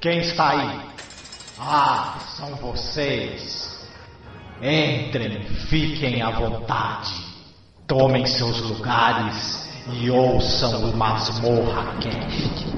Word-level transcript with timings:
Quem 0.00 0.20
está 0.20 0.50
aí? 0.50 0.80
Ah, 1.58 2.20
são 2.36 2.54
vocês. 2.54 3.84
Entrem, 4.62 5.42
fiquem 5.68 6.22
à 6.22 6.30
vontade. 6.30 7.12
Tomem 7.88 8.24
seus 8.24 8.60
lugares 8.60 9.68
e 9.92 10.08
ouçam 10.08 10.90
o 10.90 10.96
Masmorra 10.96 11.96
Cast. 12.00 12.68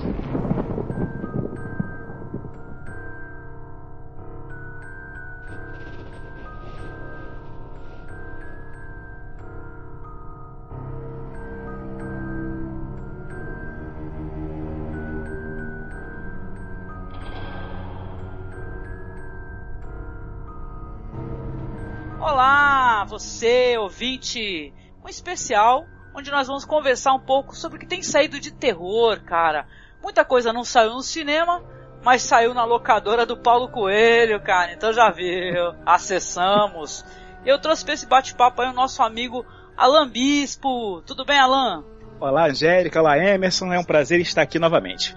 Um 25.04 25.08
especial 25.08 25.86
onde 26.14 26.30
nós 26.30 26.46
vamos 26.46 26.64
conversar 26.64 27.12
um 27.14 27.20
pouco 27.20 27.54
sobre 27.54 27.76
o 27.76 27.80
que 27.80 27.86
tem 27.86 28.02
saído 28.02 28.40
de 28.40 28.52
terror, 28.52 29.22
cara. 29.24 29.66
Muita 30.02 30.24
coisa 30.24 30.52
não 30.52 30.64
saiu 30.64 30.90
no 30.90 31.02
cinema, 31.02 31.62
mas 32.02 32.22
saiu 32.22 32.54
na 32.54 32.64
locadora 32.64 33.26
do 33.26 33.36
Paulo 33.36 33.68
Coelho, 33.68 34.40
cara. 34.40 34.72
Então 34.72 34.92
já 34.92 35.10
viu, 35.10 35.74
acessamos. 35.84 37.04
Eu 37.44 37.58
trouxe 37.60 37.84
para 37.84 37.94
esse 37.94 38.06
bate-papo 38.06 38.62
aí 38.62 38.68
o 38.68 38.74
nosso 38.74 39.02
amigo 39.02 39.44
Alan 39.76 40.08
Bispo. 40.08 41.02
Tudo 41.02 41.24
bem, 41.24 41.38
Alan? 41.38 41.84
Olá, 42.20 42.46
Angélica. 42.46 43.00
Olá, 43.00 43.16
Emerson. 43.16 43.72
É 43.72 43.78
um 43.78 43.84
prazer 43.84 44.20
estar 44.20 44.42
aqui 44.42 44.58
novamente. 44.58 45.16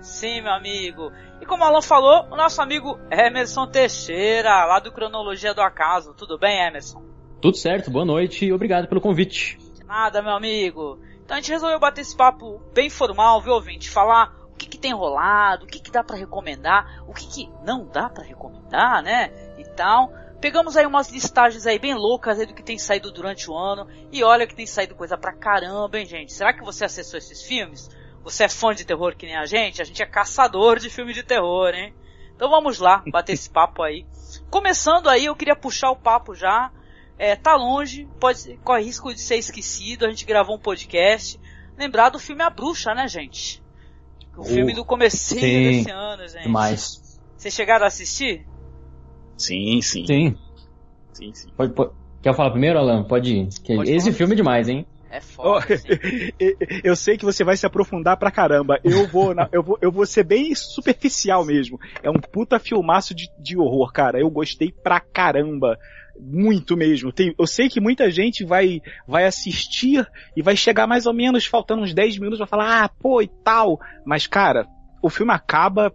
Sim, 0.00 0.42
meu 0.42 0.52
amigo. 0.52 1.12
E 1.40 1.46
como 1.46 1.62
o 1.62 1.66
Alan 1.66 1.82
falou, 1.82 2.26
o 2.30 2.36
nosso 2.36 2.60
amigo 2.60 2.98
Emerson 3.10 3.66
Teixeira, 3.66 4.64
lá 4.64 4.80
do 4.80 4.90
Cronologia 4.90 5.54
do 5.54 5.60
Acaso. 5.60 6.12
Tudo 6.14 6.38
bem, 6.38 6.66
Emerson? 6.66 7.09
Tudo 7.40 7.56
certo, 7.56 7.90
boa 7.90 8.04
noite 8.04 8.44
e 8.44 8.52
obrigado 8.52 8.86
pelo 8.86 9.00
convite. 9.00 9.56
De 9.74 9.82
nada, 9.84 10.20
meu 10.20 10.32
amigo. 10.32 10.98
Então 11.24 11.38
a 11.38 11.40
gente 11.40 11.50
resolveu 11.50 11.80
bater 11.80 12.02
esse 12.02 12.14
papo 12.14 12.60
bem 12.74 12.90
formal, 12.90 13.40
viu, 13.40 13.54
ouvinte? 13.54 13.88
Falar 13.88 14.36
o 14.52 14.56
que, 14.56 14.68
que 14.68 14.76
tem 14.76 14.92
rolado, 14.92 15.64
o 15.64 15.66
que, 15.66 15.80
que 15.80 15.90
dá 15.90 16.04
para 16.04 16.16
recomendar, 16.16 17.02
o 17.08 17.14
que, 17.14 17.26
que 17.26 17.50
não 17.64 17.86
dá 17.86 18.10
para 18.10 18.24
recomendar, 18.24 19.02
né? 19.02 19.32
E 19.56 19.64
tal. 19.64 20.12
Pegamos 20.38 20.76
aí 20.76 20.84
umas 20.84 21.10
listagens 21.10 21.66
aí 21.66 21.78
bem 21.78 21.94
loucas 21.94 22.38
aí 22.38 22.44
do 22.44 22.52
que 22.52 22.62
tem 22.62 22.76
saído 22.76 23.10
durante 23.10 23.50
o 23.50 23.56
ano. 23.56 23.88
E 24.12 24.22
olha 24.22 24.46
que 24.46 24.54
tem 24.54 24.66
saído 24.66 24.94
coisa 24.94 25.16
pra 25.16 25.32
caramba, 25.32 25.98
hein, 25.98 26.04
gente? 26.04 26.34
Será 26.34 26.52
que 26.52 26.62
você 26.62 26.84
acessou 26.84 27.16
esses 27.16 27.42
filmes? 27.42 27.88
Você 28.22 28.44
é 28.44 28.48
fã 28.50 28.74
de 28.74 28.84
terror 28.84 29.16
que 29.16 29.24
nem 29.24 29.36
a 29.36 29.46
gente? 29.46 29.80
A 29.80 29.84
gente 29.86 30.02
é 30.02 30.06
caçador 30.06 30.78
de 30.78 30.90
filme 30.90 31.14
de 31.14 31.22
terror, 31.22 31.70
hein? 31.72 31.94
Então 32.36 32.50
vamos 32.50 32.78
lá, 32.78 33.02
bater 33.10 33.32
esse 33.32 33.48
papo 33.48 33.82
aí. 33.82 34.04
Começando 34.50 35.08
aí, 35.08 35.24
eu 35.24 35.36
queria 35.36 35.56
puxar 35.56 35.90
o 35.90 35.96
papo 35.96 36.34
já. 36.34 36.70
É, 37.22 37.36
tá 37.36 37.54
longe, 37.54 38.08
pode, 38.18 38.58
corre 38.64 38.82
risco 38.84 39.12
de 39.12 39.20
ser 39.20 39.36
esquecido. 39.36 40.06
A 40.06 40.08
gente 40.08 40.24
gravou 40.24 40.56
um 40.56 40.58
podcast. 40.58 41.38
Lembrar 41.76 42.08
do 42.08 42.18
filme 42.18 42.42
A 42.42 42.48
Bruxa, 42.48 42.94
né, 42.94 43.06
gente? 43.08 43.62
O 44.34 44.42
filme 44.42 44.72
do 44.74 44.86
comecinho 44.86 45.38
sim, 45.42 45.62
desse 45.64 45.90
ano, 45.90 46.26
gente. 46.26 46.44
Demais. 46.44 47.20
Vocês 47.36 47.52
chegaram 47.52 47.84
a 47.84 47.88
assistir? 47.88 48.46
Sim, 49.36 49.82
sim. 49.82 50.06
Sim. 50.06 50.38
Sim, 51.12 51.34
sim. 51.34 51.50
Pode, 51.54 51.74
pode- 51.74 51.90
Quer 52.22 52.34
falar 52.34 52.52
primeiro, 52.52 52.78
Alan? 52.78 53.04
Pode 53.04 53.34
ir. 53.34 53.48
Que 53.62 53.76
Pode 53.76 53.90
esse 53.90 54.06
falar. 54.06 54.16
filme 54.16 54.32
é 54.32 54.36
demais, 54.36 54.68
hein? 54.70 54.86
É 55.10 55.20
foda, 55.20 55.74
assim. 55.74 55.88
eu 56.84 56.96
sei 56.96 57.18
que 57.18 57.24
você 57.24 57.44
vai 57.44 57.56
se 57.56 57.66
aprofundar 57.66 58.16
pra 58.16 58.30
caramba. 58.30 58.78
Eu 58.82 59.06
vou, 59.08 59.34
na- 59.34 59.48
eu 59.52 59.62
vou, 59.62 59.76
eu 59.82 59.92
vou 59.92 60.06
ser 60.06 60.24
bem 60.24 60.54
superficial 60.54 61.44
mesmo. 61.44 61.78
É 62.02 62.08
um 62.08 62.14
puta 62.14 62.58
filmaço 62.58 63.14
de, 63.14 63.28
de 63.38 63.58
horror, 63.58 63.92
cara. 63.92 64.18
Eu 64.20 64.30
gostei 64.30 64.72
pra 64.72 65.00
caramba. 65.00 65.76
Muito 66.22 66.76
mesmo. 66.76 67.12
Tem- 67.12 67.34
eu 67.38 67.46
sei 67.46 67.68
que 67.68 67.80
muita 67.80 68.10
gente 68.10 68.44
vai, 68.44 68.80
vai 69.06 69.24
assistir 69.24 70.06
e 70.36 70.42
vai 70.42 70.56
chegar 70.56 70.86
mais 70.86 71.06
ou 71.06 71.14
menos 71.14 71.46
faltando 71.46 71.82
uns 71.82 71.94
10 71.94 72.18
minutos 72.18 72.38
vai 72.38 72.48
falar, 72.48 72.84
ah, 72.84 72.88
pô, 72.88 73.22
e 73.22 73.28
tal. 73.42 73.80
Mas, 74.04 74.26
cara, 74.26 74.66
o 75.02 75.08
filme 75.08 75.32
acaba. 75.32 75.94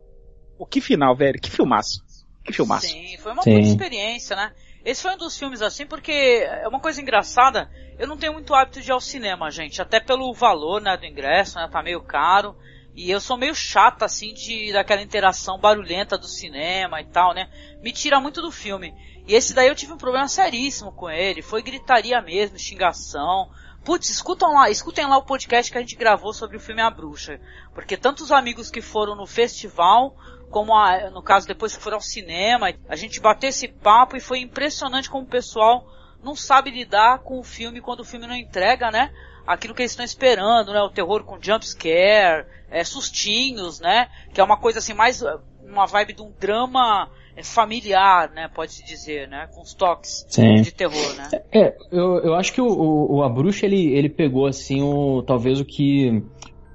Pô, 0.58 0.66
que 0.66 0.82
final, 0.82 1.16
velho. 1.16 1.40
Que 1.40 1.52
filmaço. 1.52 2.04
Que 2.44 2.54
filmaço. 2.54 2.88
Sim, 2.88 3.18
foi 3.18 3.32
uma 3.34 3.44
Sim. 3.44 3.52
boa 3.52 3.62
experiência, 3.62 4.36
né? 4.36 4.52
Esse 4.86 5.02
foi 5.02 5.14
um 5.14 5.18
dos 5.18 5.38
filmes 5.38 5.64
assim, 5.64 5.86
porque 5.88 6.12
é 6.12 6.68
uma 6.68 6.80
coisa 6.80 7.02
engraçada, 7.02 7.68
eu 7.98 8.08
não 8.08 8.18
tenho 8.18 8.34
muito 8.34 8.54
hábito 8.54 8.80
de 8.80 8.90
ir 8.90 8.92
ao 8.92 9.02
cinema, 9.02 9.50
gente, 9.50 9.82
até 9.82 10.00
pelo 10.00 10.32
valor, 10.32 10.80
né, 10.80 10.96
do 10.96 11.08
ingresso, 11.08 11.58
né, 11.58 11.68
tá 11.72 11.82
meio 11.82 12.04
caro, 12.04 12.56
e 12.96 13.12
eu 13.12 13.20
sou 13.20 13.38
meio 13.38 13.54
chata, 13.54 14.06
assim, 14.06 14.34
de, 14.34 14.72
daquela 14.72 15.02
interação 15.02 15.60
barulhenta 15.60 16.18
do 16.18 16.28
cinema 16.28 17.02
e 17.02 17.06
tal, 17.06 17.34
né, 17.34 17.50
me 17.82 17.92
tira 17.92 18.20
muito 18.20 18.42
do 18.42 18.52
filme. 18.52 18.94
E 19.28 19.36
esse 19.36 19.54
daí 19.54 19.68
eu 19.68 19.76
tive 19.76 19.94
um 19.94 19.98
problema 19.98 20.28
seríssimo 20.28 20.92
com 20.92 21.10
ele, 21.10 21.42
foi 21.42 21.62
gritaria 21.62 22.22
mesmo, 22.22 22.58
xingação, 22.58 23.50
Putz, 23.86 24.10
escutam 24.10 24.52
lá, 24.56 24.68
escutem 24.68 25.06
lá 25.06 25.16
o 25.16 25.26
podcast 25.26 25.72
que 25.72 25.78
a 25.78 25.82
gente 25.82 25.96
gravou 25.96 26.34
sobre 26.34 26.58
o 26.58 26.60
filme 26.60 26.82
A 26.82 26.90
Bruxa. 26.90 27.40
Porque 27.72 27.96
tantos 27.96 28.32
amigos 28.32 28.72
que 28.72 28.82
foram 28.82 29.16
no 29.16 29.28
festival, 29.28 30.18
como 30.50 30.74
a- 30.74 31.12
no 31.12 31.22
caso 31.22 31.46
depois 31.48 31.78
que 31.78 31.84
foram 31.84 31.98
ao 31.98 32.02
cinema, 32.02 32.74
a 32.90 32.96
gente 32.96 33.20
bateu 33.20 33.48
esse 33.48 33.68
papo 33.68 34.18
e 34.18 34.20
foi 34.20 34.40
impressionante 34.40 35.08
como 35.08 35.26
o 35.26 35.30
pessoal 35.30 35.86
não 36.24 36.36
sabe 36.36 36.72
lidar 36.72 37.20
com 37.20 37.40
o 37.40 37.44
filme 37.44 37.80
quando 37.80 38.00
o 38.00 38.04
filme 38.04 38.26
não 38.26 38.36
entrega, 38.36 38.90
né? 38.90 39.14
Aquilo 39.46 39.74
que 39.74 39.82
eles 39.82 39.92
estão 39.92 40.06
esperando, 40.06 40.74
né? 40.74 40.82
O 40.82 40.90
terror 40.90 41.24
com 41.24 41.38
jump 41.42 41.66
scare, 41.66 42.46
é, 42.70 42.84
sustinhos, 42.84 43.80
né? 43.80 44.08
Que 44.34 44.42
é 44.42 44.44
uma 44.44 44.58
coisa 44.58 44.80
assim, 44.80 44.94
mais 44.94 45.22
uh, 45.22 45.40
uma 45.64 45.86
vibe 45.86 46.14
de 46.14 46.22
um 46.22 46.32
drama 46.40 47.10
é, 47.36 47.44
familiar, 47.44 48.32
né? 48.32 48.50
Pode-se 48.54 48.84
dizer, 48.84 49.28
né? 49.28 49.48
Com 49.54 49.62
os 49.62 49.74
toques 49.74 50.26
Sim. 50.30 50.62
de 50.62 50.74
terror, 50.74 51.16
né? 51.16 51.30
É, 51.52 51.76
eu, 51.92 52.20
eu 52.20 52.36
acho 52.36 52.54
que 52.54 52.62
o, 52.62 52.68
o, 52.68 53.24
A 53.24 53.30
Bruxa, 53.30 53.66
ele, 53.66 53.94
ele 53.94 54.10
pegou, 54.10 54.48
assim, 54.48 54.82
o, 54.82 55.22
talvez 55.24 55.60
o 55.60 55.66
que... 55.66 56.24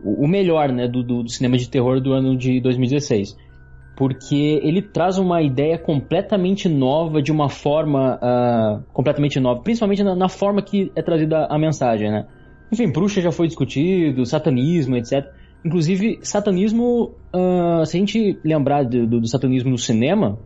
O 0.03 0.27
melhor, 0.27 0.73
né, 0.73 0.89
do, 0.89 1.03
do, 1.03 1.23
do 1.23 1.29
cinema 1.29 1.59
de 1.59 1.69
terror 1.69 2.01
do 2.01 2.15
ano 2.15 2.35
de 2.35 2.59
2016. 2.59 3.37
Porque 3.95 4.59
ele 4.63 4.81
traz 4.81 5.19
uma 5.19 5.43
ideia 5.43 5.77
completamente 5.77 6.71
nova, 6.71 7.21
de 7.21 7.31
uma 7.31 7.51
forma 7.51 8.19
ah, 8.23 8.81
completamente 8.95 9.39
nova. 9.39 9.61
Principalmente 9.61 10.03
na, 10.03 10.17
na 10.17 10.31
forma 10.31 10.63
que 10.63 10.91
é 10.97 11.03
trazida 11.03 11.45
a 11.51 11.59
mensagem, 11.59 12.11
né? 12.11 12.27
Enfim, 12.73 12.91
bruxa 12.91 13.21
já 13.21 13.33
foi 13.33 13.47
discutido, 13.47 14.25
satanismo, 14.25 14.97
etc. 14.97 15.27
Inclusive, 15.65 16.21
satanismo, 16.23 17.15
ah, 17.33 17.83
se 17.85 17.97
a 17.97 18.01
gente 18.01 18.39
lembrar 18.45 18.85
do, 18.85 19.07
do- 19.07 19.27
satanismo 19.29 19.71
no 19.71 19.79
cinema, 19.79 20.39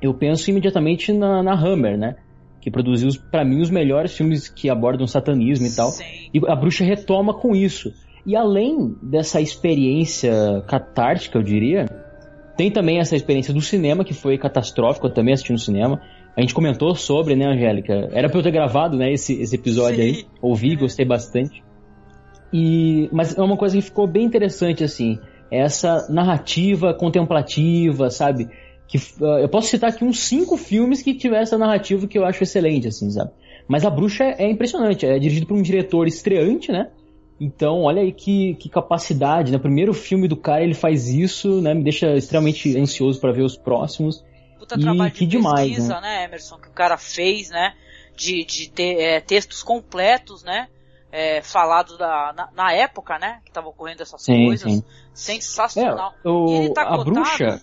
eu 0.00 0.14
penso 0.14 0.50
imediatamente 0.50 1.12
na, 1.12 1.42
na 1.42 1.54
Hammer, 1.54 1.98
né? 1.98 2.16
Que 2.60 2.70
produziu, 2.70 3.08
pra 3.30 3.44
mim, 3.44 3.60
os 3.60 3.70
melhores 3.70 4.16
filmes 4.16 4.48
que 4.48 4.68
abordam 4.68 5.06
satanismo 5.06 5.66
e 5.66 5.74
tal. 5.74 5.90
Sim. 5.90 6.04
E 6.34 6.40
a 6.46 6.54
bruxa 6.54 6.84
retoma 6.84 7.32
com 7.34 7.54
isso. 7.54 7.92
E 8.26 8.36
além 8.36 8.94
dessa 9.02 9.40
experiência 9.40 10.62
catártica, 10.68 11.38
eu 11.38 11.42
diria, 11.42 11.86
tem 12.56 12.70
também 12.70 12.98
essa 12.98 13.16
experiência 13.16 13.54
do 13.54 13.60
cinema, 13.60 14.04
que 14.04 14.12
foi 14.12 14.36
catastrófica, 14.36 15.06
eu 15.06 15.14
também 15.14 15.32
assisti 15.32 15.52
no 15.52 15.58
cinema. 15.58 16.00
A 16.38 16.40
gente 16.40 16.54
comentou 16.54 16.94
sobre, 16.94 17.34
né, 17.34 17.46
Angélica? 17.46 18.10
Era 18.12 18.28
pra 18.28 18.38
eu 18.38 18.42
ter 18.44 18.52
gravado, 18.52 18.96
né, 18.96 19.12
esse, 19.12 19.42
esse 19.42 19.56
episódio 19.56 19.96
Sim. 19.96 20.02
aí. 20.02 20.26
Ouvi, 20.40 20.76
gostei 20.76 21.04
bastante. 21.04 21.64
E, 22.52 23.08
mas 23.10 23.36
é 23.36 23.42
uma 23.42 23.56
coisa 23.56 23.74
que 23.74 23.82
ficou 23.82 24.06
bem 24.06 24.24
interessante, 24.24 24.84
assim. 24.84 25.18
Essa 25.50 26.06
narrativa 26.08 26.94
contemplativa, 26.94 28.08
sabe? 28.08 28.48
Que, 28.86 28.98
ah, 29.20 29.40
eu 29.40 29.48
posso 29.48 29.66
citar 29.66 29.90
aqui 29.90 30.04
uns 30.04 30.20
cinco 30.20 30.56
filmes 30.56 31.02
que 31.02 31.12
tiveram 31.12 31.42
essa 31.42 31.58
narrativa 31.58 32.06
que 32.06 32.16
eu 32.16 32.24
acho 32.24 32.40
excelente, 32.40 32.86
assim, 32.86 33.10
sabe? 33.10 33.32
Mas 33.66 33.84
A 33.84 33.90
Bruxa 33.90 34.22
é, 34.22 34.44
é 34.44 34.48
impressionante. 34.48 35.04
É 35.04 35.18
dirigido 35.18 35.46
por 35.46 35.56
um 35.56 35.62
diretor 35.62 36.06
estreante, 36.06 36.70
né? 36.70 36.88
Então, 37.40 37.82
olha 37.82 38.00
aí 38.00 38.12
que, 38.12 38.54
que 38.54 38.68
capacidade, 38.68 39.50
né? 39.50 39.58
Primeiro 39.58 39.92
filme 39.92 40.28
do 40.28 40.36
cara, 40.36 40.62
ele 40.62 40.74
faz 40.74 41.08
isso, 41.08 41.60
né? 41.60 41.74
Me 41.74 41.82
deixa 41.82 42.14
extremamente 42.14 42.78
ansioso 42.78 43.20
para 43.20 43.32
ver 43.32 43.42
os 43.42 43.56
próximos. 43.56 44.22
Puta 44.58 44.76
E 44.76 44.80
trabalho 44.80 45.10
que 45.12 45.24
de 45.26 45.36
demais, 45.38 45.68
pesquisa, 45.68 46.00
né? 46.00 46.24
Emerson, 46.24 46.58
que 46.58 46.68
o 46.68 46.72
cara 46.72 46.96
fez, 46.96 47.50
né? 47.50 47.74
De, 48.16 48.44
de 48.44 48.70
ter 48.70 49.00
é, 49.00 49.20
textos 49.20 49.62
completos, 49.62 50.42
né? 50.42 50.68
É, 51.10 51.40
falados 51.40 51.96
da, 51.96 52.32
na, 52.36 52.48
na 52.52 52.72
época, 52.72 53.18
né? 53.18 53.40
Que 53.44 53.50
tava 53.52 53.68
ocorrendo 53.68 54.02
essas 54.02 54.22
Sim, 54.22 54.46
coisas. 54.46 54.70
sim. 54.72 54.82
Sensacional. 55.14 56.14
É, 56.24 56.28
o- 56.28 56.46
E 56.48 56.54
ele 56.56 56.74
tá 56.74 56.82
a 56.82 56.86
cotado, 56.86 57.04
bruxa. 57.04 57.60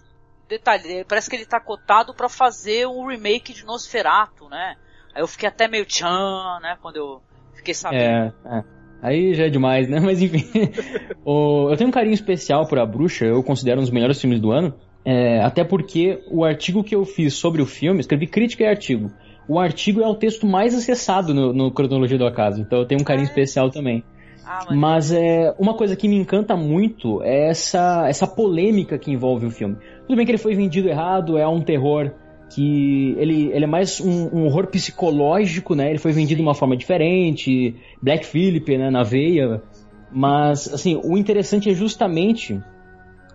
Detalhe, 0.47 1.03
parece 1.05 1.29
que 1.29 1.35
ele 1.35 1.45
tá 1.45 1.59
cotado 1.59 2.13
pra 2.13 2.29
fazer 2.29 2.87
um 2.87 3.07
remake 3.07 3.51
de 3.53 3.65
Nosferatu, 3.65 4.47
né? 4.47 4.75
Aí 5.13 5.21
eu 5.21 5.27
fiquei 5.27 5.49
até 5.49 5.67
meio 5.67 5.85
tchan, 5.85 6.59
né? 6.61 6.77
Quando 6.81 6.97
eu 6.97 7.21
fiquei 7.55 7.73
sabendo. 7.73 8.33
É, 8.45 8.57
é. 8.59 8.63
Aí 9.01 9.33
já 9.33 9.45
é 9.45 9.49
demais, 9.49 9.87
né? 9.89 9.99
Mas 10.01 10.21
enfim. 10.21 10.43
O- 11.25 11.69
eu 11.71 11.77
tenho 11.77 11.87
um 11.89 11.93
carinho 11.93 12.13
especial 12.13 12.67
por 12.67 12.77
A 12.77 12.85
Bruxa, 12.85 13.25
eu 13.25 13.41
considero 13.43 13.79
um 13.79 13.83
dos 13.83 13.89
melhores 13.91 14.21
filmes 14.21 14.39
do 14.39 14.51
ano. 14.51 14.79
É, 15.05 15.39
até 15.41 15.63
porque 15.63 16.19
o 16.31 16.43
artigo 16.43 16.83
que 16.83 16.95
eu 16.95 17.05
fiz 17.05 17.35
sobre 17.35 17.61
o 17.61 17.65
filme, 17.65 17.99
escrevi 17.99 18.25
crítica 18.25 18.63
e 18.63 18.67
artigo. 18.67 19.11
O 19.47 19.59
artigo 19.59 20.01
é 20.01 20.07
o 20.07 20.15
texto 20.15 20.47
mais 20.47 20.73
acessado 20.73 21.33
no, 21.33 21.53
no 21.53 21.71
Cronologia 21.71 22.17
do 22.17 22.25
Acaso, 22.25 22.59
então 22.59 22.79
eu 22.79 22.85
tenho 22.85 23.01
um 23.01 23.03
carinho 23.03 23.27
Ah. 23.27 23.29
especial 23.29 23.69
também. 23.69 24.03
Ah, 24.43 24.65
mas 24.75 25.11
é 25.11 25.55
uma 25.57 25.73
coisa 25.73 25.95
que 25.95 26.07
me 26.07 26.15
encanta 26.15 26.55
muito 26.55 27.23
é 27.23 27.49
essa, 27.49 28.07
essa 28.07 28.27
polêmica 28.27 28.97
que 28.97 29.11
envolve 29.11 29.45
o 29.47 29.51
filme. 29.51 29.75
Tudo 30.07 30.15
bem 30.15 30.25
que 30.25 30.31
ele 30.31 30.37
foi 30.37 30.55
vendido 30.55 30.87
errado, 30.87 31.37
é 31.37 31.47
um 31.47 31.61
terror 31.61 32.11
que 32.53 33.15
ele, 33.17 33.49
ele 33.51 33.65
é 33.65 33.67
mais 33.67 33.99
um, 33.99 34.29
um 34.31 34.45
horror 34.45 34.67
psicológico, 34.67 35.73
né? 35.73 35.89
Ele 35.89 35.97
foi 35.97 36.11
vendido 36.11 36.37
de 36.37 36.47
uma 36.47 36.53
forma 36.53 36.77
diferente, 36.77 37.75
Black 38.01 38.23
Phillip, 38.25 38.77
né, 38.77 38.91
na 38.91 39.01
veia. 39.01 39.63
Mas, 40.11 40.71
assim, 40.71 41.01
o 41.03 41.17
interessante 41.17 41.69
é 41.69 41.73
justamente 41.73 42.61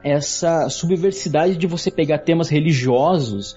essa 0.02 0.68
subversidade 0.68 1.56
de 1.56 1.66
você 1.66 1.90
pegar 1.90 2.18
temas 2.18 2.48
religiosos 2.48 3.56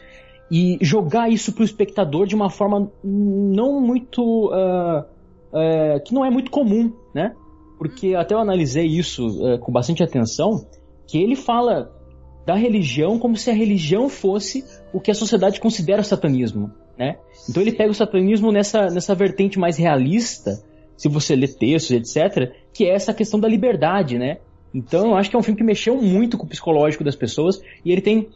e 0.52 0.78
jogar 0.82 1.30
isso 1.30 1.54
pro 1.54 1.64
espectador 1.64 2.28
de 2.28 2.36
uma 2.36 2.50
forma 2.50 2.92
não 3.04 3.82
muito. 3.82 4.50
Uh, 4.52 5.06
uh, 5.54 6.04
que 6.04 6.14
não 6.14 6.26
é 6.26 6.30
muito 6.30 6.52
comum, 6.52 6.92
né? 7.14 7.34
Porque 7.78 8.16
até 8.16 8.34
eu 8.34 8.40
analisei 8.40 8.86
isso 8.86 9.26
uh, 9.28 9.60
com 9.60 9.72
bastante 9.72 10.04
atenção, 10.04 10.66
que 11.08 11.18
ele 11.18 11.36
fala 11.36 11.92
da 12.46 12.56
religião 12.56 13.18
como 13.18 13.38
se 13.38 13.50
a 13.50 13.54
religião 13.54 14.10
fosse 14.10 14.66
o 14.94 15.00
que 15.00 15.12
a 15.12 15.16
sociedade 15.16 15.62
considera 15.62 16.04
satanismo, 16.04 16.72
né? 16.98 17.18
Então 17.50 17.62
ele 17.62 17.72
pega 17.72 17.92
o 17.92 17.96
satanismo 17.96 18.52
nessa, 18.52 18.88
nessa 18.88 19.16
vertente 19.16 19.58
mais 19.58 19.78
realista, 19.78 20.62
se 20.98 21.08
você 21.08 21.36
lê 21.36 21.48
textos, 21.48 21.92
etc., 21.92 22.54
que 22.74 22.86
é 22.86 22.94
essa 22.94 23.14
questão 23.14 23.40
da 23.40 23.48
liberdade, 23.48 24.18
né? 24.18 24.40
Então 24.74 25.08
eu 25.08 25.16
acho 25.16 25.30
que 25.30 25.36
é 25.36 25.40
um 25.40 25.44
filme 25.44 25.58
que 25.58 25.64
mexeu 25.64 26.02
muito 26.02 26.38
com 26.38 26.46
o 26.46 26.50
psicológico 26.50 27.04
das 27.04 27.16
pessoas 27.16 27.62
e 27.86 27.92
ele 27.92 28.02
tem 28.02 28.30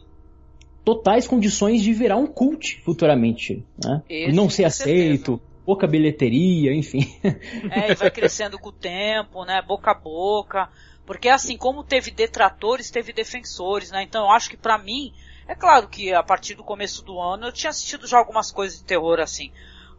totais 0.84 1.26
condições 1.26 1.82
de 1.82 1.92
virar 1.92 2.16
um 2.16 2.26
cult 2.26 2.80
futuramente, 2.82 3.64
né? 3.84 4.02
Esse, 4.08 4.32
não 4.34 4.48
ser 4.48 4.64
aceito, 4.64 5.32
certeza. 5.32 5.62
pouca 5.66 5.86
bilheteria, 5.86 6.74
enfim. 6.74 7.00
É, 7.70 7.92
e 7.92 7.94
vai 7.94 8.10
crescendo 8.10 8.58
com 8.58 8.70
o 8.70 8.72
tempo, 8.72 9.44
né? 9.44 9.60
Boca 9.60 9.90
a 9.90 9.94
boca. 9.94 10.70
Porque 11.04 11.28
assim, 11.28 11.56
como 11.56 11.82
teve 11.82 12.10
detratores, 12.10 12.90
teve 12.90 13.12
defensores, 13.12 13.90
né? 13.90 14.02
Então 14.02 14.26
eu 14.26 14.30
acho 14.30 14.48
que 14.48 14.56
para 14.56 14.78
mim, 14.78 15.12
é 15.46 15.54
claro 15.54 15.88
que 15.88 16.12
a 16.12 16.22
partir 16.22 16.54
do 16.54 16.64
começo 16.64 17.04
do 17.04 17.20
ano 17.20 17.46
eu 17.46 17.52
tinha 17.52 17.70
assistido 17.70 18.06
já 18.06 18.18
algumas 18.18 18.50
coisas 18.50 18.78
de 18.78 18.84
terror 18.84 19.18
assim. 19.20 19.50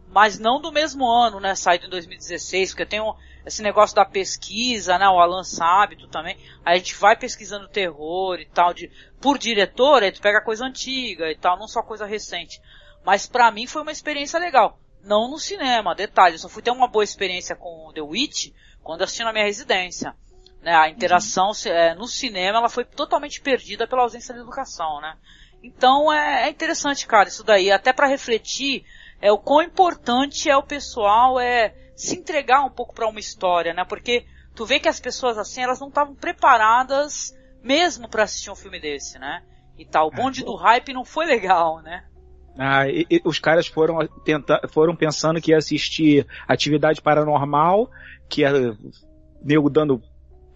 Mas 0.08 0.40
não 0.40 0.60
do 0.60 0.72
mesmo 0.72 1.06
ano, 1.06 1.38
né? 1.38 1.54
Saído 1.54 1.86
em 1.86 1.90
2016, 1.90 2.70
porque 2.70 2.86
tem 2.86 3.00
um, 3.00 3.12
esse 3.44 3.62
negócio 3.62 3.96
da 3.96 4.04
pesquisa, 4.04 4.98
né? 4.98 5.08
O 5.08 5.18
Alan 5.18 5.44
sabe, 5.44 5.96
tu 5.96 6.08
também. 6.08 6.36
Aí 6.64 6.74
a 6.74 6.78
gente 6.78 6.94
vai 6.94 7.16
pesquisando 7.16 7.68
terror 7.68 8.38
e 8.38 8.46
tal, 8.46 8.74
de, 8.74 8.90
por 9.20 9.38
diretor, 9.38 10.02
aí 10.02 10.12
tu 10.12 10.20
pega 10.20 10.42
coisa 10.42 10.64
antiga 10.64 11.30
e 11.30 11.36
tal, 11.36 11.58
não 11.58 11.68
só 11.68 11.82
coisa 11.82 12.06
recente. 12.06 12.60
Mas 13.04 13.26
para 13.26 13.50
mim 13.50 13.66
foi 13.66 13.82
uma 13.82 13.92
experiência 13.92 14.38
legal. 14.38 14.78
Não 15.02 15.30
no 15.30 15.38
cinema, 15.38 15.94
detalhe, 15.94 16.34
eu 16.34 16.38
só 16.38 16.48
fui 16.48 16.62
ter 16.62 16.70
uma 16.70 16.86
boa 16.86 17.04
experiência 17.04 17.56
com 17.56 17.90
The 17.94 18.02
Witch 18.02 18.52
quando 18.82 19.02
assisti 19.02 19.24
na 19.24 19.32
minha 19.32 19.46
residência. 19.46 20.14
Né, 20.62 20.74
a 20.74 20.90
interação 20.90 21.48
uhum. 21.48 21.72
é, 21.72 21.94
no 21.94 22.06
cinema 22.06 22.58
ela 22.58 22.68
foi 22.68 22.84
totalmente 22.84 23.40
perdida 23.40 23.86
pela 23.86 24.02
ausência 24.02 24.34
de 24.34 24.40
educação, 24.40 25.00
né? 25.00 25.16
Então 25.62 26.12
é, 26.12 26.44
é 26.44 26.50
interessante, 26.50 27.06
cara, 27.06 27.30
isso 27.30 27.42
daí, 27.42 27.70
até 27.70 27.94
para 27.94 28.06
refletir 28.06 28.84
é 29.22 29.32
o 29.32 29.38
quão 29.38 29.62
importante 29.62 30.50
é 30.50 30.56
o 30.56 30.62
pessoal 30.62 31.40
é 31.40 31.74
se 32.00 32.16
entregar 32.16 32.64
um 32.64 32.70
pouco 32.70 32.94
para 32.94 33.06
uma 33.06 33.20
história, 33.20 33.74
né? 33.74 33.84
Porque 33.84 34.24
tu 34.54 34.64
vê 34.64 34.80
que 34.80 34.88
as 34.88 34.98
pessoas 34.98 35.36
assim, 35.36 35.62
elas 35.62 35.78
não 35.78 35.88
estavam 35.88 36.14
preparadas 36.14 37.36
mesmo 37.62 38.08
para 38.08 38.22
assistir 38.22 38.50
um 38.50 38.56
filme 38.56 38.80
desse, 38.80 39.18
né? 39.18 39.42
E 39.76 39.84
tal, 39.84 40.08
o 40.08 40.10
bonde 40.10 40.42
do 40.42 40.54
hype 40.54 40.94
não 40.94 41.04
foi 41.04 41.26
legal, 41.26 41.82
né? 41.82 42.04
Ah, 42.58 42.88
e, 42.88 43.06
e, 43.10 43.20
os 43.24 43.38
caras 43.38 43.66
foram 43.66 44.06
tentar, 44.24 44.60
foram 44.68 44.96
pensando 44.96 45.40
que 45.40 45.50
ia 45.50 45.58
assistir 45.58 46.26
atividade 46.48 47.00
paranormal, 47.02 47.90
que 48.28 48.42
ia 48.42 48.50
nego 49.42 49.68
dando 49.68 50.02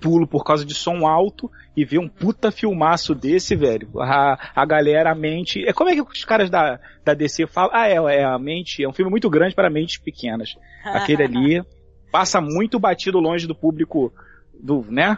pulo 0.05 0.27
por 0.27 0.45
causa 0.45 0.67
de 0.67 0.75
som 0.75 1.07
alto 1.07 1.51
e 1.75 1.83
ver 1.83 1.99
um 1.99 2.07
puta 2.07 2.53
filmaço 2.53 3.15
desse, 3.15 3.57
velho. 3.57 3.89
A, 3.99 4.39
a 4.55 4.67
galera, 4.67 5.11
a 5.11 5.15
mente. 5.15 5.67
É 5.67 5.73
como 5.73 5.89
é 5.89 5.95
que 5.95 6.03
os 6.03 6.25
caras 6.27 6.51
da, 6.51 6.79
da 7.03 7.15
DC 7.15 7.47
falam? 7.47 7.71
Ah, 7.73 7.89
é, 7.89 7.95
é 7.95 8.23
a 8.23 8.39
mente, 8.39 8.85
é 8.85 8.89
um 8.89 8.93
filme 8.93 9.11
muito 9.11 9.31
grande 9.31 9.55
para 9.55 9.71
mentes 9.71 9.97
pequenas. 9.97 10.59
Aquele 10.85 11.23
ali 11.23 11.63
passa 12.13 12.39
muito 12.39 12.79
batido 12.79 13.19
longe 13.19 13.47
do 13.47 13.55
público 13.55 14.13
do, 14.61 14.85
né? 14.91 15.17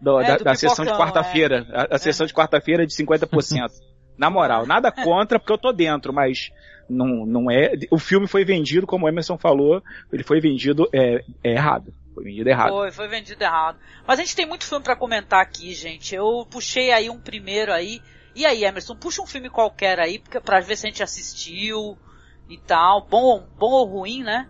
Do, 0.00 0.20
é, 0.20 0.28
da, 0.28 0.36
da 0.36 0.54
sessão 0.54 0.84
de 0.84 0.92
quarta-feira. 0.92 1.66
É. 1.68 1.80
A, 1.80 1.96
a, 1.96 1.98
sessão 1.98 2.24
de 2.24 2.32
quarta-feira 2.32 2.84
é 2.84 2.86
de 2.86 2.94
50%. 2.94 3.68
Na 4.16 4.30
moral, 4.30 4.66
nada 4.66 4.92
contra, 4.92 5.38
porque 5.38 5.52
eu 5.52 5.58
tô 5.58 5.72
dentro, 5.72 6.12
mas 6.12 6.50
não, 6.88 7.24
não 7.24 7.50
é. 7.50 7.72
O 7.90 7.98
filme 7.98 8.26
foi 8.26 8.44
vendido, 8.44 8.86
como 8.86 9.06
o 9.06 9.08
Emerson 9.08 9.38
falou, 9.38 9.82
ele 10.12 10.22
foi 10.22 10.40
vendido 10.40 10.86
é, 10.92 11.24
é 11.42 11.52
errado. 11.52 11.94
Foi 12.14 12.24
vendido 12.24 12.48
errado. 12.48 12.70
Foi, 12.70 12.90
foi 12.90 13.08
vendido 13.08 13.42
errado. 13.42 13.78
Mas 14.06 14.18
a 14.18 14.22
gente 14.22 14.36
tem 14.36 14.46
muito 14.46 14.64
filme 14.64 14.84
para 14.84 14.96
comentar 14.96 15.40
aqui, 15.40 15.72
gente. 15.74 16.14
Eu 16.14 16.46
puxei 16.50 16.90
aí 16.92 17.08
um 17.08 17.18
primeiro 17.18 17.72
aí. 17.72 18.00
E 18.34 18.44
aí, 18.46 18.64
Emerson, 18.64 18.96
puxa 18.96 19.22
um 19.22 19.26
filme 19.26 19.48
qualquer 19.48 19.98
aí, 19.98 20.20
pra 20.44 20.60
ver 20.60 20.76
se 20.76 20.86
a 20.86 20.90
gente 20.90 21.02
assistiu 21.02 21.96
e 22.48 22.58
tal. 22.58 23.06
Bom, 23.08 23.44
bom 23.58 23.70
ou 23.70 23.86
ruim, 23.86 24.22
né? 24.22 24.48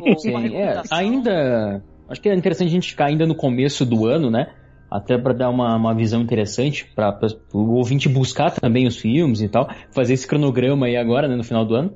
Ou 0.00 0.18
Sim, 0.18 0.56
é, 0.56 0.82
ainda. 0.90 1.82
Acho 2.08 2.20
que 2.20 2.28
é 2.28 2.34
interessante 2.34 2.68
a 2.68 2.72
gente 2.72 2.90
ficar 2.90 3.06
ainda 3.06 3.26
no 3.26 3.34
começo 3.34 3.84
do 3.84 4.06
ano, 4.06 4.30
né? 4.30 4.54
Até 4.90 5.18
para 5.18 5.34
dar 5.34 5.50
uma, 5.50 5.76
uma 5.76 5.94
visão 5.94 6.22
interessante 6.22 6.86
para 6.94 7.18
o 7.52 7.74
ouvinte 7.74 8.08
buscar 8.08 8.50
também 8.50 8.86
os 8.86 8.96
filmes 8.96 9.42
e 9.42 9.48
tal, 9.48 9.68
fazer 9.90 10.14
esse 10.14 10.26
cronograma 10.26 10.86
aí 10.86 10.96
agora, 10.96 11.28
né, 11.28 11.36
no 11.36 11.44
final 11.44 11.66
do 11.66 11.74
ano. 11.74 11.94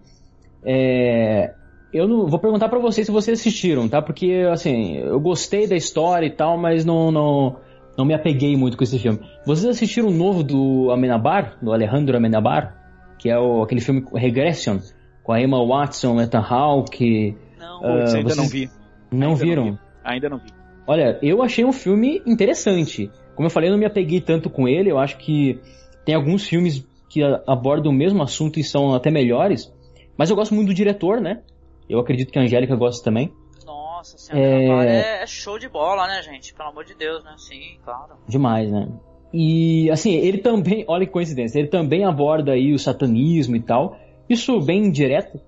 É, 0.63 1.55
eu 1.93 2.09
não 2.09 2.27
vou 2.27 2.39
perguntar 2.39 2.69
para 2.69 2.79
vocês 2.79 3.07
se 3.07 3.13
vocês 3.13 3.39
assistiram, 3.39 3.89
tá? 3.89 4.01
Porque 4.01 4.47
assim, 4.51 4.97
eu 4.97 5.21
gostei 5.21 5.67
da 5.67 5.77
história 5.77 6.27
e 6.27 6.31
tal, 6.31 6.57
mas 6.57 6.85
não 6.85 7.11
não 7.11 7.57
não 7.97 8.05
me 8.05 8.15
apeguei 8.15 8.57
muito 8.57 8.77
com 8.77 8.85
esse 8.85 8.99
filme. 8.99 9.21
Vocês 9.45 9.67
assistiram 9.67 10.09
o 10.09 10.13
novo 10.13 10.43
do 10.43 10.91
Amenabar, 10.91 11.59
do 11.61 11.73
Alejandro 11.73 12.17
Amenabar, 12.17 12.75
que 13.19 13.29
é 13.29 13.39
o, 13.39 13.63
aquele 13.63 13.81
filme 13.81 14.05
Regression 14.15 14.79
com 15.23 15.33
a 15.33 15.41
Emma 15.41 15.65
Watson, 15.65 16.21
Ethan 16.21 16.41
Hawke? 16.41 17.37
Não, 17.59 17.83
uh, 17.83 18.17
ainda 18.17 18.35
não 18.35 18.49
vi. 18.49 18.71
Não 19.11 19.29
ainda 19.29 19.45
viram? 19.45 19.65
Não 19.65 19.73
vi. 19.73 19.79
Ainda 20.05 20.29
não 20.31 20.39
vi. 20.39 20.47
Olha, 20.87 21.19
eu 21.23 21.43
achei 21.43 21.65
um 21.65 21.73
filme 21.73 22.23
interessante. 22.27 23.11
Como 23.37 23.47
eu 23.47 23.51
falei, 23.51 23.69
eu 23.69 23.73
não 23.73 23.79
me 23.79 23.87
apeguei 23.87 24.21
tanto 24.21 24.51
com 24.51 24.67
ele. 24.67 24.91
Eu 24.91 24.99
acho 24.99 25.17
que 25.19 25.61
tem 26.05 26.15
alguns 26.15 26.47
filmes 26.47 26.85
que 27.09 27.23
abordam 27.47 27.93
o 27.93 27.95
mesmo 27.95 28.23
assunto 28.23 28.59
e 28.59 28.65
são 28.65 28.95
até 28.95 29.11
melhores. 29.11 29.73
Mas 30.17 30.31
eu 30.31 30.37
gosto 30.37 30.55
muito 30.55 30.69
do 30.69 30.75
diretor, 30.75 31.21
né? 31.21 31.43
Eu 31.89 31.99
acredito 31.99 32.33
que 32.33 32.39
a 32.39 32.43
Angélica 32.43 32.77
gosta 32.77 33.05
também. 33.05 33.33
Nossa 33.65 34.19
senhora, 34.19 34.85
é... 34.85 35.23
é 35.23 35.27
show 35.27 35.59
de 35.59 35.69
bola, 35.69 36.07
né, 36.07 36.23
gente? 36.23 36.53
Pelo 36.55 36.71
amor 36.71 36.85
de 36.85 36.95
Deus, 36.95 37.23
né? 37.25 37.35
Sim, 37.37 37.79
claro. 37.85 38.15
Demais, 38.29 38.71
né? 38.71 38.89
E 39.33 39.91
assim, 39.91 40.13
ele 40.15 40.39
também, 40.39 40.85
olha 40.89 41.07
que 41.07 41.13
coincidência, 41.13 41.59
ele 41.59 41.69
também 41.69 42.05
aborda 42.05 42.53
aí 42.53 42.73
o 42.73 42.79
satanismo 42.79 43.57
e 43.57 43.61
tal. 43.61 43.97
Isso 44.29 44.61
bem 44.61 44.91
direto, 44.91 45.41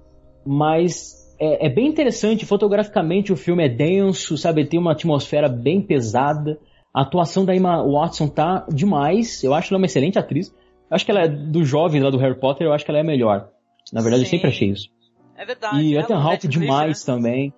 mas 0.47 1.25
é, 1.39 1.67
é, 1.67 1.69
bem 1.69 1.87
interessante. 1.87 2.47
Fotograficamente 2.47 3.33
o 3.33 3.37
filme 3.37 3.65
é 3.65 3.69
denso, 3.69 4.37
sabe? 4.37 4.65
Tem 4.65 4.79
uma 4.79 4.93
atmosfera 4.93 5.49
bem 5.49 5.81
pesada. 5.81 6.59
A 6.93 7.03
atuação 7.03 7.45
da 7.45 7.55
Emma 7.55 7.83
Watson 7.83 8.29
tá 8.29 8.67
demais. 8.73 9.43
Eu 9.43 9.53
acho 9.53 9.73
ela 9.73 9.79
uma 9.79 9.87
excelente 9.87 10.19
atriz. 10.19 10.49
Eu 10.49 10.95
acho 10.95 11.05
que 11.05 11.11
ela 11.11 11.23
é 11.23 11.29
do 11.29 11.65
jovem 11.65 12.01
lá 12.01 12.11
do 12.11 12.19
Harry 12.19 12.39
Potter, 12.39 12.67
eu 12.67 12.73
acho 12.73 12.85
que 12.85 12.91
ela 12.91 12.99
é 12.99 13.03
a 13.03 13.05
melhor. 13.05 13.49
Na 13.93 14.01
verdade, 14.01 14.23
Sim. 14.23 14.27
eu 14.27 14.31
sempre 14.31 14.49
achei 14.49 14.69
isso. 14.71 14.94
É 15.37 15.45
verdade. 15.45 15.83
E 15.83 15.97
Ethan 15.97 16.17
Hawke 16.17 16.49
demais 16.49 17.05
né? 17.07 17.15
também. 17.15 17.55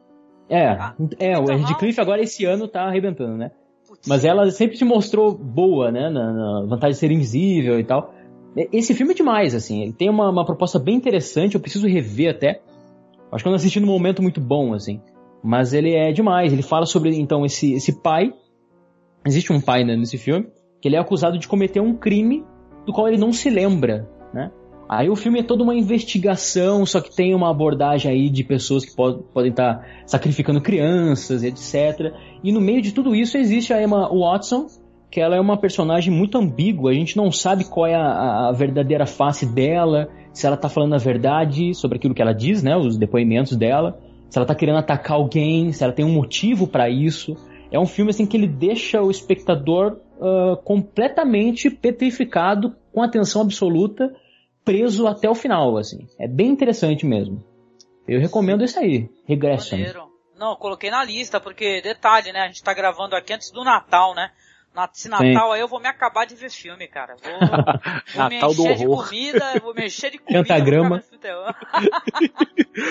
É, 0.49 0.69
ah, 0.69 0.95
é, 1.19 1.39
o 1.39 1.45
Redcliffe 1.45 2.01
agora 2.01 2.23
esse 2.23 2.45
ano 2.45 2.69
tá 2.69 2.83
arrebentando, 2.83 3.37
né? 3.37 3.51
Putz, 3.87 4.09
Mas 4.09 4.25
ela 4.25 4.51
sempre 4.51 4.77
se 4.77 4.85
mostrou 4.85 5.33
boa, 5.33 5.91
né? 5.91 6.09
Na, 6.09 6.33
na, 6.33 6.67
vantagem 6.67 6.93
de 6.93 6.99
ser 6.99 7.11
invisível 7.11 7.79
e 7.81 7.85
tal. 7.85 8.15
Esse 8.73 8.95
filme 8.95 9.13
é 9.13 9.17
demais, 9.17 9.55
assim. 9.55 9.83
Ele 9.83 9.93
tem 9.93 10.09
uma, 10.09 10.31
uma 10.31 10.45
proposta 10.45 10.79
bem 10.79 10.95
interessante, 10.95 11.55
eu 11.55 11.61
preciso 11.61 11.87
rever 11.87 12.31
até. 12.31 12.63
Acho 13.31 13.45
que 13.45 13.49
eu 13.49 13.51
não 13.51 13.57
assisti 13.57 13.81
num 13.81 13.89
momento 13.89 14.23
muito 14.23 14.41
bom, 14.41 14.73
assim. 14.73 15.01
Mas 15.43 15.73
ele 15.73 15.95
é 15.95 16.13
demais. 16.13 16.53
Ele 16.53 16.63
fala 16.63 16.87
sobre, 16.87 17.15
então, 17.17 17.45
esse, 17.45 17.75
esse 17.75 18.01
pai. 18.01 18.33
Existe 19.27 19.53
um 19.53 19.61
pai 19.61 19.85
né, 19.85 19.97
nesse 19.97 20.17
filme. 20.17 20.47
Que 20.81 20.89
ele 20.89 20.97
é 20.97 20.99
acusado 20.99 21.39
de 21.39 21.49
cometer 21.49 21.81
um 21.81 21.95
crime 21.95 22.45
do 22.87 22.93
qual 22.93 23.09
ele 23.09 23.19
não 23.19 23.33
se 23.33 23.51
lembra, 23.51 24.09
né? 24.33 24.51
Aí 24.89 25.11
o 25.11 25.17
filme 25.17 25.41
é 25.41 25.43
toda 25.43 25.65
uma 25.65 25.75
investigação, 25.75 26.87
só 26.87 27.01
que 27.01 27.15
tem 27.15 27.35
uma 27.35 27.51
abordagem 27.51 28.11
aí 28.11 28.31
de 28.31 28.45
pessoas 28.45 28.85
que 28.85 28.95
pod 28.95 29.23
podem 29.35 29.51
estar 29.51 29.79
tá 29.79 29.85
sacrificando 30.07 30.61
crianças, 30.61 31.43
etc. 31.43 32.15
E 32.43 32.53
no 32.53 32.61
meio 32.61 32.81
de 32.81 32.93
tudo 32.93 33.15
isso 33.15 33.37
existe 33.37 33.73
a 33.73 33.83
Emma 33.83 34.09
Watson, 34.09 34.67
que 35.11 35.21
ela 35.21 35.35
é 35.35 35.41
uma 35.41 35.57
personagem 35.57 36.13
muito 36.13 36.39
ambígua, 36.39 36.91
a 36.91 36.95
gente 36.95 37.17
não 37.17 37.33
sabe 37.33 37.65
qual 37.65 37.87
é 37.87 37.95
a, 37.95 38.49
a 38.49 38.53
verdadeira 38.53 39.07
face 39.07 39.47
dela, 39.47 40.09
se 40.33 40.47
ela 40.47 40.57
tá 40.57 40.69
falando 40.69 40.95
a 40.95 40.99
verdade 40.99 41.75
sobre 41.75 41.97
aquilo 41.97 42.15
que 42.15 42.23
ela 42.23 42.35
diz, 42.35 42.63
né, 42.63 42.77
os 42.77 42.97
depoimentos 42.97 43.57
dela, 43.57 43.99
se 44.29 44.39
ela 44.39 44.47
tá 44.47 44.55
querendo 44.55 44.79
atacar 44.79 45.17
alguém, 45.17 45.73
se 45.73 45.83
ela 45.83 45.93
tem 45.93 46.05
um 46.05 46.13
motivo 46.13 46.67
para 46.67 46.89
isso. 46.89 47.35
É 47.73 47.79
um 47.79 47.87
filme 47.87 48.11
assim 48.11 48.27
que 48.27 48.37
ele 48.37 48.47
deixa 48.47 49.03
o 49.03 49.11
espectador 49.11 49.97
uh, 50.19 50.57
completamente 50.63 51.71
petrificado, 51.71 52.75
com 52.93 53.03
atenção 53.03 53.43
absoluta 53.43 54.13
preso 54.67 55.07
até 55.07 55.31
o 55.31 55.35
final, 55.35 55.79
assim. 55.79 56.09
É 56.19 56.27
bem 56.27 56.49
interessante 56.49 57.07
mesmo. 57.07 57.43
Eu 58.07 58.21
recomendo 58.21 58.65
isso 58.65 58.79
aí, 58.79 59.09
Regression. 59.25 59.79
Maneiro. 59.79 60.11
Não, 60.37 60.51
eu 60.51 60.57
coloquei 60.57 60.91
na 60.91 61.03
lista, 61.03 61.41
porque, 61.41 61.81
detalhe, 61.81 62.33
né? 62.33 62.41
A 62.41 62.47
gente 62.49 62.63
tá 62.63 62.75
gravando 62.75 63.15
aqui 63.17 63.33
antes 63.33 63.51
do 63.51 63.65
Natal, 63.65 64.15
né? 64.15 64.31
Se 64.93 65.09
Natal, 65.09 65.49
Sim. 65.49 65.55
aí 65.55 65.61
eu 65.61 65.69
vou 65.69 65.81
me 65.81 65.89
acabar 65.89 66.27
de 66.27 66.35
ver 66.35 66.51
filme, 66.51 66.87
cara. 66.87 67.17
Vou, 67.17 67.33
vou 68.13 68.29
me 68.29 68.37
encher 68.37 68.77
de 68.77 68.85
comida, 68.87 69.61
vou 69.63 69.75
me 69.75 69.87
encher 69.87 70.11
de 70.11 70.19
comida. 70.19 70.43
Cantagrama. 70.43 71.03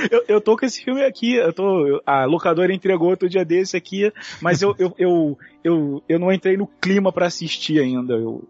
eu, 0.10 0.26
eu 0.28 0.42
tô 0.42 0.58
com 0.58 0.66
esse 0.66 0.84
filme 0.84 1.04
aqui, 1.04 1.36
eu 1.36 1.54
tô, 1.54 2.02
a 2.04 2.26
locadora 2.26 2.74
entregou 2.74 3.10
outro 3.10 3.30
dia 3.30 3.46
desse 3.46 3.78
aqui, 3.78 4.12
mas 4.42 4.64
eu, 4.64 4.76
eu, 4.80 4.96
eu, 4.98 5.38
eu, 5.64 6.04
eu 6.10 6.20
não 6.20 6.32
entrei 6.32 6.58
no 6.58 6.66
clima 6.66 7.14
para 7.14 7.28
assistir 7.28 7.80
ainda. 7.80 8.16
Eu, 8.16 8.44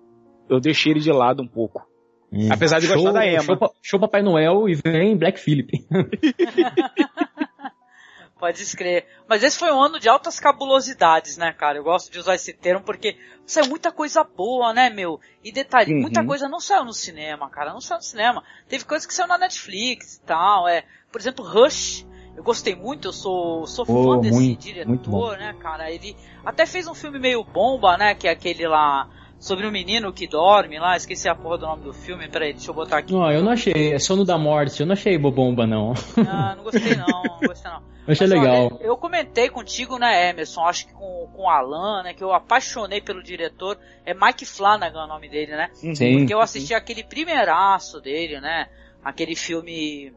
eu 0.49 0.61
deixei 0.61 0.93
ele 0.93 1.01
de 1.01 1.11
lado 1.11 1.43
um 1.43 1.47
pouco. 1.47 1.85
Hum. 2.31 2.49
Apesar 2.51 2.79
de 2.79 2.87
show, 2.87 2.95
gostar 2.95 3.11
da 3.11 3.25
Emma. 3.25 3.43
Show, 3.43 3.75
show 3.81 3.99
Papai 3.99 4.21
Noel 4.21 4.67
e 4.67 4.75
vem 4.75 5.17
Black 5.17 5.39
Phillip. 5.39 5.85
Pode 8.37 8.61
escrever. 8.61 9.07
Mas 9.27 9.41
esse 9.43 9.57
foi 9.57 9.71
um 9.71 9.81
ano 9.81 9.99
de 9.99 10.09
altas 10.09 10.39
cabulosidades, 10.39 11.37
né, 11.37 11.53
cara? 11.53 11.77
Eu 11.77 11.83
gosto 11.83 12.11
de 12.11 12.19
usar 12.19 12.35
esse 12.35 12.53
termo 12.53 12.83
porque 12.83 13.17
saiu 13.45 13.67
muita 13.67 13.91
coisa 13.91 14.23
boa, 14.23 14.73
né, 14.73 14.89
meu? 14.89 15.19
E 15.43 15.51
detalhe, 15.51 15.93
uhum. 15.93 16.01
muita 16.01 16.23
coisa 16.23 16.49
não 16.49 16.59
saiu 16.59 16.83
no 16.83 16.93
cinema, 16.93 17.49
cara. 17.49 17.71
Não 17.71 17.79
saiu 17.79 17.97
no 17.97 18.03
cinema. 18.03 18.43
Teve 18.67 18.83
coisa 18.83 19.07
que 19.07 19.13
saiu 19.13 19.27
na 19.27 19.37
Netflix 19.37 20.17
e 20.17 20.21
tal. 20.21 20.67
É, 20.67 20.83
por 21.11 21.19
exemplo, 21.19 21.45
Rush. 21.45 22.05
Eu 22.35 22.43
gostei 22.43 22.75
muito, 22.75 23.07
eu 23.07 23.13
sou, 23.13 23.65
sou 23.65 23.85
oh, 23.87 24.03
fã 24.03 24.19
desse 24.19 24.33
muito, 24.35 24.59
diretor, 24.59 24.89
muito 24.89 25.37
né, 25.37 25.55
cara? 25.57 25.89
Ele 25.89 26.13
até 26.43 26.65
fez 26.65 26.85
um 26.85 26.93
filme 26.93 27.17
meio 27.17 27.41
bomba, 27.45 27.97
né? 27.97 28.13
Que 28.13 28.27
é 28.27 28.31
aquele 28.31 28.67
lá 28.67 29.09
sobre 29.45 29.67
o 29.67 29.69
um 29.69 29.71
menino 29.71 30.11
que 30.11 30.27
dorme 30.27 30.79
lá, 30.79 30.97
esqueci 30.97 31.29
a 31.29 31.35
porra 31.35 31.59
do 31.59 31.67
nome 31.67 31.83
do 31.83 31.93
filme, 31.93 32.27
peraí, 32.27 32.51
deixa 32.51 32.71
eu 32.71 32.73
botar 32.73 32.97
aqui. 32.97 33.13
Não, 33.13 33.31
eu 33.31 33.43
não 33.43 33.51
achei, 33.51 33.93
é 33.93 33.99
Sono 33.99 34.25
da 34.25 34.39
Morte, 34.39 34.79
eu 34.79 34.87
não 34.87 34.93
achei 34.93 35.19
bobomba 35.19 35.67
não. 35.67 35.93
Ah, 36.27 36.55
não 36.57 36.63
gostei 36.63 36.95
não, 36.95 37.05
não 37.05 37.39
gostei 37.47 37.71
não. 37.71 37.83
Eu 38.07 38.11
achei 38.11 38.27
Mas, 38.27 38.39
legal. 38.41 38.71
Ó, 38.73 38.77
eu 38.81 38.97
comentei 38.97 39.47
contigo, 39.47 39.99
né, 39.99 40.31
Emerson, 40.31 40.65
acho 40.65 40.87
que 40.87 40.93
com, 40.93 41.29
com 41.31 41.43
o 41.43 41.49
Alan, 41.49 42.01
né, 42.01 42.15
que 42.15 42.23
eu 42.23 42.33
apaixonei 42.33 43.01
pelo 43.01 43.21
diretor, 43.21 43.77
é 44.03 44.15
Mike 44.15 44.47
Flanagan 44.47 45.03
o 45.03 45.07
nome 45.07 45.29
dele, 45.29 45.51
né? 45.51 45.69
Sim. 45.73 46.17
Porque 46.17 46.33
eu 46.33 46.41
assisti 46.41 46.69
sim. 46.69 46.73
aquele 46.73 47.03
primeiraço 47.03 48.01
dele, 48.01 48.41
né, 48.41 48.67
aquele 49.03 49.35
filme 49.35 50.11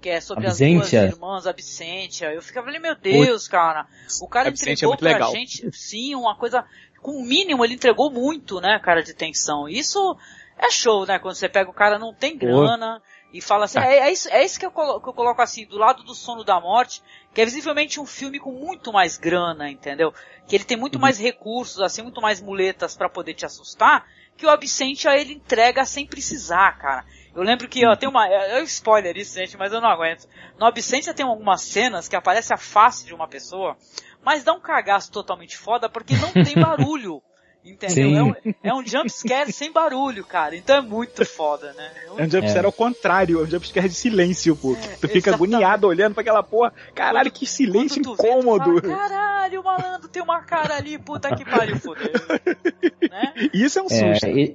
que 0.00 0.08
é 0.08 0.20
sobre 0.20 0.46
Absentia. 0.46 0.80
as 0.80 0.90
duas 0.90 1.14
irmãs, 1.14 1.46
Absentia. 1.46 2.32
Eu 2.32 2.40
ficava 2.40 2.68
ali, 2.68 2.78
meu 2.78 2.96
Deus, 2.96 3.46
cara, 3.46 3.86
o 4.22 4.26
cara 4.26 4.48
Absentia 4.48 4.72
é 4.72 4.74
entregou 4.74 4.94
é 4.94 4.96
pra 4.96 5.12
legal. 5.12 5.32
gente, 5.32 5.70
sim, 5.72 6.14
uma 6.14 6.34
coisa 6.34 6.64
com 7.02 7.12
o 7.12 7.24
mínimo 7.24 7.64
ele 7.64 7.74
entregou 7.74 8.10
muito, 8.10 8.60
né, 8.60 8.78
cara, 8.78 9.02
de 9.02 9.14
tensão. 9.14 9.68
Isso 9.68 10.16
é 10.58 10.70
show, 10.70 11.06
né, 11.06 11.18
quando 11.18 11.34
você 11.34 11.48
pega 11.48 11.70
o 11.70 11.74
cara 11.74 11.98
não 11.98 12.12
tem 12.12 12.36
grana 12.36 13.02
e 13.32 13.40
fala 13.40 13.64
assim, 13.64 13.78
é, 13.78 13.98
é, 14.00 14.12
isso, 14.12 14.28
é 14.28 14.44
isso 14.44 14.58
que 14.58 14.66
eu, 14.66 14.70
coloco, 14.70 15.00
que 15.00 15.08
eu 15.08 15.14
coloco 15.14 15.40
assim, 15.40 15.64
do 15.64 15.78
lado 15.78 16.02
do 16.02 16.14
sono 16.14 16.42
da 16.42 16.60
morte, 16.60 17.02
que 17.32 17.40
é 17.40 17.44
visivelmente 17.44 18.00
um 18.00 18.06
filme 18.06 18.40
com 18.40 18.50
muito 18.50 18.92
mais 18.92 19.16
grana, 19.16 19.70
entendeu? 19.70 20.12
Que 20.48 20.56
ele 20.56 20.64
tem 20.64 20.76
muito 20.76 20.96
uhum. 20.96 21.00
mais 21.00 21.18
recursos, 21.18 21.80
assim, 21.80 22.02
muito 22.02 22.20
mais 22.20 22.42
muletas 22.42 22.96
para 22.96 23.08
poder 23.08 23.34
te 23.34 23.46
assustar, 23.46 24.04
que 24.36 24.46
o 24.46 24.50
Absentia 24.50 25.16
ele 25.16 25.34
entrega 25.34 25.84
sem 25.84 26.06
precisar, 26.06 26.76
cara. 26.78 27.04
Eu 27.34 27.42
lembro 27.42 27.68
que, 27.68 27.86
ó, 27.86 27.94
tem 27.94 28.08
uma, 28.08 28.26
é, 28.26 28.58
é 28.58 28.62
spoiler 28.64 29.16
isso, 29.16 29.38
gente, 29.38 29.56
mas 29.56 29.72
eu 29.72 29.80
não 29.80 29.88
aguento. 29.88 30.26
No 30.58 30.66
Absentia 30.66 31.14
tem 31.14 31.24
algumas 31.24 31.62
cenas 31.62 32.08
que 32.08 32.16
aparece 32.16 32.52
a 32.52 32.56
face 32.56 33.06
de 33.06 33.14
uma 33.14 33.28
pessoa, 33.28 33.76
mas 34.22 34.44
dá 34.44 34.52
um 34.52 34.60
cagaço 34.60 35.10
totalmente 35.10 35.56
foda 35.56 35.88
porque 35.88 36.14
não 36.16 36.32
tem 36.32 36.54
barulho. 36.60 37.22
Entendeu? 37.62 38.16
É 38.16 38.22
um, 38.22 38.54
é 38.62 38.74
um 38.74 38.86
jumpscare 38.86 39.52
sem 39.52 39.70
barulho, 39.70 40.24
cara. 40.24 40.56
Então 40.56 40.76
é 40.76 40.80
muito 40.80 41.26
foda, 41.26 41.74
né? 41.74 41.90
É 42.06 42.10
um, 42.10 42.18
é 42.18 42.22
um 42.24 42.30
jumpscare 42.30 42.64
é. 42.64 42.66
ao 42.66 42.72
contrário, 42.72 43.40
é 43.40 43.42
um 43.42 43.46
jumpscare 43.46 43.88
de 43.88 43.94
silêncio, 43.94 44.56
pô. 44.56 44.72
É, 44.72 44.74
tu 44.74 45.08
fica 45.08 45.28
exatamente. 45.28 45.34
agoniado 45.34 45.86
olhando 45.86 46.14
pra 46.14 46.22
aquela 46.22 46.42
porra. 46.42 46.72
Caralho, 46.94 47.30
que 47.30 47.46
silêncio 47.46 48.00
incômodo. 48.00 48.76
Vê, 48.76 48.88
fala, 48.88 49.08
Caralho, 49.08 49.62
malandro, 49.62 50.08
tem 50.08 50.22
uma 50.22 50.40
cara 50.40 50.76
ali, 50.76 50.98
puta 50.98 51.36
que 51.36 51.44
pariu, 51.44 51.78
fodeu. 51.78 52.10
né? 53.10 53.34
Isso 53.52 53.78
é 53.78 53.82
um 53.82 53.86
é, 53.90 54.14
susto. 54.14 54.26
É, 54.26 54.54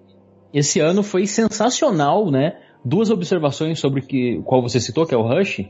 esse 0.52 0.80
ano 0.80 1.04
foi 1.04 1.28
sensacional, 1.28 2.32
né? 2.32 2.60
Duas 2.84 3.12
observações 3.12 3.80
sobre 3.80 4.02
que, 4.02 4.42
qual 4.46 4.64
você 4.64 4.80
citou, 4.80 5.06
que 5.06 5.14
é 5.14 5.18
o 5.18 5.22
Rush. 5.22 5.64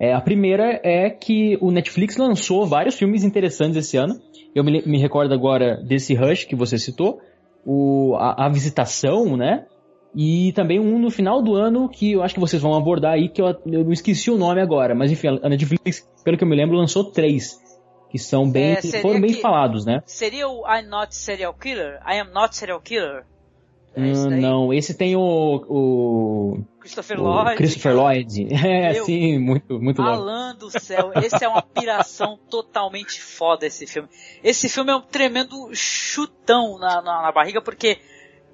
É, 0.00 0.14
a 0.14 0.20
primeira 0.20 0.80
é 0.82 1.10
que 1.10 1.58
o 1.60 1.70
Netflix 1.70 2.16
lançou 2.16 2.66
vários 2.66 2.94
filmes 2.94 3.22
interessantes 3.22 3.76
esse 3.76 3.98
ano. 3.98 4.18
Eu 4.54 4.64
me, 4.64 4.82
me 4.86 4.98
recordo 4.98 5.34
agora 5.34 5.76
desse 5.76 6.14
Rush 6.14 6.44
que 6.44 6.56
você 6.56 6.78
citou, 6.78 7.20
o, 7.66 8.16
a, 8.16 8.46
a, 8.46 8.48
Visitação, 8.48 9.36
né? 9.36 9.66
E 10.16 10.52
também 10.54 10.80
um 10.80 10.98
no 10.98 11.10
final 11.10 11.42
do 11.42 11.54
ano 11.54 11.86
que 11.86 12.12
eu 12.12 12.22
acho 12.22 12.32
que 12.32 12.40
vocês 12.40 12.62
vão 12.62 12.74
abordar 12.74 13.12
aí, 13.12 13.28
que 13.28 13.42
eu, 13.42 13.48
eu 13.66 13.84
não 13.84 13.92
esqueci 13.92 14.30
o 14.30 14.38
nome 14.38 14.62
agora, 14.62 14.94
mas 14.94 15.12
enfim, 15.12 15.38
a 15.42 15.48
Netflix, 15.50 16.08
pelo 16.24 16.38
que 16.38 16.42
eu 16.42 16.48
me 16.48 16.56
lembro, 16.56 16.76
lançou 16.76 17.04
três. 17.04 17.60
Que 18.10 18.18
são 18.18 18.50
bem, 18.50 18.72
é, 18.72 18.82
foram 19.02 19.20
bem 19.20 19.34
que, 19.34 19.40
falados, 19.40 19.84
né? 19.84 20.02
Seria 20.06 20.48
o 20.48 20.64
I'm 20.66 20.88
Not 20.88 21.14
Serial 21.14 21.54
Killer? 21.54 22.00
I 22.04 22.18
Am 22.18 22.32
Not 22.32 22.56
Serial 22.56 22.80
Killer? 22.80 23.24
É 23.94 24.00
hum, 24.00 24.30
não, 24.40 24.72
esse 24.72 24.96
tem 24.96 25.14
o, 25.14 25.20
o 25.68 26.64
Christopher 26.80 27.20
Lloyd. 27.20 27.56
Christopher 27.56 27.94
Lloyd. 27.94 28.48
É, 28.70 28.92
Meu, 28.94 29.04
sim, 29.04 29.38
muito, 29.38 29.78
muito 29.80 30.02
louco. 30.02 30.16
Alan 30.16 30.56
do 30.56 30.70
céu, 30.70 31.12
esse 31.16 31.44
é 31.44 31.48
uma 31.48 31.62
piração 31.62 32.38
totalmente 32.50 33.20
foda 33.20 33.66
esse 33.66 33.86
filme. 33.86 34.08
Esse 34.42 34.68
filme 34.68 34.90
é 34.90 34.96
um 34.96 35.00
tremendo 35.00 35.70
chutão 35.74 36.78
na, 36.78 37.00
na, 37.02 37.22
na, 37.22 37.32
barriga, 37.32 37.60
porque 37.60 38.00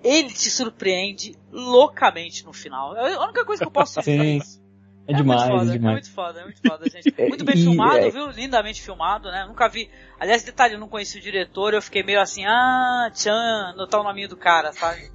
ele 0.02 0.30
te 0.30 0.50
surpreende 0.50 1.36
loucamente 1.50 2.44
no 2.44 2.52
final. 2.52 2.96
É 2.96 3.14
a 3.14 3.24
única 3.24 3.44
coisa 3.44 3.62
que 3.62 3.68
eu 3.68 3.72
posso 3.72 3.98
dizer 4.00 4.20
sim. 4.20 4.36
isso. 4.38 4.66
É, 5.08 5.12
é 5.12 5.16
demais, 5.16 5.42
muito 5.42 5.58
foda, 5.58 5.70
é 5.70 5.72
demais. 5.72 5.92
É 5.92 5.92
muito 5.92 6.10
foda, 6.10 6.40
é 6.40 6.44
muito 6.44 6.68
foda, 6.68 6.90
gente. 6.90 7.14
Muito 7.28 7.44
bem 7.44 7.56
e, 7.56 7.62
filmado, 7.62 7.98
é... 7.98 8.10
viu? 8.10 8.30
Lindamente 8.30 8.82
filmado, 8.82 9.30
né? 9.30 9.44
Nunca 9.46 9.68
vi. 9.68 9.88
Aliás, 10.18 10.42
detalhe, 10.42 10.74
eu 10.74 10.80
não 10.80 10.88
conheci 10.88 11.18
o 11.18 11.20
diretor, 11.20 11.74
eu 11.74 11.82
fiquei 11.82 12.02
meio 12.02 12.20
assim, 12.20 12.44
ah, 12.44 13.10
Chan, 13.14 13.74
notar 13.76 14.00
o 14.00 14.04
nome 14.04 14.26
do 14.26 14.36
cara, 14.36 14.72
sabe? 14.72 15.10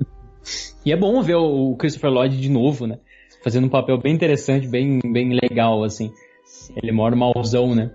E 0.86 0.92
é 0.92 0.98
bom 0.98 1.22
ver 1.22 1.36
o 1.36 1.76
Christopher 1.76 2.10
Lloyd 2.10 2.40
de 2.40 2.50
novo, 2.50 2.88
né? 2.88 3.00
Fazendo 3.44 3.66
um 3.66 3.70
papel 3.70 3.98
bem 3.98 4.14
interessante, 4.14 4.68
bem, 4.68 5.00
bem 5.04 5.38
legal, 5.42 5.84
assim. 5.84 6.12
Sim. 6.46 6.74
Ele 6.82 6.92
mora 6.92 7.16
mauzão, 7.16 7.74
né? 7.76 7.92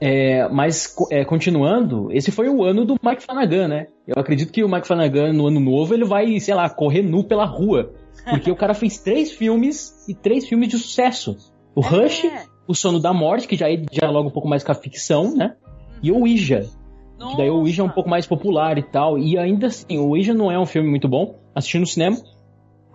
É, 0.00 0.48
mas, 0.48 0.94
é, 1.10 1.24
continuando, 1.24 2.12
esse 2.12 2.30
foi 2.30 2.48
o 2.48 2.62
ano 2.62 2.84
do 2.84 2.96
Mike 3.02 3.22
Flanagan, 3.22 3.68
né? 3.68 3.86
Eu 4.06 4.14
acredito 4.16 4.52
que 4.52 4.62
o 4.62 4.68
Mike 4.68 4.86
Flanagan, 4.86 5.32
no 5.32 5.48
ano 5.48 5.58
novo, 5.58 5.92
ele 5.92 6.04
vai, 6.04 6.38
sei 6.38 6.54
lá, 6.54 6.70
correr 6.70 7.02
nu 7.02 7.24
pela 7.24 7.44
rua. 7.44 7.92
Porque 8.30 8.50
o 8.50 8.56
cara 8.56 8.74
fez 8.74 8.98
três 8.98 9.32
filmes 9.32 10.06
e 10.08 10.14
três 10.14 10.46
filmes 10.46 10.68
de 10.68 10.78
sucesso. 10.78 11.36
O 11.74 11.82
é. 11.82 11.88
Rush, 11.88 12.22
O 12.66 12.74
Sono 12.74 13.00
da 13.00 13.12
Morte, 13.12 13.48
que 13.48 13.56
já 13.56 13.66
dialoga 13.90 14.28
um 14.28 14.32
pouco 14.32 14.48
mais 14.48 14.62
com 14.62 14.70
a 14.70 14.74
ficção, 14.74 15.34
né? 15.34 15.56
E 16.02 16.12
o 16.12 16.20
Ouija, 16.20 16.68
que 17.18 17.36
daí 17.36 17.50
o 17.50 17.56
Ouija 17.56 17.82
é 17.82 17.84
um 17.84 17.90
pouco 17.90 18.08
mais 18.08 18.26
popular 18.26 18.78
e 18.78 18.82
tal. 18.82 19.18
E 19.18 19.36
ainda 19.36 19.66
assim, 19.66 19.98
o 19.98 20.08
Ouija 20.08 20.32
não 20.32 20.50
é 20.50 20.58
um 20.58 20.66
filme 20.66 20.88
muito 20.88 21.08
bom, 21.08 21.38
assistindo 21.54 21.82
no 21.82 21.86
cinema. 21.86 22.16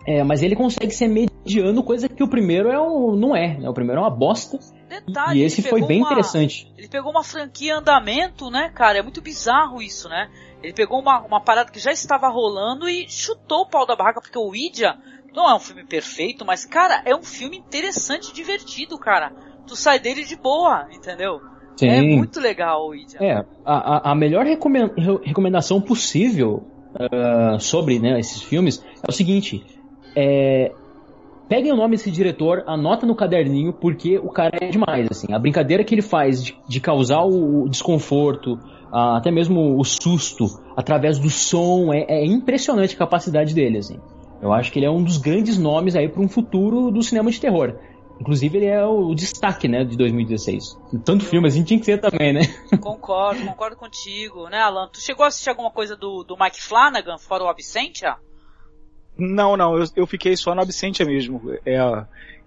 É, 0.06 0.22
mas 0.24 0.44
ele 0.44 0.56
consegue 0.56 0.92
ser 0.92 1.08
mediano, 1.08 1.82
coisa 1.82 2.10
que 2.10 2.24
o 2.24 2.28
primeiro 2.28 2.70
é 2.70 2.80
o, 2.80 3.16
não 3.16 3.36
é. 3.36 3.58
Né? 3.58 3.70
O 3.70 3.74
primeiro 3.74 4.02
é 4.02 4.04
uma 4.04 4.10
bosta. 4.10 4.60
Detalhe, 4.90 5.40
e 5.40 5.44
esse 5.44 5.62
foi 5.62 5.82
bem 5.82 6.00
uma, 6.00 6.08
interessante. 6.08 6.72
Ele 6.78 6.90
pegou 6.90 7.10
uma 7.10 7.24
franquia 7.24 7.78
andamento, 7.78 8.50
né, 8.50 8.70
cara? 8.70 9.00
É 9.00 9.02
muito 9.02 9.22
bizarro 9.22 9.82
isso, 9.82 10.10
né? 10.10 10.30
Ele 10.62 10.74
pegou 10.74 11.00
uma, 11.00 11.22
uma 11.22 11.42
parada 11.42 11.72
que 11.72 11.80
já 11.80 11.92
estava 11.92 12.28
rolando 12.28 12.88
e 12.88 13.10
chutou 13.10 13.62
o 13.62 13.66
pau 13.66 13.86
da 13.86 13.96
barraca, 13.96 14.22
porque 14.22 14.38
o 14.38 14.44
Ouija 14.48 14.98
não 15.34 15.50
é 15.50 15.56
um 15.56 15.60
filme 15.60 15.86
perfeito, 15.86 16.46
mas, 16.46 16.66
cara, 16.66 17.02
é 17.06 17.16
um 17.16 17.24
filme 17.24 17.58
interessante 17.58 18.30
e 18.30 18.34
divertido, 18.34 18.98
cara. 19.00 19.32
Tu 19.66 19.76
sai 19.76 20.00
dele 20.00 20.24
de 20.26 20.36
boa, 20.36 20.88
entendeu? 20.92 21.42
Sim. 21.76 21.88
É 21.88 22.02
muito 22.02 22.40
legal 22.40 22.90
o. 22.90 22.94
É, 23.20 23.44
a, 23.66 24.12
a 24.12 24.16
melhor 24.16 24.46
recomendação 24.46 25.82
possível 25.82 26.64
uh, 26.94 27.60
sobre 27.60 28.00
né, 28.00 28.20
esses 28.20 28.42
filmes 28.42 28.84
é 29.02 29.10
o 29.10 29.12
seguinte: 29.12 29.64
é, 30.16 30.72
peguem 31.50 31.72
o 31.72 31.76
nome 31.76 31.96
desse 31.96 32.12
diretor, 32.12 32.64
anota 32.68 33.06
no 33.06 33.16
caderninho, 33.16 33.74
porque 33.74 34.18
o 34.18 34.30
cara 34.30 34.58
é 34.62 34.70
demais. 34.70 35.08
Assim, 35.10 35.34
a 35.34 35.40
brincadeira 35.40 35.84
que 35.84 35.94
ele 35.94 36.02
faz 36.02 36.44
de, 36.44 36.56
de 36.68 36.80
causar 36.80 37.24
o, 37.24 37.68
desconforto, 37.68 38.54
uh, 38.54 39.16
até 39.18 39.32
mesmo 39.32 39.78
o 39.80 39.84
susto, 39.84 40.46
através 40.76 41.18
do 41.18 41.30
som, 41.30 41.94
é, 41.94 42.06
é, 42.08 42.26
impressionante 42.26 42.96
a 42.96 43.00
capacidade 43.00 43.54
dele. 43.54 43.80
Assim. 43.80 44.00
Eu 44.42 44.54
acho 44.54 44.72
que 44.72 44.80
ele 44.80 44.86
é 44.86 44.92
um 44.92 45.04
dos 45.04 45.18
grandes 45.18 45.58
nomes 45.58 45.96
aí 45.96 46.10
para 46.10 46.22
um 46.22 46.28
futuro 46.28 46.92
do 46.92 47.02
cinema 47.02 47.32
de 47.32 47.40
terror. 47.40 47.76
Inclusive, 48.20 48.58
ele 48.58 48.68
é 48.68 48.86
o 48.86 49.14
destaque, 49.14 49.68
né, 49.68 49.84
de 49.84 49.98
2016. 49.98 50.78
Tanto 51.04 51.26
filme 51.26 51.48
assim 51.48 51.64
tinha 51.64 51.80
que 51.80 51.86
ser 51.86 52.00
também, 52.00 52.32
né? 52.32 52.42
Concordo, 52.80 53.44
concordo 53.46 53.76
contigo, 53.76 54.48
né, 54.50 54.60
Alan? 54.60 54.88
Tu 54.88 55.02
chegou 55.02 55.26
a 55.26 55.28
assistir 55.28 55.50
alguma 55.50 55.72
coisa 55.72 55.96
do, 55.96 56.24
do 56.24 56.38
Mike 56.40 56.62
Flanagan, 56.62 57.18
fora 57.18 57.44
o 57.44 57.48
Absentia? 57.48 58.16
Não, 59.18 59.58
não, 59.58 59.78
eu, 59.78 59.86
eu 59.96 60.08
fiquei 60.08 60.36
só 60.38 60.56
no 60.56 60.62
Absentia 60.62 61.06
mesmo. 61.06 61.42
É, 61.66 61.78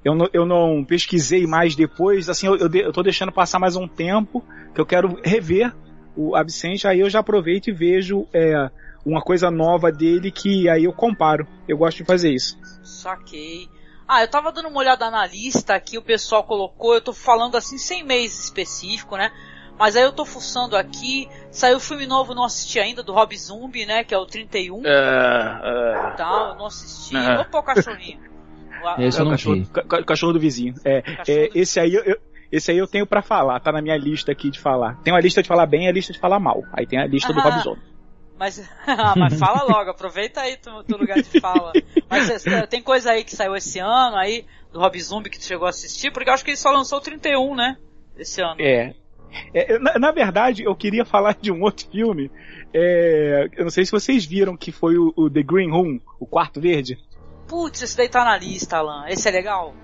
eu, 0.04 0.14
não, 0.14 0.28
eu 0.32 0.46
não 0.46 0.84
pesquisei 0.84 1.46
mais 1.46 1.74
depois, 1.74 2.28
assim, 2.28 2.46
eu, 2.46 2.56
eu, 2.56 2.70
eu 2.72 2.92
tô 2.92 3.02
deixando 3.02 3.32
passar 3.32 3.58
mais 3.58 3.76
um 3.76 3.86
tempo, 3.86 4.42
que 4.74 4.80
eu 4.80 4.86
quero 4.86 5.20
rever 5.22 5.74
o 6.16 6.34
Absentia, 6.34 6.90
aí 6.90 7.00
eu 7.00 7.10
já 7.10 7.20
aproveito 7.20 7.68
e 7.68 7.72
vejo 7.72 8.26
é, 8.32 8.70
uma 9.04 9.20
coisa 9.20 9.50
nova 9.50 9.92
dele 9.92 10.30
que 10.30 10.68
aí 10.68 10.84
eu 10.84 10.92
comparo. 10.92 11.46
Eu 11.68 11.76
gosto 11.76 11.98
de 11.98 12.04
fazer 12.04 12.32
isso. 12.32 12.58
Saquei. 12.82 13.68
Ah, 14.08 14.22
eu 14.22 14.28
tava 14.28 14.52
dando 14.52 14.68
uma 14.68 14.78
olhada 14.78 15.10
na 15.10 15.26
lista 15.26 15.78
que 15.80 15.98
o 15.98 16.02
pessoal 16.02 16.44
colocou, 16.44 16.94
eu 16.94 17.00
tô 17.00 17.12
falando 17.12 17.56
assim 17.56 17.76
sem 17.76 18.04
mês 18.04 18.38
específico, 18.38 19.16
né? 19.16 19.32
Mas 19.78 19.94
aí 19.94 20.04
eu 20.04 20.12
tô 20.12 20.24
fuçando 20.24 20.76
aqui, 20.76 21.28
saiu 21.50 21.76
o 21.76 21.80
filme 21.80 22.06
novo, 22.06 22.34
não 22.34 22.44
assisti 22.44 22.78
ainda, 22.78 23.02
do 23.02 23.12
Rob 23.12 23.36
Zombie, 23.36 23.84
né, 23.84 24.04
que 24.04 24.14
é 24.14 24.18
o 24.18 24.24
31. 24.24 24.82
É, 24.86 24.90
é... 24.90 26.10
Tal, 26.16 26.56
não 26.56 26.66
assisti. 26.66 27.16
É. 27.16 27.38
Opa, 27.40 27.58
o 27.58 27.62
cachorrinho. 27.62 28.20
Esse 28.98 29.20
eu 29.20 29.24
não 29.24 29.32
cachorro, 29.32 29.66
ca 29.66 30.04
cachorro 30.04 30.32
do 30.34 30.38
vizinho. 30.38 30.74
É, 30.84 31.02
é 31.26 31.48
do 31.48 31.58
esse 31.58 31.80
aí 31.80 31.94
eu, 31.94 32.20
esse 32.52 32.70
aí 32.70 32.78
eu 32.78 32.86
tenho 32.86 33.06
para 33.06 33.20
falar, 33.20 33.58
tá 33.58 33.72
na 33.72 33.82
minha 33.82 33.96
lista 33.96 34.30
aqui 34.30 34.50
de 34.50 34.60
falar. 34.60 34.96
Tem 35.02 35.12
uma 35.12 35.20
lista 35.20 35.42
de 35.42 35.48
falar 35.48 35.66
bem 35.66 35.86
e 35.86 35.88
a 35.88 35.92
lista 35.92 36.12
de 36.12 36.20
falar 36.20 36.38
mal. 36.38 36.62
Aí 36.72 36.86
tem 36.86 36.98
a 36.98 37.06
lista 37.06 37.32
ah, 37.32 37.34
do 37.34 37.40
Rob 37.40 37.58
Zombie. 37.62 37.95
Mas, 38.38 38.62
mas 39.16 39.38
fala 39.38 39.64
logo, 39.68 39.90
aproveita 39.90 40.42
aí 40.42 40.56
teu, 40.56 40.84
teu 40.84 40.98
lugar 40.98 41.16
de 41.16 41.40
fala. 41.40 41.72
Mas 42.08 42.44
tem 42.68 42.82
coisa 42.82 43.12
aí 43.12 43.24
que 43.24 43.34
saiu 43.34 43.54
esse 43.56 43.78
ano 43.78 44.16
aí, 44.16 44.44
do 44.72 44.78
Rob 44.78 45.00
Zombie 45.00 45.30
que 45.30 45.38
tu 45.38 45.44
chegou 45.44 45.66
a 45.66 45.70
assistir, 45.70 46.12
porque 46.12 46.28
eu 46.28 46.34
acho 46.34 46.44
que 46.44 46.50
ele 46.50 46.56
só 46.56 46.70
lançou 46.70 46.98
o 46.98 47.02
31, 47.02 47.54
né? 47.54 47.76
Esse 48.16 48.40
ano. 48.42 48.60
É. 48.60 48.94
é 49.54 49.78
na, 49.78 49.98
na, 49.98 50.12
verdade, 50.12 50.64
eu 50.64 50.74
queria 50.74 51.04
falar 51.06 51.36
de 51.40 51.50
um 51.50 51.62
outro 51.62 51.88
filme. 51.90 52.30
É, 52.72 53.48
eu 53.56 53.64
não 53.64 53.70
sei 53.70 53.84
se 53.84 53.92
vocês 53.92 54.24
viram 54.24 54.56
que 54.56 54.70
foi 54.70 54.96
o, 54.96 55.12
o 55.16 55.30
The 55.30 55.42
Green 55.42 55.70
Room, 55.70 56.00
o 56.20 56.26
Quarto 56.26 56.60
Verde. 56.60 56.98
Putz, 57.48 57.80
esse 57.82 57.96
daí 57.96 58.08
tá 58.08 58.24
na 58.24 58.36
lista, 58.36 58.78
Alan. 58.78 59.06
Esse 59.08 59.28
é 59.28 59.30
legal? 59.30 59.74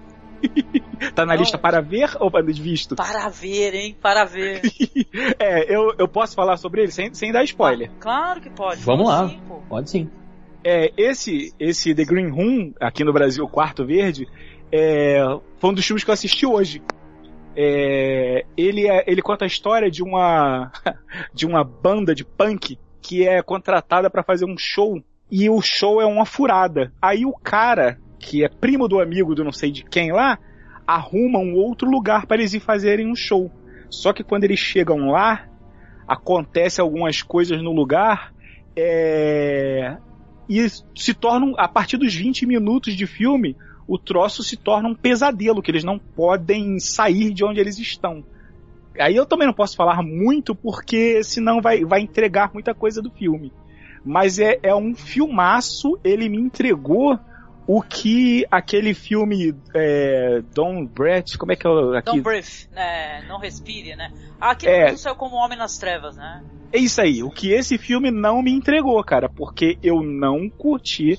tá 1.15 1.25
na 1.25 1.35
Não. 1.35 1.41
lista 1.41 1.59
para 1.59 1.81
ver 1.81 2.11
ou 2.21 2.31
para 2.31 2.43
visto? 2.45 2.97
Para 2.97 3.29
ver, 3.29 3.75
hein? 3.75 3.97
Para 4.01 4.25
ver. 4.25 4.63
é, 5.39 5.75
eu, 5.75 5.95
eu 5.99 6.09
posso 6.09 6.35
falar 6.35 6.57
sobre 6.57 6.83
ele 6.83 6.93
sem, 6.93 7.13
sem 7.15 7.33
dar 7.33 7.45
spoiler. 7.45 7.91
Ah, 7.91 8.01
claro 8.01 8.41
que 8.41 8.51
pode. 8.51 8.83
Vamos 8.83 9.09
lá. 9.09 9.29
Sim, 9.29 9.41
pode 9.69 9.91
sim. 9.91 10.11
É, 10.65 10.93
esse, 10.97 11.53
esse 11.59 11.95
The 11.95 12.05
Green 12.05 12.31
Room, 12.31 12.73
aqui 12.81 13.03
no 13.05 13.13
Brasil, 13.13 13.47
Quarto 13.49 13.85
Verde, 13.85 14.29
é, 14.71 15.19
foi 15.59 15.71
um 15.71 15.75
dos 15.75 15.85
filmes 15.85 16.05
que 16.05 16.11
eu 16.11 16.15
assisti 16.15 16.47
hoje. 16.47 16.83
É, 17.57 18.47
ele, 18.57 18.89
é, 18.89 19.05
ele 19.07 19.21
conta 19.21 19.45
a 19.45 19.47
história 19.47 19.91
de 19.91 20.03
uma, 20.03 20.71
de 21.35 21.47
uma 21.47 21.65
banda 21.65 22.15
de 22.15 22.25
punk 22.25 22.79
que 23.01 23.27
é 23.27 23.43
contratada 23.43 24.09
para 24.09 24.23
fazer 24.23 24.47
um 24.47 24.57
show 24.57 25.03
e 25.31 25.51
o 25.51 25.61
show 25.61 26.01
é 26.01 26.07
uma 26.07 26.25
furada. 26.25 26.93
Aí 27.01 27.27
o 27.27 27.33
cara 27.33 27.99
que 28.23 28.45
é 28.45 28.49
primo 28.49 28.87
do 28.87 29.00
amigo 29.00 29.35
do 29.35 29.43
não 29.43 29.52
sei 29.52 29.73
de 29.73 29.85
quem 29.85 30.12
lá, 30.12 30.38
arruma 30.87 31.41
um 31.41 31.55
outro 31.55 31.91
lugar 31.91 32.25
para 32.25 32.38
eles 32.38 32.55
ir 32.55 32.61
fazerem 32.61 33.11
um 33.11 33.17
show. 33.17 33.50
Só 33.91 34.12
que 34.12 34.23
quando 34.23 34.45
eles 34.45 34.61
chegam 34.61 35.11
lá, 35.11 35.49
acontece 36.07 36.81
algumas 36.81 37.21
coisas 37.21 37.61
no 37.61 37.73
lugar 37.73 38.33
é... 38.76 39.97
e 40.49 40.67
se 40.95 41.12
tornam, 41.12 41.55
a 41.59 41.69
partir 41.69 41.99
dos 41.99 42.14
20 42.14 42.47
minutos 42.47 42.95
de 42.95 43.07
filme, 43.07 43.57
o 43.88 43.99
troço 43.99 44.43
se 44.43 44.57
torna 44.57 44.88
um 44.88 44.95
pesadelo, 44.95 45.61
que 45.61 45.71
eles 45.71 45.85
não 45.85 45.99
podem 45.99 46.79
sair 46.79 47.35
de 47.35 47.45
onde 47.45 47.61
eles 47.61 47.79
estão. 47.79 48.25
Aí 48.99 49.17
eu 49.17 49.26
também 49.26 49.47
não 49.47 49.55
posso 49.55 49.75
falar 49.75 50.00
muito, 50.00 50.55
porque 50.55 51.25
senão 51.25 51.61
vai, 51.61 51.85
vai 51.85 52.00
entregar 52.00 52.52
muita 52.55 52.73
coisa 52.73 53.02
do 53.02 53.11
filme. 53.11 53.52
Mas 54.05 54.38
é, 54.38 54.59
é 54.62 54.75
um 54.75 54.95
filmaço, 54.95 55.99
ele 56.05 56.29
me 56.29 56.38
entregou 56.38 57.19
o 57.75 57.81
que 57.81 58.45
aquele 58.50 58.93
filme 58.93 59.55
é, 59.75 60.43
Don't 60.52 60.93
Breath, 60.93 61.38
como 61.38 61.52
é 61.52 61.57
que 61.57 61.67
é 61.67 61.71
o 61.71 61.95
aqui? 61.97 62.05
Don't 62.05 62.21
Breathe, 62.21 62.69
né? 62.71 63.25
Não 63.26 63.38
respire, 63.38 63.97
né? 63.97 64.12
Ah, 64.38 64.50
aquele 64.50 64.73
é, 64.73 64.95
saiu 64.95 65.17
como 65.17 65.37
Homem 65.37 65.57
nas 65.57 65.79
Trevas, 65.79 66.14
né? 66.14 66.45
É 66.71 66.79
isso 66.79 67.00
aí, 67.00 67.23
o 67.23 67.31
que 67.31 67.50
esse 67.50 67.79
filme 67.79 68.11
não 68.11 68.43
me 68.43 68.52
entregou, 68.52 69.02
cara, 69.02 69.26
porque 69.26 69.79
eu 69.83 70.02
não 70.02 70.50
curti 70.50 71.19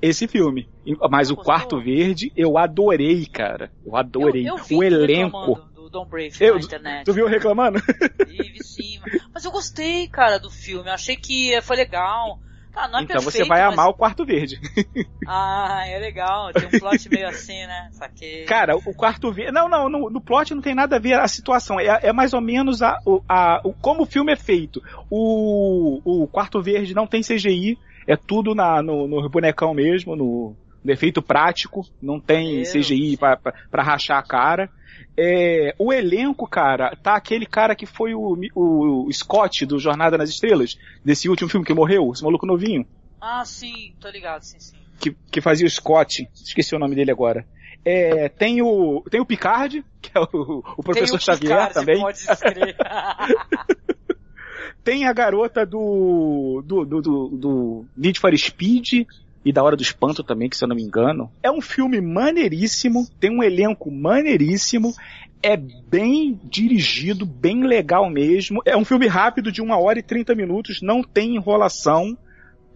esse 0.00 0.28
filme. 0.28 0.68
Mas 1.10 1.28
o 1.32 1.36
Quarto 1.36 1.80
Verde 1.80 2.32
eu 2.36 2.56
adorei, 2.56 3.26
cara. 3.26 3.72
Eu 3.84 3.96
adorei. 3.96 4.48
Eu, 4.48 4.58
eu 4.58 4.78
o 4.78 4.84
elenco. 4.84 5.54
Do, 5.74 5.82
do 5.82 5.90
Don't 5.90 6.08
Breathe 6.08 6.36
eu, 6.40 6.54
na 6.54 6.60
internet. 6.60 7.04
Tu 7.04 7.12
viu 7.12 7.26
reclamando? 7.26 7.80
Vi, 8.28 8.62
sim. 8.62 9.00
Mas 9.34 9.44
eu 9.44 9.50
gostei, 9.50 10.06
cara, 10.06 10.38
do 10.38 10.50
filme. 10.50 10.88
Eu 10.88 10.94
achei 10.94 11.16
que 11.16 11.60
foi 11.62 11.76
legal. 11.76 12.38
Ah, 12.74 12.84
é 12.84 13.02
então 13.02 13.06
perfeito, 13.06 13.22
você 13.22 13.44
vai 13.44 13.60
mas... 13.62 13.72
amar 13.72 13.88
o 13.88 13.94
quarto 13.94 14.24
verde. 14.24 14.60
Ah, 15.32 15.84
é 15.86 15.96
legal. 16.00 16.52
Tem 16.52 16.66
um 16.66 16.80
plot 16.80 17.08
meio 17.08 17.28
assim, 17.28 17.64
né? 17.64 17.88
Saquei. 17.92 18.44
Cara, 18.46 18.74
o 18.76 18.92
quarto 18.92 19.30
verde. 19.30 19.52
Não, 19.52 19.68
não, 19.68 19.88
no, 19.88 20.10
no, 20.10 20.20
plot 20.20 20.52
não 20.52 20.60
tem 20.60 20.74
nada 20.74 20.96
a 20.96 20.98
ver 20.98 21.14
a 21.14 21.28
situação. 21.28 21.78
É, 21.78 22.00
é 22.02 22.12
mais 22.12 22.32
ou 22.32 22.40
menos 22.40 22.82
a, 22.82 22.98
a, 23.28 23.60
o, 23.62 23.72
como 23.72 24.02
o 24.02 24.06
filme 24.06 24.32
é 24.32 24.36
feito. 24.36 24.82
O, 25.08 26.00
o 26.04 26.26
quarto 26.26 26.60
verde 26.60 26.94
não 26.94 27.06
tem 27.06 27.20
CGI. 27.22 27.78
É 28.08 28.16
tudo 28.16 28.56
na, 28.56 28.82
no, 28.82 29.06
no 29.06 29.28
bonecão 29.28 29.72
mesmo, 29.72 30.16
no, 30.16 30.56
no 30.82 30.92
efeito 30.92 31.22
prático. 31.22 31.86
Não 32.02 32.18
tem 32.18 32.62
Meu 32.62 32.72
CGI 32.72 33.16
para 33.16 33.82
rachar 33.84 34.18
a 34.18 34.26
cara. 34.26 34.68
É, 35.22 35.74
o 35.78 35.92
elenco, 35.92 36.48
cara, 36.48 36.96
tá 36.96 37.14
aquele 37.14 37.44
cara 37.44 37.76
que 37.76 37.84
foi 37.84 38.14
o, 38.14 38.38
o, 38.54 39.12
Scott 39.12 39.66
do 39.66 39.78
Jornada 39.78 40.16
nas 40.16 40.30
Estrelas, 40.30 40.78
desse 41.04 41.28
último 41.28 41.50
filme 41.50 41.66
que 41.66 41.74
morreu, 41.74 42.10
esse 42.10 42.24
maluco 42.24 42.46
novinho. 42.46 42.86
Ah, 43.20 43.44
sim, 43.44 43.92
tô 44.00 44.08
ligado, 44.08 44.40
sim, 44.40 44.58
sim. 44.58 44.74
Que, 44.98 45.14
que 45.30 45.42
fazia 45.42 45.66
o 45.66 45.70
Scott, 45.70 46.26
esqueci 46.34 46.74
o 46.74 46.78
nome 46.78 46.94
dele 46.94 47.10
agora. 47.10 47.46
É, 47.84 48.30
tem 48.30 48.62
o 48.62 49.04
tem 49.10 49.20
o 49.20 49.26
Picard, 49.26 49.84
que 50.00 50.10
é 50.14 50.20
o, 50.22 50.64
o 50.78 50.82
professor 50.82 51.16
o 51.16 51.20
Xavier 51.20 51.68
Picard, 51.68 51.74
também. 51.74 52.00
Pode 52.00 52.20
tem 54.82 55.06
a 55.06 55.12
garota 55.12 55.66
do 55.66 56.62
do, 56.64 56.86
do, 56.86 57.02
do, 57.02 57.28
do 57.28 57.84
Need 57.94 58.18
for 58.18 58.34
Speed, 58.38 59.06
e 59.44 59.52
da 59.52 59.62
Hora 59.62 59.76
do 59.76 59.82
Espanto 59.82 60.22
também, 60.22 60.48
que 60.48 60.56
se 60.56 60.64
eu 60.64 60.68
não 60.68 60.76
me 60.76 60.82
engano. 60.82 61.30
É 61.42 61.50
um 61.50 61.60
filme 61.60 62.00
maneiríssimo, 62.00 63.06
tem 63.18 63.30
um 63.30 63.42
elenco 63.42 63.90
maneiríssimo, 63.90 64.94
é 65.42 65.56
bem 65.56 66.38
dirigido, 66.44 67.24
bem 67.24 67.64
legal 67.64 68.10
mesmo. 68.10 68.60
É 68.64 68.76
um 68.76 68.84
filme 68.84 69.06
rápido 69.06 69.50
de 69.50 69.62
uma 69.62 69.78
hora 69.78 69.98
e 69.98 70.02
trinta 70.02 70.34
minutos, 70.34 70.82
não 70.82 71.02
tem 71.02 71.36
enrolação. 71.36 72.16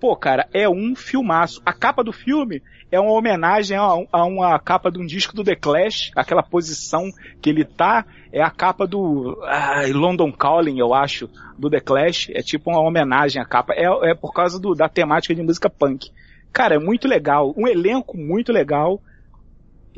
Pô, 0.00 0.16
cara, 0.16 0.48
é 0.52 0.68
um 0.68 0.94
filmaço. 0.94 1.60
A 1.64 1.72
capa 1.72 2.02
do 2.02 2.12
filme 2.12 2.62
é 2.90 2.98
uma 2.98 3.12
homenagem 3.12 3.76
a, 3.76 3.82
a 4.12 4.24
uma 4.24 4.58
capa 4.58 4.90
de 4.90 4.98
um 4.98 5.06
disco 5.06 5.34
do 5.34 5.44
The 5.44 5.56
Clash, 5.56 6.10
aquela 6.14 6.42
posição 6.42 7.10
que 7.40 7.50
ele 7.50 7.64
tá, 7.64 8.04
é 8.32 8.42
a 8.42 8.50
capa 8.50 8.86
do 8.86 9.38
ah, 9.44 9.82
London 9.92 10.32
Calling, 10.32 10.78
eu 10.78 10.94
acho, 10.94 11.28
do 11.58 11.68
The 11.68 11.80
Clash. 11.80 12.30
É 12.30 12.42
tipo 12.42 12.70
uma 12.70 12.80
homenagem 12.80 13.40
à 13.40 13.44
capa. 13.44 13.74
É, 13.74 14.10
é 14.10 14.14
por 14.14 14.32
causa 14.32 14.58
do, 14.58 14.74
da 14.74 14.88
temática 14.88 15.34
de 15.34 15.42
música 15.42 15.68
punk. 15.68 16.10
Cara, 16.54 16.76
é 16.76 16.78
muito 16.78 17.08
legal. 17.08 17.52
Um 17.56 17.66
elenco 17.66 18.16
muito 18.16 18.52
legal. 18.52 19.02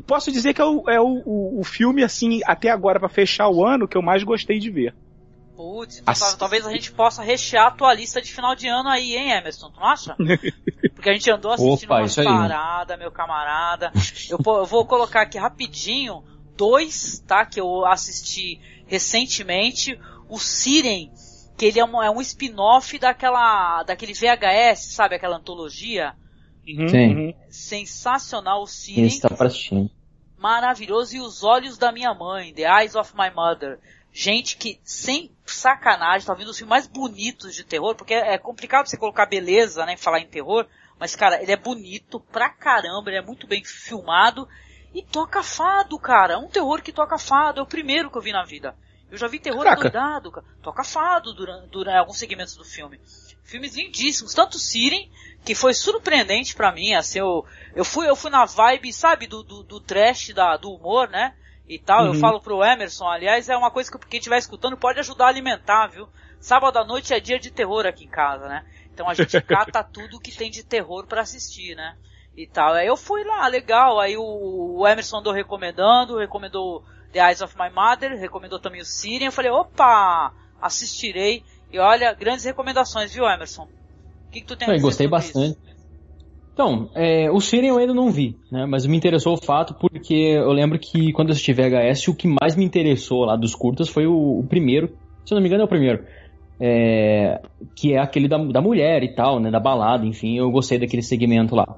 Posso 0.07 0.31
dizer 0.31 0.55
que 0.55 0.61
é 0.61 0.65
o, 0.65 0.89
é 0.89 0.99
o, 0.99 1.21
o, 1.23 1.59
o 1.59 1.63
filme, 1.63 2.03
assim, 2.03 2.41
até 2.45 2.71
agora, 2.71 2.99
para 2.99 3.07
fechar 3.07 3.47
o 3.47 3.63
ano, 3.63 3.87
que 3.87 3.95
eu 3.95 4.01
mais 4.01 4.23
gostei 4.23 4.57
de 4.57 4.71
ver. 4.71 4.95
Putz, 5.55 5.99
então 5.99 6.11
assim... 6.11 6.37
talvez 6.37 6.65
a 6.65 6.71
gente 6.71 6.91
possa 6.91 7.21
rechear 7.21 7.67
a 7.67 7.71
tua 7.71 7.93
lista 7.93 8.21
de 8.21 8.31
final 8.31 8.55
de 8.55 8.67
ano 8.67 8.89
aí, 8.89 9.15
hein, 9.15 9.31
Emerson? 9.31 9.69
Tu 9.69 9.79
não 9.79 9.87
acha? 9.87 10.15
Porque 10.93 11.09
a 11.09 11.13
gente 11.13 11.29
andou 11.31 11.51
assistindo 11.51 11.91
Opa, 11.91 12.01
umas 12.01 12.15
paradas, 12.15 12.99
meu 12.99 13.11
camarada. 13.11 13.91
Eu, 14.29 14.39
eu, 14.45 14.65
vou 14.65 14.85
colocar 14.85 15.21
aqui 15.21 15.37
rapidinho 15.37 16.23
dois, 16.55 17.23
tá? 17.27 17.45
Que 17.45 17.59
eu 17.59 17.85
assisti 17.85 18.59
recentemente. 18.87 19.99
O 20.27 20.39
Siren, 20.39 21.11
que 21.55 21.65
ele 21.65 21.79
é 21.79 21.85
um, 21.85 22.01
é 22.01 22.09
um 22.09 22.21
spin-off 22.21 22.97
daquela, 22.97 23.83
daquele 23.83 24.13
VHS, 24.13 24.93
sabe? 24.93 25.15
Aquela 25.15 25.37
antologia 25.37 26.15
Uhum, 26.67 26.89
Sim. 26.89 27.15
Uhum. 27.15 27.33
Sensacional 27.49 28.61
o 28.61 28.67
Siren. 28.67 29.05
Está 29.05 29.29
assistir. 29.39 29.89
Maravilhoso. 30.37 31.15
E 31.15 31.21
Os 31.21 31.43
Olhos 31.43 31.77
da 31.77 31.91
Minha 31.91 32.13
Mãe, 32.13 32.53
The 32.53 32.63
Eyes 32.63 32.95
of 32.95 33.13
My 33.15 33.31
Mother. 33.33 33.79
Gente 34.11 34.57
que, 34.57 34.79
sem 34.83 35.31
sacanagem, 35.45 36.25
tá 36.25 36.33
vindo 36.33 36.49
os 36.49 36.57
filmes 36.57 36.69
mais 36.69 36.87
bonitos 36.87 37.53
de 37.55 37.63
terror, 37.63 37.95
porque 37.95 38.13
é 38.13 38.37
complicado 38.37 38.87
você 38.87 38.97
colocar 38.97 39.27
beleza, 39.27 39.85
né, 39.85 39.95
falar 39.95 40.19
em 40.19 40.27
terror, 40.27 40.65
mas 40.99 41.15
cara, 41.15 41.41
ele 41.41 41.51
é 41.51 41.55
bonito 41.55 42.19
pra 42.19 42.49
caramba, 42.49 43.09
ele 43.09 43.19
é 43.19 43.21
muito 43.21 43.45
bem 43.45 43.63
filmado 43.63 44.47
e 44.93 45.03
toca 45.03 45.43
fado, 45.43 45.99
cara. 45.99 46.39
Um 46.39 46.47
terror 46.47 46.81
que 46.81 46.91
toca 46.91 47.19
fado, 47.19 47.59
é 47.59 47.63
o 47.63 47.67
primeiro 47.67 48.09
que 48.09 48.17
eu 48.17 48.21
vi 48.21 48.31
na 48.31 48.43
vida. 48.43 48.75
Eu 49.11 49.17
já 49.17 49.27
vi 49.27 49.39
terror 49.39 49.63
Caraca. 49.63 49.81
doidado, 49.83 50.31
cara. 50.31 50.45
Toca 50.61 50.83
fado 50.83 51.33
durante, 51.33 51.67
durante 51.69 51.97
alguns 51.97 52.17
segmentos 52.17 52.55
do 52.55 52.63
filme. 52.65 52.99
Filmes 53.47 53.75
lindíssimos, 53.75 54.33
tanto 54.33 54.59
Siren, 54.59 55.09
que 55.45 55.55
foi 55.55 55.73
surpreendente 55.73 56.53
para 56.53 56.73
mim, 56.73 56.93
assim, 56.93 57.19
eu, 57.19 57.45
eu 57.73 57.85
fui, 57.85 58.07
eu 58.07 58.15
fui 58.15 58.29
na 58.29 58.43
vibe, 58.43 58.91
sabe, 58.91 59.25
do, 59.25 59.41
do, 59.41 59.63
do 59.63 59.79
trash, 59.79 60.33
da, 60.33 60.57
do 60.57 60.69
humor, 60.69 61.09
né? 61.09 61.33
E 61.67 61.79
tal, 61.79 62.03
uhum. 62.03 62.13
eu 62.13 62.19
falo 62.19 62.41
pro 62.41 62.63
Emerson, 62.63 63.07
aliás, 63.07 63.47
é 63.47 63.55
uma 63.55 63.71
coisa 63.71 63.89
que 63.89 63.97
quem 64.07 64.19
estiver 64.19 64.37
escutando 64.37 64.75
pode 64.75 64.99
ajudar 64.99 65.25
a 65.25 65.29
alimentar, 65.29 65.87
viu? 65.87 66.09
Sábado 66.39 66.77
à 66.77 66.85
noite 66.85 67.13
é 67.13 67.19
dia 67.21 67.39
de 67.39 67.49
terror 67.49 67.85
aqui 67.85 68.03
em 68.03 68.09
casa, 68.09 68.47
né? 68.47 68.65
Então 68.93 69.09
a 69.09 69.13
gente 69.13 69.39
cata 69.41 69.83
tudo 69.83 70.19
que 70.19 70.35
tem 70.35 70.51
de 70.51 70.63
terror 70.63 71.07
para 71.07 71.21
assistir, 71.21 71.75
né? 71.75 71.97
E 72.35 72.45
tal. 72.45 72.73
Aí 72.73 72.87
eu 72.87 72.97
fui 72.97 73.23
lá, 73.23 73.47
legal. 73.47 73.99
Aí 73.99 74.15
o, 74.17 74.77
o 74.77 74.87
Emerson 74.87 75.19
andou 75.19 75.33
recomendando, 75.33 76.17
recomendou 76.17 76.83
The 77.11 77.25
Eyes 77.25 77.41
of 77.41 77.55
My 77.57 77.69
Mother, 77.69 78.19
recomendou 78.19 78.59
também 78.59 78.81
o 78.81 78.85
Siren. 78.85 79.25
Eu 79.25 79.31
falei, 79.31 79.51
opa, 79.51 80.33
assistirei. 80.61 81.43
E 81.71 81.79
olha, 81.79 82.13
grandes 82.13 82.45
recomendações, 82.45 83.13
viu, 83.13 83.25
Emerson? 83.25 83.63
O 83.63 84.31
que, 84.31 84.41
que 84.41 84.47
tu 84.47 84.55
tem 84.55 84.67
a 84.67 84.71
dizer 84.71 84.83
Gostei 84.83 85.07
bastante. 85.07 85.57
Isso? 85.57 85.77
Então, 86.57 86.89
é, 86.95 87.29
o 87.29 87.39
Siren 87.39 87.67
eu 87.67 87.77
ainda 87.77 87.93
não 87.93 88.09
vi, 88.09 88.35
né? 88.51 88.65
Mas 88.65 88.83
me 88.85 88.97
interessou 88.97 89.33
o 89.33 89.37
fato 89.37 89.75
porque 89.75 90.15
eu 90.15 90.51
lembro 90.51 90.79
que 90.79 91.13
quando 91.13 91.27
eu 91.27 91.33
assisti 91.33 91.53
VHS, 91.53 92.07
o 92.07 92.15
que 92.15 92.27
mais 92.27 92.55
me 92.55 92.65
interessou 92.65 93.25
lá 93.25 93.35
dos 93.35 93.53
curtas 93.53 93.87
foi 93.87 94.07
o, 94.07 94.39
o 94.39 94.43
primeiro, 94.47 94.87
Se 95.23 95.33
eu 95.33 95.35
não 95.35 95.41
me 95.43 95.47
engano, 95.47 95.61
é 95.61 95.65
o 95.65 95.69
primeiro. 95.69 96.03
É, 96.59 97.39
que 97.75 97.93
é 97.93 97.99
aquele 97.99 98.27
da, 98.27 98.39
da 98.39 98.59
mulher 98.59 99.03
e 99.03 99.13
tal, 99.13 99.39
né? 99.39 99.51
Da 99.51 99.59
balada, 99.59 100.03
enfim, 100.03 100.35
eu 100.35 100.49
gostei 100.49 100.79
daquele 100.79 101.03
segmento 101.03 101.53
lá. 101.53 101.77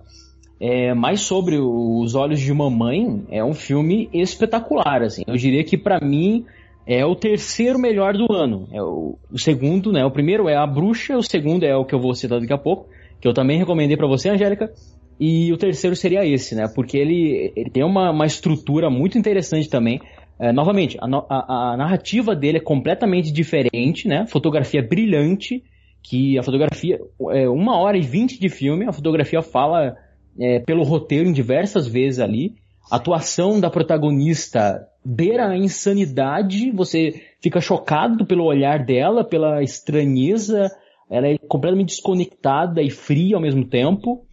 É, 0.62 0.94
mas 0.94 1.22
sobre 1.22 1.58
Os 1.58 2.16
Olhos 2.16 2.40
de 2.40 2.54
Mamãe, 2.54 3.26
é 3.30 3.44
um 3.44 3.54
filme 3.54 4.10
espetacular, 4.14 5.02
assim. 5.02 5.24
Eu 5.28 5.36
diria 5.36 5.64
que 5.66 5.78
para 5.78 6.00
mim 6.00 6.46
é 6.90 7.06
o 7.06 7.14
terceiro 7.14 7.78
melhor 7.78 8.14
do 8.18 8.34
ano. 8.34 8.68
É 8.74 8.82
o, 8.82 9.16
o, 9.32 9.38
segundo, 9.38 9.92
né? 9.92 10.04
O 10.04 10.10
primeiro 10.10 10.50
é 10.50 10.56
A 10.56 10.66
Bruxa, 10.66 11.16
o 11.16 11.22
segundo 11.22 11.64
é 11.64 11.76
o 11.76 11.86
que 11.86 11.94
eu 11.94 12.00
vou 12.00 12.16
citar 12.16 12.40
daqui 12.40 12.52
a 12.52 12.58
pouco, 12.58 12.90
que 13.22 13.28
eu 13.28 13.34
também 13.34 13.60
recomendei 13.60 13.96
para 13.96 14.08
você, 14.08 14.28
Angélica. 14.28 14.74
E 15.20 15.54
o 15.54 15.58
terceiro 15.58 15.96
seria 15.96 16.26
esse, 16.26 16.56
né? 16.56 16.66
Porque 16.74 16.98
ele, 16.98 17.54
ele 17.56 17.70
tem 17.70 17.84
uma, 17.84 18.10
uma 18.10 18.26
estrutura 18.26 18.90
muito 18.90 19.20
interessante 19.20 19.70
também. 19.70 20.02
É, 20.40 20.52
novamente, 20.52 20.98
a, 21.00 21.06
a, 21.06 21.74
a, 21.74 21.78
narrativa 21.78 22.36
dele 22.36 22.58
é 22.58 22.62
completamente 22.62 23.32
diferente, 23.32 24.08
né? 24.08 24.26
Fotografia 24.26 24.82
brilhante, 24.82 25.64
que 26.02 26.40
a 26.40 26.44
fotografia, 26.44 26.98
é 27.34 27.48
uma 27.48 27.78
hora 27.78 28.00
e 28.00 28.02
vinte 28.02 28.40
de 28.40 28.50
filme, 28.50 28.88
a 28.88 28.92
fotografia 28.92 29.44
fala 29.44 29.96
é, 30.40 30.60
pelo 30.60 30.82
roteiro 30.82 31.30
em 31.30 31.34
diversas 31.34 31.88
vezes 31.88 32.20
ali. 32.20 32.56
A 32.90 32.96
atuação 32.96 33.60
da 33.60 33.70
protagonista 33.70 34.89
beira 35.04 35.48
a 35.48 35.58
insanidade, 35.58 36.72
você 36.72 37.22
fica 37.42 37.62
chocado 37.62 38.26
pelo 38.26 38.44
olhar 38.44 38.84
dela, 38.84 39.24
pela 39.24 39.64
estranheza, 39.64 40.70
ela 41.10 41.28
é 41.28 41.38
completamente 41.38 41.90
desconectada 41.90 42.82
e 42.82 42.90
fria 42.90 43.36
ao 43.36 43.42
mesmo 43.42 43.66
tempo. 43.66 44.26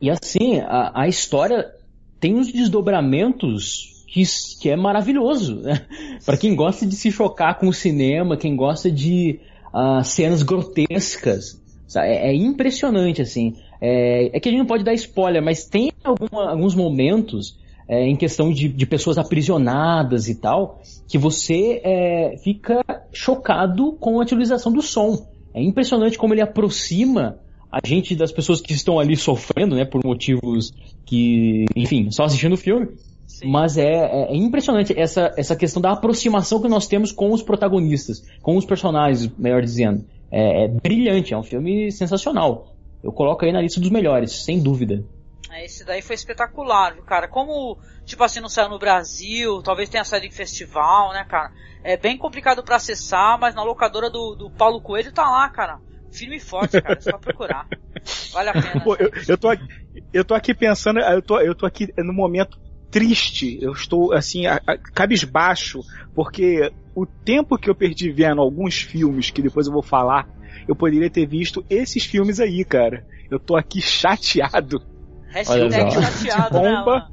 E 0.00 0.10
assim, 0.10 0.58
a, 0.60 1.02
a 1.02 1.08
história 1.08 1.70
tem 2.18 2.34
uns 2.34 2.52
desdobramentos 2.52 4.04
que, 4.08 4.22
que 4.60 4.70
é 4.70 4.76
maravilhoso. 4.76 5.56
Né? 5.60 5.86
para 6.24 6.36
quem 6.36 6.54
gosta 6.54 6.86
de 6.86 6.96
se 6.96 7.12
chocar 7.12 7.58
com 7.58 7.68
o 7.68 7.72
cinema, 7.72 8.36
quem 8.36 8.56
gosta 8.56 8.90
de 8.90 9.40
uh, 9.72 10.02
cenas 10.02 10.42
grotescas, 10.42 11.60
é, 11.96 12.30
é, 12.30 12.34
impressionante 12.34 13.20
assim. 13.20 13.54
É, 13.80 14.36
é, 14.36 14.40
que 14.40 14.48
a 14.48 14.52
gente 14.52 14.60
não 14.60 14.66
pode 14.66 14.84
dar 14.84 14.94
spoiler, 14.94 15.42
mas 15.42 15.64
tem 15.64 15.92
alguma, 16.04 16.50
alguns 16.50 16.74
momentos 16.74 17.58
é, 17.88 18.06
em 18.06 18.16
questão 18.16 18.52
de, 18.52 18.68
de, 18.68 18.86
pessoas 18.86 19.18
aprisionadas 19.18 20.28
e 20.28 20.34
tal, 20.34 20.80
que 21.08 21.18
você 21.18 21.80
é, 21.84 22.36
fica 22.42 22.82
chocado 23.12 23.92
com 23.92 24.18
a 24.18 24.22
utilização 24.22 24.72
do 24.72 24.82
som. 24.82 25.26
É 25.54 25.62
impressionante 25.62 26.16
como 26.16 26.34
ele 26.34 26.40
aproxima 26.40 27.38
a 27.70 27.78
gente 27.86 28.14
das 28.14 28.32
pessoas 28.32 28.60
que 28.60 28.72
estão 28.72 28.98
ali 28.98 29.16
sofrendo, 29.16 29.74
né, 29.74 29.84
por 29.84 30.04
motivos 30.04 30.72
que, 31.06 31.64
enfim, 31.74 32.10
só 32.10 32.24
assistindo 32.24 32.52
o 32.52 32.58
filme. 32.58 32.88
Sim. 33.26 33.50
Mas 33.50 33.78
é, 33.78 33.84
é, 33.84 34.32
é, 34.32 34.36
impressionante 34.36 34.98
essa, 34.98 35.32
essa 35.36 35.56
questão 35.56 35.80
da 35.80 35.92
aproximação 35.92 36.60
que 36.60 36.68
nós 36.68 36.86
temos 36.86 37.12
com 37.12 37.32
os 37.32 37.42
protagonistas, 37.42 38.22
com 38.42 38.56
os 38.56 38.64
personagens, 38.64 39.30
melhor 39.38 39.62
dizendo. 39.62 40.04
É, 40.30 40.64
é 40.64 40.68
brilhante, 40.68 41.32
é 41.32 41.38
um 41.38 41.42
filme 41.42 41.90
sensacional 41.90 42.72
eu 43.02 43.10
coloco 43.10 43.44
aí 43.44 43.52
na 43.52 43.60
lista 43.60 43.80
dos 43.80 43.90
melhores, 43.90 44.44
sem 44.44 44.60
dúvida. 44.60 45.04
É, 45.52 45.66
esse 45.66 45.84
daí 45.84 46.00
foi 46.00 46.14
espetacular, 46.14 46.94
viu, 46.94 47.02
cara? 47.02 47.28
Como, 47.28 47.78
tipo 48.06 48.24
assim, 48.24 48.40
não 48.40 48.48
saiu 48.48 48.70
no 48.70 48.78
Brasil, 48.78 49.62
talvez 49.62 49.88
tenha 49.88 50.02
saído 50.02 50.26
em 50.26 50.30
festival, 50.30 51.12
né, 51.12 51.24
cara? 51.28 51.52
É 51.84 51.96
bem 51.96 52.16
complicado 52.16 52.62
para 52.62 52.76
acessar, 52.76 53.38
mas 53.38 53.54
na 53.54 53.62
locadora 53.62 54.08
do, 54.08 54.34
do 54.34 54.50
Paulo 54.50 54.80
Coelho 54.80 55.12
tá 55.12 55.28
lá, 55.28 55.48
cara. 55.50 55.78
Filme 56.10 56.40
forte, 56.40 56.80
cara, 56.80 56.98
é 56.98 57.00
só 57.00 57.18
procurar. 57.18 57.66
Vale 58.32 58.48
a 58.48 58.52
pena. 58.52 58.80
Pô, 58.80 58.96
eu, 58.96 59.10
eu, 59.28 59.36
tô 59.36 59.48
aqui, 59.48 59.64
eu 60.12 60.24
tô 60.24 60.34
aqui 60.34 60.54
pensando, 60.54 61.00
eu 61.00 61.22
tô, 61.22 61.40
eu 61.40 61.54
tô 61.54 61.66
aqui 61.66 61.92
no 61.98 62.12
momento 62.12 62.58
triste, 62.90 63.58
eu 63.62 63.72
estou 63.72 64.12
assim, 64.12 64.46
a, 64.46 64.60
a, 64.66 64.76
cabisbaixo, 64.76 65.80
porque 66.14 66.70
o 66.94 67.06
tempo 67.06 67.58
que 67.58 67.68
eu 67.68 67.74
perdi 67.74 68.10
vendo 68.10 68.40
alguns 68.40 68.80
filmes 68.80 69.30
que 69.30 69.40
depois 69.40 69.66
eu 69.66 69.72
vou 69.72 69.82
falar 69.82 70.28
eu 70.66 70.76
poderia 70.76 71.10
ter 71.10 71.26
visto 71.26 71.64
esses 71.68 72.04
filmes 72.04 72.40
aí, 72.40 72.64
cara. 72.64 73.04
Eu 73.30 73.38
tô 73.38 73.56
aqui 73.56 73.80
chateado. 73.82 74.82
Hashtag 75.32 75.90
chateado, 75.92 76.60
né, 76.60 76.76
bomba. 76.76 77.10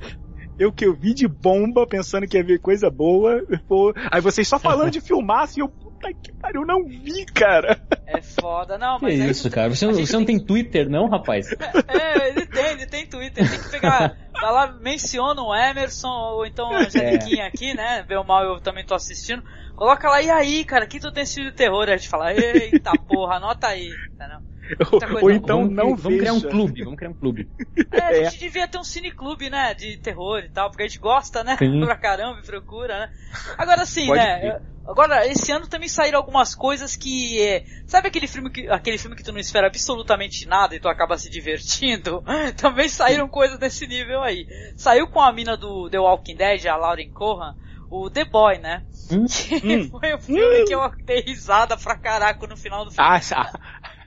Eu 0.59 0.73
que 0.73 0.85
eu 0.85 0.93
vi 0.93 1.13
de 1.13 1.25
bomba, 1.25 1.87
pensando 1.87 2.27
que 2.27 2.37
ia 2.37 2.43
ver 2.43 2.59
coisa 2.59 2.89
boa. 2.89 3.41
Pô, 3.65 3.93
aí 4.11 4.19
vocês 4.19 4.45
só 4.45 4.59
falando 4.59 4.91
de 4.91 4.99
filmaço 4.99 5.57
e 5.57 5.61
eu, 5.61 5.69
puta 5.69 6.13
que 6.13 6.33
pariu, 6.33 6.65
não 6.65 6.85
vi, 6.85 7.25
cara. 7.27 7.79
É 8.05 8.21
foda, 8.21 8.77
não, 8.77 8.99
mas. 9.01 9.15
Que 9.15 9.21
é 9.21 9.27
isso, 9.27 9.49
cara? 9.49 9.69
Você, 9.69 9.85
não, 9.85 9.93
você 9.93 10.13
não 10.17 10.25
tem 10.25 10.37
Twitter, 10.37 10.89
não, 10.89 11.07
rapaz? 11.07 11.47
É, 11.87 12.29
ele 12.29 12.45
tem, 12.45 12.65
ele 12.65 12.85
tem 12.85 13.05
Twitter. 13.05 13.49
Tem 13.49 13.59
que 13.59 13.69
pegar. 13.69 14.17
Tá 14.33 14.51
lá, 14.51 14.71
menciona 14.81 15.41
o 15.41 15.55
Emerson, 15.55 16.07
ou 16.07 16.45
então 16.45 16.71
a 16.71 16.79
Angeliquinha 16.79 17.43
é. 17.43 17.47
aqui, 17.47 17.73
né? 17.73 18.03
Bem 18.03 18.17
ou 18.17 18.23
mal 18.23 18.43
eu 18.43 18.59
também 18.59 18.85
tô 18.85 18.95
assistindo. 18.95 19.43
Coloca 19.75 20.09
lá, 20.09 20.21
e 20.21 20.29
aí, 20.29 20.65
cara, 20.65 20.85
que 20.85 20.99
tu 20.99 21.11
tem 21.11 21.23
de 21.23 21.51
terror? 21.51 21.87
A 21.87 21.95
gente 21.95 22.09
fala, 22.09 22.33
eita 22.33 22.91
porra, 23.07 23.35
anota 23.35 23.67
aí, 23.67 23.89
entendeu? 24.13 24.39
Ou, 24.91 25.23
ou 25.23 25.31
então 25.31 25.61
vamos, 25.61 25.75
não 25.75 25.95
Vamos 25.95 26.19
criar 26.19 26.33
um 26.33 26.41
clube, 26.41 26.83
vamos 26.83 26.97
criar 26.97 27.09
um 27.09 27.13
clube. 27.13 27.49
É, 27.91 28.01
a 28.01 28.23
gente 28.23 28.35
é. 28.35 28.39
devia 28.39 28.67
ter 28.67 28.77
um 28.77 28.83
cineclube, 28.83 29.49
né, 29.49 29.73
de 29.73 29.97
terror 29.97 30.39
e 30.39 30.49
tal, 30.49 30.69
porque 30.69 30.83
a 30.83 30.87
gente 30.87 30.99
gosta, 30.99 31.43
né, 31.43 31.57
sim. 31.57 31.79
pra 31.81 31.95
caramba 31.95 32.39
e 32.39 32.45
procura, 32.45 32.99
né. 32.99 33.09
Agora 33.57 33.85
sim, 33.85 34.07
Pode 34.07 34.19
né, 34.19 34.59
agora 34.89 35.27
esse 35.27 35.51
ano 35.51 35.67
também 35.67 35.87
saíram 35.87 36.17
algumas 36.17 36.55
coisas 36.55 36.95
que, 36.95 37.41
é, 37.41 37.63
sabe 37.85 38.07
aquele 38.07 38.27
filme 38.27 38.49
que, 38.49 38.67
aquele 38.67 38.97
filme 38.97 39.15
que 39.15 39.23
tu 39.23 39.31
não 39.31 39.39
espera 39.39 39.67
absolutamente 39.67 40.47
nada 40.47 40.75
e 40.75 40.79
tu 40.79 40.87
acaba 40.87 41.17
se 41.17 41.29
divertindo? 41.29 42.23
também 42.57 42.89
saíram 42.89 43.27
coisas 43.27 43.59
desse 43.59 43.85
nível 43.87 44.23
aí. 44.23 44.47
Saiu 44.75 45.07
com 45.07 45.21
a 45.21 45.31
mina 45.31 45.55
do 45.55 45.89
The 45.89 45.99
Walking 45.99 46.35
Dead, 46.35 46.65
a 46.65 46.75
Lauren 46.75 47.09
Cohan, 47.11 47.55
o 47.89 48.09
The 48.09 48.25
Boy, 48.25 48.57
né? 48.59 48.83
Hum, 49.11 49.25
hum, 49.63 49.89
foi 49.89 50.13
o 50.13 50.19
filme 50.19 50.61
hum. 50.61 50.65
que 50.65 50.75
eu 50.75 50.91
dei 51.05 51.21
risada 51.21 51.75
pra 51.77 51.95
caraca 51.95 52.45
no 52.47 52.55
final 52.55 52.85
do 52.85 52.91
filme. 52.91 53.07
Ah, 53.07 53.19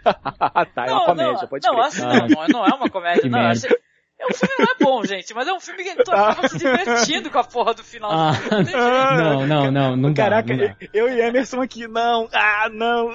tá. 0.04 0.66
tá, 0.74 0.86
é 0.86 0.92
uma 0.92 1.06
comédia, 1.06 1.32
não, 1.32 1.48
pode 1.48 1.66
não, 1.66 1.80
assim, 1.80 2.02
não, 2.02 2.28
não, 2.28 2.46
não, 2.48 2.66
é 2.66 2.74
uma 2.74 2.90
comédia. 2.90 3.30
não, 3.30 3.50
assim, 3.50 3.68
é 4.22 4.26
um 4.26 4.34
filme 4.34 4.54
não 4.58 4.66
é 4.66 4.74
bom, 4.80 5.04
gente, 5.04 5.34
mas 5.34 5.46
é 5.48 5.52
um 5.52 5.58
filme 5.58 5.82
que 5.82 5.90
acaba 5.90 6.48
se 6.48 6.56
divertindo 6.56 7.28
com 7.28 7.38
a 7.38 7.44
porra 7.44 7.74
do 7.74 7.82
final 7.82 8.12
ah, 8.12 8.30
do 8.30 8.36
filme. 8.36 8.70
Não, 8.72 9.46
não, 9.46 9.70
não, 9.70 9.96
não 9.96 10.14
Caraca, 10.14 10.48
dá, 10.48 10.54
não 10.54 10.66
dá. 10.68 10.76
eu 10.94 11.08
e 11.08 11.20
Emerson 11.20 11.60
aqui, 11.60 11.86
não, 11.88 12.28
ah, 12.32 12.68
não. 12.70 13.10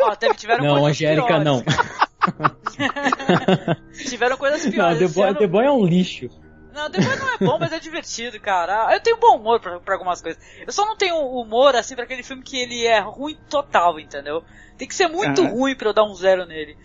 Ó, 0.00 0.14
teve, 0.14 0.34
tiveram 0.34 0.64
não, 0.64 0.86
Angélica, 0.86 1.26
piores, 1.26 1.44
não. 1.44 1.64
tiveram 4.08 4.36
coisas 4.36 4.64
piores. 4.66 5.00
Não, 5.00 5.08
The 5.08 5.14
Boy, 5.14 5.34
The 5.34 5.46
Boy 5.46 5.64
é 5.64 5.70
um 5.70 5.84
lixo. 5.84 6.28
Não, 6.78 6.88
Boy 6.88 7.16
não 7.16 7.34
é 7.34 7.38
bom, 7.38 7.58
mas 7.58 7.72
é 7.72 7.80
divertido, 7.80 8.38
cara. 8.38 8.94
Eu 8.94 9.00
tenho 9.00 9.16
bom 9.16 9.36
humor 9.36 9.60
pra, 9.60 9.80
pra 9.80 9.94
algumas 9.94 10.22
coisas. 10.22 10.40
Eu 10.64 10.72
só 10.72 10.86
não 10.86 10.96
tenho 10.96 11.16
humor, 11.16 11.74
assim, 11.74 11.96
pra 11.96 12.04
aquele 12.04 12.22
filme 12.22 12.42
que 12.42 12.56
ele 12.56 12.86
é 12.86 13.00
ruim 13.00 13.36
total, 13.50 13.98
entendeu? 13.98 14.44
Tem 14.76 14.86
que 14.86 14.94
ser 14.94 15.08
muito 15.08 15.42
uhum. 15.42 15.50
ruim 15.50 15.74
pra 15.74 15.88
eu 15.88 15.92
dar 15.92 16.04
um 16.04 16.14
zero 16.14 16.46
nele. 16.46 16.76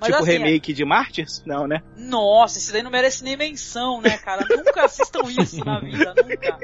Mas, 0.00 0.08
tipo 0.08 0.22
assim, 0.22 0.32
remake 0.32 0.70
é... 0.70 0.74
de 0.74 0.84
Martyrs? 0.84 1.42
Não, 1.44 1.66
né? 1.66 1.82
Nossa, 1.96 2.58
isso 2.58 2.72
daí 2.72 2.82
não 2.82 2.90
merece 2.90 3.22
nem 3.24 3.36
menção, 3.36 4.00
né, 4.00 4.16
cara? 4.16 4.46
nunca 4.48 4.84
assistam 4.84 5.24
isso 5.24 5.62
na 5.64 5.80
vida, 5.80 6.14
nunca. 6.14 6.58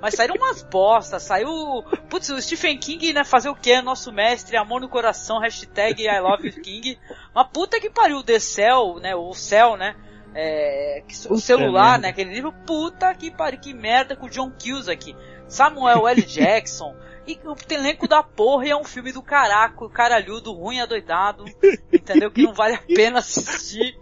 Mas 0.00 0.14
saíram 0.14 0.34
umas 0.34 0.62
bostas, 0.62 1.22
saiu. 1.22 1.84
Putz, 2.08 2.30
o 2.30 2.40
Stephen 2.40 2.78
King, 2.78 3.12
né, 3.12 3.22
fazer 3.22 3.50
o 3.50 3.54
quê? 3.54 3.80
Nosso 3.80 4.10
mestre, 4.10 4.56
amor 4.56 4.80
no 4.80 4.88
coração, 4.88 5.38
hashtag 5.38 6.04
I 6.04 6.20
love 6.20 6.50
King. 6.62 6.98
Uma 7.32 7.44
puta 7.44 7.78
que 7.78 7.90
pariu, 7.90 8.24
The 8.24 8.40
Cell, 8.40 8.98
né? 9.00 9.14
O 9.14 9.32
Cell, 9.34 9.76
né? 9.76 9.94
É, 10.34 11.02
o 11.30 11.36
celular, 11.36 11.98
né? 11.98 12.08
Aquele 12.08 12.34
livro, 12.34 12.52
puta 12.66 13.14
que 13.14 13.30
pariu, 13.30 13.60
que 13.60 13.72
merda 13.72 14.16
com 14.16 14.26
o 14.26 14.30
John 14.30 14.50
Cusack, 14.50 15.14
Samuel 15.46 16.08
L. 16.08 16.22
Jackson, 16.26 16.94
e 17.26 17.38
o 17.44 17.56
elenco 17.72 18.06
da 18.06 18.22
porra 18.22 18.66
e 18.66 18.70
é 18.70 18.76
um 18.76 18.84
filme 18.84 19.12
do 19.12 19.22
caraco, 19.22 19.88
caralhudo, 19.88 20.52
ruim, 20.52 20.80
adoidado, 20.80 21.44
entendeu? 21.92 22.30
Que 22.30 22.42
não 22.42 22.52
vale 22.52 22.74
a 22.74 22.82
pena 22.82 23.20
assistir. 23.20 23.96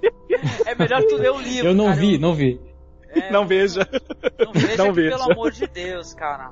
É 0.66 0.74
melhor 0.74 1.02
tu 1.02 1.16
ler 1.16 1.30
o 1.30 1.40
livro. 1.40 1.68
Eu 1.68 1.74
não 1.74 1.86
cara, 1.86 1.96
vi, 1.96 2.14
eu... 2.14 2.20
não 2.20 2.34
vi. 2.34 2.60
É, 3.14 3.30
não 3.30 3.46
veja. 3.46 3.86
Não 4.38 4.52
veja, 4.52 4.76
não 4.84 4.92
veja. 4.92 5.16
pelo 5.16 5.32
amor 5.32 5.52
de 5.52 5.66
Deus, 5.66 6.14
cara. 6.14 6.50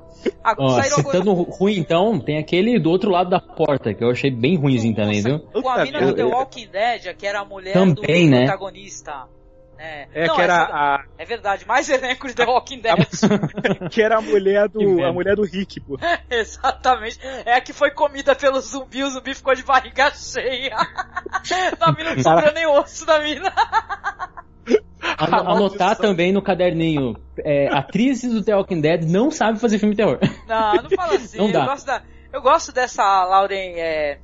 Ó, 0.57 0.81
citando 0.81 1.31
agora... 1.31 1.51
ruim, 1.57 1.77
então, 1.77 2.19
tem 2.19 2.37
aquele 2.37 2.79
do 2.79 2.89
outro 2.89 3.09
lado 3.09 3.31
da 3.31 3.39
porta, 3.39 3.93
que 3.93 4.03
eu 4.03 4.11
achei 4.11 4.29
bem 4.29 4.55
ruimzinho 4.55 4.95
também, 4.95 5.21
viu? 5.21 5.39
Com 5.39 5.67
a 5.67 5.83
mina 5.83 6.05
do 6.05 6.13
The 6.13 6.23
Walking 6.23 6.67
Dead, 6.67 7.15
que 7.15 7.25
era 7.25 7.39
a 7.39 7.45
mulher 7.45 7.73
também, 7.73 7.95
do, 7.95 8.01
do 8.01 8.29
né? 8.29 8.45
protagonista. 8.45 9.27
É, 9.83 10.07
é 10.13 10.27
não, 10.27 10.35
que 10.35 10.41
era 10.43 10.57
a... 10.61 11.03
é 11.17 11.25
verdade, 11.25 11.67
mais 11.67 11.89
elenco 11.89 12.27
de 12.27 12.35
The 12.35 12.45
Walking 12.45 12.81
Dead. 12.81 12.99
que 13.89 13.99
era 13.99 14.19
a 14.19 14.21
mulher 14.21 14.69
do 14.69 15.03
a 15.03 15.11
mulher 15.11 15.35
do 15.35 15.41
Rick, 15.41 15.79
pô. 15.79 15.97
Exatamente. 16.29 17.19
É 17.43 17.55
a 17.55 17.61
que 17.61 17.73
foi 17.73 17.89
comida 17.89 18.35
pelo 18.35 18.61
zumbi, 18.61 19.03
o 19.03 19.09
zumbi 19.09 19.33
ficou 19.33 19.55
de 19.55 19.63
barriga 19.63 20.11
cheia. 20.11 20.75
a 21.81 21.91
mina 21.93 22.13
não 22.13 22.21
sobrou 22.21 22.53
nem 22.53 22.67
osso 22.67 23.07
da 23.07 23.19
mina. 23.21 23.51
Anotar 25.17 25.95
também 25.95 26.31
no 26.31 26.43
caderninho. 26.43 27.15
É, 27.39 27.67
atrizes 27.75 28.31
do 28.31 28.43
The 28.43 28.55
Walking 28.55 28.81
Dead 28.81 29.03
não 29.05 29.31
sabem 29.31 29.59
fazer 29.59 29.79
filme 29.79 29.95
de 29.95 30.03
terror. 30.03 30.19
Não, 30.47 30.73
não 30.75 30.89
fala 30.91 31.15
assim. 31.15 31.39
Não 31.39 31.51
dá. 31.51 31.61
Eu 31.61 31.65
gosto, 31.65 31.85
da, 31.87 32.03
eu 32.31 32.41
gosto 32.43 32.71
dessa 32.71 33.25
Lauren. 33.25 33.73
É, 33.77 34.19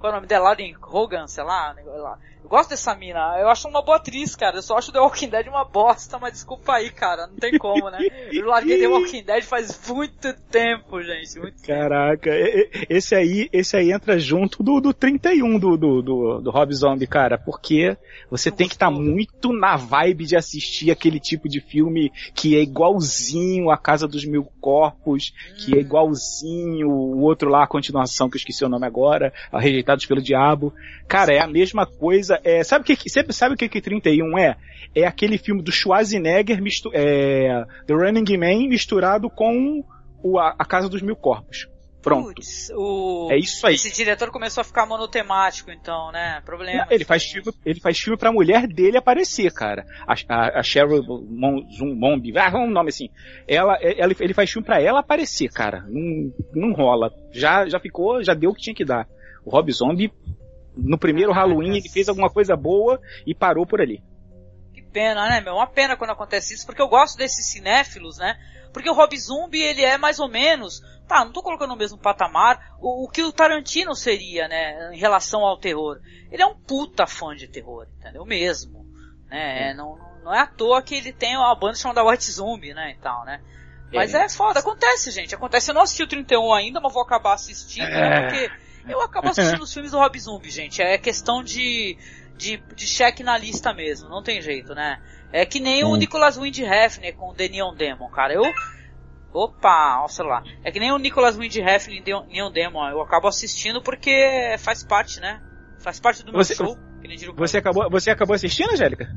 Qual 0.00 0.10
é 0.10 0.14
o 0.14 0.16
nome 0.16 0.26
dela? 0.26 0.46
Lauren 0.46 0.74
Hogan, 0.82 1.28
sei 1.28 1.44
lá, 1.44 1.76
lá. 1.84 2.18
Eu 2.46 2.50
gosto 2.50 2.70
dessa 2.70 2.94
mina, 2.94 3.36
eu 3.40 3.48
acho 3.48 3.66
uma 3.66 3.82
boa 3.82 3.96
atriz, 3.96 4.36
cara. 4.36 4.58
Eu 4.58 4.62
só 4.62 4.78
acho 4.78 4.92
The 4.92 5.00
Walking 5.00 5.28
Dead 5.30 5.48
uma 5.48 5.64
bosta, 5.64 6.16
mas 6.16 6.34
desculpa 6.34 6.74
aí, 6.74 6.90
cara. 6.90 7.26
Não 7.26 7.34
tem 7.34 7.58
como, 7.58 7.90
né? 7.90 7.98
Eu 8.30 8.46
larguei 8.46 8.78
The 8.78 8.86
Walking 8.86 9.24
Dead 9.24 9.42
faz 9.42 9.80
muito 9.88 10.32
tempo, 10.48 11.02
gente. 11.02 11.40
Muito 11.40 11.60
Caraca, 11.66 12.30
tempo. 12.30 12.86
esse 12.88 13.16
aí, 13.16 13.48
esse 13.52 13.76
aí 13.76 13.90
entra 13.90 14.16
junto 14.16 14.62
do, 14.62 14.80
do 14.80 14.94
31 14.94 15.58
do, 15.58 15.76
do, 15.76 16.00
do, 16.00 16.40
do 16.40 16.50
Rob 16.52 16.72
Zombie, 16.72 17.08
cara. 17.08 17.36
Porque 17.36 17.96
você 18.30 18.48
tem 18.48 18.68
que 18.68 18.74
estar 18.74 18.92
tá 18.92 18.96
muito 18.96 19.52
na 19.52 19.74
vibe 19.74 20.24
de 20.24 20.36
assistir 20.36 20.92
aquele 20.92 21.18
tipo 21.18 21.48
de 21.48 21.60
filme 21.60 22.12
que 22.32 22.56
é 22.56 22.62
igualzinho 22.62 23.72
a 23.72 23.76
Casa 23.76 24.06
dos 24.06 24.24
Mil 24.24 24.44
Corpos, 24.60 25.32
hum. 25.50 25.54
que 25.56 25.74
é 25.74 25.78
hum. 25.78 25.80
igualzinho 25.80 26.88
o 26.88 27.22
outro 27.22 27.50
lá, 27.50 27.64
a 27.64 27.68
continuação, 27.68 28.30
que 28.30 28.36
eu 28.36 28.38
esqueci 28.38 28.64
o 28.64 28.68
nome 28.68 28.86
agora, 28.86 29.32
Rejeitados 29.52 30.06
pelo 30.06 30.22
Diabo. 30.22 30.72
Cara, 31.08 31.32
é 31.32 31.40
a 31.40 31.48
mesma 31.48 31.84
coisa 31.84 32.35
é, 32.44 32.64
sabe 32.64 32.82
o 32.82 32.84
que, 32.96 33.08
sabe, 33.08 33.32
sabe 33.32 33.54
o 33.54 33.56
que 33.56 33.68
que 33.68 33.80
31 33.80 34.38
é? 34.38 34.56
É 34.94 35.06
aquele 35.06 35.38
filme 35.38 35.62
do 35.62 35.72
Schwarzenegger, 35.72 36.62
mistu, 36.62 36.90
é, 36.94 37.64
The 37.86 37.94
Running 37.94 38.36
Man, 38.38 38.68
misturado 38.68 39.28
com 39.28 39.84
o, 40.22 40.38
a, 40.38 40.54
a 40.58 40.64
Casa 40.64 40.88
dos 40.88 41.02
Mil 41.02 41.16
Corpos. 41.16 41.68
Pronto. 42.06 42.34
Puts, 42.36 42.70
o... 42.72 43.28
É 43.32 43.36
isso 43.36 43.66
aí. 43.66 43.74
Esse 43.74 43.92
diretor 43.92 44.30
começou 44.30 44.60
a 44.60 44.64
ficar 44.64 44.86
monotemático, 44.86 45.72
então, 45.72 46.12
né? 46.12 46.40
Problema. 46.44 46.84
Não, 46.84 46.92
ele 46.92 47.04
faz 47.04 47.24
filme, 47.24 47.52
ele 47.64 47.80
faz 47.80 47.98
filme 47.98 48.16
pra 48.16 48.30
mulher 48.30 48.68
dele 48.68 48.96
aparecer, 48.96 49.52
cara. 49.52 49.84
A, 50.06 50.14
a, 50.28 50.60
a 50.60 50.62
Cheryl 50.62 51.02
Mombi, 51.02 52.32
ah, 52.38 52.56
um 52.56 52.70
nome 52.70 52.90
assim. 52.90 53.10
Ela, 53.48 53.76
ela, 53.82 54.14
ele 54.20 54.34
faz 54.34 54.48
filme 54.48 54.64
pra 54.64 54.80
ela 54.80 55.00
aparecer, 55.00 55.48
cara. 55.48 55.84
Não, 55.88 56.32
não 56.54 56.72
rola. 56.74 57.12
Já, 57.32 57.68
já 57.68 57.80
ficou, 57.80 58.22
já 58.22 58.34
deu 58.34 58.50
o 58.50 58.54
que 58.54 58.62
tinha 58.62 58.76
que 58.76 58.84
dar. 58.84 59.08
O 59.44 59.50
Rob 59.50 59.72
Zombie 59.72 60.12
no 60.76 60.98
primeiro 60.98 61.32
Halloween 61.32 61.76
ele 61.76 61.88
fez 61.88 62.08
alguma 62.08 62.28
coisa 62.28 62.56
boa 62.56 63.00
e 63.26 63.34
parou 63.34 63.66
por 63.66 63.80
ali. 63.80 64.02
Que 64.72 64.82
pena, 64.82 65.28
né, 65.28 65.40
meu? 65.40 65.54
Uma 65.54 65.66
pena 65.66 65.96
quando 65.96 66.10
acontece 66.10 66.54
isso, 66.54 66.66
porque 66.66 66.82
eu 66.82 66.88
gosto 66.88 67.16
desses 67.16 67.46
cinéfilos, 67.46 68.18
né? 68.18 68.36
Porque 68.72 68.90
o 68.90 68.94
Rob 68.94 69.16
Zombie, 69.18 69.62
ele 69.62 69.82
é 69.82 69.96
mais 69.96 70.20
ou 70.20 70.28
menos, 70.28 70.82
tá, 71.08 71.24
não 71.24 71.32
tô 71.32 71.42
colocando 71.42 71.70
no 71.70 71.76
mesmo 71.76 71.96
patamar, 71.96 72.76
o, 72.78 73.04
o 73.04 73.08
que 73.08 73.22
o 73.22 73.32
Tarantino 73.32 73.94
seria, 73.94 74.46
né, 74.48 74.90
em 74.92 74.98
relação 74.98 75.40
ao 75.40 75.58
terror. 75.58 75.98
Ele 76.30 76.42
é 76.42 76.46
um 76.46 76.54
puta 76.54 77.06
fã 77.06 77.34
de 77.34 77.48
terror, 77.48 77.86
entendeu? 77.98 78.24
Mesmo, 78.26 78.84
né? 79.30 79.70
É. 79.70 79.74
Não, 79.74 79.98
não 80.22 80.34
é 80.34 80.40
à 80.40 80.46
toa 80.46 80.82
que 80.82 80.94
ele 80.94 81.12
tem 81.12 81.36
uma 81.36 81.54
banda 81.54 81.76
chamada 81.76 82.04
White 82.04 82.30
Zombie, 82.30 82.74
né, 82.74 82.90
e 82.90 83.00
tal, 83.00 83.24
né? 83.24 83.40
Mas 83.92 84.14
é, 84.14 84.24
é 84.24 84.28
foda, 84.28 84.60
acontece, 84.60 85.10
gente. 85.10 85.34
Acontece. 85.34 85.70
Eu 85.70 85.74
não 85.74 85.82
assisti 85.82 86.02
o 86.02 86.08
31 86.08 86.52
ainda, 86.52 86.80
mas 86.80 86.92
vou 86.92 87.02
acabar 87.02 87.34
assistindo, 87.34 87.86
é. 87.86 88.10
né? 88.10 88.20
Porque 88.22 88.50
eu 88.88 89.00
acabo 89.00 89.28
assistindo 89.28 89.62
os 89.62 89.72
filmes 89.72 89.92
do 89.92 89.98
Rob 89.98 90.18
Zombie, 90.18 90.50
gente. 90.50 90.82
É 90.82 90.96
questão 90.98 91.42
de, 91.42 91.96
de, 92.36 92.56
de 92.74 92.86
cheque 92.86 93.22
na 93.22 93.36
lista 93.36 93.72
mesmo, 93.72 94.08
não 94.08 94.22
tem 94.22 94.40
jeito, 94.40 94.74
né? 94.74 95.00
É 95.32 95.44
que 95.44 95.60
nem 95.60 95.84
hum. 95.84 95.90
o 95.90 95.96
Nicolas 95.96 96.36
Windhefner 96.36 97.14
com 97.16 97.30
o 97.30 97.34
The 97.34 97.48
Neon 97.48 97.74
Demon, 97.74 98.08
cara. 98.10 98.34
Eu. 98.34 98.44
Opa, 99.32 100.00
ó, 100.02 100.08
sei 100.08 100.24
lá. 100.24 100.42
É 100.64 100.70
que 100.70 100.80
nem 100.80 100.92
o 100.92 100.98
Nicolas 100.98 101.36
Windhefner 101.36 101.98
em 101.98 102.32
Neon 102.32 102.50
Demon. 102.50 102.88
Eu 102.88 103.02
acabo 103.02 103.28
assistindo 103.28 103.82
porque 103.82 104.56
faz 104.58 104.82
parte, 104.82 105.20
né? 105.20 105.42
Faz 105.78 106.00
parte 106.00 106.24
do 106.24 106.32
meu 106.32 106.42
você, 106.42 106.54
show. 106.54 106.76
Você 107.36 107.58
acabou, 107.58 107.90
você 107.90 108.10
acabou 108.10 108.34
assistindo, 108.34 108.72
Angélica? 108.72 109.14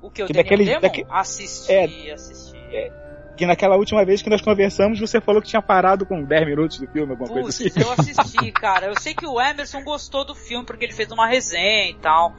O 0.00 0.10
que? 0.10 0.22
O 0.22 0.26
que 0.26 0.32
The 0.32 0.42
daquele, 0.42 0.64
Neon 0.64 0.80
Demon? 0.80 0.92
Daque... 0.94 1.06
Assisti, 1.10 1.72
é, 1.72 2.12
assisti. 2.12 2.56
É 2.56 3.09
que 3.40 3.46
naquela 3.46 3.76
última 3.76 4.04
vez 4.04 4.20
que 4.20 4.28
nós 4.28 4.42
conversamos, 4.42 5.00
você 5.00 5.18
falou 5.18 5.40
que 5.40 5.48
tinha 5.48 5.62
parado 5.62 6.04
com 6.04 6.22
10 6.22 6.46
minutos 6.46 6.78
do 6.78 6.86
filme, 6.86 7.12
alguma 7.12 7.26
Puxa, 7.26 7.40
coisa 7.40 7.66
assim. 7.66 7.80
eu 7.80 7.92
assisti, 7.92 8.52
cara. 8.52 8.88
Eu 8.88 9.00
sei 9.00 9.14
que 9.14 9.26
o 9.26 9.40
Emerson 9.40 9.82
gostou 9.82 10.26
do 10.26 10.34
filme 10.34 10.66
porque 10.66 10.84
ele 10.84 10.92
fez 10.92 11.10
uma 11.10 11.26
resenha 11.26 11.88
e 11.88 11.94
tal. 11.94 12.34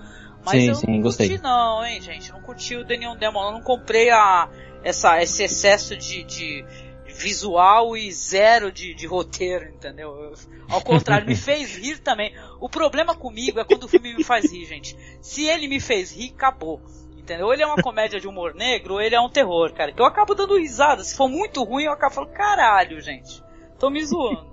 Mas 0.46 0.62
sim, 0.62 0.70
eu 0.70 0.76
sim, 0.76 0.88
não 0.88 1.02
gostei. 1.02 1.28
curti 1.30 1.42
não, 1.42 1.84
hein, 1.84 2.00
gente. 2.00 2.32
Não 2.32 2.40
curti 2.42 2.76
o 2.76 2.86
Daniel 2.86 3.16
Demon. 3.16 3.46
Eu 3.46 3.52
não 3.54 3.62
comprei 3.62 4.12
a, 4.12 4.48
essa, 4.84 5.20
esse 5.24 5.42
excesso 5.42 5.98
de, 5.98 6.24
de 6.24 6.64
visual 7.08 7.98
e 7.98 8.12
zero 8.12 8.72
de, 8.72 8.94
de 8.94 9.08
roteiro, 9.08 9.70
entendeu? 9.70 10.10
Eu, 10.10 10.34
ao 10.70 10.82
contrário, 10.82 11.26
me 11.26 11.34
fez 11.36 11.78
rir 11.78 11.98
também. 11.98 12.32
O 12.60 12.70
problema 12.70 13.16
comigo 13.16 13.60
é 13.60 13.66
quando 13.66 13.86
o 13.86 13.88
filme 13.88 14.14
me 14.16 14.24
faz 14.24 14.52
rir, 14.52 14.66
gente. 14.66 14.96
Se 15.20 15.46
ele 15.48 15.68
me 15.68 15.80
fez 15.80 16.16
rir, 16.16 16.32
acabou 16.36 16.80
entendeu? 17.32 17.48
Ou 17.48 17.54
ele 17.54 17.64
é 17.64 17.66
uma 17.66 17.82
comédia 17.82 18.20
de 18.20 18.28
humor 18.28 18.54
negro, 18.54 18.96
ou 18.96 19.02
ele 19.02 19.16
é 19.16 19.22
um 19.22 19.30
terror, 19.30 19.74
cara. 19.74 19.92
Que 19.92 20.02
eu 20.02 20.06
acabo 20.06 20.36
dando 20.36 20.58
risada. 20.58 21.04
Se 21.04 21.16
for 21.16 21.30
muito 21.30 21.64
ruim, 21.64 21.86
eu 21.86 21.94
acabo 21.94 22.14
falando, 22.14 22.32
caralho, 22.32 23.02
gente. 23.02 23.42
Tô 23.80 23.90
me 23.90 24.04
zoando. 24.04 24.52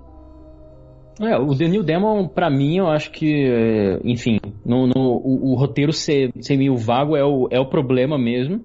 É, 1.21 1.37
o 1.37 1.53
The 1.55 1.67
New 1.67 1.83
Demon, 1.83 2.27
pra 2.29 2.49
mim, 2.49 2.77
eu 2.77 2.87
acho 2.87 3.11
que, 3.11 3.45
é, 3.45 3.99
enfim, 4.05 4.39
no, 4.65 4.87
no 4.87 4.95
o, 4.95 5.51
o, 5.51 5.55
roteiro 5.55 5.91
ser, 5.91 6.31
ser 6.39 6.55
meio 6.55 6.77
vago 6.77 7.17
é 7.17 7.25
o, 7.25 7.49
é 7.51 7.59
o 7.59 7.65
problema 7.65 8.17
mesmo. 8.17 8.63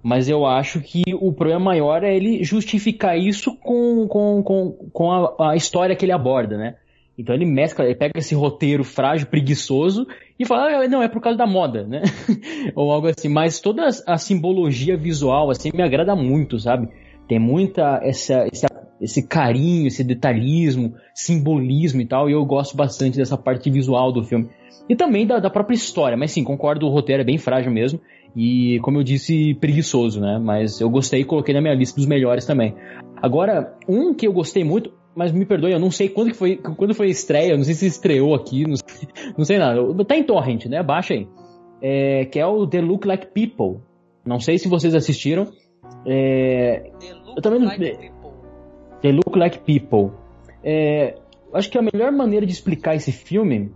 Mas 0.00 0.28
eu 0.28 0.46
acho 0.46 0.80
que 0.80 1.02
o 1.20 1.32
problema 1.32 1.58
maior 1.58 2.04
é 2.04 2.14
ele 2.14 2.44
justificar 2.44 3.18
isso 3.18 3.56
com, 3.56 4.06
com, 4.06 4.42
com, 4.44 4.70
com 4.92 5.10
a, 5.10 5.50
a 5.50 5.56
história 5.56 5.96
que 5.96 6.04
ele 6.04 6.12
aborda, 6.12 6.56
né? 6.56 6.76
Então 7.18 7.34
ele 7.34 7.44
mescla, 7.44 7.84
ele 7.84 7.96
pega 7.96 8.16
esse 8.16 8.32
roteiro 8.32 8.84
frágil, 8.84 9.26
preguiçoso 9.26 10.06
e 10.38 10.46
fala, 10.46 10.84
ah, 10.84 10.88
não, 10.88 11.02
é 11.02 11.08
por 11.08 11.20
causa 11.20 11.36
da 11.36 11.46
moda, 11.46 11.84
né? 11.84 12.02
Ou 12.76 12.92
algo 12.92 13.08
assim. 13.08 13.28
Mas 13.28 13.60
toda 13.60 13.88
a 14.06 14.16
simbologia 14.16 14.96
visual, 14.96 15.50
assim, 15.50 15.70
me 15.74 15.82
agrada 15.82 16.14
muito, 16.14 16.58
sabe? 16.58 16.88
Tem 17.26 17.38
muita 17.38 18.00
essa, 18.02 18.46
esse, 18.46 18.66
esse 19.00 19.26
carinho, 19.26 19.88
esse 19.88 20.04
detalhismo, 20.04 20.94
simbolismo 21.12 22.00
e 22.00 22.06
tal, 22.06 22.30
e 22.30 22.32
eu 22.32 22.44
gosto 22.44 22.76
bastante 22.76 23.18
dessa 23.18 23.36
parte 23.36 23.68
visual 23.68 24.12
do 24.12 24.22
filme. 24.22 24.48
E 24.88 24.94
também 24.94 25.26
da, 25.26 25.38
da 25.38 25.50
própria 25.50 25.74
história, 25.74 26.16
mas 26.16 26.30
sim, 26.30 26.44
concordo, 26.44 26.86
o 26.86 26.90
roteiro 26.90 27.22
é 27.22 27.24
bem 27.24 27.36
frágil 27.36 27.72
mesmo. 27.72 28.00
E, 28.36 28.78
como 28.80 28.98
eu 28.98 29.02
disse, 29.02 29.54
preguiçoso, 29.54 30.20
né? 30.20 30.38
Mas 30.38 30.80
eu 30.80 30.88
gostei 30.88 31.20
e 31.20 31.24
coloquei 31.24 31.54
na 31.54 31.60
minha 31.60 31.74
lista 31.74 31.96
dos 31.96 32.06
melhores 32.06 32.46
também. 32.46 32.74
Agora, 33.20 33.74
um 33.88 34.14
que 34.14 34.26
eu 34.26 34.32
gostei 34.32 34.62
muito, 34.62 34.92
mas 35.18 35.32
me 35.32 35.44
perdoe, 35.44 35.72
eu 35.72 35.80
não 35.80 35.90
sei 35.90 36.08
quando 36.08 36.30
que 36.30 36.36
foi, 36.36 36.56
quando 36.56 36.94
foi 36.94 37.08
a 37.08 37.10
estreia, 37.10 37.56
não 37.56 37.64
sei 37.64 37.74
se 37.74 37.86
estreou 37.86 38.36
aqui, 38.36 38.64
não 38.64 38.76
sei, 38.76 39.08
não 39.36 39.44
sei 39.44 39.58
nada. 39.58 40.04
Tá 40.04 40.16
em 40.16 40.22
torrent, 40.22 40.66
né? 40.66 40.80
Baixa 40.80 41.14
aí. 41.14 41.26
É, 41.82 42.24
que 42.26 42.38
é 42.38 42.46
o 42.46 42.64
The 42.68 42.80
Look 42.80 43.04
Like 43.04 43.26
People. 43.34 43.82
Não 44.24 44.38
sei 44.38 44.58
se 44.58 44.68
vocês 44.68 44.94
assistiram. 44.94 45.48
É, 46.06 46.92
The 47.00 47.14
Look 47.14 47.36
eu 47.36 47.42
também 47.42 47.64
Like 47.64 47.80
People. 47.80 48.30
The 49.02 49.10
Look 49.10 49.36
Like 49.36 49.58
People. 49.58 50.16
É, 50.62 51.16
acho 51.52 51.68
que 51.68 51.78
a 51.78 51.82
melhor 51.82 52.12
maneira 52.12 52.46
de 52.46 52.52
explicar 52.52 52.94
esse 52.94 53.10
filme, 53.10 53.72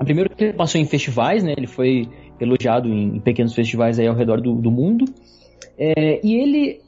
primeiro 0.00 0.28
que 0.36 0.44
ele 0.44 0.52
passou 0.52 0.78
em 0.78 0.84
festivais, 0.84 1.42
né? 1.42 1.54
Ele 1.56 1.66
foi 1.66 2.10
elogiado 2.38 2.90
em, 2.90 3.16
em 3.16 3.20
pequenos 3.20 3.54
festivais 3.54 3.98
aí 3.98 4.06
ao 4.06 4.14
redor 4.14 4.38
do, 4.38 4.54
do 4.56 4.70
mundo. 4.70 5.06
É, 5.78 6.20
e 6.22 6.34
ele 6.34 6.83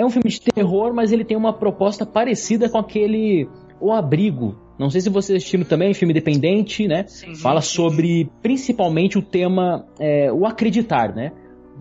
é 0.00 0.04
um 0.04 0.10
filme 0.10 0.30
de 0.30 0.40
terror, 0.40 0.94
mas 0.94 1.12
ele 1.12 1.24
tem 1.24 1.36
uma 1.36 1.52
proposta 1.52 2.06
parecida 2.06 2.68
com 2.68 2.78
aquele 2.78 3.46
O 3.80 3.92
Abrigo. 3.92 4.56
Não 4.78 4.88
sei 4.88 5.02
se 5.02 5.10
vocês 5.10 5.36
assistiram 5.36 5.64
também, 5.64 5.92
filme 5.92 6.12
independente, 6.12 6.88
né? 6.88 7.04
Sim, 7.06 7.34
Fala 7.34 7.60
sobre 7.60 8.30
principalmente 8.42 9.18
o 9.18 9.22
tema 9.22 9.86
é, 9.98 10.32
o 10.32 10.46
acreditar, 10.46 11.14
né? 11.14 11.32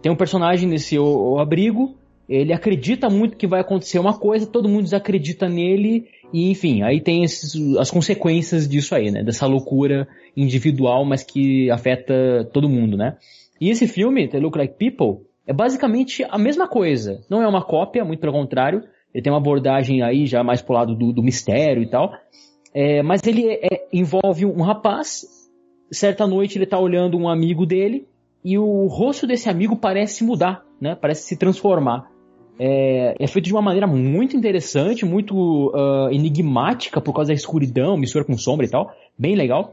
Tem 0.01 0.11
um 0.11 0.17
personagem 0.17 0.67
nesse 0.67 0.99
o, 0.99 1.33
o 1.33 1.39
Abrigo, 1.39 1.95
ele 2.27 2.51
acredita 2.51 3.09
muito 3.09 3.37
que 3.37 3.47
vai 3.47 3.61
acontecer 3.61 3.99
uma 3.99 4.17
coisa, 4.17 4.45
todo 4.45 4.67
mundo 4.67 4.83
desacredita 4.83 5.47
nele, 5.47 6.05
e 6.33 6.51
enfim, 6.51 6.83
aí 6.83 7.01
tem 7.01 7.23
esses, 7.23 7.55
as 7.77 7.89
consequências 7.89 8.67
disso 8.67 8.93
aí, 8.93 9.09
né? 9.09 9.23
Dessa 9.23 9.47
loucura 9.47 10.07
individual, 10.35 11.05
mas 11.05 11.23
que 11.23 11.71
afeta 11.71 12.47
todo 12.51 12.69
mundo, 12.69 12.97
né? 12.97 13.15
E 13.61 13.69
esse 13.69 13.87
filme, 13.87 14.27
The 14.27 14.39
Look 14.39 14.57
Like 14.57 14.75
People, 14.77 15.25
é 15.49 15.53
basicamente 15.53 16.23
a 16.29 16.37
mesma 16.37 16.67
coisa. 16.67 17.25
Não 17.27 17.41
é 17.41 17.47
uma 17.47 17.63
cópia, 17.63 18.05
muito 18.05 18.19
pelo 18.19 18.31
contrário. 18.31 18.83
Ele 19.11 19.23
tem 19.23 19.33
uma 19.33 19.39
abordagem 19.39 20.03
aí 20.03 20.27
já 20.27 20.43
mais 20.43 20.61
pro 20.61 20.75
lado 20.75 20.93
do, 20.93 21.11
do 21.11 21.23
mistério 21.23 21.81
e 21.81 21.89
tal. 21.89 22.13
É, 22.71 23.01
mas 23.01 23.25
ele 23.25 23.49
é, 23.49 23.87
envolve 23.91 24.45
um 24.45 24.61
rapaz. 24.61 25.25
Certa 25.91 26.27
noite 26.27 26.59
ele 26.59 26.67
tá 26.67 26.77
olhando 26.79 27.17
um 27.17 27.27
amigo 27.27 27.65
dele 27.65 28.07
e 28.45 28.59
o 28.59 28.85
rosto 28.85 29.25
desse 29.25 29.49
amigo 29.49 29.75
parece 29.75 30.23
mudar, 30.23 30.63
né? 30.79 30.93
Parece 30.93 31.23
se 31.23 31.35
transformar. 31.35 32.11
É, 32.59 33.15
é 33.19 33.25
feito 33.25 33.45
de 33.45 33.53
uma 33.53 33.61
maneira 33.61 33.87
muito 33.87 34.37
interessante, 34.37 35.03
muito 35.03 35.71
uh, 35.73 36.11
enigmática 36.11 37.01
por 37.01 37.11
causa 37.11 37.29
da 37.29 37.33
escuridão, 37.33 37.97
mistura 37.97 38.23
com 38.23 38.37
sombra 38.37 38.67
e 38.67 38.69
tal. 38.69 38.91
Bem 39.17 39.35
legal. 39.35 39.71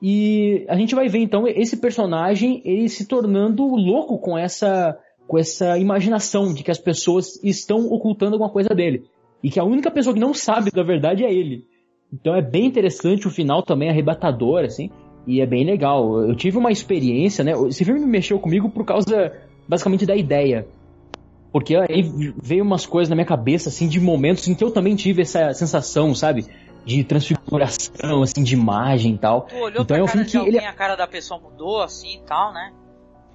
E 0.00 0.64
a 0.68 0.76
gente 0.76 0.94
vai 0.94 1.08
ver 1.08 1.18
então 1.18 1.48
esse 1.48 1.78
personagem 1.78 2.62
ele 2.64 2.88
se 2.88 3.08
tornando 3.08 3.66
louco 3.66 4.20
com 4.20 4.38
essa 4.38 4.96
com 5.26 5.38
essa 5.38 5.78
imaginação 5.78 6.52
de 6.52 6.62
que 6.62 6.70
as 6.70 6.78
pessoas 6.78 7.42
estão 7.42 7.86
ocultando 7.86 8.34
alguma 8.34 8.50
coisa 8.50 8.70
dele. 8.70 9.04
E 9.42 9.50
que 9.50 9.60
a 9.60 9.64
única 9.64 9.90
pessoa 9.90 10.14
que 10.14 10.20
não 10.20 10.32
sabe 10.32 10.70
da 10.70 10.82
verdade 10.82 11.24
é 11.24 11.32
ele. 11.32 11.64
Então 12.12 12.34
é 12.34 12.42
bem 12.42 12.66
interessante, 12.66 13.26
o 13.26 13.30
final 13.30 13.62
também 13.62 13.88
é 13.88 13.90
arrebatador, 13.90 14.64
assim, 14.64 14.90
e 15.26 15.40
é 15.40 15.46
bem 15.46 15.64
legal. 15.64 16.22
Eu 16.22 16.34
tive 16.36 16.56
uma 16.56 16.70
experiência, 16.70 17.44
né? 17.44 17.52
Esse 17.68 17.84
filme 17.84 18.00
me 18.00 18.06
mexeu 18.06 18.38
comigo 18.38 18.70
por 18.70 18.84
causa, 18.84 19.32
basicamente, 19.68 20.06
da 20.06 20.14
ideia. 20.14 20.66
Porque 21.52 21.74
aí 21.74 22.02
veio 22.40 22.62
umas 22.62 22.86
coisas 22.86 23.08
na 23.08 23.16
minha 23.16 23.26
cabeça, 23.26 23.68
assim, 23.68 23.88
de 23.88 24.00
momentos 24.00 24.46
em 24.46 24.54
que 24.54 24.62
eu 24.62 24.70
também 24.70 24.94
tive 24.94 25.22
essa 25.22 25.52
sensação, 25.52 26.14
sabe? 26.14 26.44
de 26.86 27.02
transfiguração, 27.02 28.22
assim, 28.22 28.44
de 28.44 28.54
imagem 28.54 29.14
e 29.14 29.18
tal. 29.18 29.42
Tu 29.42 29.56
olhou 29.56 29.82
então 29.82 29.84
pra 29.84 29.98
é 29.98 30.02
um 30.02 30.06
cara 30.06 30.12
filme 30.12 30.24
de 30.24 30.30
que 30.30 30.36
alguém, 30.36 30.56
ele 30.58 30.64
a 30.64 30.72
cara 30.72 30.94
da 30.94 31.06
pessoa 31.08 31.40
mudou, 31.40 31.82
assim, 31.82 32.14
e 32.14 32.20
tal, 32.20 32.52
né? 32.52 32.72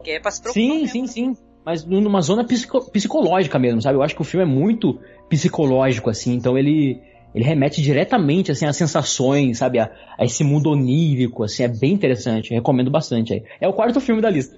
Que 0.01 0.11
é 0.11 0.19
pra 0.21 0.31
se 0.31 0.41
preocupar 0.41 0.63
Sim, 0.63 0.81
mesmo, 0.83 0.89
sim, 0.89 1.01
né? 1.01 1.07
sim. 1.07 1.50
Mas 1.65 1.85
numa 1.85 2.21
zona 2.21 2.43
psico- 2.43 2.89
psicológica 2.91 3.59
mesmo, 3.59 3.81
sabe? 3.81 3.97
Eu 3.97 4.03
acho 4.03 4.15
que 4.15 4.21
o 4.21 4.25
filme 4.25 4.43
é 4.45 4.49
muito 4.49 4.99
psicológico, 5.29 6.09
assim, 6.09 6.33
então 6.33 6.57
ele, 6.57 6.99
ele 7.35 7.43
remete 7.45 7.81
diretamente, 7.81 8.51
assim, 8.51 8.65
às 8.65 8.75
sensações, 8.75 9.59
sabe? 9.59 9.79
A, 9.79 9.91
a 10.17 10.25
esse 10.25 10.43
mundo 10.43 10.71
onírico, 10.71 11.43
assim, 11.43 11.63
é 11.63 11.67
bem 11.67 11.93
interessante. 11.93 12.51
Eu 12.51 12.57
recomendo 12.57 12.89
bastante 12.89 13.33
aí. 13.33 13.43
É 13.59 13.67
o 13.67 13.73
quarto 13.73 14.01
filme 14.01 14.21
da 14.21 14.29
lista. 14.29 14.55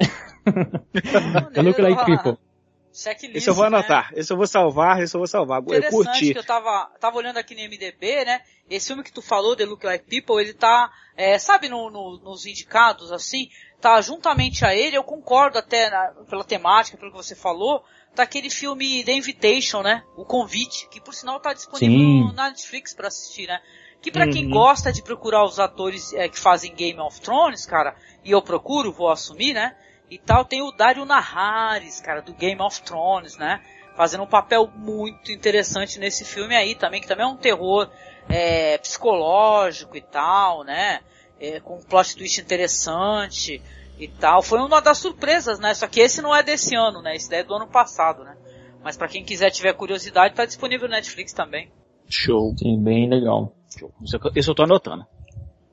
The 1.53 1.61
Look 1.61 1.79
Like 1.81 2.05
People. 2.05 2.37
Checklist, 2.95 3.35
Esse 3.37 3.49
eu 3.49 3.55
vou 3.55 3.67
né? 3.67 3.77
anotar, 3.77 4.11
esse 4.15 4.31
eu 4.31 4.37
vou 4.37 4.45
salvar, 4.45 5.01
esse 5.01 5.15
eu 5.15 5.19
vou 5.19 5.25
salvar. 5.27 5.63
Eu 5.65 5.77
Interessante 5.77 6.05
curti. 6.05 6.31
que 6.33 6.37
eu 6.37 6.43
tava, 6.43 6.91
tava 6.99 7.17
olhando 7.17 7.37
aqui 7.37 7.55
no 7.55 7.61
MDB, 7.61 8.23
né? 8.23 8.41
Esse 8.69 8.87
filme 8.89 9.01
que 9.03 9.11
tu 9.11 9.19
falou, 9.19 9.55
The 9.55 9.65
Look 9.65 9.83
Like 9.83 10.05
People, 10.07 10.39
ele 10.39 10.53
tá, 10.53 10.91
é, 11.17 11.39
sabe, 11.39 11.67
no, 11.69 11.89
no- 11.89 12.19
nos 12.23 12.45
indicados, 12.45 13.11
assim, 13.11 13.47
tá 13.83 13.99
juntamente 13.99 14.63
a 14.63 14.73
ele, 14.73 14.95
eu 14.95 15.03
concordo 15.03 15.59
até 15.59 15.89
na- 15.89 16.13
pela 16.29 16.45
temática, 16.45 16.97
pelo 16.97 17.11
que 17.11 17.17
você 17.17 17.35
falou, 17.35 17.83
tá 18.15 18.23
aquele 18.23 18.49
filme 18.49 19.03
The 19.03 19.11
Invitation, 19.11 19.81
né? 19.81 20.05
O 20.15 20.23
Convite, 20.23 20.87
que 20.89 21.01
por 21.01 21.13
sinal 21.13 21.37
tá 21.41 21.51
disponível 21.51 21.97
Sim. 21.97 22.33
na 22.33 22.47
Netflix 22.47 22.93
pra 22.93 23.09
assistir, 23.09 23.45
né? 23.45 23.59
Que 24.01 24.09
quem 24.09 24.45
Uhum. 24.45 24.51
gosta 24.51 24.89
de 24.89 25.03
procurar 25.03 25.43
os 25.43 25.59
atores 25.59 26.13
é, 26.13 26.29
que 26.29 26.39
fazem 26.39 26.73
Game 26.73 26.97
of 27.01 27.19
Thrones, 27.19 27.65
cara, 27.65 27.93
e 28.23 28.31
eu 28.31 28.41
procuro, 28.41 28.89
vou 28.93 29.09
assumir, 29.09 29.53
né? 29.53 29.75
E 30.09 30.17
tal, 30.17 30.45
tem 30.45 30.61
o 30.61 30.71
Dario 30.71 31.03
Naharis, 31.03 31.99
cara, 31.99 32.21
do 32.21 32.33
Game 32.33 32.61
of 32.61 32.81
Thrones, 32.83 33.35
né? 33.35 33.61
Fazendo 33.97 34.23
um 34.23 34.27
papel 34.27 34.65
muito 34.77 35.29
interessante 35.29 35.99
nesse 35.99 36.23
filme 36.23 36.55
aí 36.55 36.73
também, 36.73 37.01
que 37.01 37.07
também 37.07 37.25
é 37.25 37.29
um 37.29 37.35
terror 37.35 37.89
é, 38.29 38.77
psicológico 38.77 39.97
e 39.97 40.01
tal, 40.01 40.63
né? 40.63 41.01
É, 41.39 41.59
com 41.59 41.75
um 41.75 41.81
plot 41.81 42.15
twist 42.15 42.39
interessante 42.39 43.61
e 43.99 44.07
tal. 44.07 44.41
Foi 44.41 44.59
uma 44.59 44.81
das 44.81 44.97
surpresas, 44.97 45.59
né? 45.59 45.73
Só 45.73 45.87
que 45.87 45.99
esse 45.99 46.21
não 46.21 46.33
é 46.35 46.41
desse 46.41 46.75
ano, 46.75 47.01
né? 47.01 47.15
Esse 47.15 47.29
daí 47.29 47.39
é 47.39 47.43
do 47.43 47.53
ano 47.53 47.67
passado, 47.67 48.23
né? 48.23 48.37
Mas 48.83 48.97
pra 48.97 49.07
quem 49.07 49.23
quiser 49.23 49.49
tiver 49.49 49.73
curiosidade, 49.73 50.35
tá 50.35 50.45
disponível 50.45 50.87
no 50.87 50.93
Netflix 50.95 51.33
também. 51.33 51.71
Show. 52.09 52.53
Sim, 52.57 52.81
bem 52.81 53.09
legal. 53.09 53.55
Show. 53.77 53.91
Isso 54.03 54.15
eu- 54.17 54.31
Esse 54.35 54.49
eu 54.49 54.55
tô 54.55 54.63
anotando. 54.63 55.05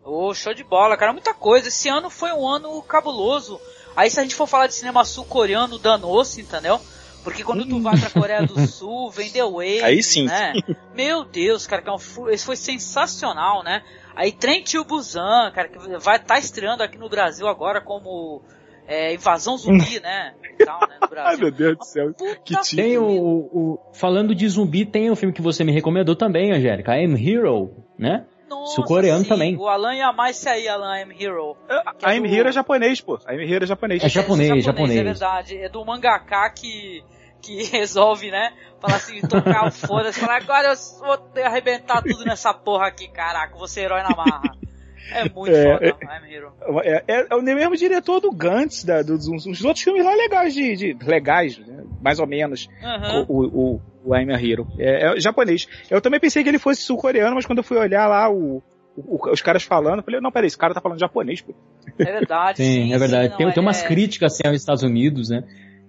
Ô, 0.05 0.33
show 0.35 0.55
de 0.55 0.65
bola, 0.65 0.97
cara, 0.97 1.13
muita 1.13 1.35
coisa. 1.35 1.69
Esse 1.69 1.89
ano 1.89 2.09
foi 2.11 2.33
um 2.33 2.47
ano 2.47 2.81
cabuloso. 2.83 3.61
Aí 3.95 4.11
se 4.11 4.19
a 4.19 4.23
gente 4.23 4.35
for 4.35 4.47
falar 4.47 4.67
de 4.67 4.75
cinema 4.75 5.05
sul-coreano, 5.05 5.79
danou-se, 5.79 6.41
entendeu? 6.41 6.81
Porque 7.23 7.45
quando 7.45 7.67
tu 7.69 7.81
vai 7.81 7.99
pra 7.99 8.11
Coreia 8.11 8.47
do 8.47 8.59
Sul, 8.67 9.11
The 9.13 9.43
Wave, 9.45 9.83
Aí 9.83 10.03
sim. 10.03 10.25
né? 10.27 10.55
Meu 10.95 11.25
Deus, 11.25 11.67
cara, 11.67 11.83
que 11.83 11.89
é 11.89 11.93
um 11.93 11.99
fu- 11.99 12.29
esse 12.31 12.45
foi 12.47 12.57
sensacional, 12.57 13.63
né? 13.63 13.83
Aí 14.15 14.33
Trem 14.33 14.63
to 14.65 14.85
Busan, 14.85 15.51
cara, 15.55 15.69
que 15.69 15.79
vai 15.99 16.17
estar 16.17 16.39
estreando 16.39 16.83
aqui 16.83 16.99
no 16.99 17.09
Brasil 17.09 17.47
agora 17.47 17.81
como 17.81 18.43
é, 18.87 19.15
Invasão 19.15 19.57
Zumbi, 19.57 20.01
né? 20.01 20.35
Tal, 20.65 20.81
né, 20.81 20.97
Ai 21.03 21.09
Brasil. 21.09 21.39
meu 21.41 21.51
Deus 21.53 21.79
do 21.79 21.85
céu. 21.85 22.15
Que. 22.45 22.55
Tem 22.77 22.99
o, 22.99 23.05
o- 23.07 23.79
Falando 23.95 24.35
de 24.35 24.49
zumbi, 24.49 24.85
tem 24.85 25.11
o 25.11 25.17
filme 25.17 25.33
que 25.35 25.43
você 25.43 25.63
me 25.63 25.73
recomendou 25.73 26.17
também, 26.17 26.53
Angélica. 26.53 26.97
I 26.99 27.05
Am 27.05 27.15
Hero, 27.17 27.71
né? 27.99 28.25
Nossa, 28.51 28.75
sul-coreano 28.75 29.23
sim, 29.23 29.29
também. 29.29 29.57
O 29.57 29.69
Alan 29.69 29.95
ia 29.95 30.13
mais 30.13 30.45
aí, 30.47 30.69
Alan 30.69 30.99
I'm 31.01 31.15
Hero. 31.19 31.57
É 31.69 31.83
A 32.03 32.15
I'm 32.15 32.23
do- 32.23 32.35
Hero 32.35 32.49
é 32.49 32.53
japonês, 32.53 33.01
pô. 33.01 33.19
A 33.25 33.33
I'm 33.33 33.49
Hero 33.51 33.65
é 33.65 33.67
japonês. 33.67 34.03
É 34.03 34.09
japonês, 34.09 34.51
É 34.51 34.61
japonês. 34.61 35.01
É 35.01 35.05
verdade. 35.05 35.57
É 35.57 35.69
do 35.69 35.85
mangaka 35.85 36.51
que, 36.51 37.05
que 37.41 37.63
resolve, 37.71 38.31
né? 38.31 38.53
Falar 38.81 38.97
assim, 38.97 39.21
tocar 39.21 39.67
o 39.67 39.71
foda-se. 39.71 40.19
Falar, 40.21 40.37
agora 40.39 40.69
eu 40.73 40.77
vou 40.99 41.45
arrebentar 41.45 42.03
tudo 42.03 42.25
nessa 42.25 42.53
porra 42.53 42.87
aqui, 42.89 43.09
caraca. 43.09 43.57
Vou 43.57 43.69
ser 43.69 43.83
herói 43.83 44.03
na 44.03 44.17
marra. 44.17 44.57
É 45.13 45.29
muito 45.29 45.51
É, 45.51 45.65
foda, 45.65 45.87
I'm 46.03 46.33
Hero. 46.35 46.53
É, 46.85 47.05
é- 47.09 47.27
é 47.31 47.35
o 47.35 47.43
mesmo 47.43 47.77
diretor 47.77 48.21
do 48.21 48.31
Gantz, 48.31 48.85
da, 48.85 49.03
dos, 49.03 49.27
uns, 49.29 49.47
uns 49.47 49.65
outros 49.65 49.83
filmes 49.83 50.05
lá 50.05 50.15
legais, 50.15 50.55
de, 50.55 50.77
de- 50.77 50.97
legais, 51.05 51.59
né? 51.59 51.83
mais 52.01 52.19
ou 52.19 52.27
menos. 52.27 52.69
Aham. 52.83 53.27
O, 53.29 53.43
o, 53.75 53.81
o 54.05 54.17
I'm 54.17 54.31
Hero. 54.31 54.67
É, 54.79 55.07
é 55.17 55.21
japonês. 55.21 55.67
Eu 55.91 56.01
também 56.01 56.21
pensei 56.21 56.43
que 56.43 56.49
ele 56.49 56.59
fosse 56.59 56.83
sul-coreano, 56.83 57.35
mas 57.35 57.45
quando 57.47 57.59
eu 57.59 57.65
fui 57.65 57.77
olhar 57.77 58.07
lá 58.07 58.31
o, 58.31 58.63
o- 58.97 59.31
os 59.31 59.43
caras 59.43 59.63
falando, 59.63 59.99
eu 59.99 60.05
falei, 60.05 60.21
não, 60.21 60.31
peraí, 60.31 60.47
esse 60.47 60.57
cara 60.59 60.75
tá 60.75 60.81
falando 60.81 61.01
japonês, 61.01 61.41
pô. 61.41 61.55
É 61.99 62.05
verdade. 62.13 62.59
Sim, 62.63 62.85
sim, 62.89 62.93
é 62.95 62.99
verdade. 62.99 63.31
sim, 63.33 63.37
tem, 63.37 63.51
tem 63.53 63.63
umas 63.63 63.83
é- 63.83 63.87
críticas 63.87 64.35
assim, 64.35 64.47
aos 64.47 64.57
Estados 64.61 64.83
Unidos, 64.83 65.29
né? 65.31 65.43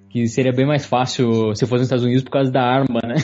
Que 0.10 0.28
seria 0.28 0.52
bem 0.52 0.66
mais 0.66 0.86
fácil 0.86 1.56
se 1.56 1.66
fosse 1.66 1.74
nos 1.80 1.84
Estados 1.84 2.04
Unidos 2.04 2.24
por 2.24 2.32
causa 2.32 2.52
da 2.52 2.62
arma, 2.62 3.00
né? 3.06 3.16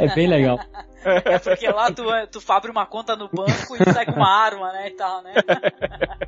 É, 0.00 0.08
bem 0.16 0.26
legal. 0.26 0.58
É 1.04 1.38
porque 1.38 1.68
lá 1.68 1.90
tu, 1.92 2.04
tu 2.30 2.52
abre 2.52 2.70
uma 2.70 2.84
conta 2.86 3.14
no 3.14 3.28
banco 3.28 3.76
e 3.76 3.92
sai 3.92 4.04
com 4.06 4.12
uma 4.12 4.28
arma, 4.30 4.72
né? 4.72 4.88
E 4.88 4.90
tal, 4.92 5.22
né? 5.22 5.34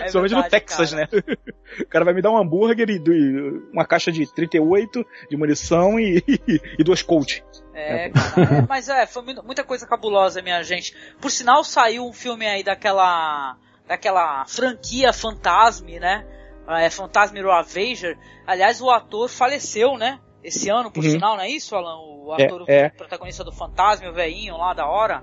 É 0.00 0.08
Somente 0.08 0.34
no 0.34 0.42
Texas, 0.48 0.94
cara. 0.94 1.08
né? 1.12 1.22
O 1.80 1.86
cara 1.86 2.04
vai 2.04 2.14
me 2.14 2.22
dar 2.22 2.30
um 2.30 2.38
hambúrguer 2.38 2.88
e 2.88 2.98
uma 3.72 3.84
caixa 3.84 4.10
de 4.10 4.26
38 4.32 5.04
de 5.28 5.36
munição 5.36 5.98
e, 6.00 6.22
e 6.78 6.84
duas 6.84 7.02
Colt. 7.02 7.40
É, 7.74 8.08
cara. 8.10 8.56
É, 8.58 8.66
mas 8.68 8.88
é, 8.88 9.06
foi 9.06 9.22
mu- 9.22 9.42
muita 9.42 9.62
coisa 9.64 9.86
cabulosa, 9.86 10.40
minha 10.40 10.62
gente. 10.62 10.96
Por 11.20 11.30
sinal, 11.30 11.62
saiu 11.64 12.06
um 12.06 12.12
filme 12.12 12.46
aí 12.46 12.62
daquela. 12.62 13.56
daquela 13.86 14.44
franquia 14.46 15.12
Fantasme, 15.12 15.98
né? 16.00 16.24
É, 16.68 16.88
Fantasme 16.88 17.42
Ravager. 17.42 18.16
Aliás, 18.46 18.80
o 18.80 18.90
ator 18.90 19.28
faleceu, 19.28 19.98
né? 19.98 20.18
Esse 20.42 20.68
ano, 20.70 20.90
por 20.90 21.04
Uhum. 21.04 21.10
sinal, 21.10 21.36
não 21.36 21.42
é 21.42 21.48
isso, 21.50 21.74
Alan? 21.76 21.96
O 21.98 22.34
É, 22.38 22.44
ator, 22.44 22.64
é. 22.68 22.86
o 22.86 22.96
protagonista 22.96 23.44
do 23.44 23.52
Fantasma, 23.52 24.08
o 24.08 24.12
velhinho 24.14 24.56
lá 24.56 24.72
da 24.72 24.86
hora. 24.86 25.22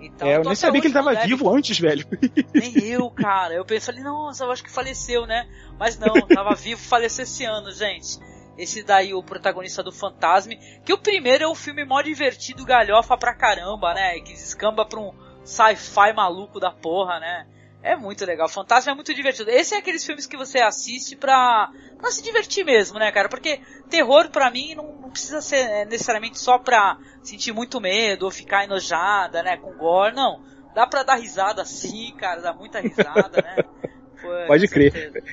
Então, 0.00 0.28
é, 0.28 0.36
eu 0.36 0.44
nem 0.44 0.54
sabia 0.54 0.80
que 0.80 0.86
ele 0.86 0.94
tava 0.94 1.12
deve- 1.14 1.26
vivo 1.26 1.48
antes, 1.52 1.78
velho. 1.80 2.06
Nem 2.54 2.78
eu, 2.86 3.10
cara. 3.10 3.54
Eu 3.54 3.64
pensei, 3.64 3.92
falei, 3.94 4.02
nossa, 4.04 4.44
eu 4.44 4.50
acho 4.52 4.62
que 4.62 4.70
faleceu, 4.70 5.26
né? 5.26 5.48
Mas 5.78 5.98
não, 5.98 6.14
tava 6.28 6.54
vivo, 6.54 6.80
faleceu 6.80 7.24
esse 7.24 7.44
ano, 7.44 7.70
gente. 7.72 8.18
Esse 8.56 8.82
daí, 8.84 9.12
o 9.14 9.22
protagonista 9.22 9.82
do 9.82 9.90
Fantasme. 9.90 10.56
Que 10.84 10.92
o 10.92 10.98
primeiro 10.98 11.44
é 11.44 11.48
um 11.48 11.54
filme 11.54 11.84
mó 11.84 12.00
divertido, 12.02 12.64
galhofa 12.64 13.16
pra 13.16 13.34
caramba, 13.34 13.92
né? 13.94 14.14
Que 14.20 14.32
descamba 14.34 14.84
pra 14.84 15.00
um 15.00 15.12
sci-fi 15.44 16.12
maluco 16.12 16.60
da 16.60 16.70
porra, 16.70 17.18
né? 17.18 17.46
É 17.82 17.96
muito 17.96 18.24
legal. 18.24 18.48
Fantasma 18.48 18.92
é 18.92 18.94
muito 18.94 19.14
divertido. 19.14 19.50
Esse 19.50 19.74
é 19.74 19.78
aqueles 19.78 20.04
filmes 20.04 20.26
que 20.26 20.36
você 20.36 20.58
assiste 20.58 21.16
pra, 21.16 21.70
pra 21.96 22.10
se 22.10 22.22
divertir 22.22 22.64
mesmo, 22.64 22.98
né, 22.98 23.10
cara? 23.12 23.28
Porque 23.28 23.60
terror 23.88 24.30
pra 24.30 24.50
mim 24.50 24.74
não, 24.74 24.92
não 25.00 25.10
precisa 25.10 25.40
ser 25.40 25.68
é, 25.70 25.84
necessariamente 25.84 26.38
só 26.38 26.58
pra 26.58 26.98
sentir 27.22 27.52
muito 27.52 27.80
medo 27.80 28.24
ou 28.24 28.30
ficar 28.30 28.64
enojada, 28.64 29.42
né, 29.42 29.56
com 29.56 29.72
gore, 29.74 30.14
não. 30.14 30.40
Dá 30.74 30.86
pra 30.86 31.02
dar 31.02 31.16
risada 31.16 31.64
sim, 31.64 32.14
cara, 32.16 32.40
dá 32.40 32.52
muita 32.52 32.80
risada, 32.80 33.42
né? 33.42 33.56
Foi, 34.20 34.46
Pode 34.46 34.66
com 34.66 34.74
crer. 34.74 34.92
certeza. 34.92 35.24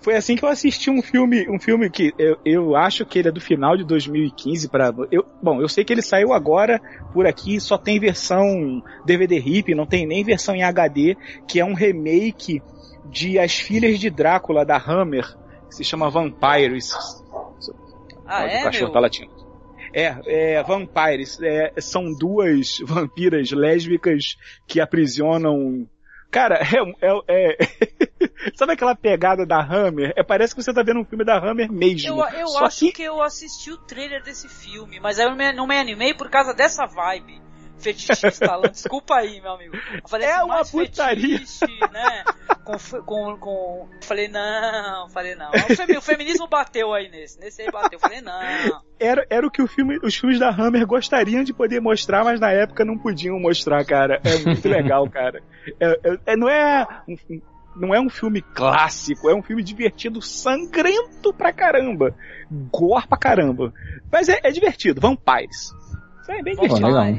Foi 0.00 0.16
assim 0.16 0.36
que 0.36 0.44
eu 0.44 0.48
assisti 0.48 0.90
um 0.90 1.02
filme, 1.02 1.48
um 1.48 1.58
filme 1.58 1.90
que 1.90 2.12
eu, 2.18 2.36
eu 2.44 2.76
acho 2.76 3.04
que 3.04 3.18
ele 3.18 3.28
é 3.28 3.32
do 3.32 3.40
final 3.40 3.76
de 3.76 3.84
2015 3.84 4.68
para 4.68 4.92
eu, 5.10 5.24
bom, 5.40 5.60
eu 5.60 5.68
sei 5.68 5.84
que 5.84 5.92
ele 5.92 6.02
saiu 6.02 6.32
agora 6.32 6.80
por 7.12 7.26
aqui, 7.26 7.60
só 7.60 7.76
tem 7.76 8.00
versão 8.00 8.82
DVD 9.04 9.38
RIP, 9.38 9.74
não 9.74 9.86
tem 9.86 10.06
nem 10.06 10.24
versão 10.24 10.54
em 10.54 10.62
HD, 10.62 11.16
que 11.46 11.60
é 11.60 11.64
um 11.64 11.74
remake 11.74 12.62
de 13.04 13.38
As 13.38 13.54
Filhas 13.54 13.98
de 13.98 14.08
Drácula 14.10 14.64
da 14.64 14.76
Hammer, 14.76 15.24
que 15.68 15.76
se 15.76 15.84
chama 15.84 16.10
Vampires. 16.10 16.92
Ah, 18.26 18.44
o 18.44 18.46
é, 18.46 18.62
cachorro 18.62 18.84
meu? 18.86 18.92
tá 18.92 19.00
latindo. 19.00 19.30
É, 19.94 20.16
é, 20.26 20.62
Vampires. 20.62 21.38
É, 21.42 21.72
são 21.80 22.12
duas 22.18 22.78
vampiras 22.86 23.50
lésbicas 23.50 24.36
que 24.66 24.80
aprisionam. 24.80 25.86
Cara, 26.30 26.60
é. 26.62 27.06
é, 27.06 27.20
é- 27.28 27.56
Sabe 28.54 28.72
aquela 28.72 28.94
pegada 28.94 29.44
da 29.46 29.60
Hammer? 29.60 30.12
É, 30.16 30.22
parece 30.22 30.54
que 30.54 30.62
você 30.62 30.72
tá 30.72 30.82
vendo 30.82 31.00
um 31.00 31.04
filme 31.04 31.24
da 31.24 31.38
Hammer 31.38 31.70
mesmo. 31.70 32.08
Eu, 32.22 32.28
eu 32.40 32.58
acho 32.58 32.78
que... 32.80 32.92
que... 32.92 33.02
eu 33.02 33.22
assisti 33.22 33.70
o 33.70 33.76
trailer 33.78 34.22
desse 34.22 34.48
filme, 34.48 34.98
mas 35.00 35.18
eu 35.18 35.34
não 35.54 35.66
me, 35.66 35.78
animei 35.78 36.14
por 36.14 36.28
causa 36.30 36.52
dessa 36.54 36.86
vibe 36.86 37.40
fetichista. 37.78 38.60
Desculpa 38.70 39.16
aí, 39.16 39.40
meu 39.40 39.52
amigo. 39.52 39.74
Eu 39.76 40.08
falei 40.08 40.28
É 40.28 40.34
assim, 40.34 40.44
uma 40.44 40.64
putaria. 40.64 41.38
fetiche, 41.38 41.80
né? 41.92 42.24
Com, 42.64 43.02
com, 43.02 43.36
com... 43.38 43.88
Falei, 44.02 44.28
não, 44.28 45.08
falei, 45.10 45.34
não. 45.34 45.50
O, 45.50 45.74
femi- 45.76 45.96
o 45.96 46.02
feminismo 46.02 46.46
bateu 46.46 46.94
aí 46.94 47.10
nesse, 47.10 47.40
nesse 47.40 47.60
aí 47.62 47.70
bateu. 47.72 47.98
Falei, 47.98 48.20
não. 48.20 48.40
Era, 49.00 49.26
era 49.28 49.44
o 49.44 49.50
que 49.50 49.60
o 49.60 49.66
filme, 49.66 49.98
os 50.00 50.14
filmes 50.14 50.38
da 50.38 50.48
Hammer 50.50 50.86
gostariam 50.86 51.42
de 51.42 51.52
poder 51.52 51.80
mostrar, 51.80 52.22
mas 52.22 52.38
na 52.38 52.52
época 52.52 52.84
não 52.84 52.96
podiam 52.96 53.38
mostrar, 53.40 53.84
cara. 53.84 54.20
É 54.24 54.38
muito 54.46 54.68
legal, 54.68 55.08
cara. 55.10 55.42
É, 55.80 55.86
é- 56.04 56.18
é- 56.26 56.36
não 56.36 56.48
é 56.48 56.86
um, 57.08 57.16
não 57.76 57.94
é 57.94 58.00
um 58.00 58.08
filme 58.10 58.42
clássico, 58.42 59.28
é 59.30 59.34
um 59.34 59.42
filme 59.42 59.62
divertido, 59.62 60.20
sangrento 60.22 61.32
pra 61.32 61.52
caramba. 61.52 62.14
Gore 62.70 63.06
pra 63.08 63.18
caramba. 63.18 63.72
Mas 64.10 64.28
é, 64.28 64.40
é 64.42 64.50
divertido, 64.50 65.00
Vampires. 65.00 65.72
Isso 66.22 66.30
é 66.32 66.42
bem 66.42 66.54
Pô, 66.54 66.62
divertido. 66.62 66.86
legal. 66.88 67.18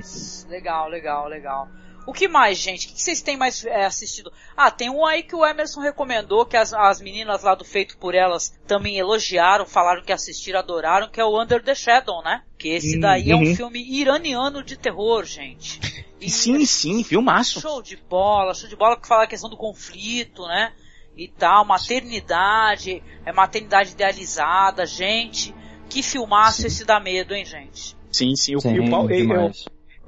Legal, 0.49 0.89
legal, 0.89 1.27
legal. 1.27 1.67
O 2.05 2.11
que 2.11 2.27
mais, 2.27 2.57
gente? 2.57 2.87
O 2.87 2.93
que 2.93 3.01
vocês 3.01 3.21
têm 3.21 3.37
mais 3.37 3.63
é, 3.65 3.85
assistido? 3.85 4.29
Ah, 4.57 4.69
tem 4.69 4.89
um 4.89 5.05
aí 5.05 5.23
que 5.23 5.33
o 5.35 5.45
Emerson 5.45 5.79
recomendou, 5.79 6.45
que 6.45 6.57
as, 6.57 6.73
as 6.73 6.99
meninas 7.01 7.43
lá 7.43 7.55
do 7.55 7.63
Feito 7.63 7.97
por 7.97 8.13
Elas 8.13 8.49
também 8.67 8.97
elogiaram, 8.97 9.65
falaram 9.65 10.03
que 10.03 10.11
assistiram, 10.11 10.59
adoraram, 10.59 11.07
que 11.09 11.19
é 11.21 11.23
o 11.23 11.41
Under 11.41 11.63
the 11.63 11.73
Shadow, 11.73 12.21
né? 12.21 12.43
Que 12.57 12.67
esse 12.69 12.99
daí 12.99 13.31
é 13.31 13.35
um 13.35 13.39
Uhum. 13.39 13.55
filme 13.55 13.79
iraniano 13.81 14.61
de 14.61 14.77
terror, 14.77 15.23
gente. 15.23 15.79
E 16.23 16.29
Sim, 16.29 16.65
sim, 16.65 17.03
filmaço. 17.03 17.59
Show 17.59 17.81
de 17.81 17.97
bola, 17.97 18.53
show 18.53 18.69
de 18.69 18.75
bola 18.75 18.95
que 18.99 19.07
fala 19.07 19.23
a 19.23 19.27
questão 19.27 19.49
do 19.49 19.57
conflito, 19.57 20.45
né? 20.47 20.71
E 21.15 21.27
tal, 21.27 21.63
maternidade, 21.65 23.03
é 23.25 23.31
maternidade 23.31 23.91
idealizada, 23.91 24.85
gente. 24.85 25.53
Que 25.89 26.01
filmaço 26.01 26.61
Sim. 26.61 26.67
esse 26.67 26.85
dá 26.85 26.99
medo, 26.99 27.33
hein, 27.33 27.45
gente? 27.45 27.95
Sim, 28.11 28.35
sim. 28.35 28.55
O, 28.55 28.61
Sim, 28.61 28.75
e, 28.75 28.79
o 28.79 28.89
pau, 28.89 29.11
e, 29.11 29.21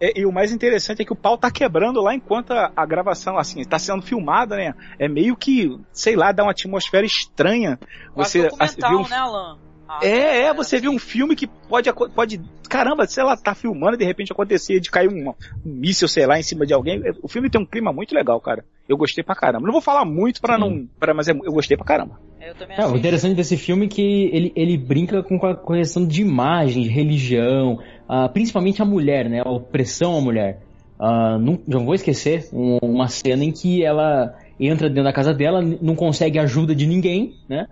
e- 0.02 0.22
e 0.22 0.26
o 0.26 0.32
mais 0.32 0.52
interessante 0.52 1.02
é 1.02 1.06
que 1.06 1.14
o 1.14 1.16
pau 1.16 1.38
tá 1.38 1.52
quebrando 1.52 2.02
lá 2.02 2.14
enquanto 2.16 2.52
a, 2.52 2.72
a 2.76 2.86
gravação, 2.86 3.38
assim, 3.38 3.64
tá 3.64 3.78
sendo 3.78 4.02
filmada, 4.02 4.56
né? 4.56 4.74
É 4.98 5.08
meio 5.08 5.36
que, 5.36 5.78
sei 5.92 6.16
lá, 6.16 6.32
dá 6.32 6.44
uma 6.44 6.52
atmosfera 6.52 7.06
estranha. 7.06 7.80
Quase 8.14 8.40
Você 8.42 8.50
documental, 8.50 8.90
viu 8.90 9.00
um- 9.00 9.08
né, 9.08 9.18
Alan? 9.18 9.60
Ah, 9.88 10.00
É, 10.02 10.08
é, 10.40 10.42
cara, 10.46 10.54
você 10.56 10.80
viu 10.80 10.92
um 10.92 10.98
filme 11.00 11.36
que 11.36 11.46
pode, 11.48 11.92
pode, 12.14 12.42
caramba, 12.70 13.06
sei 13.06 13.24
lá, 13.24 13.38
tá 13.38 13.54
filmando 13.54 13.96
e 13.96 14.00
de 14.00 14.06
repente 14.06 14.32
acontecer 14.32 14.80
de 14.80 14.90
cair 14.90 15.08
um, 15.10 15.30
um 15.30 15.34
míssil, 15.64 16.08
sei 16.08 16.26
lá, 16.26 16.40
em 16.40 16.44
cima 16.44 16.66
de 16.66 16.74
alguém. 16.74 17.02
O 17.22 17.28
filme 17.28 17.50
tem 17.50 17.62
um 17.62 17.66
clima 17.66 17.94
muito 17.94 18.16
legal, 18.16 18.42
cara. 18.42 18.66
Eu 18.90 18.98
gostei 18.98 19.24
pra 19.24 19.36
caramba. 19.36 19.66
Não 19.66 19.72
vou 19.72 19.82
falar 19.82 20.04
muito 20.04 20.42
pra 20.42 20.58
não, 20.58 20.88
pra, 21.00 21.14
mas 21.14 21.28
é- 21.28 21.32
eu 21.34 21.52
gostei 21.54 21.78
pra 21.78 21.86
caramba. 21.86 22.20
Eu 22.42 22.56
também 22.56 22.78
É, 22.78 22.86
o 22.86 22.96
interessante 22.98 23.36
desse 23.36 23.58
filme 23.58 23.86
é 23.86 23.90
que 23.90 24.30
ele, 24.34 24.52
ele 24.56 24.78
brinca 24.78 25.22
com 25.24 25.36
a 25.46 25.56
questão 25.56 26.06
de 26.06 26.22
imagem, 26.22 26.84
de 26.84 26.90
religião, 26.90 27.80
ah, 28.08 28.28
principalmente 28.30 28.82
a 28.82 28.86
mulher, 28.86 29.30
né? 29.30 29.42
A 29.46 29.50
opressão 29.50 30.18
à 30.18 30.22
mulher. 30.22 30.62
Ah, 31.00 31.38
não, 31.40 31.60
não 31.68 31.86
vou 31.86 31.94
esquecer 31.94 32.48
um- 32.54 32.78
uma 32.82 33.08
cena 33.08 33.44
em 33.44 33.52
que 33.52 33.84
ela 33.84 34.36
entra 34.60 34.88
dentro 34.88 35.04
da 35.04 35.14
casa 35.14 35.34
dela, 35.34 35.62
não 35.62 35.96
consegue 35.96 36.40
ajuda 36.40 36.74
de 36.74 36.88
ninguém, 36.88 37.34
né? 37.50 37.68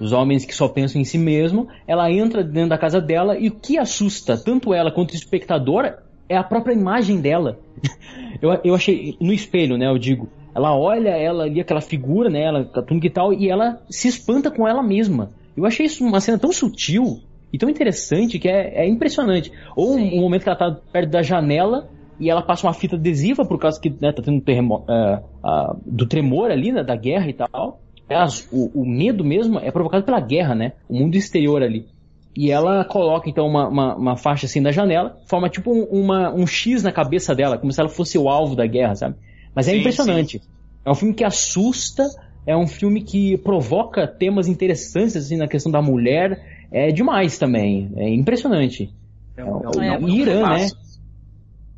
Os 0.00 0.12
homens 0.12 0.44
que 0.44 0.54
só 0.54 0.68
pensam 0.68 1.00
em 1.00 1.04
si 1.04 1.18
mesmo, 1.18 1.68
ela 1.86 2.10
entra 2.10 2.44
dentro 2.44 2.70
da 2.70 2.78
casa 2.78 3.00
dela 3.00 3.36
e 3.38 3.48
o 3.48 3.54
que 3.54 3.78
assusta 3.78 4.36
tanto 4.36 4.72
ela 4.72 4.92
quanto 4.92 5.12
o 5.12 5.16
espectador 5.16 5.92
é 6.28 6.36
a 6.36 6.44
própria 6.44 6.72
imagem 6.72 7.20
dela. 7.20 7.58
eu, 8.40 8.50
eu 8.64 8.74
achei, 8.74 9.16
no 9.20 9.32
espelho, 9.32 9.76
né, 9.76 9.86
eu 9.86 9.98
digo, 9.98 10.28
ela 10.54 10.76
olha 10.76 11.10
ela 11.10 11.44
ali, 11.44 11.60
aquela 11.60 11.80
figura, 11.80 12.28
né, 12.28 12.42
ela, 12.42 12.64
com 12.64 12.80
a 12.80 12.82
túnica 12.82 13.06
e 13.06 13.10
tal, 13.10 13.32
e 13.32 13.48
ela 13.48 13.80
se 13.88 14.08
espanta 14.08 14.50
com 14.50 14.66
ela 14.66 14.82
mesma. 14.82 15.30
Eu 15.56 15.66
achei 15.66 15.86
isso 15.86 16.04
uma 16.04 16.20
cena 16.20 16.38
tão 16.38 16.52
sutil 16.52 17.20
e 17.52 17.58
tão 17.58 17.68
interessante 17.68 18.38
que 18.38 18.48
é, 18.48 18.84
é 18.84 18.88
impressionante. 18.88 19.50
Ou 19.74 19.94
um, 19.94 19.98
Sim. 19.98 20.18
um 20.18 20.20
momento 20.20 20.42
que 20.42 20.48
ela 20.48 20.58
tá 20.58 20.76
perto 20.92 21.10
da 21.10 21.22
janela 21.22 21.88
e 22.20 22.30
ela 22.30 22.42
passa 22.42 22.66
uma 22.66 22.72
fita 22.72 22.96
adesiva 22.96 23.44
por 23.44 23.58
causa 23.58 23.80
que 23.80 23.88
né, 23.88 24.12
tá 24.12 24.22
tendo 24.22 24.40
terremo- 24.40 24.84
é, 24.88 25.22
ah, 25.42 25.76
do 25.86 26.06
tremor 26.06 26.50
ali, 26.50 26.72
né, 26.72 26.82
da 26.82 26.96
guerra 26.96 27.28
e 27.28 27.32
tal. 27.32 27.80
Aliás, 28.08 28.48
o, 28.50 28.82
o 28.82 28.86
medo 28.86 29.24
mesmo 29.24 29.58
é 29.58 29.70
provocado 29.70 30.04
pela 30.04 30.20
guerra, 30.20 30.54
né? 30.54 30.72
O 30.88 30.96
mundo 30.98 31.14
exterior 31.16 31.62
ali. 31.62 31.86
E 32.34 32.50
ela 32.50 32.84
coloca 32.84 33.28
então 33.28 33.46
uma, 33.46 33.68
uma, 33.68 33.96
uma 33.96 34.16
faixa 34.16 34.46
assim 34.46 34.62
da 34.62 34.70
janela, 34.70 35.18
forma 35.26 35.48
tipo 35.48 35.72
um, 35.72 35.82
uma, 35.84 36.32
um 36.32 36.46
X 36.46 36.82
na 36.82 36.92
cabeça 36.92 37.34
dela, 37.34 37.58
como 37.58 37.72
se 37.72 37.80
ela 37.80 37.88
fosse 37.88 38.16
o 38.16 38.28
alvo 38.28 38.54
da 38.54 38.66
guerra, 38.66 38.94
sabe? 38.94 39.16
Mas 39.54 39.66
é 39.66 39.72
Sim, 39.72 39.78
impressionante. 39.80 40.40
É 40.84 40.90
um 40.90 40.94
filme 40.94 41.14
que 41.14 41.24
assusta, 41.24 42.06
é 42.46 42.56
um 42.56 42.66
filme 42.66 43.02
que 43.02 43.36
provoca 43.38 44.06
temas 44.06 44.46
interessantes 44.48 45.16
assim 45.16 45.36
na 45.36 45.48
questão 45.48 45.70
da 45.72 45.82
mulher. 45.82 46.40
É 46.70 46.92
demais 46.92 47.38
também. 47.38 47.90
É 47.96 48.08
impressionante. 48.08 48.94
É, 49.36 49.44
um- 49.44 49.58
um- 49.76 49.82
é 49.82 49.96
um 49.96 50.00
muito 50.00 50.16
Irã, 50.16 50.32
filmaço. 50.38 50.76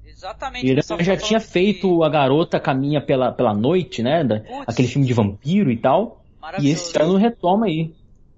Exatamente. 0.04 0.66
Irã 0.66 0.82
tava 0.86 1.02
já 1.02 1.16
tinha 1.16 1.40
feito 1.40 2.02
A 2.02 2.08
Garota 2.10 2.60
Caminha 2.60 3.00
pela, 3.00 3.32
pela 3.32 3.54
Noite, 3.54 4.02
né? 4.02 4.22
Da- 4.22 4.42
aquele 4.66 4.88
filme 4.88 5.06
de 5.06 5.14
vampiro 5.14 5.70
e 5.70 5.76
tal. 5.78 6.19
E 6.40 6.42
maravilhoso. 6.42 6.82
esse 6.82 7.02
ano 7.02 7.16
retoma 7.16 7.66
aí. 7.66 7.92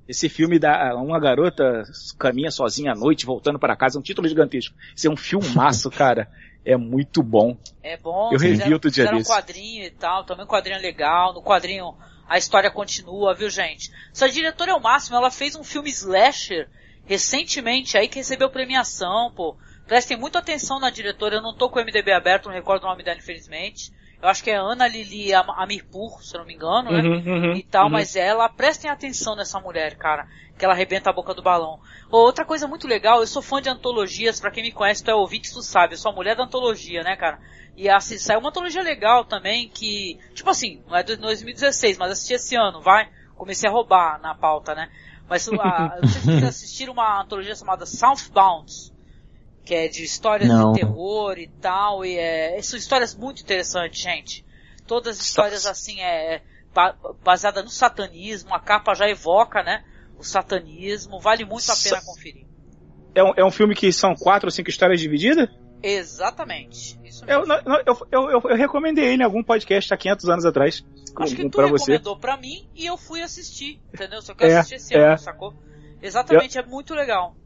Esse 0.09 0.29
filme 0.29 0.59
da 0.59 0.95
uma 0.97 1.19
garota 1.21 1.85
caminha 2.19 2.51
sozinha 2.51 2.93
à 2.93 2.95
noite 2.95 3.25
voltando 3.25 3.59
para 3.59 3.77
casa, 3.77 3.97
é 3.97 4.01
um 4.01 4.03
título 4.03 4.29
gigantesco. 4.29 4.75
Isso 4.95 5.07
é 5.07 5.11
um 5.11 5.17
filmaço, 5.17 5.89
cara. 5.93 6.29
É 6.65 6.77
muito 6.77 7.23
bom. 7.23 7.57
É 7.83 7.97
bom, 7.97 8.31
Eu 8.33 8.39
revi 8.39 8.55
fizeram, 8.55 8.73
outro 8.73 8.91
dia 8.91 9.05
fizeram 9.05 9.17
um 9.17 9.19
desse. 9.19 9.31
quadrinho 9.31 9.85
e 9.85 9.91
tal, 9.91 10.25
também 10.25 10.45
um 10.45 10.49
quadrinho 10.49 10.81
legal, 10.81 11.33
no 11.33 11.43
quadrinho 11.43 11.95
a 12.29 12.39
história 12.39 12.71
continua, 12.71 13.35
viu 13.35 13.51
gente? 13.51 13.91
Essa 14.13 14.29
diretora 14.29 14.71
é 14.71 14.75
o 14.75 14.81
máximo, 14.81 15.17
ela 15.17 15.31
fez 15.31 15.57
um 15.57 15.65
filme 15.65 15.91
slasher 15.91 16.69
recentemente 17.05 17.99
aí 17.99 18.09
que 18.09 18.19
recebeu 18.19 18.49
premiação, 18.49 19.33
pô. 19.35 19.57
Prestem 19.87 20.17
muita 20.17 20.39
atenção 20.39 20.79
na 20.79 20.89
diretora, 20.91 21.37
eu 21.37 21.43
não 21.43 21.55
tô 21.55 21.69
com 21.69 21.81
o 21.81 21.83
MDB 21.83 22.13
aberto, 22.13 22.47
não 22.47 22.55
recordo 22.55 22.85
o 22.85 22.87
nome 22.87 23.03
dela 23.03 23.19
infelizmente. 23.19 23.93
Eu 24.23 24.29
acho 24.29 24.45
que 24.45 24.53
é 24.53 24.57
Ana 24.57 24.87
Lili 24.87 25.35
Am- 25.35 25.51
Amirpur, 25.51 26.23
se 26.23 26.37
eu 26.37 26.39
não 26.39 26.47
me 26.47 26.55
engano, 26.55 26.93
né? 26.93 27.03
Uhum, 27.03 27.57
e 27.57 27.63
tal, 27.65 27.87
uhum. 27.87 27.91
mas 27.91 28.15
ela, 28.15 28.49
prestem 28.49 28.89
atenção 28.89 29.35
nessa 29.35 29.59
mulher, 29.59 29.97
cara, 29.97 30.29
que 30.57 30.65
ela 30.65 30.75
arrebenta 30.75 31.11
a 31.11 31.13
boca 31.13 31.35
do 31.35 31.43
balão. 31.43 31.81
Outra 32.09 32.45
coisa 32.45 32.69
muito 32.69 32.87
legal, 32.87 33.21
eu 33.21 33.27
sou 33.27 33.43
fã 33.43 33.61
de 33.61 33.69
antologias, 33.69 34.39
pra 34.41 34.53
quem 34.53 34.63
me 34.63 34.71
conhece, 34.71 35.03
tu 35.03 35.11
é 35.11 35.15
ouvinte, 35.15 35.53
tu 35.53 35.61
sabe, 35.61 35.95
eu 35.95 35.99
sou 35.99 36.13
a 36.13 36.15
mulher 36.15 36.37
da 36.37 36.45
antologia, 36.45 37.03
né, 37.03 37.17
cara? 37.17 37.41
E 37.77 37.89
assim, 37.89 38.17
saiu 38.17 38.39
uma 38.39 38.51
antologia 38.51 38.83
legal 38.83 39.25
também, 39.25 39.69
que, 39.69 40.21
tipo 40.35 40.49
assim, 40.49 40.81
não 40.87 40.97
é 40.97 41.03
de 41.03 41.17
2016, 41.17 41.99
mas 41.99 42.13
assisti 42.13 42.35
esse 42.35 42.55
ano, 42.55 42.81
vai? 42.81 43.09
Comecei 43.35 43.69
a 43.69 43.73
roubar 43.73 44.21
na 44.21 44.37
pauta, 44.37 44.73
né? 44.73 44.89
Mas 45.29 45.49
a, 45.59 45.99
vocês 46.01 46.45
assistiram 46.45 46.93
uma 46.93 47.23
antologia 47.23 47.57
chamada 47.57 47.85
Southbound, 47.87 48.92
que 49.65 49.75
é 49.75 49.89
de 49.89 50.03
histórias 50.05 50.49
Não. 50.49 50.73
de 50.73 50.81
terror 50.81 51.39
e 51.39 51.47
tal, 51.61 52.05
e 52.05 52.17
é, 52.19 52.61
são 52.63 52.79
histórias 52.79 53.15
muito 53.15 53.43
interessantes, 53.43 54.01
gente. 54.01 54.45
Todas 54.87 55.19
as 55.19 55.25
histórias 55.25 55.67
assim, 55.67 56.01
é, 56.01 56.43
ba- 56.75 56.97
baseada 57.23 57.63
no 57.63 57.71
satanismo, 57.71 58.55
a 58.55 58.59
capa 58.61 58.95
já 58.95 59.09
evoca, 59.09 59.63
né, 59.63 59.85
o 60.19 60.25
satanismo, 60.25 61.21
vale 61.21 61.45
muito 61.45 61.71
a 61.71 61.77
pena 61.77 62.01
conferir. 62.05 62.47
É 63.15 63.23
um, 63.23 63.33
é 63.37 63.45
um 63.45 63.51
filme 63.51 63.75
que 63.75 63.93
são 63.93 64.15
quatro 64.15 64.47
ou 64.49 64.51
cinco 64.51 64.71
histórias 64.71 65.01
divididas? 65.01 65.49
Exatamente. 65.83 66.99
Isso 67.05 67.25
Eu, 67.27 67.45
eu, 67.87 68.07
eu, 68.11 68.41
eu, 68.51 68.57
recomendei 68.57 69.05
ele 69.05 69.23
em 69.23 69.25
algum 69.25 69.43
podcast 69.43 69.93
há 69.93 69.97
500 69.97 70.29
anos 70.29 70.45
atrás. 70.45 70.85
Acho 71.17 71.37
que 71.37 71.43
tu 71.43 71.51
pra 71.51 71.67
você. 71.67 71.93
recomendou 71.93 72.17
pra 72.19 72.37
mim 72.37 72.69
e 72.75 72.87
eu 72.87 72.97
fui 72.97 73.21
assistir, 73.21 73.81
entendeu? 73.93 74.23
Só 74.23 74.35
que 74.35 74.45
eu 74.45 74.49
É, 74.49 74.57
assisti 74.59 74.77
esse 74.77 74.95
é. 74.95 75.09
ano, 75.09 75.19
sacou? 75.19 75.55
Exatamente, 76.01 76.59
é 76.59 76.63
muito 76.65 76.95
legal. 76.95 77.37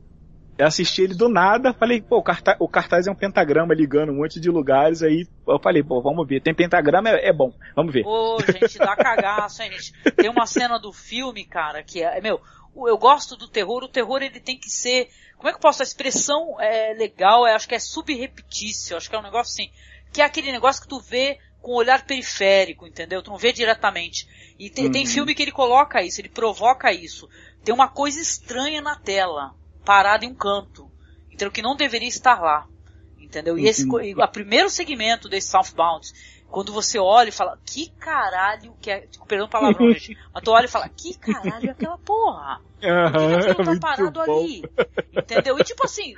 Eu 0.59 0.66
assisti 0.66 1.02
ele 1.02 1.14
do 1.14 1.28
nada, 1.28 1.74
falei, 1.74 2.00
pô, 2.00 2.16
o 2.16 2.22
cartaz, 2.22 2.57
o 2.59 2.68
cartaz 2.68 3.07
é 3.07 3.11
um 3.11 3.14
pentagrama 3.14 3.74
ligando 3.74 4.11
um 4.11 4.16
monte 4.16 4.40
de 4.40 4.50
lugares, 4.50 5.02
aí 5.02 5.26
eu 5.46 5.59
falei, 5.61 5.82
pô, 5.82 6.00
vamos 6.00 6.26
ver. 6.26 6.40
Tem 6.40 6.54
pentagrama, 6.54 7.11
é, 7.11 7.28
é 7.28 7.32
bom, 7.32 7.52
vamos 7.74 7.92
ver. 7.92 8.07
Ô, 8.07 8.38
gente, 8.40 8.78
dá 8.78 8.96
cagaço, 8.96 9.62
hein, 9.62 9.72
gente. 9.72 9.92
Tem 10.16 10.30
uma 10.30 10.46
cena 10.46 10.78
do 10.78 10.92
filme, 10.92 11.44
cara, 11.44 11.82
que 11.82 12.02
é, 12.02 12.20
meu, 12.22 12.40
eu 12.74 12.96
gosto 12.96 13.36
do 13.36 13.48
terror, 13.48 13.84
o 13.84 13.88
terror 13.88 14.22
ele 14.22 14.40
tem 14.40 14.59
que 14.59 14.70
ser, 14.70 15.09
como 15.36 15.48
é 15.48 15.52
que 15.52 15.57
eu 15.59 15.62
posso, 15.62 15.82
a 15.82 15.84
expressão 15.84 16.59
é 16.59 16.94
legal, 16.94 17.46
é, 17.46 17.54
acho 17.54 17.68
que 17.68 17.74
é 17.74 17.78
subrepetício, 17.78 18.96
acho 18.96 19.11
que 19.11 19.16
é 19.16 19.18
um 19.18 19.22
negócio 19.22 19.52
assim, 19.52 19.70
que 20.12 20.22
é 20.22 20.24
aquele 20.24 20.52
negócio 20.52 20.80
que 20.82 20.88
tu 20.88 21.00
vê 21.00 21.38
com 21.61 21.72
o 21.72 21.76
olhar 21.76 22.07
periférico, 22.07 22.86
entendeu? 22.86 23.22
Tu 23.22 23.30
não 23.30 23.36
vê 23.36 23.52
diretamente. 23.52 24.26
E 24.59 24.70
tem, 24.70 24.90
tem 24.90 25.02
Uhum. 25.04 25.11
filme 25.11 25.34
que 25.34 25.42
ele 25.42 25.52
coloca 25.52 26.02
isso, 26.02 26.20
ele 26.20 26.28
provoca 26.28 26.92
isso. 26.92 27.28
Tem 27.64 27.74
uma 27.74 27.88
coisa 27.88 28.20
estranha 28.20 28.80
na 28.80 28.94
tela, 28.96 29.52
parada 29.87 30.24
em 30.24 30.28
um 30.32 30.34
canto, 30.34 30.91
entendeu? 31.28 31.53
Que 31.53 31.62
não 31.62 31.76
deveria 31.76 32.09
estar 32.09 32.41
lá. 32.41 32.66
Entendeu? 33.18 33.59
E 33.59 33.66
esse, 33.66 33.87
o 33.89 34.28
primeiro 34.28 34.68
segmento 34.68 35.28
desse 35.28 35.49
Southbound, 35.49 36.12
quando 36.49 36.72
você 36.72 36.99
olha 36.99 37.28
e 37.28 37.32
fala, 37.32 37.59
que 37.64 37.91
caralho 37.99 38.74
que 38.80 38.91
é, 38.91 39.09
perdão 39.26 39.47
o 39.47 39.51
palavrão, 39.51 39.91
gente, 39.95 40.18
mas 40.32 40.43
tu 40.45 40.51
olha 40.51 40.66
e 40.66 40.68
fala, 40.68 40.89
que 40.89 41.18
caralho 41.18 41.68
é 41.68 41.72
aquela 41.72 41.99
porra? 41.99 42.61
Por 43.57 43.64
que 43.64 43.64
tá 43.64 43.80
parado 43.80 44.24
bom. 44.24 44.41
ali? 44.41 44.62
Entendeu? 45.12 45.59
E 45.59 45.64
tipo 45.64 45.84
assim, 45.84 46.14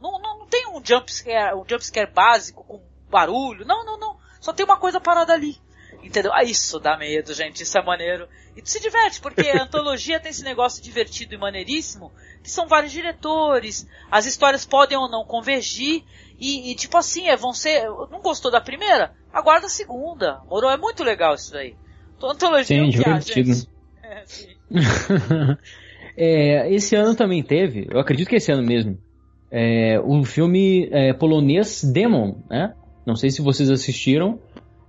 não, 0.00 0.20
não, 0.20 0.40
não 0.40 0.46
tem 0.46 0.68
um 0.68 0.84
jumpscare, 0.84 1.56
um 1.56 1.64
jumpscare 1.68 2.12
básico 2.12 2.64
com 2.64 2.82
barulho, 3.10 3.64
não, 3.64 3.84
não, 3.84 3.98
não, 3.98 4.16
só 4.40 4.52
tem 4.52 4.64
uma 4.64 4.76
coisa 4.76 5.00
parada 5.00 5.32
ali. 5.32 5.60
Entendeu? 6.02 6.32
Ah, 6.34 6.42
isso 6.42 6.80
dá 6.80 6.96
medo, 6.96 7.32
gente, 7.32 7.62
isso 7.62 7.78
é 7.78 7.82
maneiro. 7.82 8.28
E 8.56 8.62
tu 8.62 8.68
se 8.68 8.80
diverte, 8.80 9.20
porque 9.20 9.42
a 9.42 9.62
antologia 9.64 10.18
tem 10.18 10.30
esse 10.30 10.42
negócio 10.42 10.82
divertido 10.82 11.34
e 11.34 11.38
maneiríssimo, 11.38 12.12
que 12.42 12.50
são 12.50 12.66
vários 12.66 12.92
diretores, 12.92 13.86
as 14.10 14.26
histórias 14.26 14.66
podem 14.66 14.98
ou 14.98 15.08
não 15.08 15.24
convergir, 15.24 16.02
e, 16.38 16.72
e, 16.72 16.74
tipo 16.74 16.96
assim, 16.98 17.28
é, 17.28 17.36
vão 17.36 17.52
ser, 17.52 17.84
não 18.10 18.20
gostou 18.20 18.50
da 18.50 18.60
primeira? 18.60 19.12
Aguarda 19.32 19.66
a 19.66 19.70
segunda. 19.70 20.40
Moro, 20.50 20.68
é 20.68 20.76
muito 20.76 21.04
legal 21.04 21.34
isso 21.34 21.52
daí. 21.52 21.76
Então, 22.16 22.30
antologia 22.30 22.64
Sim, 22.64 22.84
é 22.84 22.88
há, 22.88 23.18
divertido. 23.18 23.72
É, 24.02 24.26
sim. 24.26 24.48
É, 26.14 26.70
esse 26.72 26.94
ano 26.94 27.14
também 27.14 27.42
teve, 27.42 27.88
eu 27.90 27.98
acredito 27.98 28.28
que 28.28 28.36
esse 28.36 28.52
ano 28.52 28.62
mesmo, 28.62 28.98
é, 29.50 29.98
um 30.00 30.24
filme 30.24 30.88
é, 30.92 31.12
polonês 31.12 31.82
Demon, 31.82 32.36
né? 32.50 32.74
Não 33.04 33.16
sei 33.16 33.30
se 33.30 33.42
vocês 33.42 33.70
assistiram. 33.70 34.38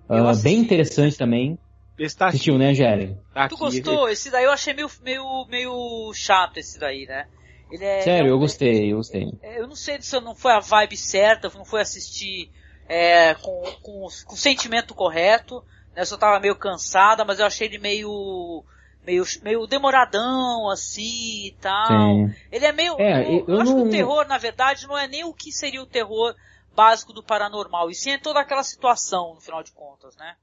Ah, 0.10 0.34
bem 0.36 0.60
interessante 0.60 1.18
também. 1.18 1.58
Esse 1.98 2.18
tá 2.18 2.28
Assistiu, 2.28 2.58
né, 2.58 2.74
Jerry? 2.74 3.16
tá 3.34 3.48
Tu 3.48 3.56
aqui. 3.56 3.64
gostou? 3.82 4.10
Esse 4.10 4.32
daí 4.32 4.46
eu 4.46 4.52
achei 4.52 4.74
meio, 4.74 4.90
meio, 5.04 5.46
meio 5.48 6.12
chato 6.14 6.58
esse 6.58 6.80
daí, 6.80 7.06
né? 7.06 7.28
Ele 7.72 7.86
é, 7.86 8.02
Sério, 8.02 8.28
é 8.28 8.32
eu 8.32 8.40
gostei, 8.40 8.92
eu 8.92 8.98
gostei. 8.98 9.32
é, 9.42 9.60
Eu 9.60 9.68
não 9.68 9.76
sei 9.76 10.02
se 10.02 10.20
não 10.20 10.36
foi 10.36 10.52
a 10.54 10.60
vibe 10.60 10.98
certa, 10.98 11.52
não 11.56 11.66
foi 11.66 11.82
assistir 11.82 12.52
é, 12.88 13.36
com, 13.36 13.64
com, 13.82 14.08
com 14.26 14.34
o 14.34 14.38
sentimento 14.38 14.94
correto, 14.94 15.64
né? 15.96 16.02
Eu 16.02 16.06
só 16.06 16.18
tava 16.18 16.40
meio 16.40 16.56
cansada, 16.56 17.24
mas 17.24 17.40
eu 17.40 17.46
achei 17.46 17.68
ele 17.68 17.78
meio 17.78 18.64
meio, 19.06 19.24
meio 19.44 19.68
demoradão, 19.68 20.70
assim 20.70 21.48
e 21.48 21.56
tal. 21.62 21.88
Sim. 21.88 22.36
Ele 22.52 22.66
é 22.66 22.72
meio. 22.72 22.96
É, 23.00 23.34
eu, 23.34 23.46
eu, 23.48 23.62
acho 23.62 23.72
não... 23.74 23.84
que 23.84 23.90
o 23.90 23.92
terror, 23.92 24.28
na 24.28 24.38
verdade, 24.38 24.88
não 24.88 24.98
é 24.98 25.08
nem 25.08 25.24
o 25.24 25.34
que 25.34 25.52
seria 25.52 25.82
o 25.82 25.86
terror 25.86 26.36
básico 26.76 27.14
do 27.14 27.24
paranormal, 27.24 27.90
e 27.90 27.96
sim 27.96 28.12
é 28.12 28.18
toda 28.18 28.40
aquela 28.40 28.64
situação, 28.64 29.36
no 29.36 29.42
final 29.42 29.64
de 29.64 29.72
contas, 29.72 30.16
né? 30.18 30.36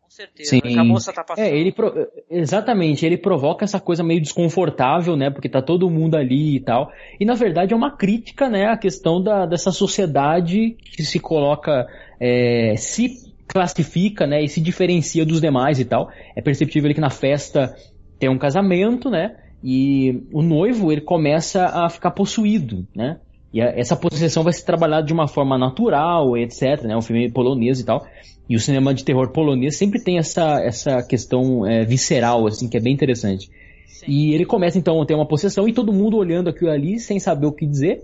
Com 0.00 0.10
certeza. 0.10 0.50
Sim. 0.50 0.78
a 0.78 0.82
moça 0.82 1.12
tá 1.12 1.22
passando. 1.22 1.44
É, 1.44 1.56
ele 1.56 1.70
pro... 1.70 1.92
Exatamente, 2.28 3.06
ele 3.06 3.16
provoca 3.16 3.64
essa 3.64 3.78
coisa 3.78 4.02
meio 4.02 4.20
desconfortável, 4.20 5.16
né? 5.16 5.30
Porque 5.30 5.48
tá 5.48 5.62
todo 5.62 5.88
mundo 5.88 6.16
ali 6.16 6.56
e 6.56 6.60
tal. 6.60 6.90
E 7.20 7.24
na 7.24 7.34
verdade 7.34 7.72
é 7.72 7.76
uma 7.76 7.96
crítica, 7.96 8.48
né? 8.48 8.66
A 8.66 8.76
questão 8.76 9.22
da, 9.22 9.46
dessa 9.46 9.70
sociedade 9.70 10.76
que 10.96 11.04
se 11.04 11.20
coloca. 11.20 11.86
É, 12.18 12.74
se 12.76 13.30
classifica, 13.50 14.28
né, 14.28 14.44
e 14.44 14.48
se 14.48 14.60
diferencia 14.60 15.26
dos 15.26 15.40
demais 15.40 15.80
e 15.80 15.84
tal. 15.84 16.08
É 16.36 16.40
perceptível 16.40 16.92
que 16.94 17.00
na 17.00 17.10
festa 17.10 17.74
tem 18.18 18.28
um 18.28 18.38
casamento, 18.38 19.10
né? 19.10 19.36
E 19.62 20.22
o 20.32 20.40
noivo 20.40 20.92
ele 20.92 21.00
começa 21.00 21.66
a 21.66 21.88
ficar 21.88 22.12
possuído, 22.12 22.86
né? 22.94 23.18
E 23.52 23.60
a, 23.60 23.66
essa 23.66 23.96
possessão 23.96 24.42
vai 24.42 24.52
ser 24.52 24.64
trabalhada 24.64 25.06
de 25.06 25.12
uma 25.12 25.28
forma 25.28 25.58
natural, 25.58 26.36
etc. 26.36 26.82
Né? 26.82 26.96
Um 26.96 27.02
filme 27.02 27.30
polonês 27.30 27.80
e 27.80 27.84
tal. 27.84 28.06
E 28.48 28.56
o 28.56 28.60
cinema 28.60 28.92
de 28.92 29.04
terror 29.04 29.30
polonês 29.30 29.76
sempre 29.76 30.02
tem 30.02 30.18
essa, 30.18 30.60
essa 30.60 31.02
questão 31.02 31.66
é, 31.66 31.84
visceral, 31.84 32.46
assim, 32.46 32.68
que 32.68 32.76
é 32.76 32.80
bem 32.80 32.92
interessante. 32.92 33.48
Sim. 33.86 34.06
E 34.08 34.34
ele 34.34 34.44
começa 34.44 34.78
então 34.78 35.00
a 35.00 35.06
ter 35.06 35.14
uma 35.14 35.26
possessão 35.26 35.68
e 35.68 35.72
todo 35.72 35.92
mundo 35.92 36.16
olhando 36.16 36.50
aquilo 36.50 36.70
ali 36.70 36.98
sem 36.98 37.20
saber 37.20 37.46
o 37.46 37.52
que 37.52 37.66
dizer. 37.66 38.02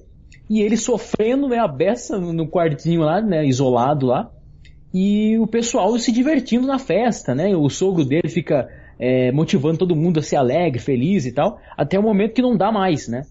E 0.48 0.60
ele 0.60 0.76
sofrendo, 0.76 1.48
né, 1.48 1.58
a 1.58 1.66
beça 1.66 2.18
no 2.18 2.46
quartinho 2.46 3.00
lá, 3.00 3.20
né, 3.20 3.44
isolado 3.44 4.06
lá. 4.06 4.30
E 4.94 5.36
o 5.38 5.46
pessoal 5.46 5.98
se 5.98 6.12
divertindo 6.12 6.66
na 6.66 6.78
festa, 6.78 7.34
né? 7.34 7.54
O 7.56 7.68
sogro 7.68 8.04
dele 8.04 8.28
fica 8.28 8.68
é, 8.98 9.30
motivando 9.32 9.78
todo 9.78 9.96
mundo 9.96 10.20
a 10.20 10.22
ser 10.22 10.36
alegre, 10.36 10.78
feliz 10.78 11.26
e 11.26 11.32
tal, 11.32 11.58
até 11.76 11.98
o 11.98 12.02
momento 12.02 12.34
que 12.34 12.42
não 12.42 12.56
dá 12.56 12.72
mais, 12.72 13.08
né? 13.08 13.22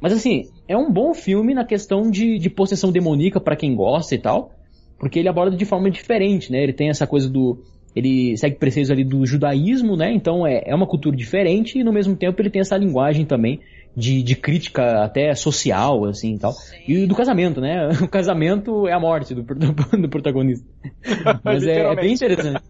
Mas 0.00 0.12
assim, 0.12 0.44
é 0.68 0.76
um 0.76 0.92
bom 0.92 1.14
filme 1.14 1.54
na 1.54 1.64
questão 1.64 2.10
de, 2.10 2.38
de 2.38 2.50
possessão 2.50 2.92
demoníaca 2.92 3.40
para 3.40 3.56
quem 3.56 3.74
gosta 3.74 4.14
e 4.14 4.18
tal, 4.18 4.52
porque 4.98 5.18
ele 5.18 5.28
aborda 5.28 5.56
de 5.56 5.64
forma 5.64 5.90
diferente, 5.90 6.52
né? 6.52 6.62
Ele 6.62 6.72
tem 6.72 6.90
essa 6.90 7.06
coisa 7.06 7.28
do. 7.28 7.64
Ele 7.96 8.36
segue 8.36 8.56
preceitos 8.56 8.90
ali 8.90 9.02
do 9.02 9.24
judaísmo, 9.24 9.96
né? 9.96 10.12
Então 10.12 10.46
é, 10.46 10.62
é 10.66 10.74
uma 10.74 10.86
cultura 10.86 11.16
diferente 11.16 11.78
e 11.78 11.82
no 11.82 11.92
mesmo 11.92 12.14
tempo 12.14 12.40
ele 12.40 12.50
tem 12.50 12.60
essa 12.60 12.76
linguagem 12.76 13.24
também 13.24 13.60
de, 13.96 14.22
de 14.22 14.36
crítica 14.36 15.02
até 15.02 15.34
social, 15.34 16.04
assim 16.04 16.34
e 16.34 16.38
tal. 16.38 16.52
Sim. 16.52 16.76
E 16.86 17.06
do 17.06 17.14
casamento, 17.14 17.60
né? 17.60 17.88
O 18.02 18.08
casamento 18.08 18.86
é 18.86 18.92
a 18.92 19.00
morte 19.00 19.34
do, 19.34 19.42
do, 19.42 19.72
do 20.02 20.08
protagonista. 20.08 20.66
Mas 21.42 21.66
é, 21.66 21.80
é 21.80 21.96
bem 21.96 22.14
interessante. 22.14 22.62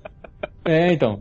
É, 0.64 0.92
então. 0.92 1.20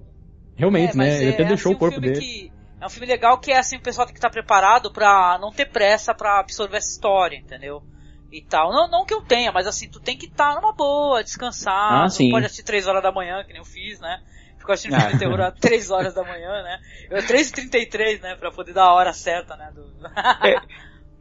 Realmente, 0.55 0.93
é, 0.93 0.97
né? 0.97 1.21
Ele 1.21 1.31
até 1.31 1.43
é, 1.43 1.47
deixou 1.47 1.71
assim, 1.71 1.75
o 1.75 1.79
corpo 1.79 1.97
um 1.97 2.01
dele. 2.01 2.19
Que, 2.19 2.51
um 2.87 2.89
filme 2.89 3.07
legal 3.07 3.37
que 3.39 3.51
é 3.51 3.57
assim, 3.57 3.77
o 3.77 3.81
pessoal 3.81 4.05
tem 4.05 4.13
que 4.13 4.19
estar 4.19 4.29
preparado 4.29 4.91
pra 4.91 5.37
não 5.39 5.51
ter 5.51 5.65
pressa 5.65 6.13
pra 6.13 6.39
absorver 6.39 6.77
essa 6.77 6.89
história, 6.89 7.37
entendeu? 7.37 7.83
E 8.31 8.41
tal. 8.41 8.71
Não, 8.71 8.89
não 8.89 9.05
que 9.05 9.13
eu 9.13 9.21
tenha, 9.21 9.51
mas 9.51 9.67
assim, 9.67 9.89
tu 9.89 9.99
tem 9.99 10.17
que 10.17 10.25
estar 10.25 10.55
numa 10.55 10.73
boa, 10.73 11.23
descansar. 11.23 11.93
Ah, 11.93 12.01
não 12.01 12.09
sim. 12.09 12.29
pode 12.29 12.45
assistir 12.45 12.63
3 12.63 12.87
horas 12.87 13.03
da 13.03 13.11
manhã, 13.11 13.43
que 13.43 13.53
nem 13.53 13.61
eu 13.61 13.65
fiz, 13.65 13.99
né? 13.99 14.21
Ficou 14.57 14.73
assistindo 14.73 14.95
ah. 14.95 14.99
filme 15.01 15.13
de 15.13 15.19
terror 15.19 15.39
às 15.39 15.53
3 15.59 15.91
horas 15.91 16.13
da 16.13 16.23
manhã, 16.23 16.63
né? 16.63 16.79
Eu 17.09 17.23
3h33, 17.23 18.21
né? 18.21 18.35
Pra 18.35 18.51
poder 18.51 18.73
dar 18.73 18.85
a 18.85 18.93
hora 18.93 19.13
certa, 19.13 19.55
né? 19.55 19.71
Do... 19.73 19.81
é, 20.45 20.61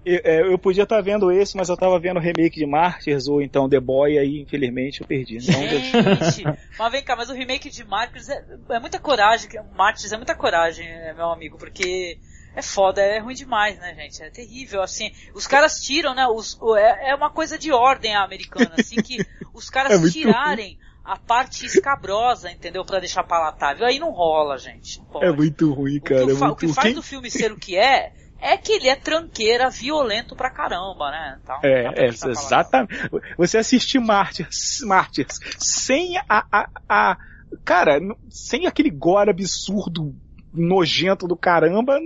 é, 0.06 0.42
eu 0.42 0.56
podia 0.56 0.84
estar 0.84 0.96
tá 0.96 1.02
vendo 1.02 1.32
esse, 1.32 1.56
mas 1.56 1.68
eu 1.68 1.74
estava 1.74 1.98
vendo 1.98 2.18
o 2.18 2.20
remake 2.20 2.60
de 2.60 2.66
Martyrs 2.66 3.26
ou 3.26 3.42
então 3.42 3.68
The 3.68 3.80
Boy, 3.80 4.16
aí 4.16 4.40
infelizmente 4.40 5.00
eu 5.00 5.06
perdi. 5.06 5.38
Então, 5.38 5.60
Gente, 5.60 6.44
mas 6.78 6.92
vem 6.92 7.02
cá, 7.02 7.16
mas 7.16 7.28
o 7.28 7.34
remake 7.34 7.68
de 7.68 7.84
Martyrs 7.84 8.28
é, 8.28 8.44
é 8.70 8.78
muita 8.78 9.00
coragem, 9.00 9.50
Martyrs 9.74 10.12
é 10.12 10.16
muita 10.16 10.36
coragem, 10.36 10.86
é, 10.86 11.12
meu 11.12 11.30
amigo, 11.30 11.58
porque 11.58 12.18
é 12.54 12.62
foda, 12.62 13.02
é 13.02 13.18
ruim 13.18 13.34
demais, 13.34 13.78
né, 13.80 13.94
gente? 13.96 14.22
É 14.22 14.30
terrível, 14.30 14.80
assim. 14.80 15.10
Os 15.34 15.46
caras 15.46 15.80
tiram, 15.80 16.14
né? 16.14 16.26
Os, 16.28 16.56
é, 16.76 17.10
é 17.10 17.14
uma 17.14 17.28
coisa 17.28 17.58
de 17.58 17.72
ordem 17.72 18.14
americana, 18.14 18.76
assim, 18.78 18.96
que 18.96 19.18
os 19.52 19.68
caras 19.70 20.02
é 20.02 20.08
tirarem 20.08 20.68
ruim. 20.68 20.78
a 21.04 21.18
parte 21.18 21.66
escabrosa, 21.66 22.50
entendeu? 22.50 22.84
para 22.84 23.00
deixar 23.00 23.24
palatável. 23.24 23.84
Aí 23.84 23.98
não 23.98 24.12
rola, 24.12 24.56
gente. 24.56 25.02
Não 25.12 25.22
é 25.22 25.32
muito 25.32 25.72
ruim, 25.74 25.98
cara. 25.98 26.22
O 26.22 26.26
que, 26.26 26.32
é 26.32 26.34
muito... 26.36 26.52
o 26.52 26.56
que 26.56 26.68
faz 26.68 26.86
Quem... 26.86 26.94
do 26.94 27.02
filme 27.02 27.28
ser 27.28 27.50
o 27.50 27.58
que 27.58 27.76
é 27.76 28.12
é 28.40 28.56
que 28.56 28.72
ele 28.72 28.88
é 28.88 28.96
tranqueira, 28.96 29.70
violento 29.70 30.36
pra 30.36 30.50
caramba, 30.50 31.10
né? 31.10 31.38
Então, 31.42 31.58
é, 31.62 32.04
é 32.04 32.06
exatamente. 32.06 32.94
Você 33.36 33.58
assistir 33.58 33.98
Martyrs, 33.98 34.82
Martyrs 34.82 35.38
sem 35.58 36.16
a, 36.18 36.44
a, 36.50 36.68
a, 36.88 37.16
Cara, 37.64 38.00
sem 38.28 38.66
aquele 38.66 38.90
gore 38.90 39.30
absurdo, 39.30 40.14
nojento 40.52 41.26
do 41.26 41.36
caramba, 41.36 41.98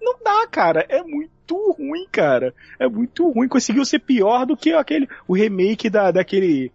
não 0.00 0.16
dá, 0.22 0.46
cara. 0.46 0.84
É 0.88 1.02
muito 1.02 1.74
ruim, 1.78 2.06
cara. 2.10 2.54
É 2.78 2.86
muito 2.88 3.30
ruim. 3.30 3.48
Conseguiu 3.48 3.84
ser 3.84 4.00
pior 4.00 4.44
do 4.44 4.56
que 4.56 4.72
aquele. 4.72 5.08
O 5.26 5.34
remake 5.34 5.88
da, 5.88 6.10
daquele 6.10 6.72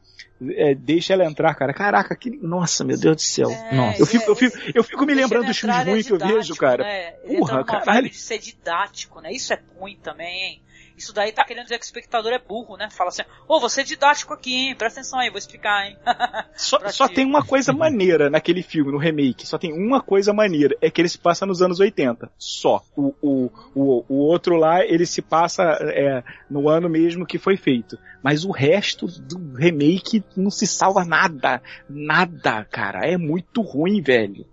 é, 0.56 0.74
deixa 0.74 1.14
ela 1.14 1.26
entrar, 1.26 1.54
cara. 1.56 1.74
Caraca, 1.74 2.16
que. 2.16 2.30
Nossa, 2.30 2.84
meu 2.84 2.98
Deus 2.98 3.18
do 3.18 3.22
céu. 3.22 3.50
É, 3.50 3.76
Nossa. 3.76 4.02
Eu, 4.02 4.06
fico, 4.06 4.32
eu, 4.32 4.36
fico, 4.36 4.58
eu 4.74 4.84
fico 4.84 5.06
me 5.06 5.14
lembrando 5.14 5.48
dos 5.48 5.58
filmes 5.58 5.86
ruins 5.86 6.08
que 6.08 6.14
eu 6.14 6.18
vejo, 6.18 6.56
cara. 6.56 6.84
Né? 6.84 7.12
Porra, 7.38 7.64
caralho. 7.64 8.10
de 8.10 8.16
ser 8.16 8.40
didático, 8.40 9.20
né? 9.20 9.32
Isso 9.32 9.54
é 9.54 9.60
ruim 9.78 9.98
também, 10.02 10.44
hein? 10.44 10.62
Isso 11.00 11.14
daí 11.14 11.32
tá 11.32 11.46
querendo 11.46 11.64
dizer 11.64 11.80
que 11.80 11.86
o 11.86 11.88
espectador 11.88 12.34
é 12.34 12.38
burro, 12.38 12.76
né? 12.76 12.90
Fala 12.90 13.08
assim, 13.08 13.22
ô, 13.48 13.56
oh, 13.56 13.60
você 13.62 13.80
é 13.80 13.84
didático 13.86 14.34
aqui, 14.34 14.54
hein? 14.54 14.76
Presta 14.76 15.00
atenção 15.00 15.18
aí, 15.18 15.30
vou 15.30 15.38
explicar, 15.38 15.88
hein? 15.88 15.98
só, 16.58 16.78
só 16.90 17.08
tem 17.08 17.26
uma 17.26 17.42
coisa 17.42 17.72
maneira 17.72 18.30
naquele 18.30 18.62
filme, 18.62 18.92
no 18.92 18.98
remake. 18.98 19.48
Só 19.48 19.58
tem 19.58 19.72
uma 19.72 20.02
coisa 20.02 20.34
maneira. 20.34 20.76
É 20.82 20.92
que 20.92 21.00
ele 21.00 21.08
se 21.08 21.18
passa 21.18 21.46
nos 21.46 21.62
anos 21.62 21.80
80. 21.80 22.30
Só. 22.38 22.84
O, 22.98 23.16
o, 23.22 23.50
o, 23.74 24.06
o 24.10 24.16
outro 24.16 24.58
lá, 24.58 24.86
ele 24.86 25.06
se 25.06 25.22
passa 25.22 25.64
é, 25.64 26.22
no 26.50 26.68
ano 26.68 26.90
mesmo 26.90 27.26
que 27.26 27.38
foi 27.38 27.56
feito. 27.56 27.98
Mas 28.22 28.44
o 28.44 28.52
resto 28.52 29.08
do 29.08 29.56
remake 29.56 30.22
não 30.36 30.52
se 30.52 30.68
salva 30.68 31.06
nada. 31.06 31.62
Nada, 31.90 32.66
cara. 32.66 33.08
É 33.08 33.16
muito 33.16 33.62
ruim, 33.62 34.02
velho. 34.02 34.46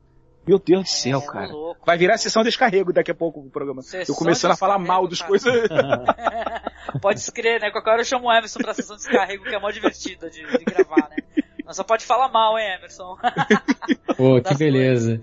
Meu 0.47 0.59
Deus 0.59 0.85
do 0.85 0.89
céu, 0.89 1.19
é, 1.19 1.27
cara. 1.27 1.53
Louco, 1.53 1.81
Vai 1.85 1.99
virar 1.99 2.19
sessão 2.19 2.43
de 2.43 2.49
descarrego 2.49 2.93
daqui 2.93 3.11
a 3.11 3.15
pouco 3.15 3.41
o 3.41 3.51
programa. 3.51 3.83
Sessão 3.83 4.15
eu 4.15 4.19
começando 4.19 4.53
a 4.53 4.57
falar 4.57 4.79
mal 4.79 5.07
dos 5.09 5.21
coisas. 5.21 5.53
pode 7.03 7.21
escrever, 7.21 7.61
né? 7.61 7.71
Qualquer 7.71 7.91
hora 7.91 8.01
eu 8.01 8.05
chamo 8.05 8.29
o 8.29 8.33
Emerson 8.33 8.61
pra 8.61 8.75
sessão 8.75 8.97
de 8.97 9.03
descarrego, 9.03 9.45
que 9.45 9.55
é 9.55 9.59
mó 9.59 9.71
divertida 9.71 10.31
de, 10.31 10.41
de 10.47 10.65
gravar, 10.65 11.09
né? 11.11 11.17
Não 11.65 11.73
só 11.73 11.83
pode 11.83 12.05
falar 12.05 12.29
mal, 12.29 12.57
hein, 12.57 12.77
Emerson? 12.79 13.17
Pô, 14.17 14.41
que 14.41 14.55
beleza. 14.55 15.21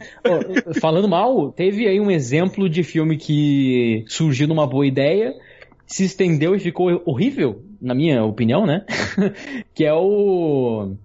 falando 0.81 1.07
mal, 1.07 1.53
teve 1.53 1.87
aí 1.87 2.01
um 2.01 2.11
exemplo 2.11 2.69
de 2.69 2.83
filme 2.83 3.17
que 3.17 4.03
surgiu 4.09 4.45
numa 4.45 4.67
boa 4.67 4.85
ideia, 4.85 5.33
se 5.87 6.03
estendeu 6.03 6.53
e 6.53 6.59
ficou 6.59 7.01
horrível, 7.05 7.63
na 7.81 7.95
minha 7.95 8.23
opinião, 8.25 8.65
né? 8.65 8.85
que 9.73 9.85
é 9.85 9.93
o. 9.93 10.95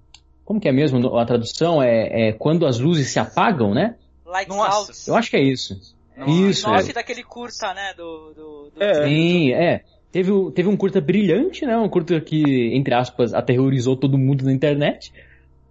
Como 0.44 0.60
que 0.60 0.68
é 0.68 0.72
mesmo 0.72 1.16
a 1.16 1.24
tradução? 1.24 1.80
É, 1.80 2.30
é 2.30 2.32
quando 2.32 2.66
as 2.66 2.80
luzes 2.80 3.08
se 3.08 3.20
apagam, 3.20 3.72
né? 3.72 3.94
Lights 4.28 4.56
Nossa. 4.56 4.92
Out. 4.92 5.08
Eu 5.08 5.16
acho 5.16 5.30
que 5.30 5.36
é 5.36 5.42
isso. 5.42 5.80
Isso. 6.26 6.68
Nove 6.68 6.90
é. 6.90 6.92
daquele 6.92 7.22
curta, 7.22 7.72
né? 7.74 7.94
Do, 7.96 8.32
do, 8.34 8.70
do... 8.74 8.82
É. 8.82 9.06
Sim, 9.06 9.52
é. 9.52 9.82
Teve, 10.10 10.32
teve 10.52 10.68
um 10.68 10.76
curta 10.76 11.00
brilhante, 11.00 11.64
né? 11.66 11.76
Um 11.76 11.88
curta 11.88 12.20
que, 12.20 12.70
entre 12.74 12.94
aspas, 12.94 13.34
aterrorizou 13.34 13.96
todo 13.96 14.18
mundo 14.18 14.44
na 14.44 14.52
internet. 14.52 15.12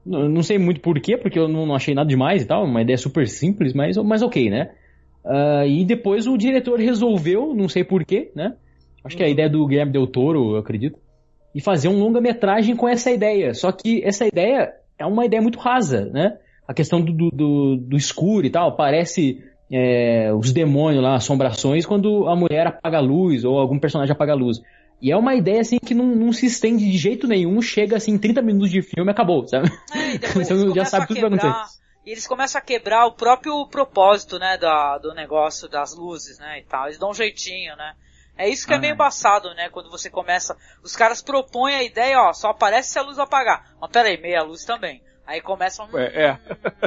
Não, 0.06 0.30
não 0.30 0.44
sei 0.44 0.58
muito 0.58 0.80
porquê, 0.80 1.18
porque 1.18 1.38
eu 1.38 1.48
não, 1.48 1.66
não, 1.66 1.76
achei 1.76 1.94
nada 1.94 2.08
demais 2.08 2.44
e 2.44 2.46
tal. 2.46 2.64
Uma 2.64 2.82
ideia 2.82 2.98
super 2.98 3.28
simples, 3.28 3.74
mas, 3.74 3.98
mas 3.98 4.22
ok, 4.22 4.50
né? 4.50 4.72
Uh, 5.26 5.68
e 5.68 5.84
depois 5.84 6.28
o 6.28 6.38
diretor 6.38 6.80
resolveu, 6.80 7.54
não 7.54 7.68
sei 7.68 7.84
porquê, 7.84 8.32
né? 8.34 8.56
Acho 9.04 9.18
que 9.18 9.24
é 9.24 9.26
a 9.26 9.28
uhum. 9.28 9.34
ideia 9.34 9.50
do 9.50 9.66
Guilherme 9.66 9.92
Del 9.92 10.08
Toro, 10.08 10.52
eu 10.52 10.58
acredito. 10.58 11.00
E 11.54 11.60
fazer 11.60 11.88
um 11.88 12.00
longa-metragem 12.00 12.76
com 12.76 12.88
essa 12.88 13.12
ideia. 13.12 13.54
Só 13.54 13.72
que 13.72 14.02
essa 14.04 14.26
ideia 14.26 14.74
é 14.98 15.06
uma 15.06 15.26
ideia 15.26 15.42
muito 15.42 15.60
rasa, 15.60 16.06
né? 16.06 16.38
A 16.68 16.74
questão 16.74 17.02
do, 17.02 17.32
do, 17.32 17.78
do 17.78 17.96
escuro 17.96 18.46
e 18.46 18.50
tal, 18.50 18.76
parece 18.76 19.44
é, 19.72 20.32
os 20.34 20.52
demônios 20.52 21.02
lá, 21.02 21.16
assombrações, 21.16 21.86
quando 21.86 22.28
a 22.28 22.36
mulher 22.36 22.68
apaga 22.68 22.98
a 22.98 23.02
luz 23.02 23.46
ou 23.46 23.58
algum 23.58 23.80
personagem 23.80 24.12
apaga 24.12 24.34
a 24.34 24.36
luz. 24.36 24.62
E 25.02 25.12
é 25.12 25.18
uma 25.18 25.36
ideia 25.36 25.62
assim 25.62 25.78
que 25.78 25.94
não, 25.94 26.06
não 26.06 26.34
se 26.34 26.48
estende 26.48 26.90
de 26.90 26.98
jeito 26.98 27.28
nenhum, 27.28 27.62
chega 27.62 27.98
assim 27.98 28.18
30 28.18 28.42
minutos 28.42 28.72
de 28.72 28.82
filme 28.82 29.10
e 29.10 29.14
acabou, 29.14 29.48
sabe? 29.48 29.70
É, 29.94 30.16
e 30.16 30.20
Você 30.34 30.74
já 30.74 30.86
sabe 30.86 31.08
tudo 31.08 31.16
que 31.16 31.22
vai 31.22 31.40
acontecer. 31.40 31.78
E 32.06 32.12
eles 32.12 32.26
começam 32.26 32.60
a 32.60 32.64
quebrar 32.64 33.06
o 33.06 33.12
próprio 33.12 33.68
propósito, 33.68 34.40
né, 34.40 34.58
da, 34.58 34.98
do 34.98 35.14
negócio 35.14 35.70
das 35.70 35.96
luzes, 35.96 36.40
né, 36.40 36.60
e 36.60 36.64
tal. 36.64 36.86
Eles 36.86 36.98
dão 36.98 37.12
um 37.12 37.14
jeitinho, 37.14 37.76
né. 37.76 37.94
É 38.38 38.48
isso 38.48 38.66
que 38.66 38.74
é 38.74 38.76
ah. 38.76 38.80
é 38.80 38.82
meio 38.82 38.94
embaçado, 38.94 39.54
né, 39.56 39.70
quando 39.70 39.90
você 39.90 40.10
começa, 40.10 40.56
os 40.84 40.96
caras 40.96 41.22
propõem 41.22 41.76
a 41.76 41.84
ideia, 41.84 42.20
ó, 42.22 42.34
só 42.34 42.50
aparece 42.50 42.92
se 42.92 43.00
a 43.00 43.02
luz 43.02 43.20
apagar. 43.20 43.76
Mas 43.80 43.92
peraí, 43.92 44.20
meia 44.22 44.42
luz 44.42 44.64
também. 44.64 45.02
Aí 45.28 45.42
começa 45.42 45.84
um. 45.84 45.98
É, 45.98 46.26
é. 46.26 46.40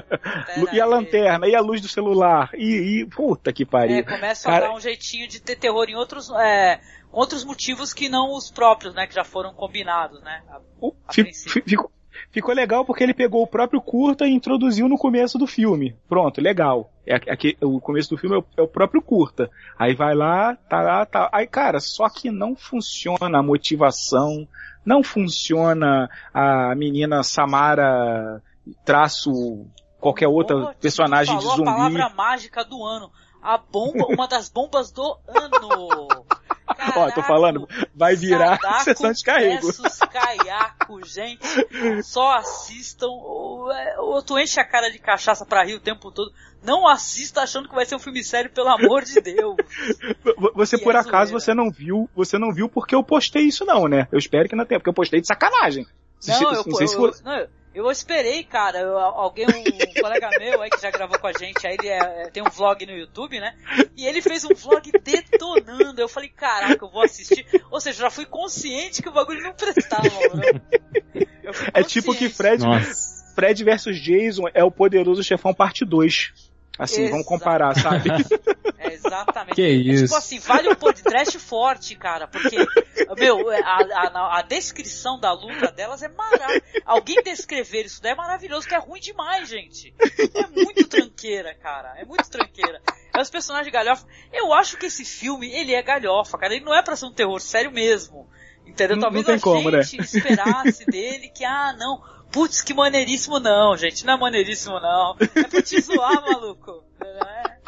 e 0.72 0.80
a 0.80 0.86
lanterna, 0.86 1.46
e 1.46 1.54
a 1.54 1.60
luz 1.60 1.82
do 1.82 1.88
celular, 1.88 2.50
e, 2.54 3.02
e 3.02 3.06
puta 3.06 3.52
que 3.52 3.66
pariu. 3.66 3.98
É, 3.98 4.02
começa 4.02 4.48
Cara... 4.48 4.64
a 4.64 4.68
dar 4.68 4.74
um 4.74 4.80
jeitinho 4.80 5.28
de 5.28 5.40
ter 5.40 5.56
terror 5.56 5.84
em 5.90 5.94
outros, 5.94 6.30
é, 6.30 6.80
outros 7.12 7.44
motivos 7.44 7.92
que 7.92 8.08
não 8.08 8.32
os 8.32 8.50
próprios, 8.50 8.94
né, 8.94 9.06
que 9.06 9.14
já 9.14 9.24
foram 9.24 9.52
combinados, 9.52 10.22
né? 10.22 10.42
A, 10.48 10.56
a 11.06 11.12
ficou, 11.12 11.92
ficou 12.30 12.54
legal 12.54 12.84
porque 12.84 13.02
ele 13.02 13.14
pegou 13.14 13.42
o 13.42 13.46
próprio 13.46 13.80
curta 13.80 14.26
e 14.26 14.32
introduziu 14.32 14.88
no 14.88 14.96
começo 14.96 15.38
do 15.38 15.46
filme. 15.46 15.96
Pronto, 16.08 16.40
legal. 16.40 16.90
É, 17.06 17.14
aqui, 17.14 17.56
o 17.60 17.80
começo 17.80 18.10
do 18.10 18.18
filme 18.18 18.36
é 18.36 18.38
o, 18.38 18.44
é 18.56 18.62
o, 18.62 18.68
próprio 18.68 19.02
curta. 19.02 19.50
Aí 19.78 19.94
vai 19.94 20.14
lá, 20.14 20.56
tá 20.68 20.80
lá, 20.80 21.04
tá. 21.06 21.28
Aí, 21.32 21.46
cara, 21.46 21.80
só 21.80 22.08
que 22.08 22.30
não 22.30 22.54
funciona 22.54 23.38
a 23.38 23.42
motivação, 23.42 24.46
não 24.84 25.02
funciona 25.02 26.08
a 26.32 26.74
menina 26.74 27.22
Samara 27.22 28.42
traço 28.84 29.66
qualquer 29.98 30.28
outra 30.28 30.74
personagem 30.80 31.36
de 31.36 31.44
zumbi. 31.44 31.62
a 31.68 31.74
palavra 31.74 32.08
mágica 32.10 32.64
do 32.64 32.84
ano. 32.84 33.10
A 33.42 33.56
bomba, 33.56 34.06
uma 34.08 34.28
das 34.28 34.48
bombas 34.48 34.92
do 34.92 35.18
ano. 35.26 36.08
Caraca, 36.74 37.00
Ó, 37.00 37.10
tô 37.10 37.22
falando, 37.22 37.68
vai 37.94 38.16
virar 38.16 38.58
Sadako 38.60 38.84
sessão 38.84 39.12
de 39.12 39.24
carrego. 39.24 39.68
Kayako, 40.10 41.06
gente. 41.06 42.02
Só 42.02 42.36
assistam. 42.36 43.08
Ou, 43.08 43.68
ou 43.98 44.22
tu 44.22 44.38
enche 44.38 44.60
a 44.60 44.64
cara 44.64 44.90
de 44.90 44.98
cachaça 44.98 45.44
pra 45.44 45.64
rir 45.64 45.74
o 45.74 45.80
tempo 45.80 46.10
todo. 46.10 46.32
Não 46.62 46.86
assista 46.86 47.42
achando 47.42 47.68
que 47.68 47.74
vai 47.74 47.86
ser 47.86 47.94
um 47.94 47.98
filme 48.00 48.22
sério, 48.22 48.50
pelo 48.50 48.68
amor 48.68 49.04
de 49.04 49.20
Deus. 49.20 49.56
Você 50.54 50.76
por 50.76 50.94
é 50.94 50.98
acaso 50.98 51.32
você 51.32 51.54
não 51.54 51.70
viu, 51.70 52.08
você 52.14 52.38
não 52.38 52.52
viu 52.52 52.68
porque 52.68 52.94
eu 52.94 53.02
postei 53.02 53.44
isso 53.44 53.64
não, 53.64 53.88
né? 53.88 54.06
Eu 54.12 54.18
espero 54.18 54.48
que 54.48 54.56
não 54.56 54.66
tenha, 54.66 54.78
porque 54.78 54.90
eu 54.90 54.94
postei 54.94 55.20
de 55.20 55.26
sacanagem. 55.26 55.86
Não, 56.26 56.34
se, 56.34 56.44
eu, 56.44 56.52
não 56.52 56.74
sei 56.74 56.84
eu, 56.84 56.88
se 56.88 56.96
for... 56.96 57.14
não, 57.24 57.32
eu 57.32 57.48
esperei, 57.90 58.42
cara, 58.42 58.78
eu, 58.78 58.98
alguém, 58.98 59.46
um, 59.46 60.00
colega 60.00 60.28
meu 60.40 60.60
aí 60.60 60.70
que 60.70 60.80
já 60.80 60.90
gravou 60.90 61.18
com 61.18 61.26
a 61.28 61.32
gente, 61.32 61.64
aí 61.66 61.76
ele 61.78 61.88
é, 61.88 61.98
é, 61.98 62.30
tem 62.30 62.42
um 62.42 62.50
vlog 62.50 62.84
no 62.84 62.92
YouTube, 62.92 63.38
né? 63.38 63.54
E 63.96 64.06
ele 64.06 64.20
fez 64.20 64.44
um 64.44 64.54
vlog 64.54 64.90
detonando. 65.02 66.00
Eu 66.00 66.08
falei, 66.08 66.28
caraca, 66.28 66.84
eu 66.84 66.90
vou 66.90 67.04
assistir. 67.04 67.46
Ou 67.70 67.80
seja, 67.80 68.02
já 68.02 68.10
fui 68.10 68.26
consciente 68.26 69.00
que 69.00 69.08
o 69.08 69.12
bagulho 69.12 69.42
não 69.42 69.52
prestava, 69.52 70.02
mano. 70.02 70.60
É 71.72 71.82
tipo 71.82 72.14
que 72.14 72.28
Fred, 72.28 72.64
Fred 73.34 73.64
versus 73.64 74.00
Jason 74.00 74.44
é 74.52 74.64
o 74.64 74.70
poderoso 74.70 75.22
chefão 75.22 75.54
parte 75.54 75.84
2. 75.84 76.49
Assim, 76.80 77.02
Exato. 77.02 77.10
vamos 77.10 77.26
comparar, 77.26 77.74
sabe? 77.78 78.08
É 78.82 78.94
exatamente. 78.94 79.56
Que 79.56 79.68
isso. 79.68 80.04
É, 80.04 80.06
tipo 80.06 80.16
assim, 80.16 80.38
vale 80.38 80.70
um 80.70 80.74
podcast 80.74 81.38
forte, 81.38 81.94
cara, 81.94 82.26
porque, 82.26 82.56
meu, 83.18 83.50
a, 83.50 83.58
a, 83.58 84.38
a 84.38 84.42
descrição 84.42 85.20
da 85.20 85.32
luta 85.32 85.70
delas 85.70 86.02
é 86.02 86.08
maravilhosa. 86.08 86.62
Alguém 86.86 87.22
descrever 87.22 87.84
isso 87.84 88.00
daí 88.00 88.12
é 88.12 88.14
maravilhoso, 88.14 88.66
que 88.66 88.74
é 88.74 88.78
ruim 88.78 88.98
demais, 88.98 89.50
gente. 89.50 89.94
É 90.34 90.46
muito 90.46 90.88
tranqueira, 90.88 91.54
cara. 91.56 91.94
É 91.98 92.06
muito 92.06 92.30
tranqueira. 92.30 92.80
É 93.14 93.20
os 93.20 93.28
personagens 93.28 93.70
galhofa. 93.70 94.06
Eu 94.32 94.50
acho 94.54 94.78
que 94.78 94.86
esse 94.86 95.04
filme, 95.04 95.52
ele 95.52 95.74
é 95.74 95.82
galhofa, 95.82 96.38
cara. 96.38 96.54
Ele 96.54 96.64
não 96.64 96.74
é 96.74 96.82
pra 96.82 96.96
ser 96.96 97.04
um 97.04 97.12
terror 97.12 97.38
sério 97.38 97.70
mesmo. 97.70 98.26
Entendeu? 98.66 98.98
Talvez 98.98 99.26
não 99.26 99.34
a 99.34 99.40
como, 99.40 99.70
né? 99.70 99.82
gente 99.82 99.98
né? 99.98 100.04
esperasse 100.04 100.86
dele 100.86 101.28
que, 101.28 101.44
ah, 101.44 101.74
não, 101.78 102.02
Putz, 102.30 102.62
que 102.62 102.72
maneiríssimo 102.72 103.40
não, 103.40 103.76
gente. 103.76 104.06
Não 104.06 104.14
é 104.14 104.16
maneiríssimo 104.16 104.78
não. 104.80 105.16
É 105.20 105.44
pra 105.44 105.62
te 105.62 105.80
zoar, 105.80 106.22
maluco. 106.22 106.84
É. 107.02 107.60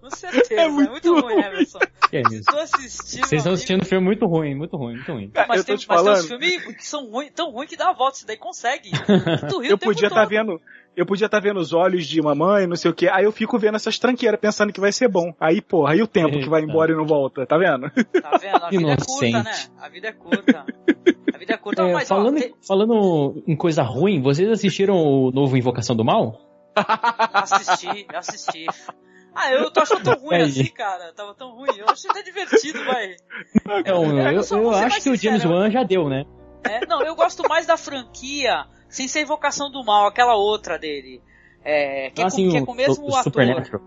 Com 0.00 0.10
certeza. 0.10 0.60
É 0.60 0.68
muito, 0.68 0.88
é 0.88 0.90
muito 0.90 1.20
ruim, 1.20 1.34
Emerson. 1.34 1.78
Que 2.08 2.18
é 2.18 2.22
isso? 2.30 2.44
Tô 2.44 2.58
assistindo. 2.58 3.26
Vocês 3.26 3.40
estão 3.40 3.52
assistindo 3.52 3.82
um 3.82 3.84
filme 3.84 4.04
muito 4.04 4.26
ruim, 4.26 4.54
muito 4.54 4.76
ruim, 4.76 4.94
muito 4.94 5.12
ruim. 5.12 5.32
Mas, 5.34 5.64
tem, 5.64 5.76
mas 5.88 6.02
tem 6.04 6.12
uns 6.12 6.26
filmes 6.26 6.64
que 6.76 6.86
são 6.86 7.10
ruim, 7.10 7.32
tão 7.34 7.50
ruins 7.50 7.68
que 7.68 7.76
dá 7.76 7.88
a 7.88 7.92
volta, 7.92 8.18
isso 8.18 8.26
daí 8.28 8.36
consegue. 8.36 8.90
Tu 9.50 9.58
riu 9.58 9.70
eu 9.70 9.78
podia 9.78 10.06
estar 10.06 10.20
tá 10.20 10.24
vendo, 10.24 10.60
eu 10.96 11.04
podia 11.04 11.26
estar 11.26 11.40
tá 11.40 11.42
vendo 11.42 11.58
os 11.58 11.72
olhos 11.72 12.06
de 12.06 12.22
mamãe, 12.22 12.64
não 12.64 12.76
sei 12.76 12.92
o 12.92 12.94
que. 12.94 13.08
Aí 13.08 13.24
eu 13.24 13.32
fico 13.32 13.58
vendo 13.58 13.74
essas 13.74 13.98
tranqueiras 13.98 14.38
pensando 14.38 14.72
que 14.72 14.80
vai 14.80 14.92
ser 14.92 15.08
bom. 15.08 15.34
Aí, 15.40 15.60
porra, 15.60 15.94
aí 15.94 16.02
o 16.02 16.06
tempo 16.06 16.38
que 16.38 16.48
vai 16.48 16.62
embora 16.62 16.92
e 16.92 16.94
não 16.94 17.04
volta, 17.04 17.44
tá 17.44 17.58
vendo? 17.58 17.90
Tá 17.90 18.38
vendo? 18.40 18.64
A 18.64 18.70
vida 18.70 18.92
é 18.92 18.96
curta, 18.96 19.42
né? 19.42 19.66
A 19.80 19.88
vida 19.88 20.08
é 20.08 20.12
curta. 20.12 20.64
A 21.36 21.38
vida 21.38 21.52
é 21.52 21.56
curta, 21.58 21.82
é, 21.82 21.92
mas 21.92 22.08
falando, 22.08 22.38
ó, 22.38 22.40
tem... 22.40 22.54
falando 22.66 23.44
em 23.46 23.54
coisa 23.54 23.82
ruim, 23.82 24.22
vocês 24.22 24.48
assistiram 24.48 24.96
o 24.96 25.30
novo 25.30 25.54
Invocação 25.54 25.94
do 25.94 26.02
Mal? 26.02 26.40
assisti, 26.74 28.06
assisti. 28.14 28.66
Ah, 29.34 29.52
eu 29.52 29.70
tô 29.70 29.80
achando 29.80 30.02
tão 30.02 30.14
ruim 30.14 30.40
assim, 30.40 30.64
cara. 30.68 31.12
Tava 31.12 31.34
tão 31.34 31.54
ruim. 31.54 31.76
Eu 31.76 31.90
achei 31.90 32.10
até 32.10 32.22
divertido, 32.22 32.82
vai. 32.86 33.16
Não, 33.84 34.02
eu, 34.02 34.32
eu, 34.32 34.62
eu 34.62 34.70
acho 34.70 35.02
que 35.02 35.10
o 35.10 35.14
James 35.14 35.44
Wan 35.44 35.70
já 35.70 35.82
deu, 35.82 36.08
né? 36.08 36.24
É, 36.64 36.86
não, 36.86 37.02
eu 37.02 37.14
gosto 37.14 37.46
mais 37.46 37.66
da 37.66 37.76
franquia 37.76 38.64
sem 38.88 39.06
ser 39.06 39.20
Invocação 39.20 39.70
do 39.70 39.84
Mal, 39.84 40.06
aquela 40.06 40.36
outra 40.36 40.78
dele. 40.78 41.20
É, 41.62 42.10
que, 42.14 42.22
ah, 42.22 42.28
é, 42.28 42.30
com, 42.30 42.36
que 42.36 42.56
é 42.56 42.64
com 42.64 42.72
o 42.72 42.74
mesmo 42.74 43.10
o, 43.10 43.14
ator. 43.14 43.82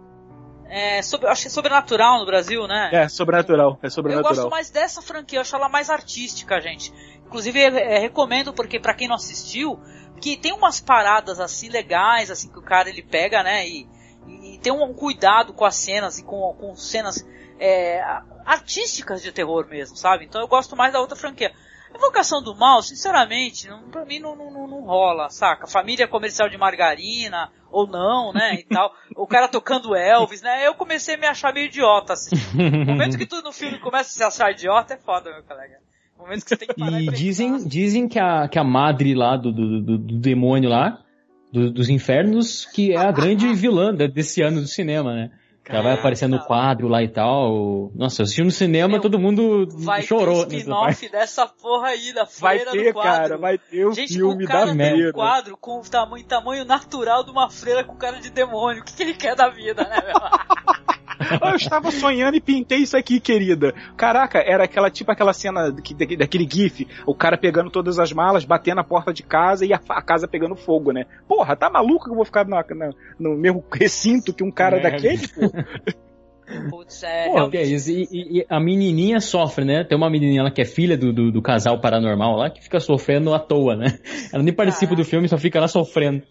É, 0.70 1.02
sobre, 1.02 1.28
acho 1.28 1.42
que 1.42 1.48
é 1.48 1.52
sobrenatural 1.52 2.20
no 2.20 2.26
Brasil, 2.26 2.68
né? 2.68 2.90
É, 2.94 3.10
sobrenatural. 3.10 3.80
É 3.82 3.90
sobrenatural. 3.90 4.32
Eu 4.32 4.36
gosto 4.36 4.52
mais 4.52 4.70
dessa 4.70 5.02
franquia, 5.02 5.38
eu 5.40 5.42
acho 5.42 5.56
ela 5.56 5.68
mais 5.68 5.90
artística, 5.90 6.62
gente. 6.62 6.94
Inclusive, 7.26 7.60
é, 7.60 7.98
recomendo, 7.98 8.54
porque 8.54 8.80
para 8.80 8.94
quem 8.94 9.08
não 9.08 9.16
assistiu, 9.16 9.80
que 10.22 10.38
tem 10.38 10.54
umas 10.54 10.80
paradas 10.80 11.40
assim 11.40 11.70
legais, 11.70 12.30
assim, 12.30 12.50
que 12.50 12.60
o 12.60 12.62
cara 12.62 12.88
ele 12.88 13.02
pega, 13.02 13.42
né? 13.42 13.68
E, 13.68 13.88
e 14.28 14.60
tem 14.60 14.72
um 14.72 14.94
cuidado 14.94 15.54
com 15.54 15.66
as 15.66 15.76
cenas 15.76 16.20
e 16.20 16.24
com, 16.24 16.54
com 16.60 16.76
cenas 16.76 17.26
é, 17.60 18.02
artísticas 18.46 19.22
de 19.24 19.32
terror 19.32 19.68
mesmo, 19.68 19.98
sabe? 19.98 20.26
Então 20.26 20.40
eu 20.40 20.48
gosto 20.48 20.76
mais 20.76 20.94
da 20.94 21.00
outra 21.00 21.16
franquia. 21.16 21.52
Invocação 21.96 22.42
do 22.42 22.56
Mal, 22.56 22.82
sinceramente, 22.82 23.68
não, 23.68 23.90
pra 23.90 24.06
mim 24.06 24.20
não, 24.20 24.36
não, 24.36 24.52
não, 24.68 24.82
rola, 24.82 25.30
saca? 25.30 25.68
Família 25.68 26.08
comercial 26.08 26.50
de 26.50 26.58
margarina, 26.58 27.52
ou 27.72 27.88
não, 27.88 28.32
né, 28.34 28.56
e 28.56 28.64
tal. 28.64 28.94
O 29.16 29.28
cara 29.28 29.48
tocando 29.48 29.96
Elvis, 29.96 30.42
né? 30.42 30.68
Eu 30.68 30.76
comecei 30.76 31.16
a 31.16 31.18
me 31.18 31.26
achar 31.26 31.54
meio 31.54 31.68
idiota, 31.68 32.14
assim. 32.14 32.36
No 32.54 32.86
momento 32.86 33.18
que 33.18 33.26
tu 33.26 33.42
no 33.42 33.52
filme 33.52 33.80
começa 33.80 34.10
a 34.10 34.12
se 34.12 34.24
achar 34.24 34.52
idiota, 34.52 34.94
é 34.94 34.98
foda, 34.98 35.32
meu 35.32 35.44
colega. 35.44 35.78
No 36.18 36.26
momento 36.26 36.44
que 36.44 36.50
você 36.50 36.58
tem 36.58 36.68
que 36.68 36.76
parar 36.76 37.02
e, 37.02 37.08
e 37.08 37.12
dizem, 37.12 37.68
dizem 37.68 38.08
que 38.08 38.20
a, 38.20 38.48
que 38.48 38.60
a 38.60 38.64
madre 38.64 39.16
lá 39.16 39.38
do, 39.38 39.52
do, 39.52 39.82
do, 39.82 39.98
do 39.98 40.20
demônio 40.20 40.70
lá, 40.70 41.00
do, 41.52 41.72
dos 41.72 41.90
infernos, 41.90 42.66
que 42.66 42.92
é 42.92 42.98
a 42.98 43.12
grande 43.12 43.52
vilã 43.54 43.94
desse 43.94 44.42
ano 44.42 44.62
do 44.62 44.68
cinema, 44.68 45.14
né? 45.14 45.32
Já 45.72 45.82
vai 45.82 45.94
aparecendo 45.94 46.38
no 46.38 46.44
quadro 46.44 46.88
lá 46.88 47.04
e 47.04 47.08
tal. 47.08 47.92
Nossa, 47.94 48.22
eu 48.22 48.24
assisti 48.24 48.44
no 48.44 48.50
cinema, 48.50 48.94
Meu, 48.94 49.02
todo 49.02 49.20
mundo 49.20 49.68
vai 49.70 50.02
chorou. 50.02 50.38
Vai 50.38 50.46
ter 50.48 50.58
spin-off 50.58 51.10
dessa 51.10 51.48
porra 51.48 51.90
aí, 51.90 52.12
da 52.12 52.26
freira 52.26 52.66
vai 52.66 52.74
ter, 52.74 52.88
do 52.88 52.94
quadro. 52.94 53.22
Cara, 53.22 53.38
vai 53.38 53.58
ter 53.58 53.86
o 53.86 53.94
Gente, 53.94 54.14
filme 54.14 54.46
o 54.46 54.48
cara 54.48 54.66
da 54.66 54.76
tem 54.76 55.10
um 55.10 55.12
quadro 55.12 55.56
com 55.56 55.80
o 55.80 55.84
tamanho, 55.84 56.26
tamanho 56.26 56.66
natural 56.66 57.24
de 57.24 57.30
uma 57.30 57.50
freira 57.50 57.84
com 57.84 57.96
cara 57.96 58.20
de 58.20 58.32
demônio. 58.32 58.82
O 58.82 58.86
que, 58.86 58.94
que 58.94 59.04
ele 59.04 59.14
quer 59.14 59.36
da 59.36 59.50
vida, 59.50 59.84
né, 59.84 59.98
meu? 60.06 60.80
eu 61.42 61.56
estava 61.56 61.92
sonhando 61.92 62.38
e 62.38 62.42
pintei 62.42 62.80
isso 62.80 62.98
aqui, 62.98 63.20
querida. 63.20 63.74
Caraca, 63.98 64.40
era 64.40 64.64
aquela 64.64 64.90
tipo 64.90 65.12
aquela 65.12 65.34
cena 65.34 65.72
daquele 66.18 66.48
gif, 66.50 66.88
o 67.06 67.14
cara 67.14 67.38
pegando 67.38 67.70
todas 67.70 68.00
as 68.00 68.12
malas, 68.12 68.46
batendo 68.46 68.82
a 68.82 68.84
porta 68.84 69.14
de 69.14 69.24
casa 69.24 69.66
e 69.66 69.74
a, 69.74 69.80
a 69.90 70.02
casa 70.02 70.28
pegando 70.28 70.56
fogo, 70.56 70.92
né? 70.92 71.06
Porra, 71.28 71.56
tá 71.56 71.70
maluco 71.70 72.06
que 72.06 72.12
eu 72.12 72.16
vou 72.16 72.26
ficar 72.26 72.46
na, 72.46 72.64
na, 72.70 72.92
no 73.20 73.36
mesmo 73.36 73.64
recinto 73.72 74.34
que 74.34 74.44
um 74.44 74.52
cara 74.52 74.78
é. 74.78 74.82
daquele, 74.82 75.28
pô? 75.28 75.52
Putz, 76.70 77.04
é. 77.04 77.30
Pô, 77.30 77.50
que 77.50 77.58
é 77.58 77.64
isso? 77.64 77.92
E, 77.92 78.08
e, 78.12 78.40
e, 78.40 78.46
a 78.50 78.60
menininha 78.60 79.20
sofre, 79.20 79.64
né? 79.64 79.84
Tem 79.84 79.96
uma 79.96 80.10
menininha 80.10 80.42
lá 80.42 80.52
que 80.52 80.62
é 80.62 80.66
filha 80.66 80.98
do, 80.98 81.14
do, 81.14 81.32
do, 81.32 81.42
casal 81.42 81.80
paranormal 81.80 82.36
lá 82.36 82.50
que 82.50 82.62
fica 82.62 82.80
sofrendo 82.80 83.34
à 83.34 83.40
toa, 83.40 83.76
né? 83.76 84.00
Ela 84.34 84.42
nem 84.42 84.54
participa 84.54 84.90
Caraca. 84.90 85.04
do 85.04 85.10
filme, 85.10 85.28
só 85.28 85.38
fica 85.38 85.60
lá 85.60 85.68
sofrendo. 85.68 86.24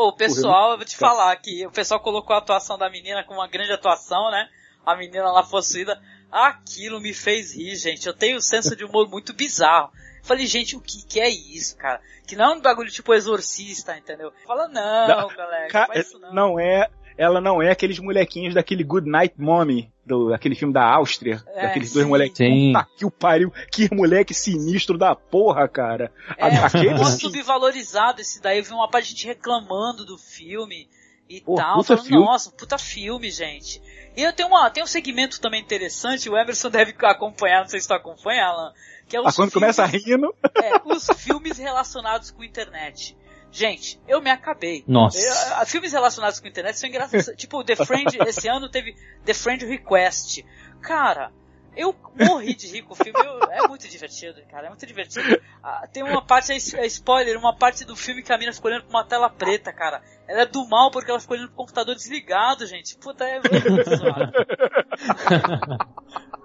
Ô, 0.00 0.08
o 0.08 0.12
pessoal, 0.14 0.70
eu 0.70 0.76
vou 0.78 0.86
te 0.86 0.96
falar 0.96 1.36
que 1.36 1.66
o 1.66 1.70
pessoal 1.70 2.00
colocou 2.00 2.34
a 2.34 2.38
atuação 2.38 2.78
da 2.78 2.88
menina 2.88 3.22
com 3.22 3.34
uma 3.34 3.46
grande 3.46 3.70
atuação, 3.70 4.30
né? 4.30 4.48
A 4.86 4.96
menina 4.96 5.30
lá 5.30 5.42
possuída. 5.42 6.00
Aquilo 6.32 6.98
me 7.02 7.12
fez 7.12 7.54
rir, 7.54 7.76
gente. 7.76 8.06
Eu 8.06 8.14
tenho 8.14 8.38
um 8.38 8.40
senso 8.40 8.74
de 8.74 8.82
humor 8.82 9.10
muito 9.10 9.34
bizarro. 9.34 9.90
Falei, 10.22 10.46
gente, 10.46 10.74
o 10.74 10.80
que, 10.80 11.04
que 11.06 11.20
é 11.20 11.28
isso, 11.28 11.76
cara? 11.76 12.00
Que 12.26 12.34
não 12.34 12.46
é 12.46 12.56
um 12.56 12.60
bagulho 12.62 12.90
tipo 12.90 13.12
exorcista, 13.12 13.94
entendeu? 13.94 14.32
Fala, 14.46 14.68
não, 14.68 15.06
não 15.06 15.28
galera, 15.28 15.68
ca 15.68 15.88
não. 16.18 16.32
não 16.32 16.58
é, 16.58 16.88
ela 17.18 17.38
não 17.38 17.60
é 17.60 17.70
aqueles 17.70 17.98
molequinhos 17.98 18.54
daquele 18.54 18.82
Good 18.82 19.06
Night 19.06 19.34
Mommy, 19.36 19.92
do, 20.10 20.34
aquele 20.34 20.54
filme 20.54 20.74
da 20.74 20.84
Áustria, 20.84 21.42
é, 21.54 21.62
daqueles 21.62 21.92
dois 21.92 22.06
molequinhos. 22.06 22.72
Puta 22.72 22.88
que 22.96 23.06
o 23.06 23.10
pariu, 23.10 23.52
que 23.70 23.94
moleque 23.94 24.34
sinistro 24.34 24.98
da 24.98 25.14
porra, 25.14 25.66
cara. 25.68 26.12
É, 26.36 26.56
aquele 26.58 27.04
subvalorizado 27.04 28.20
esse 28.20 28.42
daí, 28.42 28.58
eu 28.58 28.64
vi 28.64 28.72
uma 28.72 28.90
parte 28.90 29.14
de 29.14 29.22
gente 29.22 29.26
reclamando 29.28 30.04
do 30.04 30.18
filme 30.18 30.88
e 31.28 31.40
Pô, 31.40 31.54
tal, 31.54 31.84
falando, 31.84 32.04
filme. 32.04 32.24
nossa, 32.24 32.50
puta 32.50 32.76
filme, 32.76 33.30
gente. 33.30 33.80
E 34.16 34.22
eu 34.22 34.32
tenho, 34.32 34.48
uma, 34.48 34.68
tem 34.68 34.82
um 34.82 34.86
segmento 34.86 35.40
também 35.40 35.60
interessante, 35.60 36.28
o 36.28 36.36
Emerson 36.36 36.68
deve 36.70 36.94
acompanhar, 37.02 37.60
não 37.60 37.68
sei 37.68 37.80
se 37.80 37.86
tu 37.86 37.94
acompanha, 37.94 38.46
Alan, 38.46 38.72
que 39.08 39.16
é 39.16 39.20
os 39.20 39.26
ah, 39.26 39.32
quando 39.36 39.52
filmes, 39.52 39.76
começa 39.76 39.86
rindo. 39.86 40.34
É, 40.60 40.72
os 40.84 41.06
filmes 41.16 41.56
relacionados 41.56 42.32
com 42.32 42.42
internet. 42.42 43.16
Gente, 43.52 44.00
eu 44.06 44.20
me 44.20 44.30
acabei. 44.30 44.84
Nossa. 44.86 45.18
Eu, 45.18 45.66
filmes 45.66 45.92
relacionados 45.92 46.38
com 46.38 46.46
a 46.46 46.50
internet 46.50 46.78
são 46.78 46.88
engraçados. 46.88 47.26
tipo, 47.36 47.64
The 47.64 47.76
Friend, 47.76 48.18
esse 48.26 48.48
ano 48.48 48.68
teve 48.68 48.94
The 49.24 49.34
Friend 49.34 49.66
Request. 49.66 50.44
Cara, 50.80 51.32
Eu 51.76 51.94
morri 52.18 52.54
de 52.54 52.66
rir 52.66 52.82
com 52.82 52.94
o 52.94 52.96
filme, 52.96 53.18
eu, 53.18 53.38
é 53.50 53.68
muito 53.68 53.88
divertido, 53.88 54.40
cara, 54.50 54.66
é 54.66 54.68
muito 54.68 54.84
divertido. 54.84 55.40
Ah, 55.62 55.86
tem 55.92 56.02
uma 56.02 56.20
parte, 56.20 56.52
é 56.52 56.86
spoiler, 56.86 57.38
uma 57.38 57.54
parte 57.54 57.84
do 57.84 57.94
filme 57.94 58.22
que 58.22 58.32
a 58.32 58.38
mina 58.38 58.52
ficou 58.52 58.70
olhando 58.70 58.86
pra 58.86 58.98
uma 58.98 59.06
tela 59.06 59.30
preta, 59.30 59.72
cara. 59.72 60.02
Ela 60.26 60.42
é 60.42 60.46
do 60.46 60.66
mal 60.68 60.90
porque 60.90 61.10
ela 61.10 61.20
ficou 61.20 61.36
olhando 61.36 61.48
pro 61.48 61.58
computador 61.58 61.94
desligado, 61.94 62.66
gente. 62.66 62.96
Puta, 62.98 63.24
é 63.24 63.40
muito 63.40 63.96
zoado. 63.96 64.32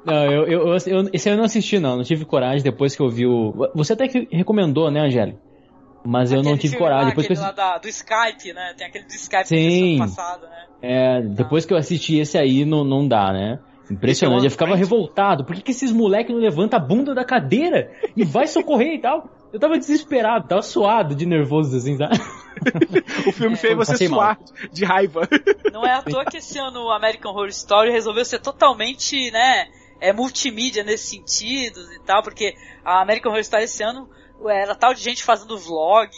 Não, 0.05 0.31
eu, 0.31 0.47
eu, 0.47 0.67
eu, 0.67 0.77
eu, 0.85 1.09
esse 1.11 1.27
eu 1.27 1.35
não 1.35 1.45
assisti, 1.45 1.79
não. 1.79 1.97
Não 1.97 2.03
tive 2.03 2.25
coragem 2.25 2.61
depois 2.61 2.95
que 2.95 3.01
eu 3.01 3.09
vi 3.09 3.25
o. 3.25 3.71
Você 3.73 3.93
até 3.93 4.07
que 4.07 4.27
recomendou, 4.31 4.91
né, 4.91 4.99
Angélica? 4.99 5.39
Mas 6.05 6.31
eu 6.31 6.43
não 6.43 6.55
tive 6.55 6.77
coragem. 6.77 7.05
Lá, 7.05 7.09
depois 7.09 7.27
que 7.27 7.33
eu... 7.33 7.41
lá 7.41 7.51
da, 7.51 7.77
do 7.79 7.87
Skype, 7.89 8.53
né? 8.53 8.73
Tem 8.77 8.87
aquele 8.87 9.05
do 9.05 9.13
Skype 9.13 9.47
Sim. 9.47 9.97
passado, 9.97 10.43
né? 10.43 10.65
É, 10.81 11.21
depois 11.21 11.65
que 11.65 11.73
eu 11.73 11.77
assisti 11.77 12.19
esse 12.19 12.37
aí, 12.37 12.63
não, 12.63 12.83
não 12.83 13.07
dá, 13.07 13.33
né? 13.33 13.59
Impressionante, 13.89 14.45
eu 14.45 14.51
ficava 14.51 14.75
revoltado. 14.75 15.43
Por 15.45 15.55
que, 15.55 15.61
que 15.61 15.71
esses 15.71 15.91
moleques 15.91 16.33
não 16.33 16.41
levantam 16.41 16.79
a 16.79 16.81
bunda 16.81 17.13
da 17.13 17.23
cadeira 17.23 17.91
e 18.15 18.23
vai 18.23 18.47
socorrer 18.47 18.93
e 18.93 18.99
tal? 18.99 19.29
Eu 19.53 19.59
tava 19.59 19.77
desesperado, 19.77 20.47
tava 20.47 20.61
suado 20.61 21.15
de 21.15 21.25
nervoso, 21.25 21.77
assim, 21.77 21.97
sabe? 21.97 22.17
o 23.27 23.31
filme 23.31 23.53
é, 23.53 23.57
fez 23.57 23.75
você 23.75 24.07
suar 24.07 24.37
mal. 24.37 24.69
de 24.71 24.83
raiva. 24.83 25.21
Não 25.71 25.85
é 25.85 25.93
à 25.93 26.01
toa 26.01 26.25
que 26.25 26.37
esse 26.37 26.59
ano 26.59 26.85
o 26.85 26.91
American 26.91 27.31
Horror 27.31 27.47
Story 27.49 27.91
resolveu 27.91 28.25
ser 28.25 28.39
totalmente, 28.39 29.31
né, 29.31 29.67
é 30.01 30.11
multimídia 30.11 30.83
nesse 30.83 31.15
sentido 31.15 31.79
e 31.93 31.99
tal, 31.99 32.21
porque 32.21 32.55
a 32.83 33.01
American 33.01 33.31
Horror 33.31 33.41
Story 33.41 33.63
esse 33.63 33.83
ano 33.83 34.09
era 34.49 34.75
tal 34.75 34.93
de 34.93 35.01
gente 35.01 35.23
fazendo 35.23 35.57
vlog, 35.57 36.11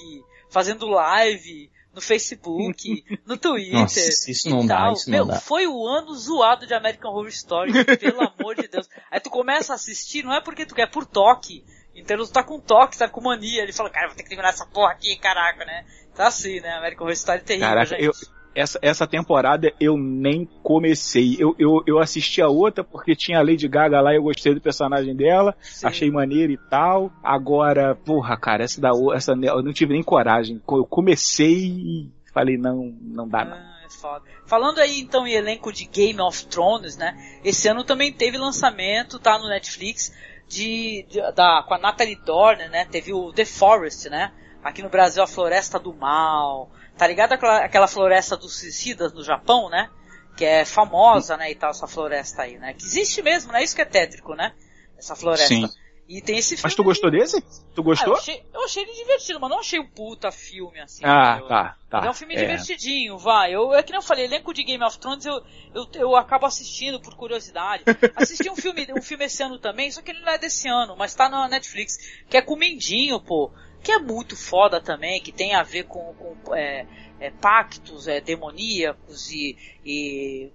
fazendo 0.50 0.88
live, 0.88 1.70
no 1.94 2.02
Facebook, 2.02 3.04
no 3.26 3.36
Twitter. 3.40 3.74
Nossa, 3.74 4.00
isso 4.32 4.50
não 4.50 4.66
dá, 4.66 4.92
isso 4.92 5.10
Meu, 5.10 5.26
não 5.26 5.34
dá. 5.34 5.40
foi 5.40 5.66
o 5.68 5.88
ano 5.88 6.14
zoado 6.14 6.68
de 6.68 6.74
American 6.74 7.12
Horror 7.12 7.30
Story, 7.30 7.72
pelo 7.98 8.22
amor 8.22 8.56
de 8.56 8.68
Deus. 8.68 8.88
Aí 9.10 9.20
tu 9.20 9.30
começa 9.30 9.74
a 9.74 9.76
assistir, 9.76 10.24
não 10.24 10.34
é 10.34 10.42
porque 10.42 10.66
tu 10.66 10.76
quer 10.76 10.90
por 10.90 11.06
toque. 11.06 11.64
Então 11.96 12.16
tu 12.18 12.32
tá 12.32 12.44
com 12.44 12.60
toque, 12.60 12.98
tá 12.98 13.10
com 13.10 13.22
mania. 13.22 13.64
Ele 13.64 13.74
fala, 13.74 13.90
cara, 13.90 14.08
vou 14.08 14.16
ter 14.16 14.22
que 14.22 14.30
terminar 14.30 14.50
essa 14.50 14.68
porra 14.68 14.92
aqui, 14.92 15.16
caraca, 15.16 15.66
né? 15.66 15.84
Tá 16.14 16.28
assim, 16.28 16.60
né? 16.60 16.70
American 16.78 17.06
Horror 17.06 17.14
Story 17.14 17.40
é 17.40 17.42
terrível, 17.42 17.68
Caraca, 17.70 17.86
gente. 17.88 18.04
eu, 18.04 18.12
essa, 18.58 18.80
essa 18.82 19.06
temporada 19.06 19.72
eu 19.80 19.96
nem 19.96 20.50
comecei. 20.64 21.36
Eu, 21.38 21.56
eu, 21.60 21.84
eu 21.86 22.00
assisti 22.00 22.42
a 22.42 22.50
outra 22.50 22.84
porque 22.84 23.16
tinha 23.16 23.38
a 23.38 23.44
Lady 23.44 23.68
Gaga 23.68 24.02
lá 24.02 24.12
e 24.12 24.18
eu 24.18 24.24
gostei 24.24 24.56
do 24.56 24.60
personagem 24.60 25.16
dela. 25.16 25.56
Sim. 25.62 25.86
Achei 25.86 26.10
maneiro 26.10 26.52
e 26.52 26.58
tal. 26.58 27.12
Agora, 27.24 27.94
porra, 27.94 28.36
cara, 28.36 28.64
essa 28.64 28.82
da 28.82 28.90
essa 29.14 29.34
eu 29.34 29.62
não 29.62 29.72
tive 29.72 29.94
nem 29.94 30.02
coragem. 30.02 30.60
Eu 30.68 30.86
comecei 30.86 31.68
e 31.68 32.12
falei, 32.34 32.58
não, 32.58 32.96
não 33.00 33.28
dá 33.28 33.46
não. 33.46 33.58
Ah, 33.58 33.82
é 33.86 33.90
foda. 33.90 34.26
Falando 34.48 34.80
aí 34.80 35.02
então 35.02 35.28
em 35.28 35.34
elenco 35.34 35.72
de 35.72 35.86
Game 35.86 36.20
of 36.20 36.48
Thrones, 36.48 36.98
né? 36.98 37.16
Esse 37.44 37.68
ano 37.68 37.84
também 37.84 38.12
teve 38.12 38.40
lançamento, 38.40 39.20
tá 39.20 39.38
no 39.38 39.48
Netflix, 39.50 40.12
de, 40.48 41.06
de 41.08 41.22
da, 41.34 41.62
com 41.62 41.76
a 41.76 41.78
Natalie 41.78 42.20
Dorner, 42.26 42.72
né? 42.72 42.86
Teve 42.86 43.14
o 43.14 43.32
The 43.32 43.46
Forest, 43.46 44.10
né? 44.10 44.32
Aqui 44.64 44.82
no 44.82 44.90
Brasil 44.90 45.22
a 45.22 45.28
Floresta 45.28 45.78
do 45.78 45.94
Mal. 45.94 46.72
Tá 46.98 47.06
ligado 47.08 47.34
aquela, 47.34 47.58
aquela 47.60 47.88
floresta 47.88 48.36
dos 48.36 48.60
suicidas 48.60 49.14
no 49.14 49.24
Japão, 49.24 49.70
né? 49.70 49.90
Que 50.36 50.46
é 50.46 50.66
famosa, 50.66 51.36
né, 51.36 51.52
e 51.52 51.56
tal, 51.56 51.72
essa 51.72 51.88
floresta 51.88 52.44
aí, 52.44 52.58
né? 52.58 52.74
Que 52.74 52.84
existe 52.84 53.22
mesmo, 53.22 53.52
né? 53.52 53.64
Isso 53.64 53.76
que 53.76 53.82
é 53.82 53.86
tétrico, 53.86 54.36
né? 54.36 54.54
Essa 54.98 55.16
floresta. 55.16 55.48
Sim. 55.54 55.68
E 56.08 56.22
tem 56.22 56.38
esse 56.38 56.56
filme. 56.56 56.64
Mas 56.64 56.76
tu 56.76 56.84
gostou 56.84 57.12
desse? 57.12 57.42
Tu 57.76 57.84
gostou? 57.84 58.14
Ah, 58.14 58.16
eu, 58.16 58.20
achei, 58.22 58.44
eu 58.54 58.64
achei 58.64 58.84
ele 58.84 58.94
divertido, 58.94 59.40
mas 59.42 59.50
não 59.50 59.60
achei 59.60 59.78
um 59.78 59.86
puta 59.86 60.32
filme 60.32 60.80
assim. 60.80 61.04
Ah, 61.06 61.42
tá, 61.46 61.78
tá. 61.90 62.06
É 62.06 62.10
um 62.10 62.14
filme 62.14 62.34
divertidinho, 62.34 63.18
vai. 63.18 63.54
Eu, 63.54 63.74
é 63.74 63.84
que 63.84 63.92
nem 63.92 63.98
eu 63.98 64.02
falei, 64.02 64.24
elenco 64.24 64.54
de 64.54 64.64
Game 64.64 64.84
of 64.86 64.98
Thrones 65.00 65.26
eu, 65.26 65.44
eu, 65.76 65.88
eu 65.96 66.16
acabo 66.16 66.46
assistindo 66.46 67.02
por 67.02 67.14
curiosidade. 67.16 67.84
Assisti 68.16 68.50
um 68.50 68.56
filme, 68.56 68.88
um 68.98 69.02
filme 69.02 69.26
esse 69.26 69.44
ano 69.44 69.60
também, 69.60 69.92
só 69.92 70.02
que 70.02 70.12
ele 70.12 70.22
não 70.22 70.32
é 70.32 70.38
desse 70.38 70.70
ano, 70.70 70.96
mas 70.98 71.14
tá 71.14 71.28
na 71.28 71.50
Netflix, 71.50 71.98
que 72.30 72.38
é 72.38 72.42
com 72.42 72.54
o 72.54 73.20
pô. 73.20 73.52
Que 73.84 73.92
é 73.92 74.00
muito 74.00 74.36
foda 74.36 74.82
também, 74.82 75.22
que 75.22 75.32
tem 75.32 75.56
a 75.56 75.64
ver 75.64 75.84
com, 75.84 76.14
com 76.14 76.56
é, 76.56 76.86
é, 77.20 77.32
pactos 77.32 78.08
é, 78.08 78.20
demoníacos 78.20 79.32
e, 79.32 79.58
e 79.86 80.52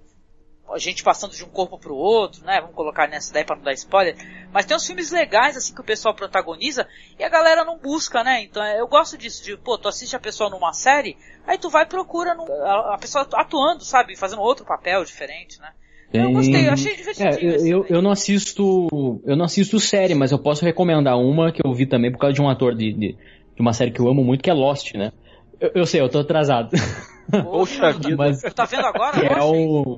a 0.70 0.79
gente 0.79 1.03
passando 1.03 1.35
de 1.35 1.45
um 1.45 1.49
corpo 1.49 1.79
pro 1.79 1.95
outro, 1.95 2.45
né? 2.45 2.61
Vamos 2.61 2.75
colocar 2.75 3.07
nessa 3.07 3.33
daí 3.33 3.45
para 3.45 3.57
não 3.57 3.64
dar 3.64 3.73
spoiler. 3.73 4.16
Mas 4.53 4.64
tem 4.64 4.77
uns 4.77 4.87
filmes 4.87 5.11
legais 5.11 5.57
assim 5.57 5.75
que 5.75 5.81
o 5.81 5.85
pessoal 5.85 6.14
protagoniza 6.14 6.89
e 7.18 7.25
a 7.25 7.29
galera 7.29 7.64
não 7.64 7.79
busca, 7.79 8.25
né? 8.25 8.43
Então 8.43 8.64
eu 8.64 8.87
gosto 8.87 9.18
disso, 9.18 9.43
de 9.45 9.57
pô, 9.57 9.77
tu 9.77 9.89
assiste 9.89 10.16
a 10.16 10.20
pessoa 10.20 10.49
numa 10.49 10.73
série, 10.73 11.16
aí 11.47 11.59
tu 11.59 11.68
vai 11.68 11.85
procura 11.85 12.35
no, 12.35 12.51
a, 12.64 12.95
a, 12.95 12.99
pessoa 12.99 13.29
atuando, 13.35 13.85
sabe? 13.85 14.16
Fazendo 14.16 14.43
outro 14.43 14.64
papel 14.64 15.05
diferente, 15.05 15.61
né? 15.61 15.73
Eu 16.13 16.33
gostei, 16.33 16.69
eu 16.69 16.73
achei 16.73 16.97
divertidinho. 16.97 17.51
É, 17.51 17.57
eu, 17.57 17.67
eu, 17.67 17.87
eu, 17.89 18.03
não 18.03 18.11
assisto. 18.11 19.21
Eu 19.25 19.37
não 19.37 19.47
assisto 19.47 19.81
série, 19.81 20.15
mas 20.15 20.31
eu 20.31 20.39
posso 20.39 20.65
recomendar 20.65 21.19
uma 21.19 21.51
que 21.51 21.65
eu 21.65 21.73
vi 21.73 21.87
também 21.87 22.13
por 22.13 22.19
causa 22.19 22.35
de 22.35 22.43
um 22.43 22.49
ator 22.49 22.75
de, 22.75 22.93
de, 22.93 23.17
de 23.55 23.61
uma 23.61 23.73
série 23.73 23.91
que 23.91 24.01
eu 24.01 24.09
amo 24.09 24.23
muito, 24.23 24.43
que 24.43 24.51
é 24.51 24.53
Lost, 24.53 24.95
né? 24.95 25.13
Eu, 25.59 25.71
eu 25.75 25.87
sei, 25.87 26.01
eu 26.01 26.09
tô 26.09 26.19
atrasado. 26.19 26.71
Poxa 27.45 27.93
vida. 27.97 28.17
Mas 28.17 28.43
tá 28.55 28.65
vendo 28.65 28.87
agora? 28.87 29.19
É 29.25 29.43
o. 29.43 29.97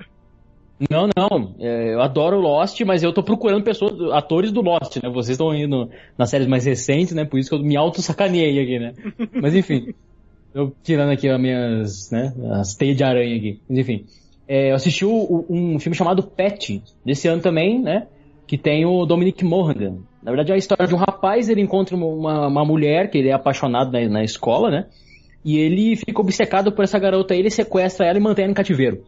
Não, 0.91 1.09
não. 1.17 1.55
É, 1.59 1.95
eu 1.95 2.01
adoro 2.01 2.39
Lost, 2.39 2.81
mas 2.83 3.03
eu 3.03 3.13
tô 3.13 3.23
procurando 3.23 3.65
pessoas, 3.65 4.13
atores 4.13 4.53
do 4.53 4.61
Lost, 4.61 4.97
né? 5.03 5.09
Vocês 5.09 5.31
estão 5.31 5.55
indo 5.55 5.89
nas 6.17 6.31
séries 6.31 6.47
mais 6.47 6.65
recentes, 6.65 7.15
né? 7.15 7.25
Por 7.25 7.39
isso 7.39 7.49
que 7.49 7.57
eu 7.57 7.61
me 7.61 7.77
auto-sacaneei 7.77 8.61
aqui, 8.61 8.79
né? 8.79 8.93
Mas 9.41 9.55
enfim. 9.55 9.95
Eu 10.55 10.73
tirando 10.85 11.11
aqui 11.11 11.29
as 11.29 11.41
minhas, 11.41 12.11
né? 12.13 12.33
As 12.53 12.77
teias 12.77 12.97
de 12.97 13.03
aranha 13.03 13.37
aqui. 13.37 13.61
Mas 13.69 13.79
enfim. 13.79 14.05
É, 14.47 14.71
eu 14.71 14.75
assisti 14.75 15.05
o, 15.05 15.47
um 15.49 15.79
filme 15.79 15.97
chamado 15.97 16.23
Pet, 16.23 16.83
desse 17.05 17.29
ano 17.29 17.41
também, 17.41 17.81
né? 17.81 18.07
Que 18.47 18.59
tem 18.59 18.85
o 18.85 19.07
Dominic 19.07 19.45
Monaghan. 19.45 19.99
Na 20.23 20.31
verdade 20.31 20.53
é 20.53 20.55
a 20.55 20.59
história 20.59 20.87
de 20.87 20.95
um 20.95 20.99
rapaz, 20.99 21.49
ele 21.49 21.61
encontra 21.61 21.97
uma, 21.97 22.47
uma 22.47 22.65
mulher 22.65 23.11
que 23.11 23.19
ele 23.19 23.29
é 23.29 23.33
apaixonado 23.33 23.91
na, 23.91 24.09
na 24.09 24.25
escola, 24.25 24.71
né? 24.71 24.87
E 25.45 25.59
ele 25.59 25.95
fica 25.95 26.23
obcecado 26.23 26.73
por 26.73 26.83
essa 26.83 26.99
garota, 26.99 27.35
ele 27.35 27.51
sequestra 27.51 28.07
ela 28.07 28.17
e 28.17 28.21
mantém 28.21 28.45
ela 28.45 28.53
em 28.53 28.55
cativeiro. 28.55 29.05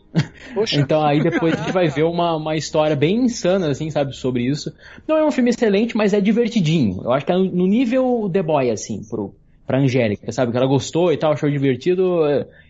Poxa. 0.52 0.76
então 0.78 1.02
aí 1.02 1.22
depois 1.22 1.54
a 1.54 1.56
gente 1.56 1.72
vai 1.72 1.88
ver 1.88 2.02
uma, 2.02 2.36
uma 2.36 2.54
história 2.54 2.94
bem 2.94 3.24
insana, 3.24 3.70
assim, 3.70 3.90
sabe, 3.90 4.14
sobre 4.14 4.42
isso. 4.42 4.70
Não 5.08 5.16
é 5.16 5.24
um 5.24 5.30
filme 5.30 5.48
excelente, 5.48 5.96
mas 5.96 6.12
é 6.12 6.20
divertidinho. 6.20 7.00
Eu 7.02 7.12
acho 7.12 7.24
que 7.24 7.32
é 7.32 7.36
no 7.36 7.66
nível 7.66 8.28
The 8.30 8.42
Boy, 8.42 8.70
assim, 8.70 9.00
pro, 9.08 9.34
pra 9.66 9.78
Angélica, 9.78 10.30
sabe? 10.30 10.52
Que 10.52 10.58
ela 10.58 10.66
gostou 10.66 11.10
e 11.10 11.16
tal, 11.16 11.32
achou 11.32 11.50
divertido. 11.50 12.22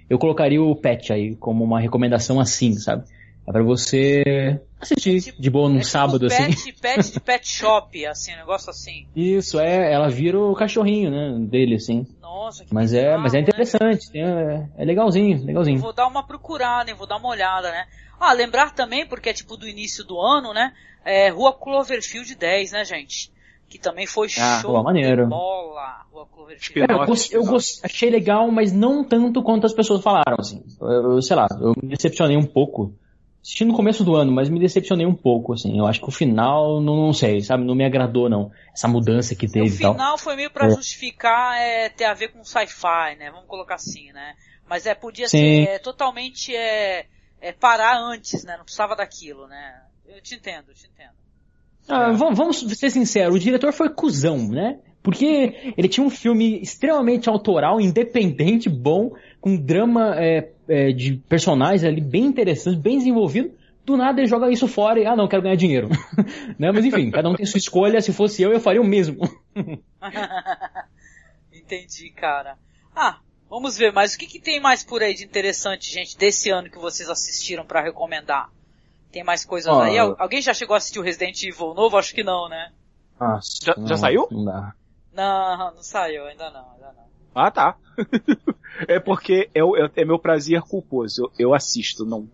Eu 0.09 0.19
colocaria 0.19 0.63
o 0.63 0.75
Pet 0.75 1.13
aí 1.13 1.35
como 1.37 1.65
uma 1.65 1.81
recomendação 1.81 2.39
assim, 2.41 2.73
sabe? 2.75 3.05
É 3.47 3.53
pra 3.53 3.63
você 3.63 4.61
assistir 4.81 5.23
tipo, 5.23 5.41
de 5.41 5.49
boa 5.51 5.69
num 5.69 5.77
é 5.77 5.79
tipo 5.79 5.91
sábado, 5.91 6.29
pet, 6.29 6.43
assim. 6.43 6.73
Pet 6.83 7.13
de 7.13 7.21
pet 7.21 7.49
shop, 7.49 8.07
assim, 8.07 8.35
um 8.35 8.39
negócio 8.39 8.71
assim. 8.71 9.07
Isso, 9.15 9.61
é, 9.61 9.93
ela 9.93 10.09
vira 10.09 10.39
o 10.39 10.55
cachorrinho, 10.55 11.11
né, 11.11 11.47
dele, 11.47 11.77
assim. 11.77 12.05
Nossa, 12.21 12.65
que 12.65 12.75
Mas 12.75 12.93
é, 12.93 13.03
bizarro, 13.03 13.23
mas 13.23 13.35
é 13.35 13.37
né? 13.37 13.43
interessante, 13.43 14.11
tem, 14.11 14.23
é, 14.23 14.69
é 14.77 14.85
legalzinho, 14.85 15.45
legalzinho. 15.45 15.79
Vou 15.79 15.93
dar 15.93 16.09
uma 16.09 16.27
procurada, 16.27 16.91
hein? 16.91 16.97
Vou 16.97 17.07
dar 17.07 17.19
uma 17.19 17.29
olhada, 17.29 17.71
né? 17.71 17.87
Ah, 18.19 18.33
lembrar 18.33 18.75
também, 18.75 19.07
porque 19.07 19.29
é 19.29 19.33
tipo 19.33 19.57
do 19.57 19.69
início 19.69 20.03
do 20.03 20.21
ano, 20.21 20.53
né? 20.53 20.73
É 21.05 21.29
Rua 21.29 21.53
Cloverfield 21.53 22.35
10, 22.35 22.73
né, 22.73 22.85
gente? 22.85 23.31
Que 23.69 23.79
também 23.79 24.07
foi 24.07 24.29
Ah, 24.39 24.61
show 24.63 24.73
pô, 24.75 24.83
maneiro. 24.83 25.25
de 25.25 25.29
bola. 25.31 26.05
Rua 26.13 26.27
Cloverfield. 26.27 26.93
É, 26.93 26.95
eu, 26.95 27.07
gost- 27.07 27.33
eu 27.33 27.45
gost- 27.45 27.85
achei 27.85 28.09
legal, 28.11 28.51
mas 28.51 28.73
não 28.73 29.03
tanto 29.05 29.43
quanto 29.43 29.67
as 29.67 29.73
pessoas 29.75 30.03
falaram, 30.03 30.37
assim. 30.39 30.65
Eu, 30.81 31.13
eu- 31.15 31.23
sei 31.23 31.35
lá, 31.37 31.47
eu 31.61 31.73
me 31.83 31.89
decepcionei 31.89 32.37
um 32.37 32.47
pouco. 32.47 32.95
Assisti 33.43 33.65
no 33.65 33.75
começo 33.75 34.03
do 34.05 34.15
ano, 34.17 34.33
mas 34.33 34.49
me 34.49 34.59
decepcionei 34.59 35.07
um 35.07 35.15
pouco, 35.15 35.53
assim. 35.53 35.79
Eu 35.79 35.87
acho 35.87 36.01
que 36.01 36.09
o 36.09 36.13
final, 36.13 36.81
não, 36.81 36.97
não 36.97 37.13
sei, 37.13 37.41
sabe? 37.41 37.65
Não 37.65 37.75
me 37.77 37.85
agradou, 37.85 38.29
não. 38.29 38.51
Essa 38.73 38.89
mudança 38.89 39.35
que 39.37 39.47
O 39.47 39.51
teve 39.53 39.77
e 39.77 39.79
tal. 39.79 39.93
final 39.93 40.19
foi 40.19 40.35
meio 40.37 40.51
pra 40.51 40.67
É. 40.67 40.71
justificar 40.71 41.57
é, 41.59 41.89
ter 41.89 42.05
a 42.07 42.15
ver 42.15 42.29
com 42.29 42.43
sci-fi, 42.45 43.17
né? 43.19 43.31
Vamos 43.31 43.47
colocar 43.47 43.75
assim, 43.77 44.11
né? 44.13 44.35
Mas 44.69 44.85
é, 44.87 44.95
podia 44.95 45.29
Sim. 45.29 45.39
ser 45.39 45.69
é, 45.69 45.79
totalmente 45.79 46.55
é, 46.55 47.07
é, 47.41 47.53
parar 47.53 47.97
antes, 48.01 48.43
né? 48.45 48.57
Não 48.57 48.65
precisava 48.65 48.97
daquilo, 48.97 49.47
né? 49.47 49.81
Eu 50.09 50.21
te 50.21 50.35
entendo, 50.35 50.65
eu 50.69 50.75
te 50.75 50.87
entendo. 50.89 51.15
Ah, 51.89 52.13
vamos, 52.13 52.37
vamos 52.37 52.61
ser 52.79 52.91
sinceros, 52.91 53.37
o 53.37 53.39
diretor 53.39 53.73
foi 53.73 53.89
cuzão, 53.89 54.49
né? 54.49 54.79
Porque 55.03 55.73
ele 55.77 55.89
tinha 55.89 56.05
um 56.05 56.11
filme 56.11 56.61
extremamente 56.61 57.29
autoral, 57.29 57.81
independente, 57.81 58.69
bom, 58.69 59.13
com 59.41 59.57
drama 59.57 60.17
é, 60.17 60.51
é, 60.69 60.91
de 60.91 61.15
personagens 61.29 61.85
ali 61.85 62.01
bem 62.01 62.25
interessante, 62.25 62.81
bem 62.81 62.99
desenvolvido. 62.99 63.53
Do 63.85 63.97
nada 63.97 64.21
ele 64.21 64.27
joga 64.27 64.51
isso 64.51 64.67
fora 64.67 64.99
e, 64.99 65.07
ah 65.07 65.15
não, 65.15 65.29
quero 65.29 65.43
ganhar 65.43 65.55
dinheiro. 65.55 65.89
né? 66.59 66.73
Mas 66.73 66.85
enfim, 66.85 67.09
cada 67.13 67.29
um 67.29 67.37
tem 67.37 67.47
sua 67.47 67.59
escolha, 67.59 68.01
se 68.01 68.13
fosse 68.13 68.43
eu, 68.43 68.53
eu 68.53 68.59
faria 68.59 68.83
o 68.83 68.85
mesmo. 68.85 69.21
Entendi, 71.55 72.11
cara. 72.11 72.59
Ah, 72.93 73.21
vamos 73.49 73.79
ver, 73.79 73.93
mas 73.93 74.15
o 74.15 74.19
que, 74.19 74.27
que 74.27 74.41
tem 74.41 74.59
mais 74.59 74.83
por 74.83 75.05
aí 75.05 75.15
de 75.15 75.25
interessante, 75.25 75.89
gente, 75.89 76.19
desse 76.19 76.51
ano 76.51 76.69
que 76.69 76.79
vocês 76.79 77.09
assistiram 77.09 77.65
pra 77.65 77.81
recomendar? 77.81 78.51
Tem 79.17 79.25
mais 79.25 79.47
coisas 79.47 79.75
aí? 79.75 79.97
Alguém 79.99 80.43
já 80.43 80.53
chegou 80.53 80.75
a 80.75 80.77
assistir 80.77 80.99
o 80.99 81.03
Resident 81.03 81.43
Evil 81.43 81.73
novo? 81.73 81.97
Acho 81.97 82.15
que 82.15 82.23
não, 82.23 82.51
né? 82.51 82.71
Nossa, 83.19 83.49
Já- 83.65 83.75
já 83.87 83.97
saiu? 83.97 84.29
Não 84.31 84.45
dá. 84.45 84.75
Não, 85.11 85.75
não 85.75 85.83
saiu, 85.83 86.27
ainda 86.27 86.51
não, 86.51 86.71
ainda 86.73 86.93
não. 86.93 87.07
Ah, 87.35 87.51
tá. 87.51 87.79
é 88.87 89.01
porque 89.01 89.49
é, 89.55 89.61
é, 89.61 90.03
é 90.03 90.05
meu 90.05 90.19
prazer 90.19 90.61
culposo. 90.61 91.23
Eu, 91.23 91.47
eu 91.47 91.55
assisto, 91.55 92.05
não. 92.05 92.29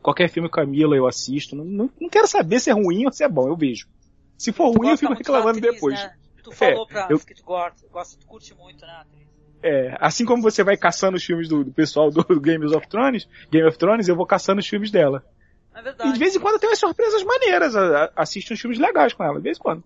Qualquer 0.00 0.28
filme 0.28 0.48
com 0.48 0.60
a 0.60 0.64
Mila 0.64 0.94
eu 0.94 1.08
assisto. 1.08 1.56
Não, 1.56 1.64
não, 1.64 1.90
não 2.00 2.08
quero 2.08 2.28
saber 2.28 2.60
se 2.60 2.70
é 2.70 2.72
ruim 2.72 3.04
ou 3.04 3.10
se 3.10 3.24
é 3.24 3.28
bom, 3.28 3.48
eu 3.48 3.56
vejo. 3.56 3.88
Se 4.36 4.52
for 4.52 4.70
ruim, 4.70 4.90
eu 4.90 4.96
fico 4.96 5.14
reclamando 5.14 5.58
atriz, 5.58 5.74
depois. 5.74 6.00
Né? 6.00 6.14
Tu 6.44 6.52
falou 6.52 6.86
é, 6.88 6.92
pra 6.92 7.08
eu... 7.10 7.18
que 7.18 7.34
tu 7.34 7.42
gosta, 7.42 7.84
gosta, 7.90 8.16
tu 8.16 8.26
curte 8.28 8.54
muito, 8.54 8.86
né, 8.86 8.92
atriz? 8.92 9.26
É, 9.60 9.96
assim 10.00 10.24
como 10.24 10.40
você 10.40 10.62
vai 10.62 10.76
caçando 10.76 11.16
os 11.16 11.24
filmes 11.24 11.48
do, 11.48 11.64
do 11.64 11.72
pessoal 11.72 12.12
do, 12.12 12.22
do 12.22 12.40
Games 12.40 12.70
of 12.70 12.86
Thrones, 12.86 13.28
Game 13.50 13.66
of 13.66 13.76
Thrones, 13.76 14.06
eu 14.06 14.14
vou 14.14 14.24
caçando 14.24 14.60
os 14.60 14.68
filmes 14.68 14.92
dela. 14.92 15.24
É 15.74 15.82
verdade. 15.82 16.10
E 16.10 16.12
de 16.12 16.18
vez 16.18 16.34
em 16.34 16.40
quando 16.40 16.58
tem 16.58 16.68
umas 16.68 16.78
surpresas 16.78 17.22
maneiras. 17.22 17.74
Assisto 18.16 18.52
uns 18.52 18.60
filmes 18.60 18.78
legais 18.78 19.12
com 19.12 19.24
ela, 19.24 19.36
de 19.36 19.42
vez 19.42 19.58
em 19.58 19.60
quando. 19.60 19.84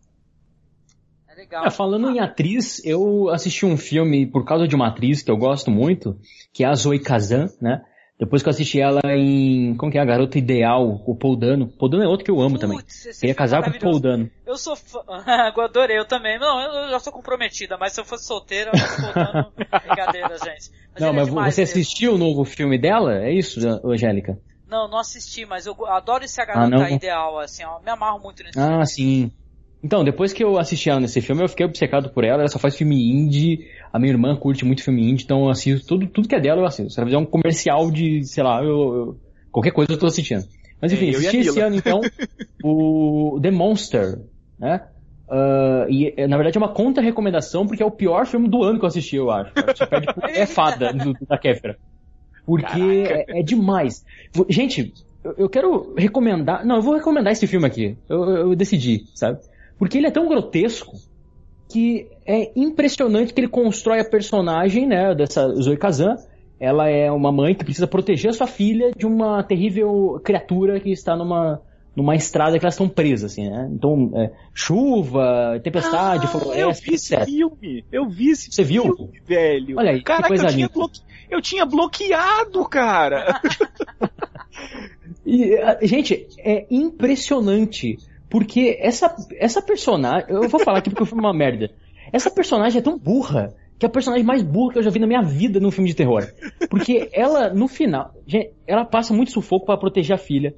É 1.29 1.35
legal. 1.35 1.67
É, 1.67 1.71
falando 1.71 2.11
em 2.11 2.21
atriz, 2.21 2.85
eu 2.85 3.31
assisti 3.31 3.65
um 3.65 3.77
filme 3.77 4.27
por 4.27 4.45
causa 4.45 4.69
de 4.69 4.75
uma 4.75 4.89
atriz 4.89 5.23
que 5.23 5.31
eu 5.31 5.37
gosto 5.37 5.71
muito, 5.71 6.19
que 6.53 6.65
é 6.65 6.67
a 6.67 6.75
Zoe 6.75 6.99
Kazan, 6.99 7.49
né? 7.61 7.83
Depois 8.23 8.41
que 8.41 8.49
eu 8.49 8.51
assisti 8.51 8.81
ela 8.81 9.01
em. 9.07 9.75
Como 9.77 9.91
que 9.91 9.99
é? 9.99 10.01
A 10.01 10.05
Garota 10.05 10.39
Ideal, 10.39 11.03
o 11.05 11.17
Paul 11.17 11.35
Dano. 11.35 11.67
Paul 11.67 11.91
Dano 11.91 12.05
é 12.05 12.07
outro 12.07 12.25
que 12.25 12.31
eu 12.31 12.41
amo 12.41 12.57
Putz, 12.57 12.61
também. 12.61 12.79
Queria 13.19 13.35
casar 13.35 13.65
com 13.65 13.71
o 13.71 13.81
Paul 13.81 13.99
Dano. 13.99 14.31
Eu 14.47 14.57
sou 14.57 14.77
fã. 14.77 15.01
eu 15.57 15.63
adorei, 15.63 15.99
eu 15.99 16.07
também. 16.07 16.39
Não, 16.39 16.61
eu 16.61 16.91
já 16.91 17.01
sou 17.01 17.13
comprometida, 17.13 17.77
mas 17.77 17.93
se 17.95 18.01
eu 18.01 18.05
fosse 18.05 18.25
solteira, 18.25 18.71
eu 18.73 19.13
Paul 19.13 19.25
Dano. 19.25 19.53
Brincadeira, 19.87 20.39
gente. 20.39 20.71
Mas 20.95 21.03
não, 21.03 21.13
mas 21.13 21.29
é 21.29 21.51
você 21.51 21.63
assistiu 21.63 22.15
o 22.15 22.19
novo 22.19 22.45
filme 22.45 22.79
dela? 22.79 23.25
É 23.25 23.33
isso, 23.33 23.59
Angélica? 23.85 24.39
Não, 24.73 24.89
não 24.89 24.99
assisti, 24.99 25.45
mas 25.45 25.67
eu 25.67 25.77
adoro 25.87 26.25
esse 26.25 26.43
Garota 26.43 26.85
ah, 26.85 26.91
Ideal, 26.91 27.39
assim, 27.39 27.63
ó. 27.63 27.79
Me 27.81 27.91
amarro 27.91 28.19
muito 28.19 28.43
nesse 28.43 28.59
ah, 28.59 28.63
filme. 28.63 28.83
Ah, 28.83 28.87
sim. 28.87 29.31
Então, 29.85 30.03
depois 30.03 30.33
que 30.33 30.43
eu 30.43 30.59
assisti 30.59 30.89
ela 30.89 30.99
nesse 30.99 31.21
filme, 31.21 31.43
eu 31.43 31.49
fiquei 31.49 31.67
obcecado 31.67 32.09
por 32.09 32.25
ela. 32.25 32.41
Ela 32.41 32.49
só 32.49 32.59
faz 32.59 32.75
filme 32.75 32.97
indie. 33.13 33.67
A 33.93 33.99
minha 33.99 34.15
irmã 34.15 34.35
curte 34.35 34.65
muito 34.65 34.83
filme 34.83 35.03
indie, 35.03 35.25
então 35.25 35.45
eu 35.45 35.51
assisto 35.51 35.87
tudo, 35.87 36.07
tudo 36.07 36.27
que 36.27 36.35
é 36.35 36.41
dela, 36.41 36.63
eu 36.63 36.65
assisto. 36.65 36.91
Se 36.91 36.99
ela 36.99 37.07
fizer 37.07 37.19
um 37.19 37.27
comercial 37.27 37.91
de, 37.91 38.25
sei 38.25 38.43
lá, 38.43 38.65
eu, 38.65 38.71
eu, 38.71 39.21
qualquer 39.51 39.73
coisa 39.73 39.93
eu 39.93 39.99
tô 39.99 40.07
assistindo. 40.07 40.43
Mas 40.81 40.91
enfim, 40.91 41.09
é, 41.09 41.11
assisti 41.11 41.37
esse 41.37 41.61
ano 41.61 41.77
então 41.77 42.01
o 42.65 43.39
The 43.43 43.51
Monster, 43.51 44.21
né? 44.59 44.87
Uh, 45.29 45.91
e 45.91 46.27
na 46.27 46.37
verdade 46.37 46.57
é 46.57 46.61
uma 46.61 46.73
contra-recomendação 46.73 47.67
porque 47.67 47.83
é 47.83 47.87
o 47.87 47.91
pior 47.91 48.27
filme 48.27 48.49
do 48.49 48.63
ano 48.63 48.79
que 48.79 48.85
eu 48.85 48.89
assisti, 48.89 49.17
eu 49.17 49.31
acho. 49.31 49.53
Você 49.55 49.87
perde 49.87 50.15
por 50.15 50.25
é 50.31 50.47
fada 50.47 50.93
do, 50.95 51.13
da 51.29 51.37
Kéfera. 51.37 51.77
Porque 52.45 52.81
é, 52.81 53.41
é, 53.41 53.43
demais. 53.43 54.05
Gente, 54.49 54.93
eu, 55.23 55.35
eu 55.39 55.49
quero 55.49 55.95
recomendar. 55.97 56.65
Não, 56.65 56.77
eu 56.77 56.83
vou 56.83 56.95
recomendar 56.95 57.33
esse 57.33 57.47
filme 57.47 57.67
aqui. 57.67 57.97
Eu, 58.09 58.25
eu 58.25 58.57
decidi, 58.57 59.05
sabe? 59.15 59.41
Porque 59.79 59.99
ele 59.99 60.07
é 60.07 60.11
tão 60.11 60.29
grotesco 60.29 60.97
que 61.71 62.07
é 62.27 62.53
impressionante 62.55 63.33
que 63.33 63.41
ele 63.41 63.49
constrói 63.49 64.01
a 64.01 64.05
personagem, 64.05 64.87
né, 64.87 65.15
dessa 65.15 65.49
Zoe 65.55 65.77
Kazan. 65.77 66.17
Ela 66.61 66.89
é 66.89 67.11
uma 67.11 67.33
mãe 67.33 67.55
que 67.55 67.65
precisa 67.65 67.87
proteger 67.87 68.31
a 68.31 68.35
sua 68.35 68.47
filha 68.47 68.93
de 68.97 69.07
uma 69.07 69.43
terrível 69.43 70.21
criatura 70.23 70.79
que 70.79 70.91
está 70.91 71.17
numa, 71.17 71.61
numa 71.97 72.15
estrada 72.15 72.59
que 72.59 72.65
elas 72.65 72.75
estão 72.75 72.89
presas, 72.89 73.33
assim, 73.33 73.51
né? 73.51 73.69
Então, 73.73 74.13
é, 74.15 74.31
chuva, 74.55 75.61
tempestade, 75.65 76.27
ah, 76.27 76.29
floresta, 76.29 76.61
eu 76.61 76.73
vi 76.73 76.95
esse 76.95 77.15
etc. 77.15 77.27
filme. 77.27 77.85
Eu 77.91 78.09
vi 78.09 78.31
esse 78.31 78.53
Você 78.53 78.65
filme, 78.65 78.95
viu? 78.97 79.11
velho. 79.27 79.77
Olha 79.77 79.91
aí, 79.91 80.03
Caraca, 80.03 80.23
que 80.23 80.29
coisa 80.29 80.47
eu, 80.47 80.51
tinha 80.51 80.69
bloque... 80.69 81.01
eu 81.35 81.43
tinha 81.43 81.65
bloqueado, 81.65 82.65
cara. 82.69 83.41
e, 85.25 85.57
gente, 85.83 86.27
é 86.39 86.67
impressionante 86.71 87.99
porque 88.33 88.79
essa, 88.81 89.15
essa 89.39 89.61
personagem. 89.61 90.27
Eu 90.31 90.49
vou 90.49 90.59
falar 90.59 90.79
aqui 90.79 90.89
porque 90.89 91.03
o 91.03 91.07
filme 91.07 91.23
é 91.23 91.27
uma 91.27 91.37
merda. 91.37 91.71
Essa 92.11 92.31
personagem 92.31 92.79
é 92.79 92.83
tão 92.83 92.99
burra 92.99 93.55
que 93.79 93.85
é 93.85 93.89
a 93.89 93.91
personagem 93.91 94.25
mais 94.25 94.43
burra 94.43 94.73
que 94.73 94.79
eu 94.79 94.83
já 94.83 94.91
vi 94.91 95.01
na 95.01 95.07
minha 95.07 95.23
vida 95.23 95.59
num 95.59 95.71
filme 95.71 95.91
de 95.91 95.97
terror. 95.97 96.27
Porque 96.71 97.11
ela, 97.13 97.53
no 97.53 97.69
final, 97.69 98.15
gente, 98.27 98.53
ela 98.67 98.85
passa 98.85 99.13
muito 99.13 99.33
sufoco 99.33 99.67
para 99.67 99.77
proteger 99.77 100.15
a 100.15 100.19
filha. 100.19 100.55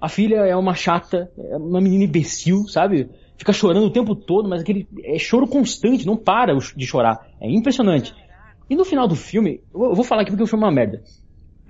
A 0.00 0.08
filha 0.08 0.38
é 0.38 0.56
uma 0.56 0.74
chata, 0.74 1.30
é 1.38 1.56
uma 1.56 1.80
menina 1.80 2.04
imbecil, 2.04 2.66
sabe? 2.66 3.08
Fica 3.36 3.52
chorando 3.52 3.86
o 3.86 3.90
tempo 3.90 4.16
todo, 4.16 4.48
mas 4.48 4.62
aquele 4.62 4.88
é 5.04 5.18
choro 5.18 5.46
constante, 5.46 6.06
não 6.06 6.16
para 6.16 6.56
de 6.56 6.86
chorar. 6.86 7.28
É 7.40 7.48
impressionante. 7.48 8.14
E 8.72 8.74
no 8.74 8.86
final 8.86 9.06
do 9.06 9.14
filme, 9.14 9.60
eu 9.74 9.94
vou 9.94 10.02
falar 10.02 10.22
aqui 10.22 10.30
porque 10.30 10.44
o 10.44 10.46
filme 10.46 10.64
é 10.64 10.66
uma 10.66 10.74
merda. 10.74 11.02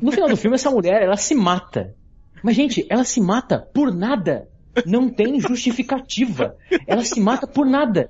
No 0.00 0.12
final 0.12 0.28
do 0.28 0.36
filme, 0.36 0.54
essa 0.54 0.70
mulher, 0.70 1.02
ela 1.02 1.16
se 1.16 1.34
mata. 1.34 1.96
Mas, 2.44 2.54
gente, 2.54 2.86
ela 2.88 3.02
se 3.02 3.20
mata 3.20 3.58
por 3.58 3.92
nada. 3.92 4.48
Não 4.86 5.08
tem 5.08 5.40
justificativa. 5.40 6.54
Ela 6.86 7.04
se 7.04 7.20
mata 7.20 7.44
por 7.44 7.66
nada. 7.66 8.08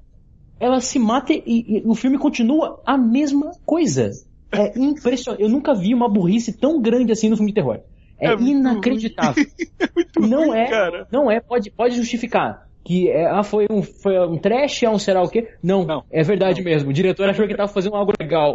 Ela 0.61 0.79
se 0.83 0.99
mata 0.99 1.33
e, 1.33 1.43
e 1.47 1.83
o 1.87 1.95
filme 1.95 2.19
continua 2.19 2.83
a 2.85 2.99
mesma 2.99 3.53
coisa. 3.65 4.11
É 4.53 4.79
impressionante. 4.79 5.43
Eu 5.43 5.49
nunca 5.49 5.73
vi 5.75 5.95
uma 5.95 6.07
burrice 6.07 6.53
tão 6.53 6.79
grande 6.79 7.13
assim 7.13 7.31
no 7.31 7.37
filme 7.37 7.51
de 7.51 7.55
terror. 7.55 7.81
É, 8.21 8.29
é 8.29 8.35
inacreditável. 8.35 9.43
é 9.81 10.21
não 10.21 10.49
ruim, 10.49 10.59
é, 10.59 10.69
cara. 10.69 11.09
não 11.11 11.31
é, 11.31 11.41
pode, 11.41 11.71
pode 11.71 11.97
justificar 11.97 12.69
que 12.85 13.09
é, 13.09 13.27
ah, 13.27 13.43
foi 13.43 13.67
um, 13.71 13.83
foi 13.83 14.19
um 14.27 14.37
trash, 14.37 14.83
é 14.83 14.91
um 14.91 14.99
será 14.99 15.23
o 15.23 15.29
quê? 15.29 15.49
Não, 15.63 15.85
não, 15.85 16.05
é 16.11 16.23
verdade 16.23 16.61
não. 16.61 16.71
mesmo. 16.71 16.91
O 16.91 16.93
diretor 16.93 17.29
achou 17.29 17.47
que 17.47 17.55
tava 17.55 17.73
fazendo 17.73 17.97
algo 17.97 18.13
legal. 18.21 18.55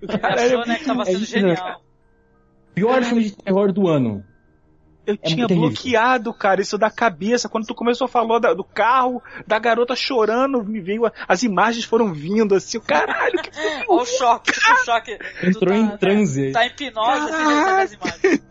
Ele 0.00 0.12
achou, 0.22 0.66
né, 0.66 0.76
que 0.76 0.84
tava 0.84 1.04
sendo 1.04 1.22
é 1.22 1.26
genial. 1.26 1.82
Pior 2.74 3.02
filme 3.02 3.24
de 3.24 3.36
terror 3.36 3.72
do 3.72 3.88
ano. 3.88 4.24
Eu 5.08 5.14
é 5.14 5.16
tinha 5.16 5.48
bloqueado, 5.48 6.34
cara, 6.34 6.60
isso 6.60 6.76
da 6.76 6.90
cabeça. 6.90 7.48
Quando 7.48 7.66
tu 7.66 7.74
começou 7.74 8.04
a 8.04 8.08
falar 8.08 8.38
da, 8.40 8.52
do 8.52 8.62
carro, 8.62 9.22
da 9.46 9.58
garota 9.58 9.96
chorando, 9.96 10.62
me 10.62 10.82
veio. 10.82 11.10
As 11.26 11.42
imagens 11.42 11.86
foram 11.86 12.12
vindo 12.12 12.54
assim, 12.54 12.78
caralho, 12.78 13.40
que 13.42 13.50
Olha 13.88 14.02
o 14.02 14.04
choque, 14.04 14.50
o 14.50 14.84
choque. 14.84 15.18
Entrou 15.42 15.72
tá, 15.72 15.76
em 15.76 15.96
transe. 15.96 16.52
Tá, 16.52 16.60
tá 16.60 16.66
em 16.66 16.68
hipnose, 16.68 17.30
assim, 17.30 17.52
as 17.82 17.92
imagens. 17.94 18.42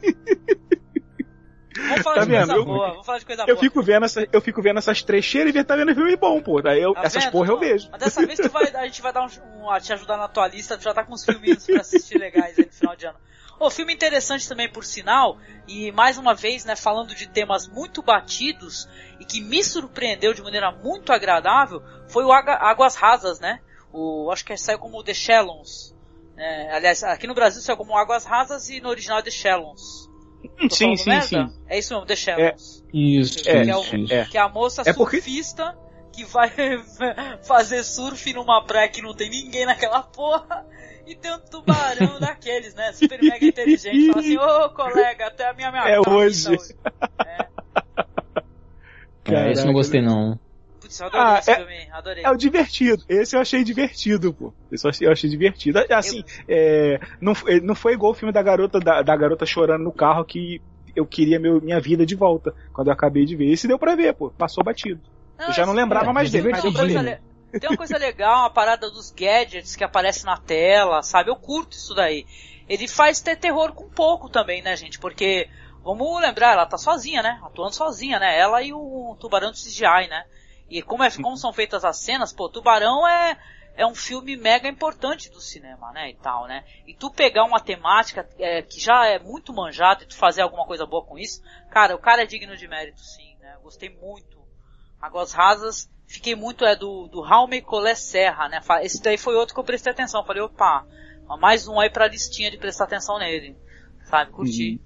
Vamos 1.88 2.04
falar 2.04 2.16
tá 2.16 2.22
de 2.26 2.32
vendo? 2.32 2.48
coisa 2.48 2.54
eu, 2.54 2.66
boa, 2.66 2.90
vamos 2.90 3.06
falar 3.06 3.20
de 3.20 3.26
coisa 3.26 3.42
eu 3.44 3.48
boa. 3.48 3.60
Fico 3.60 3.82
vendo 3.82 4.06
essa, 4.06 4.28
eu 4.32 4.42
fico 4.42 4.62
vendo 4.62 4.78
essas 4.78 5.02
trecheiras 5.02 5.56
e 5.56 5.64
tá 5.64 5.76
vendo 5.76 5.94
filme 5.94 6.16
bom, 6.16 6.42
pô. 6.42 6.62
Daí 6.62 6.82
eu, 6.82 6.94
tá 6.94 7.04
essas 7.04 7.24
vendo? 7.24 7.32
porra 7.32 7.52
eu 7.52 7.60
vejo. 7.60 7.90
Mas 7.92 8.00
dessa 8.00 8.26
vez 8.26 8.40
tu 8.40 8.50
vai, 8.50 8.64
a 8.76 8.86
gente 8.86 9.02
vai 9.02 9.14
dar 9.14 9.24
um, 9.24 9.26
um, 9.26 9.80
te 9.80 9.94
ajudar 9.94 10.18
na 10.18 10.28
tua 10.28 10.48
lista, 10.48 10.78
tu 10.78 10.84
já 10.84 10.94
tá 10.94 11.04
com 11.04 11.14
uns 11.14 11.24
filminhos 11.24 11.66
pra 11.66 11.82
assistir 11.82 12.18
legais 12.18 12.58
aí 12.58 12.66
no 12.66 12.72
final 12.72 12.96
de 12.96 13.06
ano. 13.08 13.18
O 13.60 13.72
filme 13.72 13.92
interessante 13.92 14.48
também, 14.48 14.72
por 14.72 14.86
sinal, 14.86 15.40
e 15.68 15.92
mais 15.92 16.20
uma 16.20 16.36
vez, 16.36 16.64
né, 16.64 16.76
falando 16.76 17.16
de 17.16 17.28
temas 17.28 17.68
muito 17.68 18.04
batidos 18.04 18.88
e 19.20 19.26
que 19.26 19.42
me 19.42 19.64
surpreendeu 19.64 20.32
de 20.32 20.44
maneira 20.44 20.72
muito 20.72 21.12
agradável, 21.12 21.82
foi 22.08 22.24
o 22.24 22.32
Águas 22.32 22.96
Rasas, 22.96 23.40
né? 23.40 23.60
O, 23.92 24.30
acho 24.32 24.46
que 24.46 24.56
saiu 24.58 24.78
como 24.78 25.04
The 25.04 25.14
Shallows. 25.14 25.96
É, 26.38 26.76
aliás, 26.76 27.04
aqui 27.04 27.26
no 27.26 27.34
Brasil 27.34 27.60
saiu 27.62 27.78
como 27.78 27.98
Águas 27.98 28.26
Rasas 28.26 28.70
e 28.70 28.80
no 28.80 28.90
original 28.90 29.24
The 29.24 29.32
Shallows. 29.32 30.07
Sim, 30.70 30.96
sim, 30.96 31.10
merda? 31.10 31.28
sim. 31.28 31.54
É 31.68 31.80
isso 31.80 31.94
mesmo, 31.94 32.06
The 32.06 32.16
Shallows. 32.16 32.84
É, 32.94 32.98
isso, 32.98 33.44
que, 33.44 33.50
é, 33.50 33.68
é, 33.68 33.76
o, 33.76 33.84
é. 34.10 34.26
que 34.26 34.38
é 34.38 34.42
a 34.42 34.50
moça 34.50 34.84
é 34.86 34.94
surfista 34.94 35.74
porque... 35.74 36.24
que 36.24 36.26
vai 36.26 36.52
fazer 37.44 37.84
surf 37.84 38.34
numa 38.34 38.64
praia 38.66 38.90
que 38.90 39.02
não 39.02 39.14
tem 39.14 39.30
ninguém 39.30 39.66
naquela 39.66 40.02
porra 40.04 40.66
e 41.06 41.16
tem 41.16 41.34
um 41.34 41.40
tubarão 41.40 42.20
daqueles, 42.22 42.76
né? 42.76 42.92
Super 42.92 43.22
mega 43.22 43.46
inteligente. 43.46 44.08
Fala 44.08 44.20
assim, 44.20 44.38
ô 44.38 44.66
oh, 44.66 44.70
colega, 44.72 45.28
até 45.28 45.48
a 45.48 45.54
minha 45.54 45.72
minha 45.72 45.84
É 45.88 46.00
hoje. 46.00 46.50
hoje. 46.50 46.76
É. 47.26 47.48
Caraca, 49.24 49.52
esse 49.52 49.66
não 49.66 49.74
gostei 49.74 50.02
não. 50.02 50.40
Putz, 50.88 51.00
eu 51.00 51.08
adorei 51.08 51.28
ah, 51.28 51.40
esse 51.40 51.52
é, 51.52 51.56
filme, 51.56 51.88
adorei. 51.92 52.24
É 52.24 52.32
o 52.32 52.38
divertido. 52.38 53.04
Esse 53.10 53.36
eu 53.36 53.42
achei 53.42 53.64
divertido, 53.64 54.34
pô. 54.34 54.54
Esse 54.72 54.86
eu 54.86 54.90
achei, 54.90 55.08
eu 55.08 55.12
achei 55.12 55.30
divertido. 55.30 55.80
Assim, 55.90 56.24
eu... 56.48 56.56
é, 56.56 57.00
não, 57.20 57.34
não 57.62 57.76
foi 57.76 57.94
igual 57.94 58.14
o 58.14 58.16
filme 58.16 58.34
da 58.34 58.42
garota, 58.42 58.80
da, 58.80 59.02
da 59.02 59.16
garota 59.16 59.46
chorando 59.46 59.84
no 59.84 59.92
carro 59.92 60.24
que 60.24 60.62
eu 60.96 61.06
queria 61.06 61.40
meu, 61.40 61.62
minha 61.62 61.80
vida 61.80 62.06
de 62.06 62.16
volta. 62.16 62.54
Quando 62.74 62.88
eu 62.88 62.94
acabei 62.94 63.26
de 63.26 63.36
ver. 63.36 63.52
Esse 63.52 63.68
deu 63.68 63.78
pra 63.78 63.96
ver, 63.96 64.14
pô. 64.14 64.32
Passou 64.32 64.64
batido. 64.64 65.02
Não, 65.38 65.48
eu 65.48 65.54
já 65.54 65.66
não 65.66 65.74
lembrava 65.74 66.10
é, 66.10 66.14
mais 66.14 66.32
dele. 66.32 66.50
Mas 66.50 66.64
deu 66.64 66.72
pra 66.72 66.86
ver. 66.86 67.22
Tem 67.60 67.70
uma 67.70 67.78
coisa 67.78 67.98
legal, 67.98 68.42
uma 68.42 68.50
parada 68.50 68.90
dos 68.90 69.12
gadgets 69.12 69.76
que 69.76 69.84
aparece 69.84 70.26
na 70.26 70.38
tela, 70.38 71.02
sabe? 71.02 71.30
Eu 71.30 71.36
curto 71.36 71.74
isso 71.74 71.94
daí. 71.94 72.26
Ele 72.68 72.88
faz 72.88 73.22
ter 73.22 73.38
terror 73.38 73.74
com 73.74 73.90
pouco 73.90 74.30
também, 74.30 74.62
né, 74.62 74.76
gente? 74.76 75.00
Porque, 75.00 75.50
vamos 75.84 76.22
lembrar, 76.22 76.54
ela 76.54 76.66
tá 76.66 76.78
sozinha, 76.78 77.24
né? 77.24 77.40
Atuando 77.42 77.74
sozinha, 77.74 78.20
né? 78.20 78.38
Ela 78.38 78.62
e 78.62 78.74
o 78.74 79.16
Tubarão 79.20 79.52
do 79.52 79.58
CGI, 79.58 80.10
né? 80.10 80.26
E 80.70 80.82
como, 80.82 81.04
é, 81.04 81.12
como 81.12 81.38
são 81.38 81.54
feitas 81.54 81.86
as 81.86 81.98
cenas, 81.98 82.34
pô, 82.34 82.50
Tubarão 82.50 83.08
é, 83.08 83.38
é 83.76 83.86
um 83.86 83.96
filme 83.96 84.36
mega 84.36 84.68
importante 84.68 85.30
do 85.30 85.40
cinema, 85.40 85.92
né, 85.92 86.10
e 86.10 86.16
tal, 86.16 86.48
né? 86.48 86.64
E 86.86 86.94
tu 86.94 87.10
pegar 87.12 87.46
uma 87.46 87.60
temática 87.60 88.28
é, 88.38 88.62
que 88.62 88.80
já 88.80 89.06
é 89.06 89.20
muito 89.20 89.54
manjada 89.54 90.04
e 90.04 90.08
tu 90.08 90.16
fazer 90.16 90.42
alguma 90.42 90.66
coisa 90.66 90.86
boa 90.86 91.06
com 91.06 91.18
isso, 91.18 91.42
cara, 91.70 91.96
o 91.96 92.00
cara 92.00 92.24
é 92.24 92.26
digno 92.26 92.58
de 92.58 92.68
mérito, 92.68 93.00
sim, 93.00 93.36
né? 93.40 93.58
gostei 93.64 93.90
muito. 93.90 94.38
Águas 95.00 95.32
Rasas 95.32 95.90
fiquei 96.08 96.36
muito 96.36 96.66
é 96.66 96.76
do, 96.76 97.08
do 97.08 97.22
Raume 97.22 97.62
Colé 97.62 97.94
Serra, 97.94 98.48
né? 98.48 98.62
Esse 98.82 99.04
daí 99.04 99.18
foi 99.18 99.36
outro 99.36 99.54
que 99.54 99.60
eu 99.60 99.66
prestei 99.66 99.92
atenção. 99.92 100.24
Falei, 100.24 100.42
opa, 100.42 100.86
mais 101.40 101.68
um 101.68 101.80
aí 101.80 101.90
pra 101.90 102.08
listinha 102.08 102.50
de 102.50 102.58
prestar 102.58 102.86
atenção 102.86 103.20
nele. 103.20 103.56
Sabe, 104.06 104.32
curti. 104.32 104.82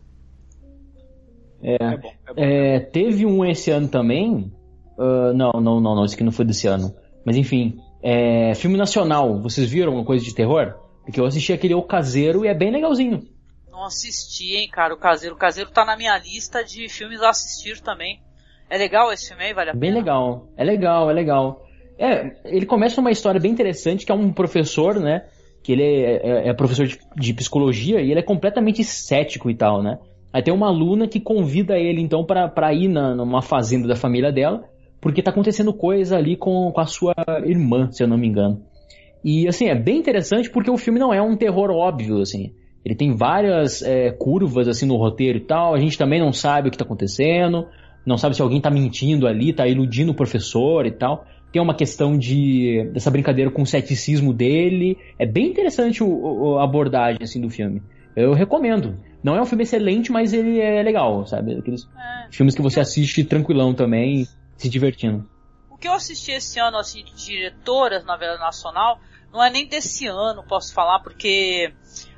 É, 1.62 1.76
é, 1.76 1.98
bom, 1.98 2.14
é, 2.26 2.34
bom, 2.34 2.42
é, 2.42 2.80
teve 2.80 3.26
um 3.26 3.46
esse 3.46 3.70
ano 3.70 3.88
também. 3.88 4.52
Uh, 5.02 5.34
não, 5.34 5.52
não, 5.54 5.82
não, 5.82 5.95
não, 5.95 6.06
esse 6.06 6.14
aqui 6.14 6.24
não 6.24 6.32
foi 6.32 6.45
desse 6.45 6.68
ano. 6.68 6.93
Mas 7.26 7.36
enfim, 7.36 7.80
é, 8.04 8.54
filme 8.54 8.78
nacional. 8.78 9.41
Vocês 9.41 9.70
viram 9.70 9.88
alguma 9.88 10.06
coisa 10.06 10.24
de 10.24 10.36
terror? 10.36 10.76
Porque 11.04 11.20
eu 11.20 11.26
assisti 11.26 11.52
aquele 11.52 11.74
O 11.74 11.82
Caseiro 11.82 12.45
e 12.45 12.47
é 12.47 12.54
bem 12.54 12.72
legalzinho. 12.72 13.24
não 13.72 13.86
assisti, 13.86 14.56
hein, 14.56 14.70
cara, 14.70 14.93
o 14.93 14.97
Caseiro. 14.97 15.36
O 15.36 15.38
Caseiro 15.38 15.72
tá 15.72 15.84
na 15.84 15.97
minha 15.97 16.18
lista 16.20 16.64
de 16.64 16.88
filmes 16.88 17.22
a 17.22 17.30
assistir 17.30 17.82
também. 17.82 18.20
É 18.70 18.78
legal 18.78 19.12
esse 19.12 19.28
filme 19.28 19.43
aí, 19.43 19.54
vale 19.54 19.72
a 19.72 19.74
pena? 19.74 19.82
Bem 19.82 19.93
legal, 19.93 20.47
é 20.56 20.64
legal, 20.64 21.10
é 21.10 21.14
legal. 21.14 21.66
É, 21.99 22.32
ele 22.45 22.66
começa 22.66 23.02
uma 23.02 23.12
história 23.12 23.39
bem 23.39 23.52
interessante, 23.52 24.06
que 24.06 24.12
é 24.12 24.16
um 24.16 24.32
professor, 24.32 24.99
né, 24.99 25.26
que 25.62 25.74
ele 25.74 25.84
é, 25.84 26.16
é, 26.24 26.49
é 26.49 26.54
professor 26.54 26.88
de, 26.88 26.97
de, 27.16 27.34
psicologia 27.34 28.02
e 28.02 28.10
ele 28.10 28.20
é 28.20 28.24
completamente 28.24 28.84
cético 28.84 29.49
e 29.49 29.56
tal, 29.56 29.84
né. 29.84 29.99
Aí 30.34 30.41
tem 30.41 30.54
uma 30.54 30.68
aluna 30.68 31.08
que 31.08 31.20
convida 31.20 31.78
ele, 31.78 32.02
então, 32.02 32.26
para 32.26 32.74
ir 32.74 32.88
na, 32.88 33.14
numa 33.14 33.41
fazenda 33.41 33.88
da 33.88 33.95
família 33.95 34.32
dela, 34.32 34.64
porque 35.02 35.24
tá 35.24 35.32
acontecendo 35.32 35.74
coisa 35.74 36.16
ali 36.16 36.38
com, 36.38 36.72
com 36.72 36.80
a 36.80 36.86
sua 36.86 37.14
irmã, 37.43 37.91
se 37.91 38.04
eu 38.04 38.08
não 38.08 38.18
me 38.18 38.28
engano. 38.28 38.62
E, 39.24 39.47
assim, 39.47 39.68
é 39.68 39.76
bem 39.76 39.97
interessante 39.97 40.49
porque 40.49 40.70
o 40.70 40.78
filme 40.78 40.99
não 40.99 41.14
é 41.14 41.22
um 41.22 41.36
terror 41.36 41.72
óbvio, 41.72 42.22
assim. 42.22 42.54
Ele 42.84 42.95
tem 42.95 43.16
várias 43.16 43.82
é, 43.82 44.12
curvas 44.12 44.68
assim 44.68 44.86
no 44.86 44.95
roteiro 44.97 45.38
e 45.38 45.41
tal. 45.41 45.74
A 45.74 45.80
gente 45.80 45.97
também 45.97 46.20
não 46.20 46.34
sabe 46.34 46.68
o 46.68 46.72
que 46.72 46.76
está 46.76 46.86
acontecendo, 46.86 47.68
não 48.06 48.18
sabe 48.18 48.36
se 48.36 48.41
alguém 48.41 48.58
está 48.58 48.72
mentindo 48.72 49.28
ali, 49.28 49.52
está 49.52 49.68
iludindo 49.68 50.12
o 50.12 50.16
professor 50.16 50.86
e 50.86 50.91
tal. 50.91 51.26
Tem 51.52 51.62
uma 51.62 51.76
questão 51.76 52.18
de 52.18 52.89
dessa 52.93 53.12
brincadeira 53.12 53.52
com 53.52 53.62
o 53.62 53.66
ceticismo 53.66 54.34
dele. 54.34 54.97
É 55.20 55.26
bem 55.26 55.47
interessante 55.47 56.04
o, 56.04 56.58
a 56.58 56.64
abordagem 56.64 57.20
assim 57.22 57.39
do 57.39 57.49
filme. 57.49 57.82
Eu 58.16 58.34
recomendo. 58.34 58.97
Não 59.24 59.36
é 59.36 59.41
um 59.41 59.45
filme 59.45 59.64
excelente, 59.64 60.12
mas 60.12 60.34
ele 60.34 60.60
é 60.60 60.82
legal, 60.82 61.26
sabe? 61.28 61.54
Aqueles 61.54 61.84
é. 61.84 62.32
filmes 62.32 62.56
que 62.56 62.62
você 62.62 62.80
assiste 62.80 63.24
tranquilão 63.24 63.74
também, 63.74 64.26
se 64.62 64.70
divertindo. 64.70 65.28
O 65.70 65.76
que 65.76 65.88
eu 65.88 65.93
assisti 65.93 66.32
esse 66.32 66.59
ano 66.59 66.78
assim 66.78 67.03
de 67.03 67.16
diretoras 67.16 68.05
na 68.05 68.16
Vela 68.16 68.38
Nacional 68.38 68.99
não 69.34 69.43
é 69.43 69.49
nem 69.49 69.68
desse 69.68 70.05
ano, 70.05 70.43
posso 70.43 70.74
falar, 70.74 70.99
porque 70.99 71.74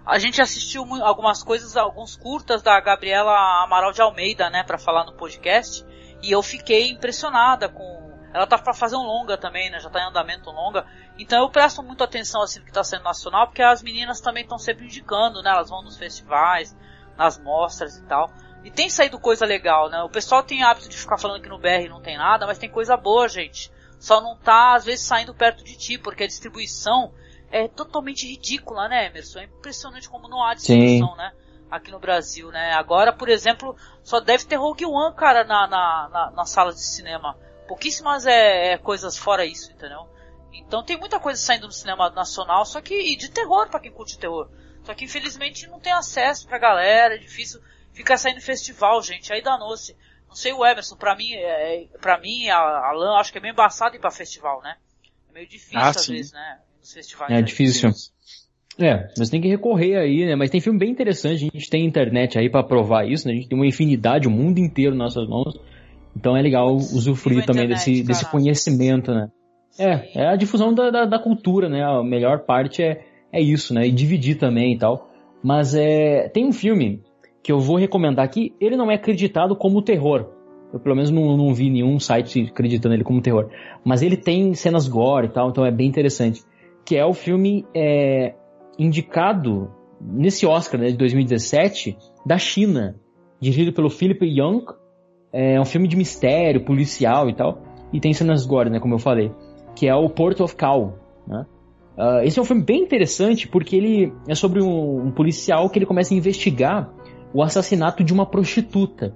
a 0.06 0.18
gente 0.20 0.42
assistiu 0.42 0.84
algumas 1.04 1.42
coisas, 1.42 1.78
alguns 1.78 2.18
curtas 2.18 2.62
da 2.62 2.80
Gabriela 2.82 3.64
Amaral 3.64 3.94
de 3.94 4.02
Almeida, 4.02 4.50
né, 4.50 4.64
para 4.64 4.78
falar 4.78 5.06
no 5.06 5.14
podcast, 5.14 5.86
e 6.22 6.32
eu 6.32 6.42
fiquei 6.42 6.90
impressionada 6.90 7.70
com. 7.70 8.04
Ela 8.34 8.48
tá 8.48 8.58
para 8.58 8.74
fazer 8.74 8.96
um 8.96 9.04
longa 9.04 9.38
também, 9.38 9.70
né, 9.70 9.80
já 9.80 9.90
tá 9.90 10.02
em 10.02 10.10
andamento 10.10 10.50
longa. 10.50 10.86
Então 11.18 11.40
eu 11.40 11.50
presto 11.50 11.84
muito 11.84 12.04
atenção 12.04 12.42
assim 12.42 12.60
no 12.60 12.66
que 12.66 12.74
tá 12.74 12.84
sendo 12.84 13.04
nacional, 13.04 13.46
porque 13.46 13.62
as 13.62 13.84
meninas 13.84 14.20
também 14.20 14.42
estão 14.44 14.58
sempre 14.58 14.86
indicando, 14.86 15.42
né, 15.44 15.52
elas 15.52 15.70
vão 15.70 15.84
nos 15.84 15.98
festivais, 15.98 16.76
nas 17.16 17.40
mostras 17.40 17.96
e 17.98 18.04
tal. 18.04 18.30
E 18.64 18.72
tem 18.72 18.90
saído 18.90 19.20
coisa 19.20 19.46
legal, 19.46 19.90
né? 19.90 20.02
O 20.04 20.10
pessoal 20.10 20.42
tem 20.42 20.64
hábito 20.64 20.88
de 20.88 20.98
ficar 20.98 21.18
falando 21.18 21.42
que 21.42 21.50
no 21.50 21.60
BR 21.60 21.90
não 21.90 22.02
tem 22.02 22.18
nada, 22.18 22.48
mas 22.48 22.58
tem 22.58 22.70
coisa 22.70 22.96
boa, 22.96 23.28
gente. 23.28 23.70
Só 24.00 24.22
não 24.22 24.38
tá 24.38 24.76
às 24.76 24.86
vezes 24.86 25.06
saindo 25.06 25.34
perto 25.34 25.64
de 25.64 25.76
ti, 25.76 25.98
porque 25.98 26.24
a 26.24 26.28
distribuição 26.28 27.14
é 27.52 27.68
totalmente 27.68 28.28
ridícula, 28.28 28.88
né, 28.88 29.08
Emerson? 29.08 29.40
É 29.40 29.44
impressionante 29.44 30.10
como 30.10 30.28
não 30.28 30.44
há 30.44 30.54
distribuição, 30.54 31.16
né? 31.16 31.32
Aqui 31.70 31.92
no 31.92 32.00
Brasil, 32.00 32.50
né? 32.52 32.74
Agora, 32.74 33.12
por 33.12 33.30
exemplo, 33.30 33.76
só 34.02 34.20
deve 34.20 34.46
ter 34.46 34.56
Rogue 34.56 34.86
One, 34.86 35.16
cara, 35.16 35.44
na, 35.44 35.68
na, 35.68 36.10
na, 36.10 36.32
na 36.32 36.46
sala 36.46 36.72
de 36.72 36.82
cinema. 36.82 37.38
Pouquíssimas 37.68 38.26
é, 38.26 38.74
é, 38.74 38.78
coisas 38.78 39.18
fora 39.18 39.46
isso, 39.46 39.72
entendeu? 39.72 40.08
Então 40.54 40.84
tem 40.84 40.98
muita 40.98 41.20
coisa 41.20 41.40
saindo 41.40 41.68
no 41.68 41.74
cinema 41.74 42.10
nacional, 42.10 42.66
só 42.66 42.80
que 42.82 42.94
e 42.94 43.16
de 43.16 43.30
terror 43.30 43.70
para 43.70 43.80
quem 43.80 43.92
curte 43.92 44.18
terror. 44.18 44.50
Só 44.84 44.94
que 44.94 45.06
infelizmente 45.06 45.68
não 45.68 45.80
tem 45.80 45.94
acesso 45.94 46.48
pra 46.48 46.58
galera, 46.58 47.16
é 47.16 47.18
difícil 47.18 47.62
ficar 47.94 48.18
saindo 48.18 48.42
festival, 48.42 49.02
gente. 49.02 49.32
Aí 49.32 49.42
danou-se. 49.42 49.96
Não 50.28 50.36
sei 50.36 50.52
o 50.52 50.66
Emerson, 50.66 50.96
pra 50.96 51.16
mim, 51.16 51.34
é, 51.34 51.86
pra 52.02 52.20
mim, 52.20 52.50
a 52.50 52.58
Alan, 52.58 53.20
acho 53.20 53.32
que 53.32 53.38
é 53.38 53.42
meio 53.42 53.54
embaçado 53.54 53.96
ir 53.96 54.00
pra 54.00 54.10
festival, 54.10 54.62
né? 54.64 54.76
É 55.30 55.34
meio 55.34 55.48
difícil 55.48 55.80
ah, 55.80 55.90
às 55.90 56.02
sim. 56.02 56.14
vezes, 56.14 56.34
né? 56.34 56.60
nos 56.84 56.94
festivais. 56.94 57.32
É 57.32 57.42
difícil. 57.42 57.90
É, 58.80 59.08
mas 59.18 59.30
tem 59.30 59.40
que 59.40 59.48
recorrer 59.48 59.98
aí, 59.98 60.26
né? 60.26 60.36
Mas 60.36 60.50
tem 60.50 60.60
filme 60.60 60.80
bem 60.80 60.92
interessante, 60.92 61.36
a 61.36 61.58
gente 61.58 61.70
tem 61.70 61.86
internet 61.86 62.38
aí 62.38 62.50
para 62.50 62.64
provar 62.64 63.08
isso, 63.08 63.28
né? 63.28 63.34
A 63.34 63.38
gente 63.38 63.48
tem 63.48 63.58
uma 63.58 63.68
infinidade, 63.68 64.28
o 64.28 64.32
mundo 64.32 64.60
inteiro 64.60 64.96
nas 64.96 65.16
nossas 65.16 65.30
mãos. 65.30 65.60
Então 66.16 66.36
é 66.36 66.42
legal 66.42 66.76
usufruir 66.76 67.46
também 67.46 67.66
internet, 67.66 67.86
desse, 67.86 68.04
desse 68.04 68.26
conhecimento, 68.30 69.12
né? 69.14 69.30
É, 69.78 70.22
é 70.22 70.28
a 70.28 70.36
difusão 70.36 70.74
da, 70.74 70.90
da, 70.92 71.06
da, 71.06 71.20
cultura, 71.20 71.70
né? 71.70 71.84
A 71.84 72.04
melhor 72.04 72.46
parte 72.46 72.84
é, 72.84 73.04
é 73.32 73.42
isso, 73.42 73.74
né? 73.74 73.88
E 73.88 73.92
dividir 73.92 74.38
também 74.38 74.74
e 74.74 74.78
tal. 74.78 75.10
Mas 75.44 75.74
é, 75.74 76.30
tem 76.30 76.46
um 76.46 76.54
filme 76.54 77.02
que 77.44 77.52
eu 77.52 77.60
vou 77.60 77.78
recomendar 77.78 78.24
aqui, 78.24 78.56
ele 78.60 78.78
não 78.78 78.90
é 78.90 78.96
acreditado 78.96 79.56
como 79.56 79.82
terror. 79.82 80.30
Eu 80.74 80.80
pelo 80.80 80.96
menos 80.96 81.12
não, 81.12 81.38
não 81.38 81.54
vi 81.54 81.70
nenhum 81.70 82.00
site 82.00 82.48
acreditando 82.50 82.96
ele 82.96 83.04
como 83.04 83.22
terror. 83.22 83.50
Mas 83.86 84.02
ele 84.02 84.18
tem 84.18 84.54
cenas 84.54 84.88
gore 84.88 85.28
e 85.28 85.30
tal, 85.30 85.50
então 85.50 85.66
é 85.66 85.72
bem 85.72 85.88
interessante 85.88 86.44
que 86.86 86.96
é 86.96 87.06
o 87.06 87.14
filme 87.14 87.66
é, 87.74 88.34
indicado 88.78 89.72
nesse 90.02 90.46
Oscar 90.46 90.80
né, 90.80 90.88
de 90.88 90.98
2017 90.98 91.98
da 92.26 92.38
China, 92.38 92.96
dirigido 93.40 93.74
pelo 93.74 93.90
Philip 93.90 94.26
Young. 94.26 94.66
É 95.32 95.60
um 95.60 95.66
filme 95.66 95.88
de 95.88 95.96
mistério, 95.96 96.64
policial 96.64 97.30
e 97.30 97.34
tal. 97.34 97.62
E 97.92 98.00
tem 98.00 98.14
cenas 98.14 98.46
gore, 98.46 98.70
né, 98.70 98.80
como 98.80 98.96
eu 98.96 99.00
falei. 99.00 99.32
Que 99.76 99.88
é 99.88 99.96
o 99.96 100.10
Port 100.10 100.40
of 100.42 100.56
Call. 100.56 101.00
Né? 101.28 101.46
Uh, 101.98 102.24
esse 102.24 102.38
é 102.38 102.42
um 102.42 102.46
filme 102.46 102.64
bem 102.64 102.82
interessante 102.82 103.48
porque 103.48 103.76
ele 103.76 104.14
é 104.28 104.36
sobre 104.36 104.62
um, 104.62 105.08
um, 105.08 105.12
policial 105.12 105.70
que 105.70 105.80
ele 105.80 105.86
começa 105.86 106.14
a 106.14 106.18
investigar 106.18 106.92
o 107.34 107.42
assassinato 107.42 108.04
de 108.04 108.14
uma 108.14 108.26
prostituta. 108.26 109.14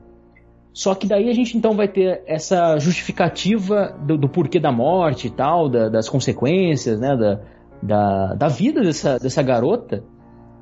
Só 0.74 0.94
que 0.94 1.08
daí 1.08 1.30
a 1.30 1.34
gente 1.34 1.58
então 1.58 1.74
vai 1.74 1.88
ter 1.88 2.22
essa 2.28 2.78
justificativa 2.78 3.98
do, 4.06 4.18
do 4.18 4.30
porquê 4.30 4.60
da 4.60 4.72
morte 4.72 5.28
e 5.28 5.32
tal, 5.32 5.70
da, 5.70 5.90
das 5.90 6.08
consequências, 6.08 7.00
né, 7.00 7.16
da, 7.16 7.42
da, 7.82 8.34
da 8.36 8.48
vida 8.48 8.82
dessa, 8.82 9.18
dessa 9.18 9.42
garota. 9.42 10.04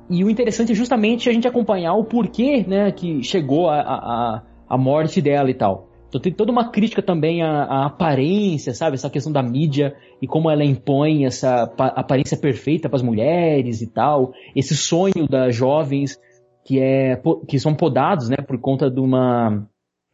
E 0.08 0.24
o 0.24 0.30
interessante 0.30 0.72
é 0.72 0.74
justamente 0.74 1.28
a 1.28 1.32
gente 1.32 1.48
acompanhar 1.48 1.94
o 1.94 2.04
porquê 2.04 2.64
né, 2.66 2.90
que 2.92 3.22
chegou 3.22 3.68
a, 3.68 3.80
a, 3.80 4.42
a 4.68 4.78
morte 4.78 5.20
dela 5.20 5.50
e 5.50 5.54
tal. 5.54 5.88
Então 6.08 6.20
tem 6.20 6.32
toda 6.32 6.52
uma 6.52 6.70
crítica 6.70 7.02
também 7.02 7.42
à, 7.42 7.64
à, 7.64 7.86
aparência, 7.86 8.72
sabe? 8.72 8.94
Essa 8.94 9.10
questão 9.10 9.32
da 9.32 9.42
mídia 9.42 9.94
e 10.22 10.26
como 10.26 10.50
ela 10.50 10.64
impõe 10.64 11.26
essa 11.26 11.64
aparência 11.64 12.38
perfeita 12.38 12.88
para 12.88 12.96
as 12.96 13.02
mulheres 13.02 13.82
e 13.82 13.86
tal. 13.86 14.32
Esse 14.54 14.74
sonho 14.74 15.28
das 15.28 15.54
jovens 15.54 16.18
que, 16.66 16.80
é, 16.80 17.18
que 17.46 17.60
são 17.60 17.74
podados 17.74 18.28
né, 18.28 18.38
por 18.38 18.58
conta 18.60 18.90
de 18.90 19.00
uma, 19.00 19.64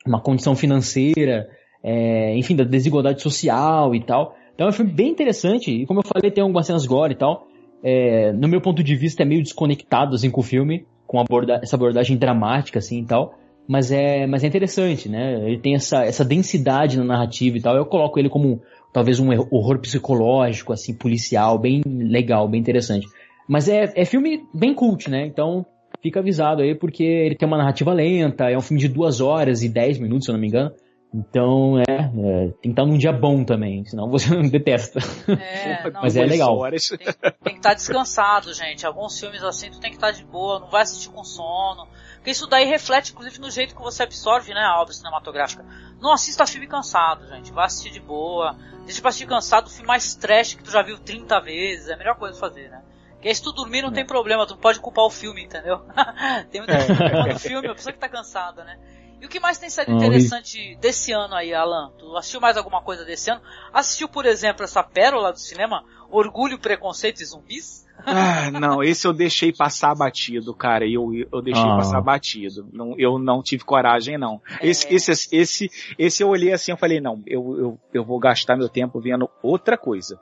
uma 0.07 0.21
condição 0.21 0.55
financeira, 0.55 1.49
é, 1.83 2.37
enfim, 2.37 2.55
da 2.55 2.63
desigualdade 2.63 3.23
social 3.23 3.95
e 3.95 4.05
tal. 4.05 4.37
Então 4.55 4.67
é 4.67 4.71
um 4.71 4.73
filme 4.73 4.93
bem 4.93 5.09
interessante, 5.09 5.71
e 5.71 5.87
como 5.87 6.01
eu 6.01 6.05
falei, 6.05 6.31
tem 6.31 6.43
algumas 6.43 6.67
cenas 6.67 6.87
gore 6.87 7.15
e 7.15 7.17
tal. 7.17 7.49
É, 7.83 8.33
no 8.33 8.47
meu 8.47 8.61
ponto 8.61 8.83
de 8.83 8.95
vista, 8.95 9.23
é 9.23 9.27
meio 9.27 9.43
desconectado 9.43 10.15
assim, 10.15 10.31
com 10.31 10.43
o 10.43 10.45
filme, 10.45 10.87
com 11.07 11.19
aborda 11.19 11.59
essa 11.63 11.75
abordagem 11.75 12.19
dramática 12.19 12.79
assim 12.79 13.01
e 13.01 13.07
tal. 13.07 13.35
Mas 13.67 13.91
é, 13.91 14.27
mas 14.27 14.45
é 14.45 14.47
interessante, 14.47 15.09
né? 15.09 15.35
Ele 15.47 15.59
tem 15.59 15.75
essa, 15.75 16.05
essa 16.05 16.25
densidade 16.25 16.99
na 16.99 17.05
narrativa 17.05 17.57
e 17.57 17.63
tal. 17.63 17.77
Eu 17.77 17.87
coloco 17.87 18.19
ele 18.19 18.29
como 18.29 18.61
talvez 18.93 19.19
um 19.19 19.31
horror 19.51 19.79
psicológico, 19.79 20.73
assim, 20.73 20.93
policial, 20.93 21.59
bem 21.59 21.81
legal, 21.87 22.47
bem 22.47 22.61
interessante. 22.61 23.07
Mas 23.49 23.69
é, 23.69 23.91
é 23.97 24.05
filme 24.05 24.43
bem 24.53 24.75
cult, 24.75 25.09
né? 25.09 25.25
Então 25.25 25.65
fica 26.03 26.21
avisado 26.21 26.63
aí, 26.63 26.75
porque 26.75 27.05
ele 27.05 27.37
tem 27.37 27.47
uma 27.47 27.57
narrativa 27.57 27.93
lenta, 27.93 28.51
é 28.51 28.59
um 28.59 28.61
filme 28.61 28.81
de 28.81 28.89
duas 28.89 29.21
horas 29.21 29.63
e 29.63 29.69
dez 29.69 29.99
minutos, 29.99 30.25
se 30.25 30.31
eu 30.31 30.35
não 30.35 30.41
me 30.41 30.49
engano. 30.49 30.73
Então, 31.15 31.79
é, 31.79 31.83
é, 31.93 32.49
tem 32.49 32.57
que 32.63 32.69
estar 32.71 32.87
num 32.87 32.97
dia 32.97 33.13
bom 33.13 33.45
também, 33.45 33.85
senão 33.85 34.09
você 34.09 34.35
não 34.35 34.49
detesta. 34.49 34.99
É, 35.29 35.85
não, 35.93 36.01
Mas 36.01 36.17
é 36.17 36.25
legal. 36.25 36.59
Tem, 36.71 36.79
tem, 36.79 37.53
que 37.53 37.59
estar 37.59 37.75
descansado, 37.75 38.53
gente. 38.55 38.87
Alguns 38.87 39.21
filmes 39.21 39.43
assim, 39.45 39.71
tu 39.71 39.79
tem 39.79 39.91
que 39.91 39.97
estar 39.97 40.11
de 40.11 40.25
boa, 40.25 40.61
não 40.61 40.71
vai 40.71 40.83
assistir 40.83 41.11
com 41.11 41.23
sono. 41.23 41.87
Porque 42.15 42.31
isso 42.31 42.47
daí 42.47 42.65
reflete, 42.65 43.13
inclusive, 43.13 43.39
no 43.41 43.51
jeito 43.51 43.77
que 43.77 43.83
você 43.83 44.05
absorve, 44.05 44.55
né, 44.55 44.63
a 44.63 44.81
obra 44.81 44.95
cinematográfica. 44.95 45.63
Não 46.01 46.13
assista 46.15 46.47
filme 46.47 46.67
cansado, 46.67 47.27
gente. 47.29 47.53
Vai 47.53 47.67
assistir 47.67 47.91
de 47.91 48.01
boa. 48.01 48.57
Deixa 48.87 49.03
pra 49.03 49.11
assistir 49.11 49.29
cansado 49.29 49.67
o 49.67 49.71
filme 49.71 49.89
mais 49.89 50.15
trash 50.15 50.55
que 50.55 50.65
tu 50.65 50.71
já 50.71 50.83
viu 50.83 50.99
30 50.99 51.39
vezes. 51.41 51.89
É 51.89 51.95
a 51.95 51.99
melhor 51.99 52.17
coisa 52.17 52.39
a 52.39 52.41
fazer, 52.41 52.71
né? 52.71 52.81
Porque 53.23 53.29
aí 53.29 53.35
se 53.37 53.43
tu 53.45 53.53
dormir 53.53 53.83
não 53.83 53.91
é. 53.91 53.93
tem 53.93 54.05
problema, 54.05 54.45
tu 54.45 54.57
pode 54.57 54.81
culpar 54.81 55.05
o 55.05 55.11
filme, 55.11 55.45
entendeu? 55.45 55.79
tem 56.51 56.61
muita 56.61 56.81
gente 56.81 56.99
culpando 56.99 57.37
o 57.37 57.39
filme, 57.39 57.69
a 57.69 57.75
pessoa 57.75 57.93
que 57.93 57.99
tá 58.01 58.09
cansada, 58.09 58.65
né? 58.65 58.77
E 59.21 59.25
o 59.25 59.29
que 59.29 59.39
mais 59.39 59.59
tem 59.59 59.71
sido 59.71 59.93
interessante 59.93 60.77
desse 60.81 61.13
ano 61.13 61.37
aí, 61.37 61.55
Alan? 61.55 61.93
Tu 61.97 62.17
assistiu 62.17 62.41
mais 62.41 62.57
alguma 62.57 62.83
coisa 62.83 63.05
desse 63.05 63.31
ano? 63.31 63.41
Assistiu, 63.73 64.09
por 64.09 64.27
exemplo, 64.27 64.65
essa 64.65 64.83
pérola 64.83 65.33
do 65.33 65.39
cinema, 65.39 65.85
Orgulho, 66.11 66.59
Preconceito 66.59 67.23
e 67.23 67.25
Zumbis? 67.25 67.87
Ah, 68.05 68.51
não, 68.51 68.83
esse 68.83 69.07
eu 69.07 69.13
deixei 69.13 69.53
passar 69.53 69.95
batido, 69.95 70.53
cara. 70.53 70.85
Eu, 70.85 71.13
eu 71.33 71.41
deixei 71.41 71.63
ah. 71.63 71.77
passar 71.77 72.01
batido. 72.01 72.69
Não, 72.73 72.97
eu 72.99 73.21
não 73.21 73.41
tive 73.41 73.63
coragem, 73.63 74.19
não. 74.19 74.43
É. 74.61 74.67
Esse, 74.67 74.93
esse, 74.93 75.29
esse, 75.31 75.71
esse 75.97 76.23
eu 76.25 76.29
olhei 76.29 76.53
assim, 76.53 76.73
eu 76.73 76.77
falei, 76.77 77.01
não, 77.01 77.23
eu, 77.25 77.57
eu, 77.57 77.81
eu 77.95 78.05
vou 78.05 78.19
gastar 78.19 78.57
meu 78.57 78.69
tempo 78.69 79.01
vendo 79.01 79.31
outra 79.41 79.79
coisa. 79.79 80.19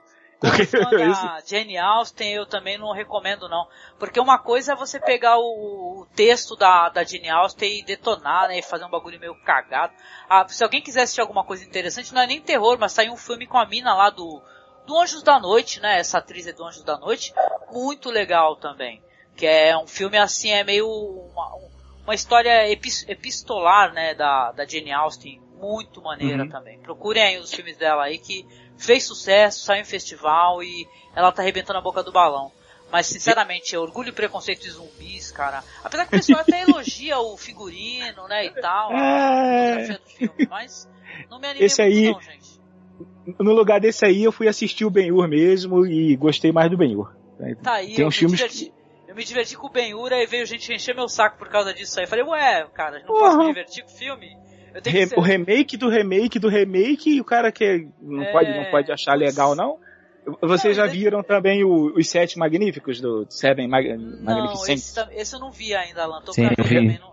A 0.47 1.41
Jane 1.45 1.77
Austen 1.77 2.33
eu 2.33 2.45
também 2.45 2.77
não 2.77 2.93
recomendo 2.93 3.47
não. 3.47 3.67
Porque 3.99 4.19
uma 4.19 4.39
coisa 4.39 4.73
é 4.73 4.75
você 4.75 4.99
pegar 4.99 5.37
o, 5.37 6.01
o 6.01 6.07
texto 6.15 6.55
da, 6.55 6.89
da 6.89 7.03
Jane 7.03 7.29
Austen 7.29 7.79
e 7.79 7.83
detonar, 7.83 8.47
né? 8.47 8.57
E 8.57 8.63
fazer 8.63 8.85
um 8.85 8.89
bagulho 8.89 9.19
meio 9.19 9.35
cagado. 9.43 9.93
Ah, 10.27 10.47
se 10.47 10.63
alguém 10.63 10.81
quiser 10.81 11.03
assistir 11.03 11.21
alguma 11.21 11.43
coisa 11.43 11.63
interessante, 11.63 12.13
não 12.13 12.21
é 12.21 12.27
nem 12.27 12.41
terror, 12.41 12.77
mas 12.79 12.91
saiu 12.91 13.13
um 13.13 13.17
filme 13.17 13.45
com 13.45 13.57
a 13.57 13.65
mina 13.67 13.93
lá 13.93 14.09
do, 14.09 14.41
do 14.87 14.97
Anjos 14.97 15.21
da 15.21 15.39
Noite, 15.39 15.79
né? 15.79 15.99
Essa 15.99 16.17
atriz 16.17 16.47
é 16.47 16.53
do 16.53 16.65
Anjos 16.65 16.83
da 16.83 16.97
Noite. 16.97 17.33
Muito 17.71 18.09
legal 18.09 18.55
também. 18.55 19.01
Que 19.35 19.45
é 19.45 19.77
um 19.77 19.87
filme 19.87 20.17
assim, 20.17 20.49
é 20.49 20.63
meio 20.63 20.87
uma, 20.87 21.55
uma 22.03 22.15
história 22.15 22.69
epistolar, 22.69 23.93
né, 23.93 24.13
da, 24.13 24.51
da 24.51 24.65
Jane 24.65 24.91
Austen, 24.91 25.41
muito 25.61 26.01
maneira 26.01 26.43
uhum. 26.43 26.49
também. 26.49 26.79
Procurem 26.79 27.23
aí 27.23 27.37
os 27.37 27.53
filmes 27.53 27.77
dela 27.77 28.03
aí 28.03 28.17
que 28.17 28.45
fez 28.81 29.03
sucesso, 29.03 29.63
saiu 29.63 29.81
em 29.81 29.85
festival 29.85 30.63
e 30.63 30.87
ela 31.15 31.31
tá 31.31 31.41
arrebentando 31.41 31.79
a 31.79 31.81
boca 31.81 32.03
do 32.03 32.11
balão. 32.11 32.51
Mas, 32.91 33.07
sinceramente, 33.07 33.77
Orgulho 33.77 34.09
e 34.09 34.11
Preconceito 34.11 34.63
de 34.63 34.69
Zumbis, 34.69 35.31
cara. 35.31 35.63
Apesar 35.81 36.05
que 36.05 36.15
o 36.15 36.19
pessoal 36.19 36.41
até 36.41 36.63
elogia 36.63 37.19
o 37.19 37.37
figurino, 37.37 38.27
né, 38.27 38.45
e 38.45 38.49
tal, 38.49 38.91
é... 38.91 39.93
a 39.93 39.97
do 39.97 40.09
filme, 40.09 40.47
mas 40.49 40.89
não 41.29 41.39
me 41.39 41.47
animei 41.47 41.67
Esse 41.67 41.81
aí, 41.81 42.11
não, 42.11 42.19
gente. 42.19 42.59
No 43.39 43.53
lugar 43.53 43.79
desse 43.79 44.05
aí, 44.05 44.23
eu 44.23 44.31
fui 44.31 44.47
assistir 44.47 44.83
o 44.83 44.89
Ben-Hur 44.89 45.27
mesmo 45.27 45.85
e 45.85 46.15
gostei 46.17 46.51
mais 46.51 46.69
do 46.69 46.77
Ben-Hur. 46.77 47.13
Tá 47.63 47.75
aí, 47.75 47.95
Tem 47.95 48.05
uns 48.05 48.17
filmes 48.17 48.37
diverti, 48.37 48.73
eu 49.07 49.15
me 49.15 49.23
diverti 49.23 49.57
com 49.57 49.67
o 49.67 49.69
Ben-Hur 49.69 50.11
e 50.11 50.25
veio 50.25 50.45
gente 50.45 50.73
encher 50.73 50.93
meu 50.93 51.07
saco 51.07 51.37
por 51.37 51.47
causa 51.49 51.73
disso 51.73 51.99
aí. 51.99 52.05
Eu 52.05 52.09
falei, 52.09 52.25
ué, 52.25 52.67
cara, 52.73 52.99
não 52.99 53.07
posso 53.07 53.37
me 53.37 53.47
divertir 53.47 53.83
com 53.83 53.91
o 53.91 53.93
filme? 53.93 54.37
Re, 54.85 55.07
ser... 55.07 55.17
O 55.17 55.21
remake 55.21 55.77
do 55.77 55.89
remake 55.89 56.39
do 56.39 56.49
remake 56.49 57.15
e 57.15 57.21
o 57.21 57.25
cara 57.25 57.51
que 57.51 57.87
não, 58.01 58.23
é... 58.23 58.31
pode, 58.31 58.51
não 58.51 58.65
pode 58.71 58.91
achar 58.91 59.15
legal, 59.15 59.55
não? 59.55 59.77
Vocês 60.41 60.77
não, 60.77 60.85
já 60.85 60.91
viram 60.91 61.23
também 61.23 61.63
o, 61.63 61.97
os 61.97 62.07
Sete 62.07 62.37
Magníficos 62.37 63.01
do 63.01 63.25
Seven 63.29 63.67
Mag 63.67 63.97
não, 63.97 64.53
Esse, 64.67 64.99
esse, 65.11 65.35
eu 65.35 65.39
não 65.39 65.51
vi 65.51 65.73
ainda, 65.73 66.03
Alan. 66.03 66.21
Tô 66.21 66.31
Sim, 66.31 66.47
pra 66.47 66.63
ver 66.63 66.75
também. 66.75 66.99
Não, 66.99 67.11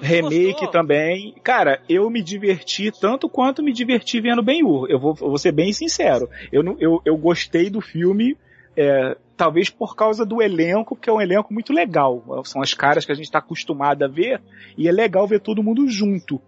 remake 0.00 0.52
gostou? 0.52 0.70
também. 0.70 1.34
Cara, 1.44 1.80
eu 1.88 2.08
me 2.10 2.22
diverti 2.22 2.90
tanto 2.90 3.28
quanto 3.28 3.62
me 3.62 3.72
diverti 3.72 4.20
vendo 4.20 4.42
Ben-Hur. 4.42 4.90
Eu 4.90 4.98
vou, 4.98 5.16
eu 5.20 5.28
vou 5.28 5.38
ser 5.38 5.52
bem 5.52 5.72
sincero. 5.72 6.28
Eu, 6.50 6.62
eu, 6.80 7.00
eu 7.04 7.16
gostei 7.16 7.70
do 7.70 7.80
filme, 7.80 8.36
é, 8.76 9.16
talvez 9.36 9.70
por 9.70 9.94
causa 9.94 10.24
do 10.24 10.42
elenco, 10.42 10.96
porque 10.96 11.08
é 11.08 11.12
um 11.12 11.20
elenco 11.20 11.52
muito 11.54 11.72
legal. 11.72 12.42
São 12.44 12.60
as 12.62 12.74
caras 12.74 13.04
que 13.04 13.12
a 13.12 13.14
gente 13.14 13.26
está 13.26 13.38
acostumado 13.38 14.02
a 14.02 14.08
ver, 14.08 14.40
e 14.76 14.88
é 14.88 14.92
legal 14.92 15.26
ver 15.26 15.40
todo 15.40 15.62
mundo 15.62 15.86
junto. 15.88 16.40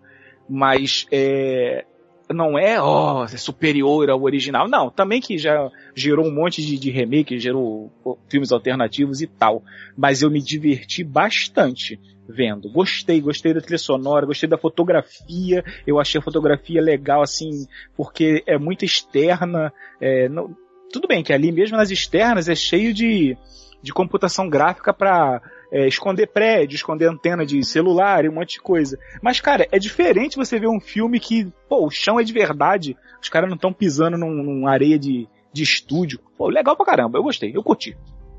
Mas 0.55 1.07
é, 1.11 1.87
não 2.29 2.59
é, 2.59 2.79
ó, 2.79 3.23
oh, 3.23 3.25
é 3.25 3.39
superior 3.39 4.11
ao 4.11 4.23
original. 4.23 4.69
Não, 4.69 4.91
também 4.91 5.19
que 5.19 5.39
já 5.39 5.71
gerou 5.95 6.27
um 6.27 6.31
monte 6.31 6.63
de, 6.63 6.79
de 6.79 6.91
remake, 6.91 7.39
gerou 7.39 7.91
filmes 8.29 8.53
alternativos 8.53 9.23
e 9.23 9.27
tal. 9.27 9.63
Mas 9.97 10.21
eu 10.21 10.31
me 10.31 10.43
diverti 10.43 11.03
bastante 11.03 11.99
vendo. 12.29 12.71
Gostei, 12.71 13.19
gostei 13.19 13.55
da 13.55 13.63
trilha 13.63 13.79
sonora, 13.79 14.27
gostei 14.27 14.47
da 14.47 14.59
fotografia. 14.59 15.65
Eu 15.87 15.99
achei 15.99 16.19
a 16.19 16.23
fotografia 16.23 16.83
legal, 16.83 17.23
assim, 17.23 17.67
porque 17.97 18.43
é 18.47 18.59
muito 18.59 18.85
externa. 18.85 19.73
É, 19.99 20.29
não, 20.29 20.55
tudo 20.93 21.09
bem 21.09 21.23
que 21.23 21.33
ali 21.33 21.51
mesmo 21.51 21.79
nas 21.79 21.91
externas 21.91 22.47
é 22.47 22.55
cheio 22.55 22.93
de, 22.93 23.39
de 23.83 23.91
computação 23.91 24.51
gráfica 24.51 24.93
para 24.93 25.41
é, 25.73 25.89
esconder 25.89 26.27
prédio, 26.27 26.77
esconder 26.77 27.09
antena 27.09 27.47
de 27.47 27.65
celular 27.65 28.25
e 28.25 28.29
um 28.29 28.35
monte 28.35 28.55
de 28.55 28.61
coisa. 28.61 28.99
Mas, 29.23 29.41
cara, 29.41 29.67
é 29.73 29.79
diferente 29.79 30.37
você 30.37 30.61
ver 30.61 30.69
um 30.69 30.79
filme 30.79 31.19
que, 31.19 31.51
pô, 31.67 31.87
o 31.87 31.91
chão 31.91 32.21
é 32.21 32.23
de 32.23 32.33
verdade, 32.33 32.95
os 33.21 33.31
caras 33.31 33.49
não 33.49 33.57
estão 33.57 33.73
pisando 33.73 34.19
num, 34.19 34.31
num, 34.31 34.67
areia 34.67 34.99
de, 34.99 35.27
de 35.51 35.63
estúdio. 35.63 36.21
Pô, 36.37 36.49
legal 36.49 36.77
pra 36.77 36.85
caramba, 36.85 37.19
eu 37.19 37.23
gostei, 37.23 37.57
eu 37.57 37.63
curti. 37.63 37.97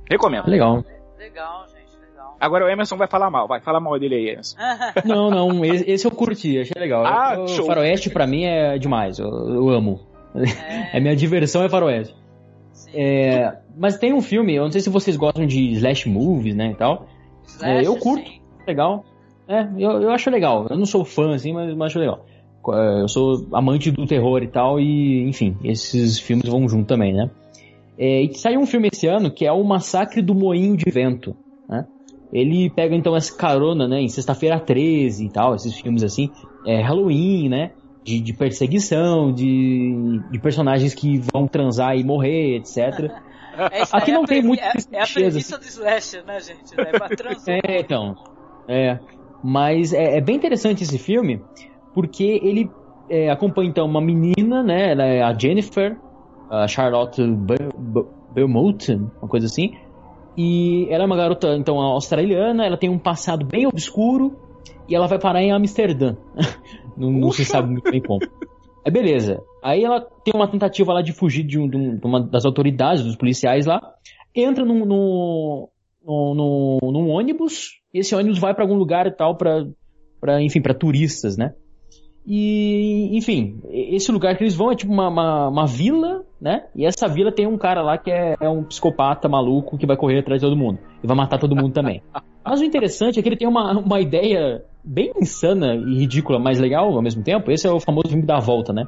Recomendo. 0.08 0.48
Legal. 0.48 0.86
Legal, 1.18 1.66
gente. 1.70 1.84
Agora 2.40 2.66
o 2.66 2.70
Emerson 2.70 2.98
vai 2.98 3.08
falar 3.08 3.30
mal, 3.32 3.48
vai 3.48 3.62
falar 3.62 3.80
mal 3.80 3.98
dele 3.98 4.16
aí, 4.16 4.30
Emerson. 4.30 4.58
não, 5.06 5.32
não, 5.32 5.66
esse 5.66 6.06
eu 6.06 6.12
curti, 6.12 6.60
achei 6.60 6.80
legal. 6.80 7.06
Ah, 7.06 7.40
o 7.40 7.48
show. 7.48 7.66
Faroeste 7.66 8.10
pra 8.10 8.28
mim 8.28 8.44
é 8.44 8.78
demais, 8.78 9.18
eu, 9.18 9.28
eu 9.28 9.70
amo. 9.70 10.02
É. 10.36 10.98
A 10.98 11.00
minha 11.00 11.16
diversão 11.16 11.64
é 11.64 11.70
Faroeste. 11.70 12.16
É, 12.94 13.58
mas 13.76 13.98
tem 13.98 14.14
um 14.14 14.22
filme, 14.22 14.56
eu 14.56 14.64
não 14.64 14.72
sei 14.72 14.82
se 14.82 14.90
vocês 14.90 15.16
gostam 15.16 15.46
de 15.48 15.72
slash 15.72 16.08
movies, 16.08 16.56
né, 16.56 16.72
e 16.72 16.76
tal. 16.76 17.08
É, 17.62 17.86
eu 17.86 17.96
curto, 17.98 18.28
sim. 18.30 18.40
legal. 18.68 19.06
É, 19.48 19.68
eu, 19.78 20.02
eu 20.02 20.10
acho 20.12 20.30
legal. 20.30 20.68
Eu 20.70 20.78
não 20.78 20.86
sou 20.86 21.04
fã, 21.04 21.36
assim, 21.36 21.54
mas, 21.54 21.76
mas 21.76 21.88
acho 21.88 22.00
legal. 22.00 22.26
É, 22.72 23.02
eu 23.02 23.08
sou 23.08 23.46
amante 23.54 23.92
do 23.92 24.06
terror 24.06 24.42
e 24.42 24.48
tal, 24.48 24.80
e 24.80 25.28
enfim, 25.28 25.58
esses 25.64 26.20
filmes 26.20 26.48
vão 26.48 26.68
junto 26.68 26.88
também, 26.88 27.14
né? 27.14 27.30
É, 27.98 28.22
e 28.22 28.34
saiu 28.36 28.60
um 28.60 28.66
filme 28.66 28.90
esse 28.92 29.08
ano 29.08 29.30
que 29.30 29.46
é 29.46 29.52
o 29.52 29.64
Massacre 29.64 30.22
do 30.22 30.34
Moinho 30.34 30.78
de 30.78 30.90
Vento, 30.90 31.36
né? 31.68 31.86
Ele 32.32 32.70
pega 32.70 32.96
então 32.96 33.16
essa 33.16 33.36
carona, 33.36 33.88
né, 33.88 34.02
em 34.02 34.10
Sexta-feira 34.10 34.60
13 34.60 35.26
e 35.26 35.30
tal, 35.30 35.54
esses 35.54 35.80
filmes 35.80 36.04
assim, 36.04 36.32
é, 36.66 36.82
Halloween, 36.82 37.50
né? 37.50 37.72
De, 38.04 38.20
de 38.20 38.34
perseguição, 38.34 39.32
de, 39.32 40.20
de 40.30 40.40
personagens 40.40 40.94
que 40.94 41.22
vão 41.32 41.48
transar 41.48 41.96
e 41.96 42.04
morrer, 42.04 42.58
etc. 42.58 43.12
É, 43.72 43.84
Aqui 43.92 44.12
é 44.12 44.14
não 44.14 44.26
tem 44.26 44.42
muito. 44.42 44.62
É, 44.62 44.74
é 44.92 45.04
a 45.04 45.08
premissa 45.08 45.58
do 45.58 45.66
slasher, 45.66 46.26
né, 46.26 46.40
gente? 46.40 46.74
É 46.78 46.86
pra 46.86 47.08
é, 47.68 47.80
então. 47.80 48.16
É. 48.68 49.00
Mas 49.44 49.94
é, 49.94 50.18
é, 50.18 50.22
bem 50.22 50.36
interessante 50.36 50.84
esse 50.84 50.98
filme, 50.98 51.42
porque 51.94 52.40
ele 52.42 52.70
é, 53.10 53.30
acompanha 53.30 53.70
então 53.70 53.86
uma 53.86 54.02
menina, 54.02 54.64
né? 54.64 54.92
Ela 54.92 55.04
é 55.06 55.22
a 55.22 55.38
Jennifer, 55.38 55.98
a 56.50 56.68
Charlotte 56.68 57.22
Belmont, 58.34 58.92
uma 59.22 59.28
coisa 59.28 59.46
assim. 59.46 59.76
E 60.36 60.88
ela 60.90 61.04
é 61.04 61.06
uma 61.06 61.16
garota, 61.16 61.56
então, 61.56 61.80
australiana, 61.80 62.66
ela 62.66 62.78
tem 62.78 62.90
um 62.90 62.98
passado 62.98 63.46
bem 63.46 63.68
obscuro 63.68 64.36
e 64.90 64.96
ela 64.96 65.08
vai 65.08 65.20
parar 65.20 65.44
em 65.44 65.52
Amsterdã. 65.52 66.16
não, 66.98 67.12
não 67.12 67.32
se 67.32 67.46
sabe 67.46 67.70
muito 67.72 67.92
bem 67.92 68.02
como. 68.02 68.22
É 68.86 68.92
beleza. 68.92 69.42
Aí 69.64 69.84
ela 69.84 70.02
tem 70.02 70.34
uma 70.36 70.48
tentativa 70.48 70.94
lá 70.94 71.02
de 71.02 71.14
fugir 71.14 71.44
de, 71.44 71.58
um, 71.58 71.68
de 71.70 72.06
uma 72.06 72.22
das 72.22 72.46
autoridades, 72.46 73.04
dos 73.04 73.16
policiais 73.16 73.66
lá. 73.66 73.82
Entra 74.36 74.66
num, 74.66 74.86
num, 74.86 75.68
num, 76.06 76.80
num 76.82 77.10
ônibus. 77.10 77.80
E 77.94 78.00
esse 78.00 78.14
ônibus 78.14 78.40
vai 78.40 78.54
para 78.54 78.64
algum 78.64 78.76
lugar 78.76 79.08
e 79.08 79.12
tal, 79.12 79.38
pra, 79.38 79.66
pra 80.20 80.42
enfim, 80.42 80.62
para 80.62 80.74
turistas, 80.74 81.38
né? 81.38 81.54
E, 82.26 83.18
enfim, 83.18 83.60
esse 83.70 84.12
lugar 84.12 84.38
que 84.38 84.44
eles 84.44 84.56
vão 84.56 84.72
é 84.72 84.76
tipo 84.76 84.92
uma, 84.92 85.10
uma, 85.10 85.50
uma, 85.50 85.68
vila, 85.68 86.24
né? 86.40 86.66
E 86.74 86.86
essa 86.86 87.08
vila 87.08 87.34
tem 87.34 87.46
um 87.46 87.58
cara 87.58 87.82
lá 87.82 87.98
que 87.98 88.10
é, 88.10 88.36
é, 88.40 88.50
um 88.50 88.64
psicopata 88.64 89.28
maluco 89.28 89.78
que 89.78 89.86
vai 89.86 89.98
correr 89.98 90.20
atrás 90.20 90.42
de 90.42 90.48
todo 90.48 90.58
mundo. 90.58 90.80
E 91.04 91.08
vai 91.08 91.16
matar 91.16 91.38
todo 91.38 91.56
mundo 91.56 91.74
também. 91.74 92.02
Mas 92.46 92.62
o 92.62 92.64
interessante 92.64 93.20
é 93.20 93.22
que 93.22 93.30
ele 93.30 93.38
tem 93.38 93.48
uma, 93.48 93.78
uma 93.78 94.00
ideia 94.00 94.64
bem 94.84 95.12
insana 95.22 95.76
e 95.76 96.00
ridícula, 96.00 96.40
mas 96.40 96.60
legal 96.60 96.94
ao 96.94 97.02
mesmo 97.02 97.24
tempo. 97.24 97.52
Esse 97.52 97.68
é 97.68 97.72
o 97.72 97.80
famoso 97.80 98.10
filme 98.10 98.26
da 98.26 98.40
volta, 98.40 98.74
né? 98.74 98.86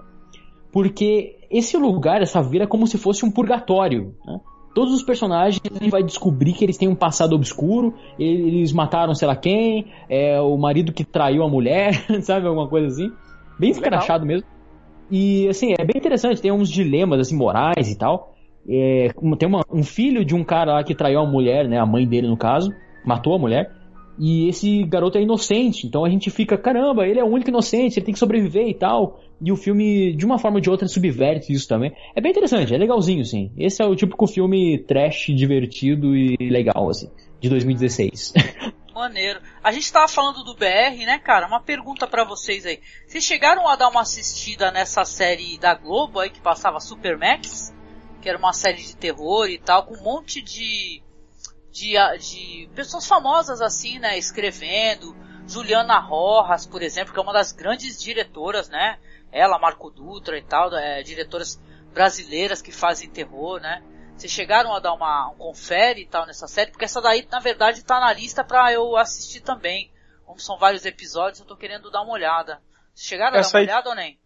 Porque 0.72 1.38
esse 1.50 1.78
lugar, 1.78 2.22
essa 2.22 2.42
vila, 2.42 2.66
é 2.66 2.68
como 2.68 2.86
se 2.86 2.98
fosse 2.98 3.26
um 3.26 3.32
purgatório, 3.32 4.14
né? 4.26 4.40
Todos 4.74 4.94
os 4.94 5.04
personagens 5.04 5.62
a 5.64 5.74
gente 5.74 5.90
vai 5.90 6.04
descobrir 6.04 6.52
que 6.52 6.66
eles 6.66 6.78
têm 6.78 6.90
um 6.90 6.96
passado 6.96 7.34
obscuro, 7.34 7.94
eles 8.20 8.74
mataram 8.74 9.16
sei 9.16 9.26
lá 9.26 9.34
quem, 9.34 9.88
é 10.10 10.40
o 10.42 10.58
marido 10.58 10.92
que 10.92 11.06
traiu 11.06 11.44
a 11.44 11.50
mulher, 11.50 12.06
sabe? 12.22 12.46
Alguma 12.46 12.68
coisa 12.68 12.88
assim. 12.88 13.10
Bem 13.58 13.72
escrachado 13.72 14.26
mesmo. 14.26 14.46
E 15.10 15.48
assim, 15.48 15.74
é 15.80 15.86
bem 15.86 15.96
interessante, 15.96 16.42
tem 16.42 16.52
uns 16.52 16.70
dilemas 16.70 17.22
assim, 17.22 17.38
morais 17.38 17.90
e 17.90 17.98
tal. 17.98 18.35
É, 18.68 19.10
tem 19.38 19.48
uma, 19.48 19.64
um 19.72 19.84
filho 19.84 20.26
de 20.26 20.36
um 20.36 20.44
cara 20.44 20.74
lá 20.74 20.84
que 20.84 20.96
traiu 20.96 21.20
a 21.20 21.26
mulher, 21.26 21.68
né? 21.68 21.80
A 21.80 21.86
mãe 21.86 22.08
dele, 22.08 22.28
no 22.28 22.38
caso, 22.38 22.72
matou 23.06 23.36
a 23.36 23.40
mulher. 23.40 23.72
E 24.18 24.48
esse 24.48 24.84
garoto 24.84 25.18
é 25.18 25.22
inocente, 25.22 25.86
então 25.86 26.06
a 26.06 26.10
gente 26.10 26.30
fica, 26.30 26.58
caramba, 26.58 27.06
ele 27.06 27.20
é 27.20 27.24
o 27.24 27.28
único 27.28 27.50
inocente, 27.50 28.00
ele 28.00 28.06
tem 28.06 28.14
que 28.14 28.20
sobreviver 28.20 28.68
e 28.68 28.74
tal. 28.74 29.20
E 29.42 29.52
o 29.52 29.58
filme, 29.58 30.16
de 30.16 30.26
uma 30.26 30.40
forma 30.40 30.58
ou 30.58 30.62
de 30.62 30.70
outra, 30.70 30.88
subverte 30.88 31.52
isso 31.52 31.68
também. 31.68 31.94
É 32.16 32.22
bem 32.22 32.32
interessante, 32.32 32.74
é 32.74 32.78
legalzinho, 32.78 33.26
sim. 33.26 33.52
Esse 33.58 33.82
é 33.82 33.86
o 33.86 33.96
típico 33.96 34.26
filme 34.26 34.80
trash, 34.80 35.26
divertido 35.36 36.16
e 36.16 36.38
legal, 36.50 36.90
assim, 36.90 37.10
de 37.42 37.50
2016. 37.50 38.34
Maneiro. 38.96 39.42
A 39.62 39.74
gente 39.74 39.92
tava 39.92 40.08
falando 40.08 40.42
do 40.46 40.56
BR, 40.56 41.06
né, 41.06 41.20
cara? 41.20 41.48
Uma 41.48 41.60
pergunta 41.60 42.08
para 42.08 42.24
vocês 42.24 42.66
aí. 42.66 42.80
Vocês 43.06 43.26
chegaram 43.26 43.68
a 43.68 43.76
dar 43.76 43.90
uma 43.90 44.00
assistida 44.00 44.72
nessa 44.72 45.04
série 45.04 45.58
da 45.60 45.76
Globo 45.76 46.22
aí 46.22 46.30
que 46.30 46.40
passava 46.40 46.80
Supermax? 46.80 47.75
Que 48.26 48.30
era 48.30 48.40
uma 48.40 48.54
série 48.54 48.82
de 48.82 48.96
terror 48.96 49.48
e 49.48 49.60
tal, 49.60 49.86
com 49.86 49.94
um 49.94 50.02
monte 50.02 50.42
de, 50.42 51.00
de, 51.72 51.94
de 52.18 52.68
pessoas 52.74 53.06
famosas 53.06 53.62
assim, 53.62 54.00
né, 54.00 54.18
escrevendo. 54.18 55.16
Juliana 55.46 56.00
Rojas, 56.00 56.66
por 56.66 56.82
exemplo, 56.82 57.14
que 57.14 57.20
é 57.20 57.22
uma 57.22 57.32
das 57.32 57.52
grandes 57.52 58.02
diretoras, 58.02 58.68
né? 58.68 58.98
Ela, 59.32 59.60
Marco 59.60 59.92
Dutra 59.92 60.40
e 60.40 60.42
tal, 60.42 60.74
é, 60.76 61.04
diretoras 61.04 61.62
brasileiras 61.94 62.64
que 62.64 62.72
fazem 62.72 63.12
terror, 63.12 63.62
né? 63.62 63.84
Vocês 64.18 64.34
chegaram 64.34 64.74
a 64.74 64.80
dar 64.80 64.94
uma 64.94 65.30
um 65.30 65.36
confere 65.36 66.02
e 66.02 66.08
tal 66.08 66.26
nessa 66.26 66.48
série? 66.48 66.72
Porque 66.72 66.86
essa 66.86 67.00
daí, 67.00 67.28
na 67.32 67.40
verdade, 67.40 67.86
tá 67.86 68.00
na 68.00 68.12
lista 68.12 68.44
pra 68.44 68.74
eu 68.74 68.98
assistir 68.98 69.42
também. 69.42 69.94
Como 70.26 70.40
são 70.40 70.58
vários 70.58 70.84
episódios, 70.84 71.42
eu 71.42 71.46
tô 71.46 71.56
querendo 71.56 71.92
dar 71.92 72.02
uma 72.02 72.14
olhada. 72.14 72.60
Vocês 72.92 73.08
chegaram 73.08 73.38
essa 73.38 73.50
a 73.50 73.52
dar 73.52 73.58
uma 73.60 73.62
aí... 73.62 73.68
olhada 73.68 73.90
ou 73.90 73.96
nem? 73.96 74.20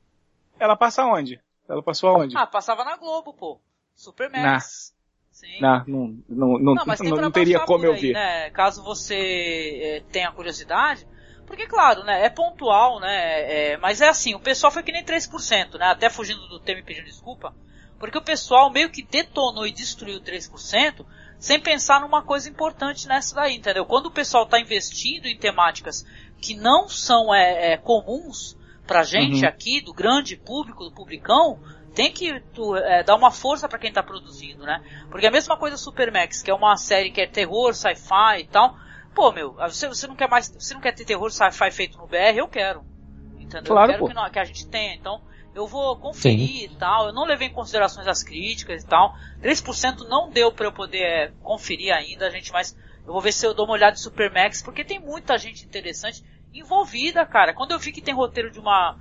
Ela 0.58 0.78
passa 0.78 1.04
onde? 1.04 1.42
Ela 1.68 1.84
passou 1.84 2.12
aonde? 2.12 2.38
Ah, 2.38 2.48
passava 2.48 2.86
na 2.86 2.96
Globo, 2.96 3.34
pô. 3.34 3.60
Supermax. 4.00 4.94
Sim. 5.30 5.60
Não, 5.62 5.84
não, 5.86 6.24
não, 6.28 6.48
não, 6.60 6.76
não, 6.76 6.86
não, 6.86 7.18
não 7.18 7.32
teria 7.32 7.60
como 7.60 7.86
eu 7.86 7.94
aí, 7.94 8.02
ver. 8.02 8.14
Né? 8.14 8.50
Caso 8.52 8.84
você 8.84 9.80
é, 9.82 10.04
tenha 10.12 10.32
curiosidade, 10.32 11.06
porque, 11.46 11.68
claro, 11.68 12.04
né, 12.04 12.26
é 12.26 12.30
pontual, 12.30 13.00
né, 13.00 13.72
é, 13.72 13.78
mas 13.78 14.02
é 14.02 14.08
assim, 14.08 14.36
o 14.36 14.40
pessoal 14.40 14.72
foi 14.72 14.84
que 14.84 14.92
nem 14.92 15.04
3%, 15.04 15.78
né, 15.78 15.86
até 15.88 16.10
fugindo 16.10 16.48
do 16.48 16.60
tema 16.60 16.80
e 16.80 16.84
pedindo 16.84 17.06
desculpa, 17.06 17.54
porque 17.98 18.18
o 18.18 18.22
pessoal 18.22 18.72
meio 18.72 18.90
que 18.90 19.04
detonou 19.04 19.68
e 19.68 19.72
destruiu 19.72 20.22
3%, 20.22 21.06
sem 21.38 21.60
pensar 21.60 22.02
numa 22.02 22.22
coisa 22.22 22.50
importante 22.50 23.08
nessa 23.08 23.36
daí, 23.36 23.56
entendeu? 23.56 23.86
Quando 23.86 24.08
o 24.08 24.12
pessoal 24.12 24.44
está 24.44 24.60
investindo 24.60 25.26
em 25.26 25.38
temáticas 25.38 26.06
que 26.42 26.56
não 26.56 26.88
são 26.88 27.34
é, 27.34 27.74
é, 27.74 27.78
comuns 27.78 28.58
pra 28.86 29.04
gente 29.04 29.44
uhum. 29.44 29.48
aqui, 29.48 29.82
do 29.82 29.94
grande 29.94 30.36
público, 30.36 30.84
do 30.84 30.92
publicão, 30.92 31.60
tem 31.94 32.12
que 32.12 32.40
tu, 32.54 32.76
é, 32.76 33.04
dar 33.04 33.16
uma 33.16 33.32
força 33.32 33.68
para 33.68 33.80
quem 33.80 33.90
está 33.90 34.04
produzindo, 34.04 34.64
né? 34.64 34.82
Porque 35.10 35.28
a 35.28 35.32
mesma 35.32 35.58
coisa 35.58 35.78
Supermax, 35.78 36.42
que 36.42 36.52
é 36.52 36.54
uma 36.54 36.76
série 36.78 37.12
que 37.12 37.22
é 37.22 37.28
terror, 37.28 37.74
sci-fi 37.74 38.42
e 38.42 38.48
tal. 38.48 38.76
Pô, 39.14 39.32
meu, 39.32 39.54
você, 39.54 39.88
você 39.88 40.08
não 40.08 40.16
quer 40.16 40.30
mais, 40.30 40.50
você 40.50 40.74
não 40.74 40.82
quer 40.82 40.94
ter 40.94 41.06
terror 41.06 41.30
sci-fi 41.32 41.72
feito 41.72 41.98
no 41.98 42.08
BR? 42.08 42.38
Eu 42.38 42.48
quero. 42.48 42.84
Entendeu? 43.40 43.74
Claro, 43.74 43.92
eu 43.92 43.98
quero 43.98 44.08
que, 44.08 44.14
não, 44.14 44.30
que, 44.30 44.40
a 44.40 44.44
gente 44.44 44.68
tenha. 44.68 44.96
Então, 44.96 45.22
eu 45.56 45.68
vou 45.68 45.98
conferir 45.98 46.70
Sim. 46.70 46.76
e 46.76 46.78
tal. 46.78 47.08
Eu 47.08 47.14
não 47.14 47.26
levei 47.26 47.48
em 47.48 47.54
considerações 47.54 48.08
as 48.08 48.24
críticas 48.24 48.84
e 48.84 48.88
tal. 48.88 49.14
3% 49.42 50.08
não 50.08 50.30
deu 50.30 50.52
para 50.52 50.68
eu 50.68 50.72
poder 50.72 51.02
é, 51.02 51.32
conferir 51.42 51.94
ainda, 51.94 52.30
gente, 52.30 52.52
mas 52.52 52.78
eu 53.06 53.12
vou 53.12 53.22
ver 53.22 53.32
se 53.32 53.46
eu 53.46 53.54
dou 53.54 53.66
uma 53.66 53.74
olhada 53.74 53.96
em 53.96 54.00
Supermax, 54.00 54.62
porque 54.62 54.86
tem 54.86 55.00
muita 55.00 55.38
gente 55.38 55.66
interessante 55.66 56.24
envolvida, 56.54 57.26
cara. 57.26 57.54
Quando 57.54 57.72
eu 57.72 57.80
vi 57.80 57.92
que 57.92 58.02
tem 58.02 58.14
roteiro 58.14 58.52
de 58.52 58.60
uma 58.60 58.98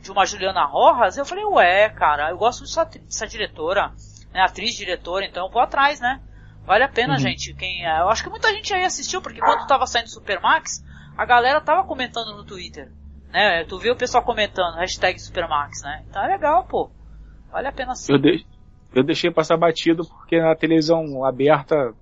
de 0.00 0.10
uma 0.10 0.24
Juliana 0.24 0.64
Rojas, 0.64 1.16
eu 1.16 1.26
falei, 1.26 1.44
ué, 1.44 1.88
cara, 1.90 2.30
eu 2.30 2.36
gosto 2.36 2.62
dessa, 2.62 2.84
dessa 2.84 3.26
diretora, 3.26 3.92
né, 4.32 4.40
atriz, 4.40 4.74
diretora, 4.74 5.24
então 5.24 5.46
eu 5.46 5.52
vou 5.52 5.62
atrás, 5.62 6.00
né? 6.00 6.20
Vale 6.64 6.84
a 6.84 6.88
pena, 6.88 7.14
uhum. 7.14 7.18
gente. 7.18 7.52
Quem, 7.54 7.86
é, 7.86 8.00
eu 8.00 8.08
acho 8.08 8.22
que 8.22 8.30
muita 8.30 8.52
gente 8.52 8.72
aí 8.72 8.84
assistiu, 8.84 9.20
porque 9.20 9.40
quando 9.40 9.66
tava 9.66 9.86
saindo 9.86 10.08
Supermax, 10.08 10.82
a 11.16 11.24
galera 11.24 11.60
tava 11.60 11.86
comentando 11.86 12.34
no 12.34 12.44
Twitter. 12.44 12.90
Né? 13.30 13.64
Tu 13.64 13.78
viu 13.78 13.92
o 13.92 13.96
pessoal 13.96 14.24
comentando, 14.24 14.76
hashtag 14.76 15.18
Supermax, 15.18 15.82
né? 15.82 16.04
Então 16.08 16.24
é 16.24 16.28
legal, 16.28 16.64
pô. 16.64 16.90
Vale 17.52 17.68
a 17.68 17.72
pena 17.72 17.94
sim. 17.94 18.12
Eu, 18.12 18.18
de, 18.18 18.46
eu 18.94 19.02
deixei 19.02 19.30
passar 19.30 19.56
batido 19.56 20.04
porque 20.06 20.40
na 20.40 20.54
televisão 20.56 21.24
aberta 21.24 21.92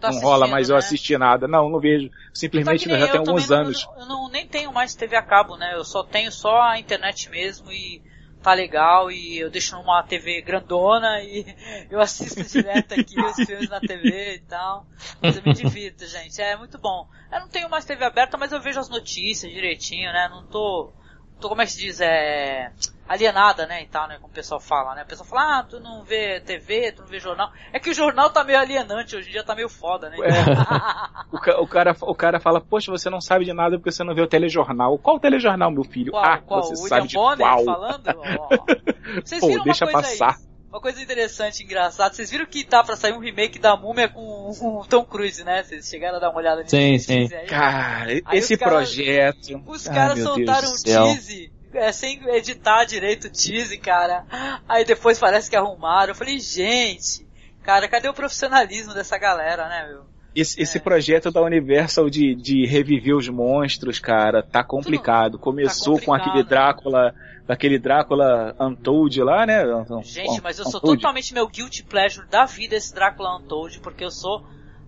tá 0.00 0.10
não 0.10 0.20
rola 0.20 0.46
mais 0.46 0.68
né? 0.68 0.74
eu 0.74 0.78
assistir 0.78 1.18
nada. 1.18 1.46
Não, 1.48 1.68
não 1.68 1.80
vejo. 1.80 2.10
Simplesmente 2.32 2.88
já 2.88 3.08
tem 3.08 3.18
alguns 3.18 3.50
anos. 3.50 3.86
Não, 3.86 4.00
eu 4.00 4.06
não, 4.06 4.28
nem 4.28 4.46
tenho 4.46 4.72
mais 4.72 4.94
TV 4.94 5.16
a 5.16 5.22
cabo, 5.22 5.56
né? 5.56 5.74
Eu 5.74 5.84
só 5.84 6.02
tenho 6.02 6.30
só 6.30 6.60
a 6.60 6.78
internet 6.78 7.28
mesmo 7.30 7.70
e 7.72 8.02
tá 8.42 8.54
legal 8.54 9.10
e 9.10 9.38
eu 9.38 9.50
deixo 9.50 9.74
numa 9.74 10.02
TV 10.04 10.40
grandona 10.40 11.20
e 11.20 11.44
eu 11.90 12.00
assisto 12.00 12.44
direto 12.44 12.94
aqui 12.94 13.20
os 13.20 13.34
filmes 13.44 13.68
na 13.68 13.80
TV 13.80 14.36
e 14.36 14.40
tal. 14.40 14.86
Mas 15.20 15.36
eu 15.36 15.42
me 15.42 15.52
divirto, 15.52 16.06
gente. 16.06 16.40
É 16.40 16.56
muito 16.56 16.78
bom. 16.78 17.08
Eu 17.32 17.40
não 17.40 17.48
tenho 17.48 17.68
mais 17.68 17.84
TV 17.84 18.04
aberta, 18.04 18.36
mas 18.36 18.52
eu 18.52 18.60
vejo 18.60 18.78
as 18.78 18.88
notícias 18.88 19.52
direitinho, 19.52 20.12
né? 20.12 20.28
Não 20.28 20.46
tô, 20.46 20.92
como 21.40 21.62
é 21.62 21.66
que 21.66 21.72
se 21.72 21.78
diz, 21.78 22.00
é, 22.00 22.70
alienada, 23.08 23.66
né, 23.66 23.82
e 23.82 23.86
tal, 23.86 24.08
né, 24.08 24.16
como 24.16 24.28
o 24.28 24.34
pessoal 24.34 24.60
fala, 24.60 24.94
né, 24.94 25.02
o 25.02 25.06
pessoal 25.06 25.28
fala, 25.28 25.58
ah, 25.58 25.62
tu 25.62 25.78
não 25.80 26.02
vê 26.02 26.40
TV, 26.40 26.92
tu 26.92 27.02
não 27.02 27.08
vê 27.08 27.20
jornal, 27.20 27.50
é 27.72 27.78
que 27.78 27.90
o 27.90 27.94
jornal 27.94 28.30
tá 28.30 28.42
meio 28.42 28.58
alienante, 28.58 29.16
hoje 29.16 29.28
em 29.28 29.32
dia 29.32 29.44
tá 29.44 29.54
meio 29.54 29.68
foda, 29.68 30.10
né. 30.10 30.16
É. 30.18 31.26
o, 31.60 31.66
cara, 31.66 31.96
o 32.00 32.14
cara 32.14 32.40
fala, 32.40 32.60
poxa, 32.60 32.90
você 32.90 33.08
não 33.08 33.20
sabe 33.20 33.44
de 33.44 33.52
nada 33.52 33.76
porque 33.76 33.92
você 33.92 34.02
não 34.02 34.14
vê 34.14 34.22
o 34.22 34.26
telejornal. 34.26 34.98
Qual 34.98 35.20
telejornal, 35.20 35.70
meu 35.70 35.84
filho? 35.84 36.10
Qual, 36.12 36.24
ah, 36.24 36.38
qual? 36.38 36.62
você 36.62 36.72
o 36.72 36.88
sabe 36.88 37.02
William 37.02 37.36
de 37.36 37.42
qual. 37.42 37.64
falando? 37.64 38.02
Vocês 39.24 39.40
Pô, 39.40 39.62
deixa 39.62 39.86
passar. 39.86 40.30
Aí? 40.30 40.55
Uma 40.76 40.82
coisa 40.82 41.00
interessante, 41.00 41.64
engraçada. 41.64 42.12
Vocês 42.12 42.30
viram 42.30 42.44
que 42.44 42.62
tá 42.62 42.84
pra 42.84 42.96
sair 42.96 43.14
um 43.14 43.18
remake 43.18 43.58
da 43.58 43.74
Múmia 43.78 44.10
com 44.10 44.20
o 44.20 44.84
Tom 44.86 45.06
Cruise, 45.06 45.42
né? 45.42 45.62
Vocês 45.62 45.88
chegaram 45.88 46.18
a 46.18 46.20
dar 46.20 46.28
uma 46.28 46.36
olhada 46.36 46.62
nisso? 46.62 46.76
Sim, 46.76 46.98
sim. 46.98 47.28
Cara, 47.46 48.12
aí 48.26 48.38
esse 48.38 48.58
projeto. 48.58 49.62
Os 49.66 49.88
caras 49.88 50.22
soltaram 50.22 50.68
um 50.70 50.74
tease 50.74 51.50
é, 51.72 51.90
sem 51.92 52.22
editar 52.28 52.84
direito 52.84 53.28
o 53.28 53.30
tease, 53.30 53.78
cara. 53.78 54.26
Aí 54.68 54.84
depois 54.84 55.18
parece 55.18 55.48
que 55.48 55.56
arrumaram. 55.56 56.10
Eu 56.10 56.14
falei, 56.14 56.38
gente, 56.38 57.26
cara, 57.62 57.88
cadê 57.88 58.10
o 58.10 58.14
profissionalismo 58.14 58.92
dessa 58.92 59.16
galera, 59.16 59.70
né, 59.70 59.88
meu? 59.88 60.04
Esse, 60.36 60.60
é. 60.60 60.62
esse 60.62 60.78
projeto 60.78 61.30
da 61.30 61.40
Universal 61.40 62.10
de, 62.10 62.34
de 62.34 62.66
reviver 62.66 63.16
os 63.16 63.26
monstros, 63.28 63.98
cara, 63.98 64.42
tá 64.42 64.62
complicado. 64.62 65.38
Começou 65.38 65.94
tá 65.94 66.04
complicado, 66.04 66.04
com 66.04 66.30
aquele 66.30 66.44
Drácula, 66.44 67.14
daquele 67.46 67.78
Drácula 67.78 68.54
Untold 68.60 69.22
lá, 69.22 69.46
né? 69.46 69.64
Gente, 70.02 70.42
mas 70.42 70.58
eu 70.58 70.66
sou 70.66 70.78
Untold. 70.78 70.98
totalmente 70.98 71.32
meu 71.32 71.48
guilty 71.48 71.82
pleasure 71.82 72.26
da 72.28 72.44
vida 72.44 72.76
esse 72.76 72.94
Drácula 72.94 73.38
Untold, 73.38 73.80
porque 73.80 74.04
eu 74.04 74.10
sou 74.10 74.44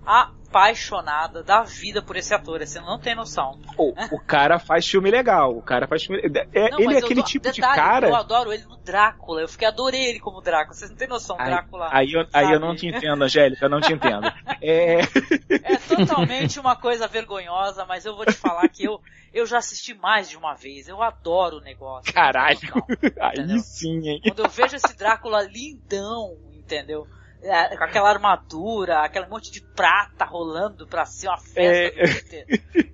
apaixonada 0.08 1.42
da 1.42 1.62
vida 1.62 2.00
por 2.00 2.16
esse 2.16 2.32
ator, 2.32 2.58
você 2.60 2.80
não 2.80 2.98
tem 2.98 3.14
noção. 3.14 3.60
O, 3.76 3.92
o 4.16 4.18
cara 4.18 4.58
faz 4.58 4.88
filme 4.88 5.10
legal, 5.10 5.54
o 5.54 5.60
cara 5.60 5.86
faz 5.86 6.04
filme. 6.04 6.22
É, 6.54 6.70
não, 6.70 6.80
ele 6.80 6.94
é 6.94 6.98
aquele 6.98 7.22
tipo 7.22 7.44
detalhe, 7.44 7.74
de 7.74 7.76
cara. 7.76 8.08
Eu 8.08 8.16
adoro 8.16 8.50
ele 8.50 8.64
no 8.64 8.78
Drácula, 8.78 9.42
eu 9.42 9.48
fiquei 9.48 9.68
adorei 9.68 10.06
ele 10.06 10.18
como 10.18 10.40
Drácula, 10.40 10.72
vocês 10.74 10.90
não 10.90 10.96
tem 10.96 11.06
noção, 11.06 11.36
aí, 11.38 11.50
Drácula. 11.50 11.88
Aí 11.92 12.12
eu, 12.12 12.26
aí 12.32 12.50
eu 12.50 12.58
não 12.58 12.74
te 12.74 12.86
entendo, 12.86 13.22
Angélica, 13.22 13.66
eu 13.66 13.68
não 13.68 13.82
te 13.82 13.92
entendo. 13.92 14.26
é... 14.62 15.00
é 15.00 15.76
totalmente 15.76 16.58
uma 16.58 16.74
coisa 16.74 17.06
vergonhosa, 17.06 17.84
mas 17.84 18.06
eu 18.06 18.16
vou 18.16 18.24
te 18.24 18.32
falar 18.32 18.66
que 18.68 18.84
eu, 18.84 18.98
eu 19.34 19.44
já 19.44 19.58
assisti 19.58 19.92
mais 19.92 20.30
de 20.30 20.38
uma 20.38 20.54
vez, 20.54 20.88
eu 20.88 21.02
adoro 21.02 21.58
o 21.58 21.60
negócio. 21.60 22.12
Caralho, 22.14 22.58
aí 23.20 23.58
sim, 23.60 24.08
hein? 24.08 24.20
Quando 24.24 24.44
eu 24.44 24.48
vejo 24.48 24.76
esse 24.76 24.96
Drácula 24.96 25.42
lindão, 25.42 26.38
entendeu? 26.54 27.06
É, 27.42 27.76
com 27.76 27.84
aquela 27.84 28.10
armadura, 28.10 29.00
aquele 29.04 29.26
monte 29.26 29.50
de 29.52 29.60
prata 29.74 30.24
rolando 30.24 30.86
pra 30.86 31.04
ser 31.04 31.28
uma 31.28 31.38
festa. 31.38 32.34
É... 32.34 32.44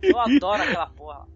Eu 0.03 0.19
adoro 0.19 0.63
aquela 0.63 0.87
porra. 0.87 1.27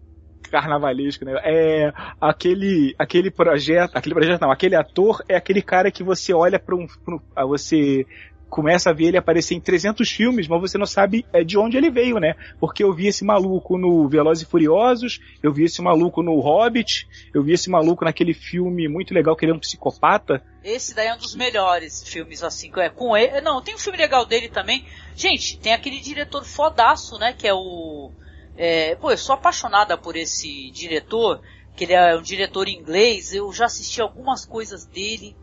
Carnavalesco, 0.49 1.25
né? 1.25 1.33
É 1.43 1.93
aquele, 2.19 2.95
aquele 2.97 3.31
projeto, 3.31 3.95
aquele 3.95 4.15
projeto 4.15 4.41
não, 4.41 4.51
aquele 4.51 4.75
ator 4.75 5.23
é 5.29 5.35
aquele 5.35 5.61
cara 5.61 5.91
que 5.91 6.03
você 6.03 6.33
olha 6.33 6.59
para 6.59 6.75
um, 6.75 6.87
pra 6.87 7.45
um 7.45 7.47
você 7.47 8.05
começa 8.49 8.89
a 8.89 8.93
ver 8.93 9.05
ele 9.05 9.17
aparecer 9.17 9.55
em 9.55 9.61
300 9.61 10.09
filmes, 10.09 10.47
mas 10.47 10.59
você 10.59 10.77
não 10.77 10.85
sabe 10.85 11.25
é, 11.31 11.43
de 11.43 11.57
onde 11.57 11.77
ele 11.77 11.89
veio, 11.89 12.17
né? 12.17 12.35
Porque 12.59 12.83
eu 12.83 12.93
vi 12.93 13.07
esse 13.07 13.23
maluco 13.23 13.77
no 13.77 14.07
Velozes 14.09 14.43
e 14.43 14.49
Furiosos, 14.49 15.19
eu 15.41 15.53
vi 15.53 15.65
esse 15.65 15.81
maluco 15.81 16.23
no 16.23 16.39
Hobbit, 16.39 17.07
eu 17.33 17.43
vi 17.43 17.53
esse 17.53 17.69
maluco 17.69 18.03
naquele 18.03 18.33
filme 18.33 18.87
muito 18.87 19.13
legal 19.13 19.35
que 19.35 19.45
ele 19.45 19.51
é 19.51 19.55
um 19.55 19.59
psicopata. 19.59 20.43
Esse 20.63 20.93
daí 20.93 21.07
é 21.07 21.13
um 21.13 21.17
dos 21.17 21.35
melhores 21.35 22.03
filmes, 22.03 22.43
assim, 22.43 22.71
é 22.77 22.89
com 22.89 23.15
ele. 23.15 23.39
Não, 23.41 23.61
tem 23.61 23.75
um 23.75 23.79
filme 23.79 23.97
legal 23.97 24.25
dele 24.25 24.49
também. 24.49 24.85
Gente, 25.15 25.57
tem 25.59 25.73
aquele 25.73 25.99
diretor 25.99 26.43
fodaço, 26.43 27.17
né? 27.17 27.33
Que 27.33 27.47
é 27.47 27.53
o. 27.53 28.11
É, 28.57 28.95
pô, 28.95 29.11
eu 29.11 29.17
sou 29.17 29.35
apaixonada 29.35 29.97
por 29.97 30.17
esse 30.17 30.69
diretor, 30.71 31.41
que 31.75 31.85
ele 31.85 31.93
é 31.93 32.17
um 32.17 32.21
diretor 32.21 32.67
inglês. 32.67 33.33
Eu 33.33 33.53
já 33.53 33.65
assisti 33.65 34.01
algumas 34.01 34.45
coisas 34.45 34.85
dele. 34.85 35.35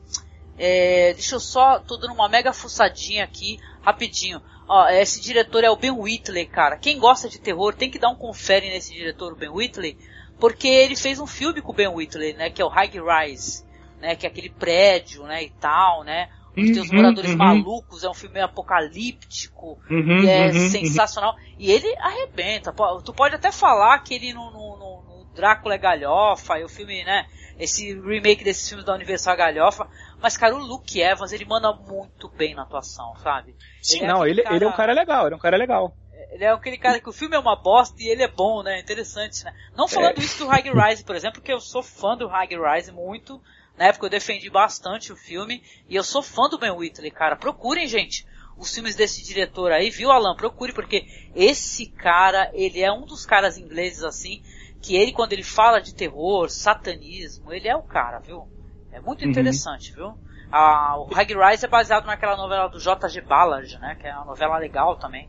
É, 0.59 1.13
deixa 1.13 1.37
eu 1.37 1.41
só, 1.41 1.79
tô 1.79 1.97
dando 1.97 2.15
uma 2.15 2.29
mega 2.29 2.53
fuçadinha 2.53 3.25
aqui, 3.25 3.59
rapidinho. 3.83 4.41
Ó, 4.69 4.89
esse 4.89 5.21
diretor 5.21 5.63
é 5.63 5.71
o 5.71 5.77
Ben 5.77 5.91
Whitley, 5.91 6.47
cara. 6.47 6.77
Quem 6.77 6.99
gosta 6.99 7.29
de 7.29 7.39
terror 7.39 7.75
tem 7.75 7.91
que 7.91 7.99
dar 7.99 8.09
um 8.09 8.17
confere 8.17 8.69
nesse 8.69 8.93
diretor, 8.93 9.33
o 9.33 9.37
Ben 9.37 9.51
Whitley, 9.51 9.97
porque 10.41 10.67
ele 10.67 10.97
fez 10.97 11.21
um 11.21 11.27
filme 11.27 11.63
com 11.63 11.73
o 11.73 11.75
Ben 11.75 11.89
Whitley, 11.89 12.35
né, 12.35 12.51
que 12.51 12.61
é 12.61 12.65
o 12.65 12.69
High 12.69 12.91
Rise, 12.91 13.65
né, 14.01 14.17
que 14.17 14.27
é 14.27 14.29
aquele 14.29 14.51
prédio, 14.51 15.25
né, 15.25 15.45
e 15.45 15.51
tal, 15.51 16.03
né. 16.05 16.29
Os 16.57 16.71
teus 16.71 16.89
uhum, 16.89 16.97
moradores 16.97 17.33
uhum. 17.33 17.37
malucos, 17.37 18.03
é 18.03 18.09
um 18.09 18.15
filme 18.15 18.41
apocalíptico, 18.41 19.79
uhum, 19.91 20.25
e 20.25 20.29
é 20.29 20.47
uhum, 20.47 20.71
sensacional. 20.71 21.37
E 21.59 21.71
ele 21.71 21.95
arrebenta. 21.99 22.75
Tu 23.05 23.13
pode 23.13 23.35
até 23.35 23.53
falar 23.53 23.99
que 23.99 24.15
ele 24.15 24.33
no, 24.33 24.51
no, 24.51 24.77
no 24.79 25.27
Drácula 25.35 25.75
é 25.75 25.79
galhofa, 25.79 26.59
e 26.59 26.65
o 26.65 26.69
filme, 26.69 27.05
né, 27.05 27.27
esse 27.59 27.93
remake 28.01 28.43
desses 28.43 28.67
filmes 28.67 28.87
da 28.87 28.95
Universal 28.95 29.35
é 29.35 29.37
galhofa, 29.37 29.87
mas, 30.21 30.37
cara, 30.37 30.55
o 30.55 30.59
Luke 30.59 31.01
Evans, 31.01 31.33
ele 31.33 31.45
manda 31.45 31.73
muito 31.73 32.29
bem 32.29 32.55
na 32.55 32.63
atuação, 32.63 33.15
sabe? 33.23 33.55
Sim, 33.83 33.99
ele 33.99 34.05
é 34.05 34.09
não, 34.09 34.27
ele, 34.27 34.43
cara... 34.43 34.57
ele 34.57 34.65
é 34.65 34.69
um 34.69 34.73
cara 34.73 34.93
legal, 34.93 35.27
ele 35.27 35.35
é 35.35 35.37
um 35.37 35.41
cara 35.41 35.57
legal. 35.57 35.95
Ele 36.31 36.45
é 36.45 36.51
aquele 36.51 36.79
cara 36.79 37.01
que 37.01 37.09
o 37.09 37.13
filme 37.13 37.37
é 37.37 37.39
uma 37.39 37.57
bosta 37.57 38.03
e 38.03 38.09
ele 38.09 38.23
é 38.23 38.29
bom, 38.29 38.63
né? 38.63 38.81
Interessante, 38.81 39.45
né? 39.45 39.55
Não 39.77 39.87
falando 39.89 40.19
é. 40.19 40.21
isso 40.21 40.39
do 40.39 40.49
High 40.49 40.71
Rise, 40.71 41.05
por 41.05 41.15
exemplo, 41.15 41.41
porque 41.41 41.53
eu 41.53 41.61
sou 41.61 41.83
fã 41.83 42.17
do 42.17 42.27
High 42.27 42.49
Rise 42.49 42.93
muito. 42.93 43.41
Na 43.77 43.87
época 43.87 44.07
eu 44.07 44.11
defendi 44.11 44.51
bastante 44.51 45.13
o 45.13 45.17
filme. 45.17 45.63
E 45.89 45.95
eu 45.95 46.03
sou 46.03 46.23
fã 46.23 46.49
do 46.49 46.59
Ben 46.59 46.71
Whitley, 46.71 47.11
cara. 47.11 47.37
Procurem, 47.37 47.87
gente, 47.87 48.27
os 48.57 48.75
filmes 48.75 48.97
desse 48.97 49.23
diretor 49.23 49.73
aí, 49.73 49.91
viu, 49.91 50.11
Alan? 50.11 50.35
Procure, 50.35 50.73
porque 50.73 51.07
esse 51.35 51.87
cara, 51.87 52.51
ele 52.55 52.81
é 52.81 52.93
um 52.93 53.05
dos 53.07 53.25
caras 53.25 53.59
ingleses, 53.59 54.03
assim, 54.03 54.43
que 54.83 54.97
ele, 54.97 55.13
quando 55.13 55.33
ele 55.33 55.43
fala 55.43 55.81
de 55.81 55.95
terror, 55.95 56.49
satanismo, 56.51 57.53
ele 57.53 57.69
é 57.69 57.77
o 57.77 57.83
cara, 57.83 58.19
viu? 58.19 58.49
É 58.97 59.01
muito 59.01 59.23
uhum. 59.23 59.31
interessante, 59.31 59.93
viu? 59.93 60.15
Ah, 60.51 60.97
o 60.99 61.13
High 61.13 61.27
Rise 61.27 61.67
é 61.67 61.69
baseado 61.69 62.07
naquela 62.07 62.35
novela 62.35 62.67
do 62.69 62.81
J.G. 62.81 63.21
Ballard, 63.21 63.79
né? 63.79 63.95
Que 64.01 64.07
é 64.07 64.15
uma 64.15 64.25
novela 64.25 64.57
legal 64.57 64.97
também. 64.97 65.29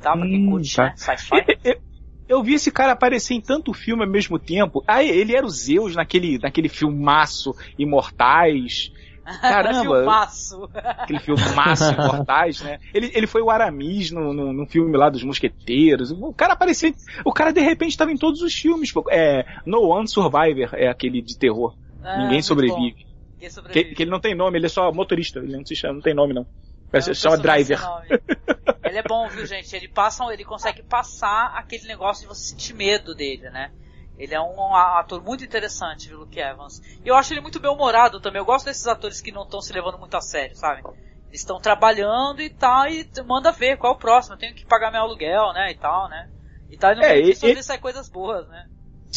Tá, 0.00 0.12
pra 0.12 0.26
quem 0.26 0.46
hum, 0.46 0.50
curte, 0.50 0.74
tá. 0.74 0.84
né? 0.84 0.94
Sci-fi. 0.96 1.44
Eu, 2.26 2.42
vi 2.42 2.54
esse 2.54 2.70
cara 2.70 2.92
aparecer 2.92 3.34
em 3.34 3.40
tanto 3.40 3.74
filme 3.74 4.02
ao 4.02 4.10
mesmo 4.10 4.38
tempo. 4.38 4.82
Ah, 4.86 5.02
ele 5.02 5.36
era 5.36 5.44
o 5.44 5.50
Zeus 5.50 5.94
naquele, 5.94 6.38
naquele 6.38 6.68
filmaço 6.70 7.54
Imortais. 7.78 8.90
Caramba! 9.42 9.98
filmaço. 9.98 10.70
Aquele 10.74 11.18
filmaço 11.18 11.92
Imortais, 11.92 12.62
né? 12.62 12.78
Ele, 12.94 13.10
ele 13.14 13.26
foi 13.26 13.42
o 13.42 13.50
Aramis 13.50 14.10
no, 14.10 14.32
no, 14.32 14.52
no, 14.52 14.66
filme 14.66 14.96
lá 14.96 15.10
dos 15.10 15.22
Mosqueteiros. 15.22 16.10
O 16.10 16.32
cara 16.32 16.54
aparecia. 16.54 16.94
O 17.24 17.32
cara 17.32 17.52
de 17.52 17.60
repente 17.60 17.90
estava 17.90 18.10
em 18.10 18.16
todos 18.16 18.40
os 18.40 18.54
filmes. 18.54 18.92
É, 19.10 19.44
no 19.66 19.82
One 19.82 20.08
Survivor 20.08 20.70
é 20.72 20.88
aquele 20.88 21.20
de 21.20 21.38
terror. 21.38 21.74
Ah, 22.06 22.18
Ninguém 22.18 22.40
sobrevive. 22.40 23.04
sobrevive. 23.50 23.88
Que, 23.88 23.94
que, 23.96 24.02
ele 24.04 24.10
não 24.12 24.20
tem 24.20 24.32
nome, 24.32 24.56
ele 24.58 24.66
é 24.66 24.68
só 24.68 24.92
motorista, 24.92 25.40
ele 25.40 25.56
não 25.56 25.66
se 25.66 25.74
chama, 25.74 25.94
não 25.94 26.00
tem 26.00 26.14
nome 26.14 26.32
não. 26.32 26.46
Parece, 26.88 27.14
chama 27.16 27.36
Driver. 27.36 27.80
Ele 28.84 28.98
é 28.98 29.02
bom, 29.02 29.28
viu, 29.28 29.44
gente? 29.44 29.74
Ele 29.74 29.88
passa, 29.88 30.24
ele 30.32 30.44
consegue 30.44 30.84
passar 30.84 31.52
aquele 31.56 31.88
negócio 31.88 32.22
de 32.22 32.28
você 32.28 32.50
sentir 32.50 32.74
medo 32.74 33.12
dele, 33.12 33.50
né? 33.50 33.72
Ele 34.16 34.34
é 34.34 34.40
um 34.40 34.74
ator 34.74 35.20
muito 35.20 35.44
interessante, 35.44 36.08
viu, 36.08 36.20
Luke 36.20 36.38
Evans. 36.38 36.80
E 37.04 37.08
eu 37.08 37.16
acho 37.16 37.34
ele 37.34 37.40
muito 37.40 37.58
bem-humorado 37.58 38.20
também. 38.20 38.40
Eu 38.40 38.46
gosto 38.46 38.66
desses 38.66 38.86
atores 38.86 39.20
que 39.20 39.32
não 39.32 39.42
estão 39.42 39.60
se 39.60 39.72
levando 39.72 39.98
muito 39.98 40.16
a 40.16 40.20
sério, 40.20 40.54
sabe? 40.54 40.82
Eles 41.28 41.40
estão 41.40 41.58
trabalhando 41.58 42.40
e 42.40 42.48
tal, 42.48 42.86
e 42.86 43.04
manda 43.26 43.50
ver 43.50 43.76
qual 43.76 43.92
é 43.92 43.96
o 43.96 43.98
próximo. 43.98 44.34
Eu 44.34 44.38
tenho 44.38 44.54
que 44.54 44.64
pagar 44.64 44.92
meu 44.92 45.02
aluguel, 45.02 45.52
né, 45.52 45.72
e 45.72 45.74
tal, 45.74 46.08
né? 46.08 46.30
E 46.70 46.78
tal, 46.78 46.92
e 46.92 46.94
não 46.94 47.02
é, 47.02 47.14
tem 47.34 47.54
que 47.54 47.62
sair 47.62 47.78
coisas 47.78 48.08
boas, 48.08 48.48
né? 48.48 48.66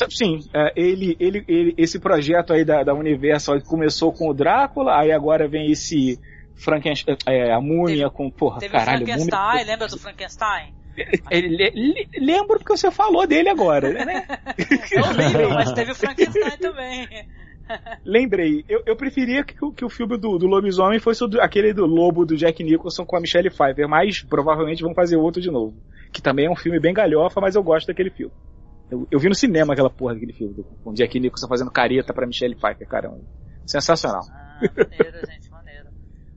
Sim, 0.10 0.40
é, 0.53 0.72
ele, 0.76 1.16
ele, 1.20 1.44
ele, 1.48 1.74
esse 1.78 1.99
projeto 1.99 2.53
aí 2.53 2.64
da, 2.64 2.84
da 2.84 2.94
Universal 2.94 3.61
começou 3.61 4.14
com 4.14 4.30
o 4.30 4.34
Drácula, 4.34 4.98
aí 4.98 5.11
agora 5.11 5.48
vem 5.48 5.72
esse 5.72 6.20
Frankenstein, 6.56 7.18
é, 7.26 7.52
a 7.52 7.60
múmia 7.60 8.06
teve, 8.06 8.10
com, 8.11 8.30
porra, 8.30 8.60
teve 8.60 8.72
caralho. 8.72 9.06
Frankenstein, 9.06 9.49
múmia... 9.49 9.66
lembra 9.66 9.88
do 9.88 9.98
Frankenstein? 9.98 10.74
Lembro 12.18 12.57
porque 12.57 12.78
você 12.78 12.91
falou 12.91 13.26
dele 13.26 13.49
agora, 13.49 13.90
né? 13.91 14.26
Eu 14.91 15.11
lembro, 15.14 15.49
mas 15.52 15.72
teve 15.72 15.91
o 15.91 15.95
Frankenstein 15.95 16.57
também. 16.60 17.07
Lembrei, 18.03 18.66
eu, 18.68 18.82
eu 18.84 18.95
preferia 18.95 19.44
que, 19.44 19.53
que 19.53 19.86
o 19.86 19.90
filme 19.90 20.18
do, 20.18 20.40
do 20.40 20.48
lobisomem 20.48 20.99
fosse 20.99 21.28
do, 21.28 21.40
aquele 21.40 21.72
do 21.72 21.86
lobo 21.86 22.26
do 22.26 22.36
Jack 22.36 22.64
Nicholson 22.64 23.06
com 23.06 23.16
a 23.16 23.20
Michelle 23.20 23.52
Pfeiffer, 23.52 23.88
mas 23.88 24.24
provavelmente 24.24 24.82
vão 24.82 24.95
fazer 24.95 25.18
outro 25.18 25.40
de 25.40 25.52
novo. 25.52 25.78
Que 26.11 26.20
também 26.20 26.48
é 26.48 26.49
um 26.49 26.56
filme 26.56 26.80
bem 26.80 26.95
galhofa, 26.95 27.40
mas 27.40 27.53
eu 27.53 27.61
gosto 27.61 27.86
daquele 27.86 28.10
filme. 28.10 28.34
Eu, 28.90 29.07
eu 29.11 29.20
vi 29.20 29.30
no 29.30 29.36
cinema 29.36 29.74
aquela 29.74 29.90
porra 29.90 30.14
daquele 30.16 30.34
filme, 30.34 30.53
do, 30.53 30.64
com 30.64 30.90
o 30.90 30.94
Jack 30.94 31.20
Nicholson 31.20 31.48
fazendo 31.48 31.72
careta 31.72 32.14
pra 32.14 32.26
Michelle 32.26 32.56
Pfeiffer, 32.56 32.88
caramba. 32.88 33.22
Sensacional. 33.66 34.24
Ah, 34.32 34.60
maneiro, 34.61 35.28
gente, 35.28 35.49
maneiro. 35.52 35.90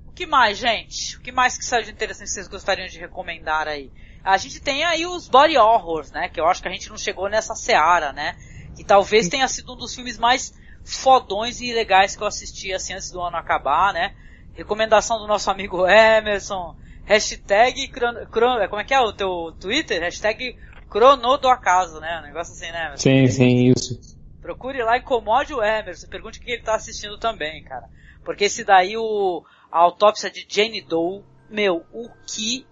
O 0.07 0.13
que 0.13 0.27
mais, 0.27 0.59
gente? 0.59 1.17
O 1.17 1.21
que 1.21 1.33
mais 1.33 1.57
que 1.57 1.65
saiu 1.65 1.85
de 1.85 1.91
interessante 1.91 2.29
que 2.29 2.35
vocês 2.35 2.49
gostariam 2.49 2.87
de 2.87 2.99
recomendar 2.99 3.67
aí? 3.67 3.91
A 4.23 4.37
gente 4.37 4.61
tem 4.61 4.85
aí 4.85 5.07
os 5.07 5.27
body 5.29 5.57
horrors, 5.57 6.13
né? 6.13 6.29
Que 6.29 6.41
eu 6.41 6.47
acho 6.47 6.63
que 6.63 6.69
a 6.69 6.73
gente 6.73 6.91
não 6.91 6.99
chegou 6.99 7.29
nessa 7.29 7.55
seara, 7.55 8.13
né? 8.13 8.37
Que 8.77 8.85
talvez 8.85 9.29
tenha 9.29 9.49
sido 9.49 9.73
um 9.73 9.77
dos 9.77 9.95
filmes 9.95 10.19
mais 10.19 10.53
fodões 10.85 11.61
e 11.61 11.73
legais 11.73 12.15
que 12.15 12.23
eu 12.23 12.27
assisti 12.27 12.73
assim 12.73 12.93
antes 12.93 13.11
do 13.11 13.21
ano 13.21 13.37
acabar, 13.37 13.93
né? 13.93 14.15
Recomendação 14.53 15.19
do 15.19 15.27
nosso 15.27 15.51
amigo 15.51 15.89
Emerson. 15.89 16.77
Hashtag 17.05 17.91
como 18.69 18.81
é 18.81 18.85
que 18.85 18.95
é 18.95 19.01
o 19.01 19.13
teu 19.13 19.53
Twitter? 19.59 20.01
Hashtag 20.03 20.57
crono 20.93 21.39
do 21.39 21.49
acaso, 21.49 21.99
né? 22.01 22.21
Um 22.21 22.27
negócio 22.27 22.53
assim, 22.53 22.71
né? 22.71 22.85
Emerson? 22.85 23.03
Sim, 23.03 23.27
sim, 23.29 23.73
isso. 23.75 23.99
Procure 24.43 24.83
lá, 24.83 24.99
incomode 24.99 25.55
o 25.55 25.63
Emerson, 25.63 26.07
pergunte 26.09 26.39
o 26.39 26.43
que 26.43 26.51
ele 26.51 26.63
tá 26.63 26.75
assistindo 26.75 27.17
também, 27.17 27.65
cara. 27.65 27.89
Porque 28.23 28.45
esse 28.45 28.63
daí, 28.63 28.97
o, 28.97 29.43
a 29.71 29.79
autópsia 29.79 30.31
de 30.31 30.47
Jane 30.47 30.83
Doe, 30.83 31.25
meu, 31.49 31.87
o 31.93 32.11
que 32.27 32.67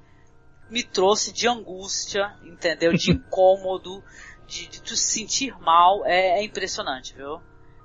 me 0.69 0.83
trouxe 0.83 1.33
de 1.33 1.49
angústia, 1.49 2.35
entendeu? 2.45 2.93
De 2.93 3.11
incômodo, 3.13 4.05
de, 4.47 4.69
de, 4.69 4.83
de 4.83 4.97
se 4.97 5.21
sentir 5.21 5.59
mal, 5.59 6.05
é, 6.05 6.41
é 6.41 6.45
impressionante, 6.45 7.15
viu? 7.15 7.41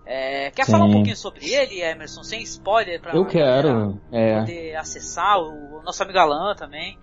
É, 0.05 0.51
quer 0.51 0.65
Sim. 0.65 0.71
falar 0.73 0.85
um 0.85 0.91
pouquinho 0.91 1.15
sobre 1.15 1.51
ele, 1.51 1.81
Emerson, 1.81 2.23
sem 2.23 2.41
spoiler, 2.43 3.01
pra 3.01 3.15
Eu 3.15 3.25
quero, 3.25 3.99
é. 4.11 4.39
poder 4.39 4.75
acessar, 4.75 5.39
o, 5.39 5.79
o 5.79 5.81
nosso 5.81 6.03
amigo 6.03 6.19
Alan 6.19 6.53
também. 6.55 6.99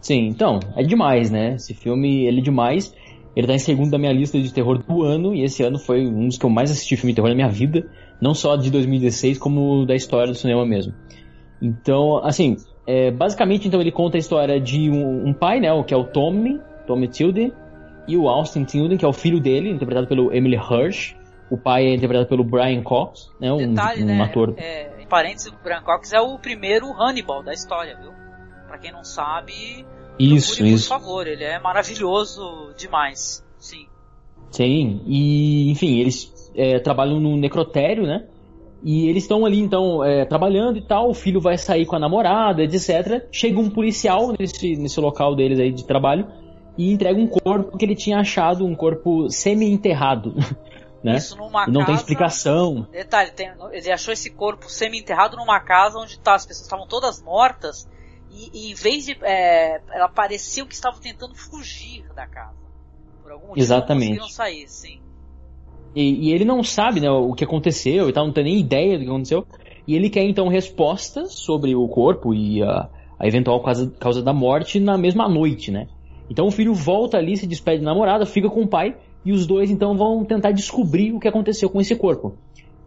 Sim, 0.00 0.26
então, 0.28 0.60
é 0.76 0.82
demais, 0.82 1.30
né? 1.30 1.54
Esse 1.54 1.74
filme, 1.74 2.26
ele 2.26 2.40
é 2.40 2.42
demais. 2.42 2.94
Ele 3.34 3.46
tá 3.46 3.54
em 3.54 3.58
segundo 3.58 3.90
da 3.90 3.98
minha 3.98 4.12
lista 4.12 4.38
de 4.38 4.52
terror 4.52 4.78
do 4.78 5.02
ano, 5.02 5.34
e 5.34 5.42
esse 5.42 5.62
ano 5.62 5.78
foi 5.78 6.06
um 6.06 6.26
dos 6.26 6.36
que 6.36 6.44
eu 6.44 6.50
mais 6.50 6.70
assisti 6.70 6.96
filme 6.96 7.12
de 7.12 7.16
terror 7.16 7.28
na 7.28 7.34
minha 7.34 7.48
vida. 7.48 7.86
Não 8.20 8.34
só 8.34 8.56
de 8.56 8.70
2016, 8.70 9.38
como 9.38 9.86
da 9.86 9.94
história 9.94 10.26
do 10.26 10.34
cinema 10.34 10.66
mesmo. 10.66 10.92
Então, 11.62 12.18
assim, 12.24 12.56
é, 12.86 13.10
basicamente, 13.10 13.68
então, 13.68 13.80
ele 13.80 13.92
conta 13.92 14.16
a 14.16 14.18
história 14.18 14.60
de 14.60 14.90
um, 14.90 15.28
um, 15.28 15.32
pai, 15.32 15.60
né, 15.60 15.68
que 15.84 15.92
é 15.92 15.96
o 15.96 16.04
Tommy, 16.04 16.60
Tommy 16.86 17.06
Tilden, 17.06 17.52
e 18.06 18.16
o 18.16 18.28
Austin 18.28 18.64
Tilden, 18.64 18.96
que 18.96 19.04
é 19.04 19.08
o 19.08 19.12
filho 19.12 19.40
dele, 19.40 19.70
interpretado 19.70 20.06
pelo 20.06 20.32
Emily 20.34 20.56
Hirsch. 20.56 21.14
O 21.50 21.56
pai 21.56 21.86
é 21.86 21.94
interpretado 21.94 22.28
pelo 22.28 22.44
Brian 22.44 22.82
Cox, 22.82 23.30
né, 23.40 23.52
um, 23.52 23.56
Detalhe, 23.56 24.02
um 24.02 24.06
né, 24.06 24.22
ator... 24.22 24.54
É, 24.56 25.00
em 25.00 25.06
parênteses, 25.06 25.52
o 25.52 25.62
Brian 25.62 25.82
Cox 25.82 26.12
é 26.12 26.20
o 26.20 26.38
primeiro 26.38 26.92
Hannibal 26.92 27.42
da 27.42 27.52
história, 27.52 27.96
viu? 28.00 28.27
Pra 28.68 28.78
quem 28.78 28.92
não 28.92 29.02
sabe, 29.02 29.86
isso, 30.18 30.56
procure, 30.56 30.74
isso. 30.74 30.88
por 30.88 31.00
favor, 31.00 31.26
ele 31.26 31.42
é 31.42 31.58
maravilhoso 31.58 32.74
demais, 32.76 33.42
sim. 33.58 33.86
Sim, 34.50 35.02
e 35.06 35.70
enfim, 35.70 35.98
eles 35.98 36.52
é, 36.54 36.78
trabalham 36.78 37.18
no 37.18 37.36
necrotério, 37.36 38.06
né? 38.06 38.26
E 38.82 39.08
eles 39.08 39.24
estão 39.24 39.44
ali, 39.44 39.58
então, 39.58 40.04
é, 40.04 40.24
trabalhando 40.24 40.78
e 40.78 40.82
tal, 40.82 41.10
o 41.10 41.14
filho 41.14 41.40
vai 41.40 41.58
sair 41.58 41.84
com 41.86 41.96
a 41.96 41.98
namorada, 41.98 42.62
etc. 42.62 43.26
Chega 43.32 43.58
um 43.58 43.70
policial 43.70 44.32
nesse, 44.38 44.76
nesse 44.76 45.00
local 45.00 45.34
deles 45.34 45.58
aí 45.58 45.72
de 45.72 45.84
trabalho 45.84 46.28
e 46.76 46.92
entrega 46.92 47.18
um 47.18 47.26
corpo 47.26 47.76
que 47.76 47.84
ele 47.84 47.96
tinha 47.96 48.18
achado, 48.18 48.64
um 48.64 48.74
corpo 48.74 49.30
semi-enterrado. 49.30 50.34
Né? 51.00 51.14
Isso 51.14 51.36
numa 51.36 51.62
e 51.62 51.70
não 51.70 51.82
casa, 51.82 51.86
tem 51.86 51.94
explicação. 51.94 52.88
Detalhe, 52.90 53.30
tem, 53.30 53.52
ele 53.70 53.92
achou 53.92 54.12
esse 54.12 54.30
corpo 54.30 54.68
semi-enterrado 54.68 55.36
numa 55.36 55.60
casa 55.60 55.96
onde 55.96 56.18
tá, 56.18 56.34
as 56.34 56.44
pessoas 56.44 56.64
estavam 56.64 56.88
todas 56.88 57.22
mortas 57.22 57.88
e, 58.30 58.50
e 58.52 58.70
em 58.72 58.74
vez 58.74 59.06
de. 59.06 59.16
É, 59.22 59.80
ela 59.90 60.08
parecia 60.08 60.64
que 60.66 60.74
estavam 60.74 61.00
tentando 61.00 61.34
fugir 61.34 62.04
da 62.14 62.26
casa. 62.26 62.56
Por 63.22 63.32
algum 63.32 63.48
motivo 63.48 63.64
Exatamente. 63.64 64.18
não 64.18 64.28
sair, 64.28 64.68
sim. 64.68 65.00
E, 65.94 66.28
e, 66.28 66.32
ele 66.32 66.44
não 66.44 66.62
sabe 66.62 67.00
né, 67.00 67.10
o 67.10 67.32
que 67.32 67.44
aconteceu 67.44 68.08
e 68.08 68.12
tal, 68.12 68.26
não 68.26 68.32
tem 68.32 68.44
nem 68.44 68.58
ideia 68.58 68.98
do 68.98 69.04
que 69.04 69.10
aconteceu. 69.10 69.46
E 69.86 69.96
ele 69.96 70.10
quer 70.10 70.22
então 70.24 70.48
respostas 70.48 71.34
sobre 71.34 71.74
o 71.74 71.88
corpo 71.88 72.34
e 72.34 72.62
a, 72.62 72.88
a 73.18 73.26
eventual 73.26 73.62
causa, 73.62 73.90
causa 73.98 74.22
da 74.22 74.32
morte 74.32 74.78
na 74.78 74.98
mesma 74.98 75.28
noite, 75.28 75.70
né? 75.70 75.88
Então 76.30 76.46
o 76.46 76.50
filho 76.50 76.74
volta 76.74 77.16
ali, 77.16 77.36
se 77.36 77.46
despede 77.46 77.82
da 77.82 77.90
namorada, 77.90 78.26
fica 78.26 78.50
com 78.50 78.62
o 78.62 78.68
pai 78.68 78.96
e 79.24 79.32
os 79.32 79.46
dois 79.46 79.70
então 79.70 79.96
vão 79.96 80.24
tentar 80.24 80.52
descobrir 80.52 81.12
o 81.12 81.18
que 81.18 81.26
aconteceu 81.26 81.70
com 81.70 81.80
esse 81.80 81.96
corpo. 81.96 82.36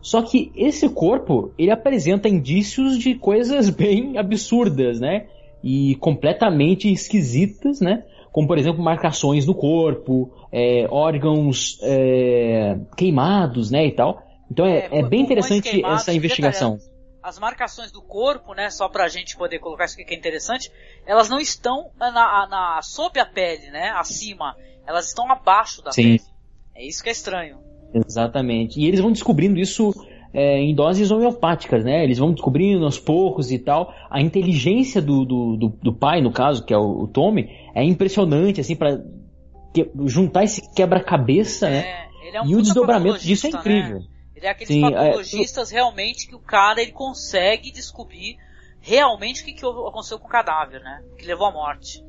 Só 0.02 0.22
que 0.22 0.52
esse 0.56 0.90
corpo, 0.90 1.54
ele 1.58 1.72
apresenta 1.72 2.28
indícios 2.28 2.98
de 2.98 3.16
coisas 3.16 3.70
bem 3.72 4.18
absurdas, 4.18 5.00
né? 5.00 5.28
E 5.64 5.96
completamente 5.96 6.92
esquisitas, 6.92 7.80
né? 7.80 8.04
Como 8.32 8.48
por 8.48 8.58
exemplo 8.58 8.82
marcações 8.82 9.46
no 9.46 9.54
corpo, 9.54 10.32
é, 10.52 10.88
órgãos 10.90 11.78
é, 11.84 12.78
queimados, 12.98 13.70
né, 13.70 13.86
e 13.86 13.92
tal. 13.92 14.24
Então 14.50 14.66
é, 14.66 14.88
é, 14.92 15.00
é 15.00 15.04
bem 15.04 15.22
interessante 15.22 15.84
essa 15.86 16.14
investigação. 16.14 16.80
As 17.22 17.38
marcações 17.38 17.92
do 17.92 18.02
corpo, 18.02 18.54
né, 18.54 18.70
só 18.70 18.90
pra 18.90 19.08
gente 19.08 19.38
poder 19.38 19.60
colocar 19.60 19.86
isso 19.86 19.94
aqui 19.94 20.06
que 20.06 20.16
é 20.16 20.18
interessante, 20.18 20.72
elas 21.06 21.30
não 21.30 21.40
estão 21.40 21.92
na, 21.98 22.12
na, 22.48 22.80
sob 22.82 23.20
a 23.20 23.26
pele, 23.26 23.70
né, 23.70 23.90
acima. 23.90 24.56
Elas 24.88 25.08
estão 25.08 25.32
abaixo 25.32 25.84
da 25.84 25.92
Sim. 25.92 26.18
pele. 26.18 26.22
É 26.74 26.86
isso 26.86 27.04
que 27.04 27.10
é 27.10 27.12
estranho. 27.12 27.71
Exatamente. 27.94 28.80
E 28.80 28.88
eles 28.88 29.00
vão 29.00 29.12
descobrindo 29.12 29.60
isso 29.60 29.94
é, 30.34 30.60
em 30.60 30.74
doses 30.74 31.12
homeopáticas, 31.12 31.84
né? 31.84 32.04
Eles 32.04 32.18
vão 32.18 32.32
descobrindo 32.32 32.86
aos 32.86 32.98
poucos 32.98 33.52
e 33.52 33.60
tal. 33.60 33.94
A 34.10 34.22
inteligência 34.22 35.02
do, 35.02 35.26
do, 35.26 35.58
do, 35.58 35.70
do 35.70 35.94
pai, 35.94 36.22
no 36.22 36.32
caso, 36.32 36.64
que 36.64 36.74
é 36.74 36.78
o, 36.78 37.04
o 37.04 37.08
Tommy, 37.08 37.50
é 37.76 37.84
impressionante, 37.84 38.62
assim, 38.62 38.76
para 38.76 39.02
juntar 40.06 40.44
esse 40.44 40.62
quebra-cabeça, 40.74 41.68
é, 41.68 41.72
né? 41.72 42.08
É 42.34 42.42
um 42.42 42.46
e 42.48 42.56
o 42.56 42.62
desdobramento 42.62 43.20
disso 43.20 43.48
é 43.48 43.52
né? 43.52 43.60
incrível. 43.60 44.00
Né? 44.00 44.06
Ele 44.36 44.46
é 44.46 44.50
aqueles 44.50 44.74
Sim, 44.74 44.82
patologistas 44.82 45.72
é, 45.72 45.76
realmente 45.76 46.28
que 46.28 46.36
o 46.36 46.40
cara 46.40 46.82
ele 46.82 46.92
consegue 46.92 47.72
descobrir 47.72 48.38
realmente 48.80 49.44
o 49.44 49.46
que, 49.46 49.54
que 49.54 49.66
aconteceu 49.66 50.18
com 50.18 50.28
o 50.28 50.30
cadáver, 50.30 50.82
né? 50.82 51.04
Que 51.18 51.26
levou 51.26 51.46
à 51.46 51.52
morte. 51.52 52.04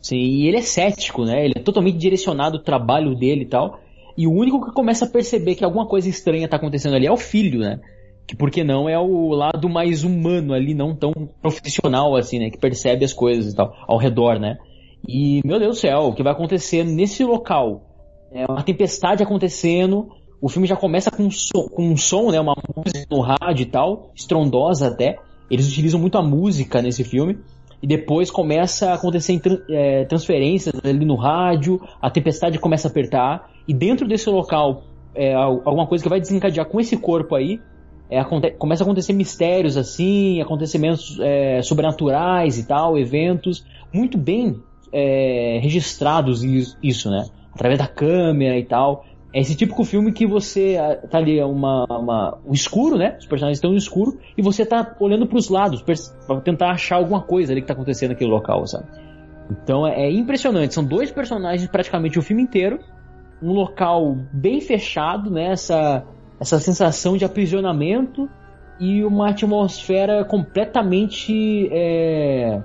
Sim, 0.00 0.16
e 0.16 0.46
ele 0.46 0.58
é 0.58 0.62
cético, 0.62 1.24
né? 1.24 1.44
Ele 1.44 1.54
é 1.56 1.62
totalmente 1.62 1.96
direcionado 1.96 2.58
ao 2.58 2.62
trabalho 2.62 3.14
dele 3.14 3.42
e 3.42 3.48
tal. 3.48 3.80
E 4.18 4.26
o 4.26 4.32
único 4.32 4.66
que 4.66 4.72
começa 4.72 5.04
a 5.04 5.08
perceber 5.08 5.54
que 5.54 5.64
alguma 5.64 5.86
coisa 5.86 6.08
estranha 6.08 6.46
está 6.46 6.56
acontecendo 6.56 6.96
ali 6.96 7.06
é 7.06 7.12
o 7.12 7.16
filho, 7.16 7.60
né? 7.60 7.78
Que 8.26 8.34
por 8.34 8.50
que 8.50 8.64
não 8.64 8.88
é 8.88 8.98
o 8.98 9.30
lado 9.30 9.68
mais 9.68 10.02
humano 10.02 10.52
ali, 10.52 10.74
não 10.74 10.92
tão 10.92 11.12
profissional 11.40 12.16
assim, 12.16 12.40
né? 12.40 12.50
Que 12.50 12.58
percebe 12.58 13.04
as 13.04 13.12
coisas 13.12 13.52
e 13.52 13.54
tal, 13.54 13.72
ao 13.86 13.96
redor, 13.96 14.40
né? 14.40 14.58
E, 15.06 15.40
meu 15.44 15.60
Deus 15.60 15.76
do 15.76 15.80
céu, 15.80 16.00
o 16.00 16.12
que 16.12 16.24
vai 16.24 16.32
acontecer 16.32 16.82
nesse 16.82 17.22
local? 17.22 17.84
É 18.32 18.44
uma 18.44 18.64
tempestade 18.64 19.22
acontecendo, 19.22 20.08
o 20.42 20.48
filme 20.48 20.66
já 20.66 20.74
começa 20.74 21.12
com 21.12 21.22
um 21.22 21.30
som, 21.30 21.68
com 21.68 21.88
um 21.88 21.96
som 21.96 22.32
né, 22.32 22.40
uma 22.40 22.56
música 22.76 23.06
no 23.08 23.20
rádio 23.20 23.62
e 23.62 23.66
tal, 23.66 24.10
estrondosa 24.16 24.88
até. 24.88 25.16
Eles 25.48 25.68
utilizam 25.68 26.00
muito 26.00 26.18
a 26.18 26.22
música 26.22 26.82
nesse 26.82 27.04
filme. 27.04 27.38
E 27.82 27.86
depois 27.86 28.30
começa 28.30 28.90
a 28.90 28.94
acontecer 28.94 29.40
é, 29.70 30.04
transferências 30.04 30.74
ali 30.84 31.04
no 31.04 31.14
rádio, 31.14 31.80
a 32.02 32.10
tempestade 32.10 32.58
começa 32.58 32.88
a 32.88 32.90
apertar. 32.90 33.50
E 33.66 33.74
dentro 33.74 34.06
desse 34.06 34.28
local, 34.28 34.82
é, 35.14 35.34
alguma 35.34 35.86
coisa 35.86 36.02
que 36.02 36.10
vai 36.10 36.20
desencadear 36.20 36.66
com 36.66 36.80
esse 36.80 36.96
corpo 36.96 37.34
aí, 37.34 37.60
é, 38.10 38.24
começa 38.58 38.82
a 38.82 38.84
acontecer 38.84 39.12
mistérios 39.12 39.76
assim, 39.76 40.40
acontecimentos 40.40 41.18
é, 41.20 41.60
sobrenaturais 41.62 42.58
e 42.58 42.66
tal, 42.66 42.98
eventos 42.98 43.64
muito 43.92 44.16
bem 44.16 44.56
é, 44.92 45.58
registrados 45.62 46.42
isso, 46.82 47.10
né? 47.10 47.26
Através 47.52 47.78
da 47.78 47.86
câmera 47.86 48.58
e 48.58 48.64
tal. 48.64 49.04
É 49.32 49.40
esse 49.40 49.54
típico 49.54 49.84
filme 49.84 50.10
que 50.10 50.26
você 50.26 50.76
ah, 50.80 50.96
tá 51.06 51.18
ali 51.18 51.42
uma, 51.42 51.84
uma 51.84 52.38
o 52.46 52.54
escuro, 52.54 52.96
né? 52.96 53.16
Os 53.18 53.26
personagens 53.26 53.58
estão 53.58 53.70
no 53.70 53.76
escuro 53.76 54.18
e 54.36 54.42
você 54.42 54.64
tá 54.64 54.96
olhando 54.98 55.26
para 55.26 55.36
os 55.36 55.50
lados 55.50 55.82
para 55.82 56.40
tentar 56.40 56.70
achar 56.70 56.96
alguma 56.96 57.20
coisa 57.20 57.52
ali 57.52 57.60
que 57.60 57.66
tá 57.66 57.74
acontecendo 57.74 58.10
naquele 58.10 58.30
local, 58.30 58.66
sabe? 58.66 58.86
Então 59.50 59.86
é, 59.86 60.06
é 60.06 60.10
impressionante. 60.10 60.72
São 60.72 60.84
dois 60.84 61.10
personagens 61.10 61.68
praticamente 61.70 62.18
o 62.18 62.22
filme 62.22 62.42
inteiro, 62.42 62.78
um 63.42 63.52
local 63.52 64.16
bem 64.32 64.62
fechado, 64.62 65.30
né? 65.30 65.52
Essa, 65.52 66.04
essa 66.40 66.58
sensação 66.58 67.16
de 67.16 67.24
aprisionamento 67.24 68.28
e 68.80 69.04
uma 69.04 69.30
atmosfera 69.30 70.24
completamente 70.24 71.68
é, 71.70 72.62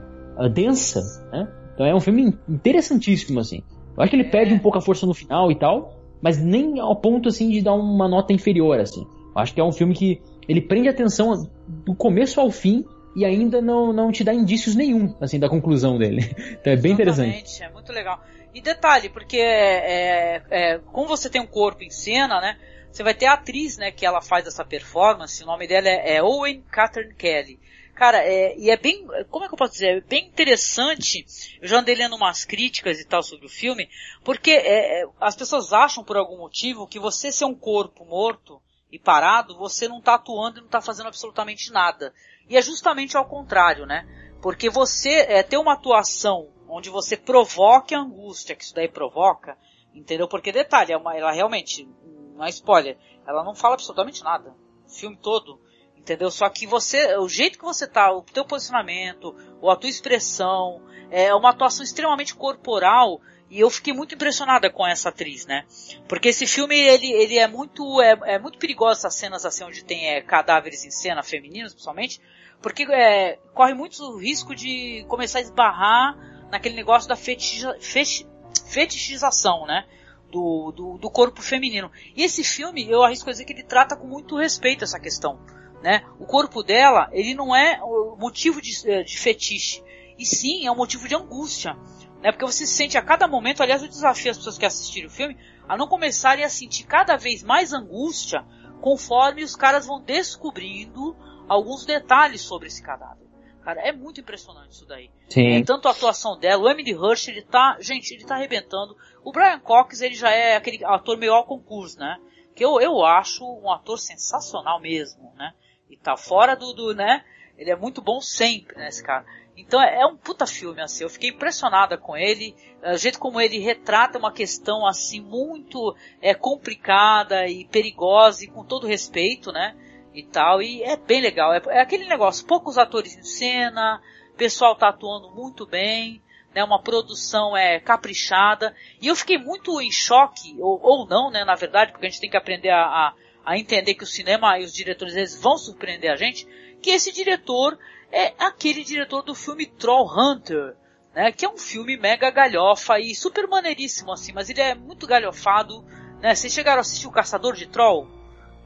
densa, 0.54 1.02
né? 1.32 1.48
Então 1.74 1.86
é 1.86 1.94
um 1.94 2.00
filme 2.00 2.38
interessantíssimo, 2.48 3.40
assim. 3.40 3.64
Eu 3.98 4.04
acho 4.04 4.10
que 4.10 4.16
ele 4.16 4.30
perde 4.30 4.54
um 4.54 4.60
pouco 4.60 4.78
a 4.78 4.82
força 4.82 5.06
no 5.06 5.14
final 5.14 5.52
e 5.52 5.56
tal, 5.56 5.93
mas 6.24 6.38
nem 6.38 6.80
ao 6.80 6.96
ponto, 6.96 7.28
assim, 7.28 7.50
de 7.50 7.62
dar 7.62 7.74
uma 7.74 8.08
nota 8.08 8.32
inferior, 8.32 8.80
assim. 8.80 9.06
Eu 9.36 9.42
acho 9.42 9.54
que 9.54 9.60
é 9.60 9.64
um 9.64 9.74
filme 9.74 9.94
que 9.94 10.22
ele 10.48 10.62
prende 10.62 10.88
atenção 10.88 11.50
do 11.68 11.94
começo 11.94 12.40
ao 12.40 12.50
fim 12.50 12.86
e 13.14 13.26
ainda 13.26 13.62
não, 13.62 13.92
não 13.92 14.10
te 14.10 14.24
dá 14.24 14.34
indícios 14.34 14.74
nenhum, 14.74 15.14
assim, 15.20 15.38
da 15.38 15.50
conclusão 15.50 15.98
dele. 15.98 16.22
Então 16.62 16.72
é 16.72 16.78
bem 16.78 16.94
Exatamente, 16.94 17.40
interessante. 17.42 17.64
É 17.64 17.70
muito 17.70 17.92
legal. 17.92 18.24
E 18.54 18.62
detalhe, 18.62 19.10
porque 19.10 19.38
é, 19.38 20.36
é, 20.36 20.44
é, 20.50 20.80
como 20.94 21.10
você 21.10 21.30
tem 21.30 21.42
um 21.42 21.48
corpo 21.48 21.84
em 21.84 21.90
cena, 21.90 22.40
né? 22.40 22.58
Você 22.90 23.04
vai 23.04 23.14
ter 23.14 23.26
a 23.26 23.34
atriz, 23.34 23.78
né, 23.78 23.92
que 23.92 24.06
ela 24.06 24.22
faz 24.22 24.48
essa 24.48 24.64
performance, 24.64 25.44
o 25.44 25.48
nome 25.48 25.68
dela 25.68 25.90
é, 25.90 26.16
é 26.16 26.24
Owen 26.24 26.64
Catherine 26.72 27.14
Kelly. 27.16 27.60
Cara, 27.96 28.24
é, 28.24 28.58
e 28.58 28.72
é 28.72 28.78
bem, 28.78 29.06
como 29.30 29.46
é 29.46 29.48
que 29.48 29.54
eu 29.54 29.58
posso 29.58 29.74
dizer, 29.74 29.98
é 29.98 30.02
bem 30.02 30.26
interessante, 30.26 31.26
eu 31.62 31.68
já 31.68 31.80
andei 31.80 31.94
lendo 31.94 32.16
umas 32.16 32.44
críticas 32.44 33.00
e 33.00 33.06
tal 33.06 33.22
sobre 33.22 33.46
o 33.46 33.50
filme, 33.50 33.88
porque 34.24 34.50
é, 34.50 35.02
é, 35.02 35.08
as 35.22 35.36
pessoas 35.36 35.72
acham 35.72 36.04
por 36.04 36.18
algum 36.18 36.38
motivo 36.38 36.88
que 36.88 36.98
você 36.98 37.32
ser 37.32 37.46
um 37.46 37.54
corpo 37.54 38.04
morto 38.04 38.60
e 38.92 38.98
parado, 38.98 39.58
você 39.58 39.88
não 39.88 40.02
tá 40.02 40.16
atuando 40.16 40.60
e 40.60 40.62
não 40.62 40.68
tá 40.68 40.82
fazendo 40.82 41.08
absolutamente 41.08 41.72
nada. 41.72 42.14
E 42.50 42.58
é 42.58 42.62
justamente 42.62 43.16
ao 43.16 43.26
contrário, 43.26 43.86
né? 43.86 44.08
Porque 44.42 44.70
você 44.70 45.22
é, 45.22 45.44
ter 45.44 45.58
uma 45.58 45.74
atuação 45.74 46.50
onde 46.68 46.90
você 46.90 47.16
provoque 47.16 47.94
a 47.94 48.00
angústia 48.00 48.56
que 48.56 48.64
isso 48.64 48.74
daí 48.74 48.88
provoca, 48.88 49.58
entendeu? 49.94 50.28
Porque 50.28 50.52
detalhe, 50.52 50.92
é 50.92 50.98
uma, 50.98 51.16
ela 51.16 51.32
realmente, 51.32 51.88
não 52.36 52.44
é 52.44 52.50
spoiler, 52.50 52.98
ela 53.28 53.44
não 53.44 53.56
fala 53.56 53.76
absolutamente 53.76 54.24
nada. 54.24 54.56
O 54.86 54.90
filme 54.90 55.18
todo, 55.18 55.60
entendeu? 56.04 56.30
Só 56.30 56.50
que 56.50 56.68
você, 56.68 57.18
o 57.18 57.30
jeito 57.30 57.58
que 57.58 57.64
você 57.64 57.88
tá, 57.88 58.12
o 58.12 58.22
teu 58.22 58.46
posicionamento, 58.46 59.36
ou 59.62 59.72
a 59.72 59.76
tua 59.76 59.90
expressão, 59.90 60.82
é 61.10 61.34
uma 61.34 61.50
atuação 61.50 61.84
extremamente 61.84 62.36
corporal 62.36 63.22
e 63.50 63.60
eu 63.60 63.70
fiquei 63.70 63.94
muito 63.94 64.14
impressionada 64.14 64.70
com 64.70 64.86
essa 64.86 65.10
atriz, 65.10 65.46
né? 65.46 65.66
Porque 66.08 66.30
esse 66.30 66.46
filme, 66.46 66.76
ele, 66.76 67.12
ele 67.12 67.38
é 67.38 67.48
muito, 67.48 68.02
é, 68.02 68.18
é 68.26 68.40
muito 68.40 68.58
perigoso 68.58 69.00
essas 69.00 69.16
cenas 69.16 69.46
assim 69.46 69.64
onde 69.64 69.84
tem 69.84 70.08
é, 70.08 70.22
cadáveres 70.22 70.84
em 70.84 70.92
cena, 70.92 71.24
femininos 71.24 71.72
principalmente, 71.72 72.20
porque 72.62 72.84
é, 72.92 73.40
corre 73.54 73.74
muito 73.74 74.18
risco 74.18 74.54
de 74.54 75.06
começar 75.08 75.40
a 75.40 75.42
esbarrar 75.42 76.18
naquele 76.52 76.76
negócio 76.76 77.08
da 77.08 77.16
feticha, 77.16 77.78
feti, 77.80 78.28
fetichização, 78.68 79.66
né? 79.66 79.86
Do, 80.30 80.74
do, 80.76 80.98
do, 80.98 81.12
corpo 81.12 81.44
feminino. 81.44 81.92
E 82.16 82.24
esse 82.24 82.44
filme, 82.44 82.90
eu 82.90 83.04
arrisco 83.04 83.30
dizer 83.30 83.46
que 83.46 83.54
ele 83.54 83.62
trata 83.62 83.96
com 83.96 84.08
muito 84.08 84.36
respeito 84.36 84.84
essa 84.84 85.00
questão. 85.00 85.40
Né? 85.84 86.02
O 86.18 86.26
corpo 86.26 86.64
dela, 86.64 87.10
ele 87.12 87.36
não 87.36 87.54
é 87.54 87.78
motivo 88.18 88.62
de, 88.62 88.72
eh, 88.90 89.04
de 89.04 89.20
fetiche, 89.20 89.84
e 90.18 90.26
sim 90.26 90.66
é 90.66 90.72
um 90.72 90.78
motivo 90.78 91.10
de 91.10 91.16
angústia. 91.16 91.76
Né? 92.22 92.32
Porque 92.32 92.46
você 92.46 92.66
se 92.66 92.74
sente 92.74 92.98
a 92.98 93.02
cada 93.02 93.28
momento, 93.28 93.62
aliás, 93.62 93.84
eu 93.84 93.90
desafio 93.90 94.32
as 94.32 94.38
pessoas 94.38 94.58
que 94.58 94.66
assistirem 94.66 95.08
o 95.08 95.12
filme 95.12 95.38
a 95.68 95.76
não 95.76 95.86
começarem 95.86 96.46
a 96.46 96.50
sentir 96.50 96.86
cada 96.86 97.18
vez 97.18 97.44
mais 97.44 97.74
angústia 97.74 98.46
conforme 98.80 99.44
os 99.44 99.58
caras 99.58 99.86
vão 99.86 100.02
descobrindo 100.02 101.18
alguns 101.50 101.86
detalhes 101.86 102.40
sobre 102.40 102.70
esse 102.70 102.82
cadáver. 102.82 103.28
Cara, 103.62 103.82
é 103.82 103.92
muito 103.92 104.22
impressionante 104.22 104.72
isso 104.72 104.86
daí. 104.86 105.12
Sim. 105.30 105.58
É, 105.58 105.64
tanto 105.64 105.90
a 105.90 105.92
atuação 105.92 106.40
dela, 106.40 106.64
o 106.64 106.70
Emily 106.70 106.92
Hirsch, 106.92 107.28
ele 107.28 107.42
tá, 107.42 107.78
gente, 107.82 108.14
ele 108.14 108.26
tá 108.26 108.36
arrebentando. 108.36 108.96
O 109.22 109.34
Brian 109.34 109.60
Cox, 109.60 110.00
ele 110.02 110.16
já 110.16 110.30
é 110.30 110.56
aquele 110.56 110.84
ator 110.86 111.18
meio 111.18 111.34
ao 111.34 111.46
concurso, 111.46 112.00
né? 112.00 112.18
Que 112.56 112.64
eu, 112.64 112.80
eu 112.80 113.04
acho 113.06 113.44
um 113.44 113.70
ator 113.70 113.98
sensacional 113.98 114.80
mesmo, 114.80 115.34
né? 115.36 115.54
E 115.90 115.98
tá 115.98 116.18
fora 116.18 116.56
do, 116.56 116.74
do 116.74 116.94
né? 116.94 117.24
Ele 117.58 117.72
é 117.72 117.76
muito 117.76 118.02
bom 118.02 118.20
sempre, 118.20 118.76
né, 118.78 118.88
esse 118.88 119.04
cara. 119.04 119.26
Então 119.56 119.82
é, 119.82 120.02
é 120.02 120.06
um 120.06 120.18
puta 120.18 120.48
filme, 120.48 120.82
assim, 120.82 121.04
eu 121.04 121.10
fiquei 121.10 121.30
impressionada 121.30 121.98
com 121.98 122.18
ele, 122.18 122.56
o 122.84 122.98
jeito 122.98 123.20
como 123.20 123.40
ele 123.40 123.60
retrata 123.60 124.18
uma 124.18 124.32
questão, 124.32 124.88
assim, 124.88 125.22
muito 125.22 125.96
é, 126.20 126.34
complicada 126.34 127.48
e 127.48 127.66
perigosa 127.66 128.44
e 128.44 128.48
com 128.48 128.64
todo 128.64 128.88
respeito, 128.88 129.52
né? 129.52 129.76
e 130.14 130.24
tal. 130.24 130.62
E 130.62 130.84
é 130.84 130.96
bem 130.96 131.22
legal. 131.22 131.54
É, 131.54 131.62
é 131.70 131.82
aquele 131.82 132.06
negócio, 132.06 132.46
poucos 132.46 132.78
atores 132.78 133.18
em 133.18 133.24
cena, 133.24 134.00
pessoal 134.38 134.76
tá 134.76 134.90
atuando 134.90 135.32
muito 135.32 135.66
bem, 135.66 136.22
né? 136.54 136.64
Uma 136.64 136.82
produção 136.82 137.56
é 137.56 137.80
caprichada. 137.80 138.76
E 139.02 139.08
eu 139.08 139.16
fiquei 139.16 139.38
muito 139.38 139.80
em 139.82 139.92
choque, 139.92 140.56
ou, 140.60 140.80
ou 140.82 141.08
não, 141.08 141.32
né? 141.32 141.44
Na 141.44 141.56
verdade, 141.56 141.92
porque 141.92 142.06
a 142.06 142.10
gente 142.10 142.22
tem 142.22 142.30
que 142.30 142.38
aprender 142.38 142.70
a, 142.70 142.84
a, 142.84 143.14
a 143.46 143.58
entender 143.58 143.96
que 143.96 144.04
o 144.04 144.08
cinema 144.08 144.60
e 144.60 144.64
os 144.64 144.74
diretores 144.74 145.16
eles 145.16 145.40
vão 145.40 145.58
surpreender 145.58 146.12
a 146.12 146.16
gente, 146.16 146.48
que 146.82 146.90
esse 146.90 147.12
diretor 147.12 147.78
é 148.12 148.34
aquele 148.38 148.84
diretor 148.84 149.22
do 149.22 149.36
filme 149.36 149.66
Troll 149.66 150.08
Hunter, 150.08 150.76
né? 151.14 151.32
Que 151.32 151.46
é 151.46 151.50
um 151.50 151.58
filme 151.58 151.98
mega 151.98 152.30
galhofa 152.30 153.00
e 153.00 153.16
super 153.16 153.48
maneiríssimo 153.48 154.12
assim, 154.12 154.32
mas 154.34 154.50
ele 154.50 154.62
é 154.62 154.76
muito 154.76 155.08
galhofado, 155.08 155.84
né? 156.22 156.36
Vocês 156.36 156.54
chegaram 156.54 156.80
a 156.80 156.82
assistir 156.82 157.08
o 157.08 157.12
Caçador 157.12 157.56
de 157.56 157.68
Troll? 157.68 158.24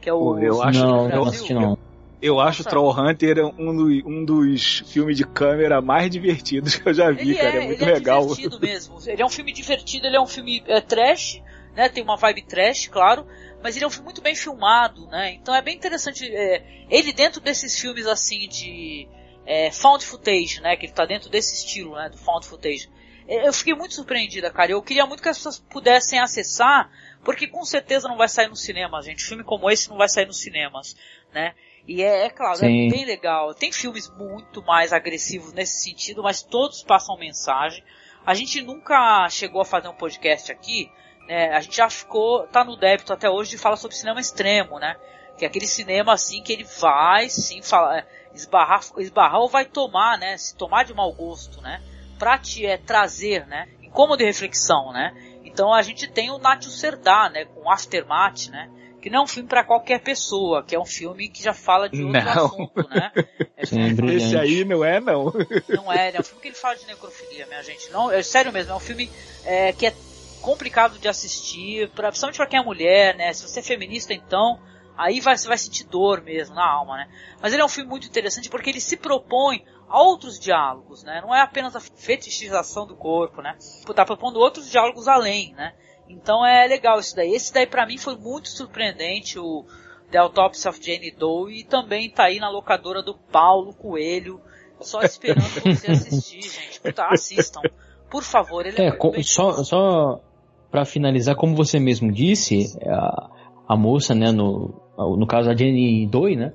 que 0.07 0.09
é 0.09 0.13
o. 0.13 0.39
Eu 0.39 0.63
acho, 0.63 0.79
não, 0.79 1.09
não 1.09 1.23
assisti 1.23 1.53
não. 1.53 1.77
Eu 2.19 2.39
acho 2.39 2.63
Nossa. 2.63 2.69
Troll 2.69 2.99
Hunter 2.99 3.45
um, 3.59 3.75
do, 3.75 4.09
um 4.09 4.25
dos 4.25 4.79
filmes 4.87 5.17
de 5.17 5.23
câmera 5.23 5.81
mais 5.81 6.09
divertidos 6.09 6.75
que 6.75 6.89
eu 6.89 6.93
já 6.93 7.11
vi, 7.11 7.31
ele 7.31 7.35
cara. 7.35 7.57
É, 7.57 7.63
é 7.63 7.67
muito 7.67 7.83
ele 7.83 7.91
legal. 7.91 8.23
É 8.23 8.27
divertido 8.27 8.59
mesmo. 8.59 8.97
Ele 9.05 9.21
é 9.21 9.25
um 9.25 9.29
filme 9.29 9.53
divertido, 9.53 10.07
ele 10.07 10.15
é 10.15 10.21
um 10.21 10.25
filme 10.25 10.63
é, 10.65 10.81
trash, 10.81 11.41
né? 11.75 11.89
Tem 11.89 12.03
uma 12.03 12.15
vibe 12.15 12.43
trash, 12.43 12.87
claro. 12.87 13.27
Mas 13.61 13.75
ele 13.75 13.85
é 13.85 13.87
um 13.87 13.91
filme 13.91 14.05
muito 14.05 14.21
bem 14.21 14.35
filmado, 14.35 15.07
né? 15.07 15.33
Então 15.33 15.53
é 15.55 15.61
bem 15.61 15.75
interessante. 15.75 16.27
É, 16.27 16.85
ele 16.89 17.11
dentro 17.11 17.41
desses 17.41 17.79
filmes 17.79 18.05
assim 18.05 18.47
de 18.47 19.07
é, 19.45 19.71
found 19.71 20.05
footage, 20.05 20.61
né? 20.61 20.75
Que 20.75 20.85
ele 20.85 20.93
tá 20.93 21.05
dentro 21.05 21.29
desse 21.29 21.55
estilo, 21.55 21.95
né? 21.95 22.09
Do 22.09 22.17
found 22.17 22.45
footage. 22.45 22.89
É, 23.27 23.47
eu 23.47 23.53
fiquei 23.53 23.73
muito 23.73 23.93
surpreendida, 23.93 24.51
cara. 24.51 24.71
Eu 24.71 24.81
queria 24.81 25.05
muito 25.05 25.21
que 25.21 25.29
as 25.29 25.37
pessoas 25.37 25.59
pudessem 25.59 26.19
acessar 26.19 26.89
porque 27.23 27.47
com 27.47 27.65
certeza 27.65 28.07
não 28.07 28.15
vai 28.15 28.29
sair 28.29 28.47
no 28.47 28.55
cinema, 28.55 29.01
gente. 29.01 29.23
Filme 29.23 29.43
como 29.43 29.69
esse 29.69 29.89
não 29.89 29.97
vai 29.97 30.07
sair 30.07 30.25
nos 30.25 30.39
cinemas, 30.39 30.95
né? 31.33 31.53
E 31.87 32.01
é, 32.03 32.25
é 32.25 32.29
claro, 32.29 32.55
é 32.55 32.59
Sim. 32.59 32.87
é 32.87 32.89
bem 32.89 33.05
legal. 33.05 33.53
Tem 33.53 33.71
filmes 33.71 34.09
muito 34.17 34.61
mais 34.63 34.93
agressivos 34.93 35.53
nesse 35.53 35.83
sentido, 35.83 36.23
mas 36.23 36.41
todos 36.41 36.83
passam 36.83 37.17
mensagem. 37.17 37.83
A 38.25 38.33
gente 38.33 38.61
nunca 38.61 39.27
chegou 39.29 39.61
a 39.61 39.65
fazer 39.65 39.87
um 39.87 39.95
podcast 39.95 40.51
aqui, 40.51 40.89
né? 41.27 41.53
A 41.53 41.61
gente 41.61 41.77
já 41.77 41.89
ficou, 41.89 42.47
tá 42.47 42.63
no 42.63 42.77
débito 42.77 43.13
até 43.13 43.29
hoje 43.29 43.51
de 43.51 43.57
falar 43.57 43.75
sobre 43.75 43.95
cinema 43.95 44.19
extremo, 44.19 44.79
né? 44.79 44.95
Que 45.37 45.45
é 45.45 45.47
aquele 45.47 45.67
cinema 45.67 46.13
assim 46.13 46.41
que 46.41 46.53
ele 46.53 46.65
vai 46.79 47.29
sim 47.29 47.61
falar, 47.61 47.99
é, 47.99 48.05
esbarrar, 48.33 48.81
esbarrar 48.97 49.39
ou 49.41 49.49
vai 49.49 49.65
tomar, 49.65 50.17
né? 50.17 50.37
Se 50.37 50.55
tomar 50.55 50.83
de 50.83 50.93
mau 50.93 51.11
gosto, 51.13 51.61
né? 51.61 51.81
Pra 52.17 52.37
te 52.37 52.65
é, 52.65 52.77
trazer, 52.77 53.45
né? 53.45 53.67
Incômodo 53.83 54.23
e 54.23 54.25
reflexão, 54.25 54.91
né? 54.91 55.13
Então 55.57 55.73
a 55.73 55.81
gente 55.81 56.07
tem 56.07 56.29
o 56.29 56.37
Natio 56.37 56.69
Serdá, 56.69 57.31
né, 57.33 57.45
com 57.45 57.71
Aftermath, 57.71 58.49
né, 58.51 58.69
que 59.01 59.09
não 59.09 59.21
é 59.21 59.23
um 59.23 59.27
filme 59.27 59.49
para 59.49 59.63
qualquer 59.63 59.99
pessoa, 60.01 60.63
que 60.63 60.75
é 60.75 60.79
um 60.79 60.85
filme 60.85 61.27
que 61.29 61.41
já 61.41 61.51
fala 61.51 61.89
de 61.89 62.03
outro 62.03 62.23
não. 62.23 62.45
assunto, 62.45 62.89
né? 62.89 63.11
É 63.57 63.63
Esse 63.63 64.37
aí 64.37 64.63
não 64.63 64.85
é, 64.85 64.99
não. 64.99 65.33
Não 65.67 65.91
é, 65.91 66.11
é 66.13 66.19
um 66.19 66.23
filme 66.23 66.41
que 66.43 66.47
ele 66.49 66.55
fala 66.55 66.75
de 66.75 66.85
necrofilia, 66.85 67.47
minha 67.47 67.63
gente. 67.63 67.89
Não, 67.89 68.11
é 68.11 68.21
sério 68.21 68.53
mesmo, 68.53 68.71
é 68.71 68.75
um 68.75 68.79
filme 68.79 69.09
é, 69.43 69.73
que 69.73 69.87
é 69.87 69.93
complicado 70.41 70.97
de 70.99 71.07
assistir, 71.07 71.89
pra, 71.91 72.09
principalmente 72.09 72.37
para 72.37 72.47
quem 72.47 72.59
é 72.59 72.63
mulher, 72.63 73.15
né? 73.15 73.33
Se 73.33 73.43
você 73.43 73.59
é 73.59 73.63
feminista, 73.63 74.13
então, 74.13 74.59
aí 74.97 75.19
vai, 75.19 75.37
você 75.37 75.47
vai 75.47 75.57
sentir 75.57 75.85
dor 75.85 76.21
mesmo 76.21 76.55
na 76.55 76.65
alma, 76.65 76.97
né? 76.97 77.09
Mas 77.41 77.53
ele 77.53 77.61
é 77.61 77.65
um 77.65 77.69
filme 77.69 77.89
muito 77.89 78.07
interessante 78.07 78.49
porque 78.49 78.69
ele 78.69 78.81
se 78.81 78.97
propõe 78.97 79.63
a 79.87 80.01
outros 80.01 80.39
diálogos, 80.39 81.03
né? 81.03 81.21
Não 81.21 81.33
é 81.33 81.41
apenas 81.41 81.75
a 81.75 81.79
fetichização 81.79 82.85
do 82.85 82.95
corpo, 82.95 83.41
né? 83.41 83.57
Tá 83.95 84.05
propondo 84.05 84.37
outros 84.39 84.69
diálogos 84.69 85.07
além, 85.07 85.53
né? 85.53 85.73
Então 86.09 86.45
é 86.45 86.65
legal 86.67 86.99
isso 86.99 87.15
daí. 87.15 87.33
Esse 87.33 87.53
daí 87.53 87.65
para 87.65 87.85
mim 87.85 87.97
foi 87.97 88.15
muito 88.15 88.49
surpreendente, 88.49 89.39
o 89.39 89.65
The 90.11 90.17
Autopsy 90.19 90.67
of 90.67 90.83
Jane 90.83 91.11
Doe, 91.11 91.59
e 91.59 91.63
também 91.63 92.09
tá 92.09 92.25
aí 92.25 92.39
na 92.39 92.49
locadora 92.49 93.01
do 93.01 93.13
Paulo 93.13 93.73
Coelho, 93.73 94.41
só 94.79 95.01
esperando 95.01 95.49
você 95.61 95.91
assistir, 95.91 96.41
gente. 96.41 96.79
Puta, 96.79 97.07
assistam. 97.07 97.61
Por 98.09 98.23
favor, 98.23 98.65
ele 98.65 98.81
é, 98.81 98.87
é 98.87 99.23
só, 99.23 99.63
só 99.63 100.21
para 100.69 100.85
finalizar, 100.85 101.35
como 101.35 101.55
você 101.55 101.79
mesmo 101.79 102.11
disse, 102.11 102.77
a, 102.85 103.29
a 103.69 103.77
moça, 103.77 104.13
né, 104.13 104.31
no, 104.31 104.73
no 104.97 105.27
caso 105.27 105.49
a 105.49 105.55
Jane 105.55 106.05
Doe, 106.07 106.35
né, 106.35 106.53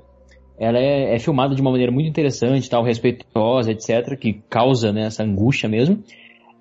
ela 0.59 0.79
é, 0.79 1.15
é, 1.15 1.19
filmada 1.19 1.55
de 1.55 1.61
uma 1.61 1.71
maneira 1.71 1.91
muito 1.91 2.09
interessante, 2.09 2.71
tal, 2.71 2.85
respeitosa, 2.85 3.73
etc., 3.73 4.17
que 4.19 4.35
causa 4.49 4.93
né, 4.93 5.07
essa 5.07 5.25
angústia 5.25 5.69
mesmo. 5.69 6.03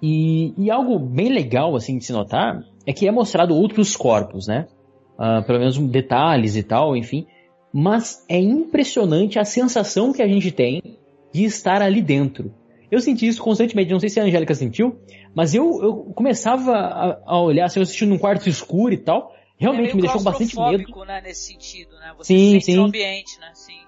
E, 0.01 0.53
e, 0.57 0.71
algo 0.71 0.97
bem 0.97 1.29
legal, 1.29 1.75
assim, 1.75 1.97
de 1.97 2.05
se 2.05 2.11
notar, 2.11 2.63
é 2.87 2.91
que 2.91 3.07
é 3.07 3.11
mostrado 3.11 3.55
outros 3.55 3.95
corpos, 3.95 4.47
né? 4.47 4.65
Uh, 5.19 5.45
pelo 5.45 5.59
menos 5.59 5.77
detalhes 5.77 6.55
e 6.55 6.63
tal, 6.63 6.97
enfim. 6.97 7.27
Mas 7.71 8.25
é 8.27 8.39
impressionante 8.39 9.37
a 9.37 9.45
sensação 9.45 10.11
que 10.11 10.23
a 10.23 10.27
gente 10.27 10.51
tem 10.51 10.81
de 11.31 11.43
estar 11.43 11.83
ali 11.83 12.01
dentro. 12.01 12.51
Eu 12.91 12.99
senti 12.99 13.25
isso 13.25 13.41
constantemente, 13.41 13.89
não 13.89 13.99
sei 13.99 14.09
se 14.09 14.19
a 14.19 14.23
Angélica 14.23 14.53
sentiu, 14.53 14.99
mas 15.33 15.55
eu, 15.55 15.81
eu 15.81 15.93
começava 16.13 16.73
a, 16.73 17.21
a 17.25 17.41
olhar, 17.41 17.65
assim, 17.65 17.79
eu 17.79 17.83
assistindo 17.83 18.09
num 18.09 18.17
quarto 18.17 18.49
escuro 18.49 18.93
e 18.93 18.97
tal, 18.97 19.33
realmente 19.57 19.91
é 19.91 19.95
me 19.95 20.01
deixou 20.01 20.21
bastante 20.21 20.59
medo. 20.59 21.05
né, 21.05 21.21
nesse 21.21 21.53
sentido, 21.53 21.91
né? 21.93 22.13
Você 22.17 22.33
sim, 22.33 22.51
sente 22.51 22.65
sim. 22.65 22.77
o 22.77 22.83
ambiente, 22.83 23.39
né? 23.39 23.51
Sim. 23.53 23.79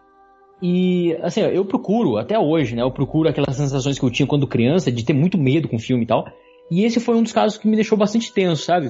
E, 0.61 1.17
assim, 1.21 1.41
eu 1.41 1.65
procuro, 1.65 2.17
até 2.17 2.39
hoje, 2.39 2.73
né? 2.73 2.81
Eu 2.81 2.91
procuro 2.91 3.27
aquelas 3.27 3.57
sensações 3.57 3.99
que 3.99 4.05
eu 4.05 4.09
tinha 4.09 4.25
quando 4.25 4.47
criança, 4.47 4.89
de 4.89 5.03
ter 5.03 5.11
muito 5.11 5.37
medo 5.37 5.67
com 5.67 5.77
filme 5.77 6.03
e 6.03 6.07
tal. 6.07 6.25
E 6.71 6.85
esse 6.85 7.01
foi 7.01 7.15
um 7.15 7.23
dos 7.23 7.33
casos 7.33 7.57
que 7.57 7.67
me 7.67 7.75
deixou 7.75 7.97
bastante 7.97 8.31
tenso, 8.31 8.63
sabe? 8.63 8.89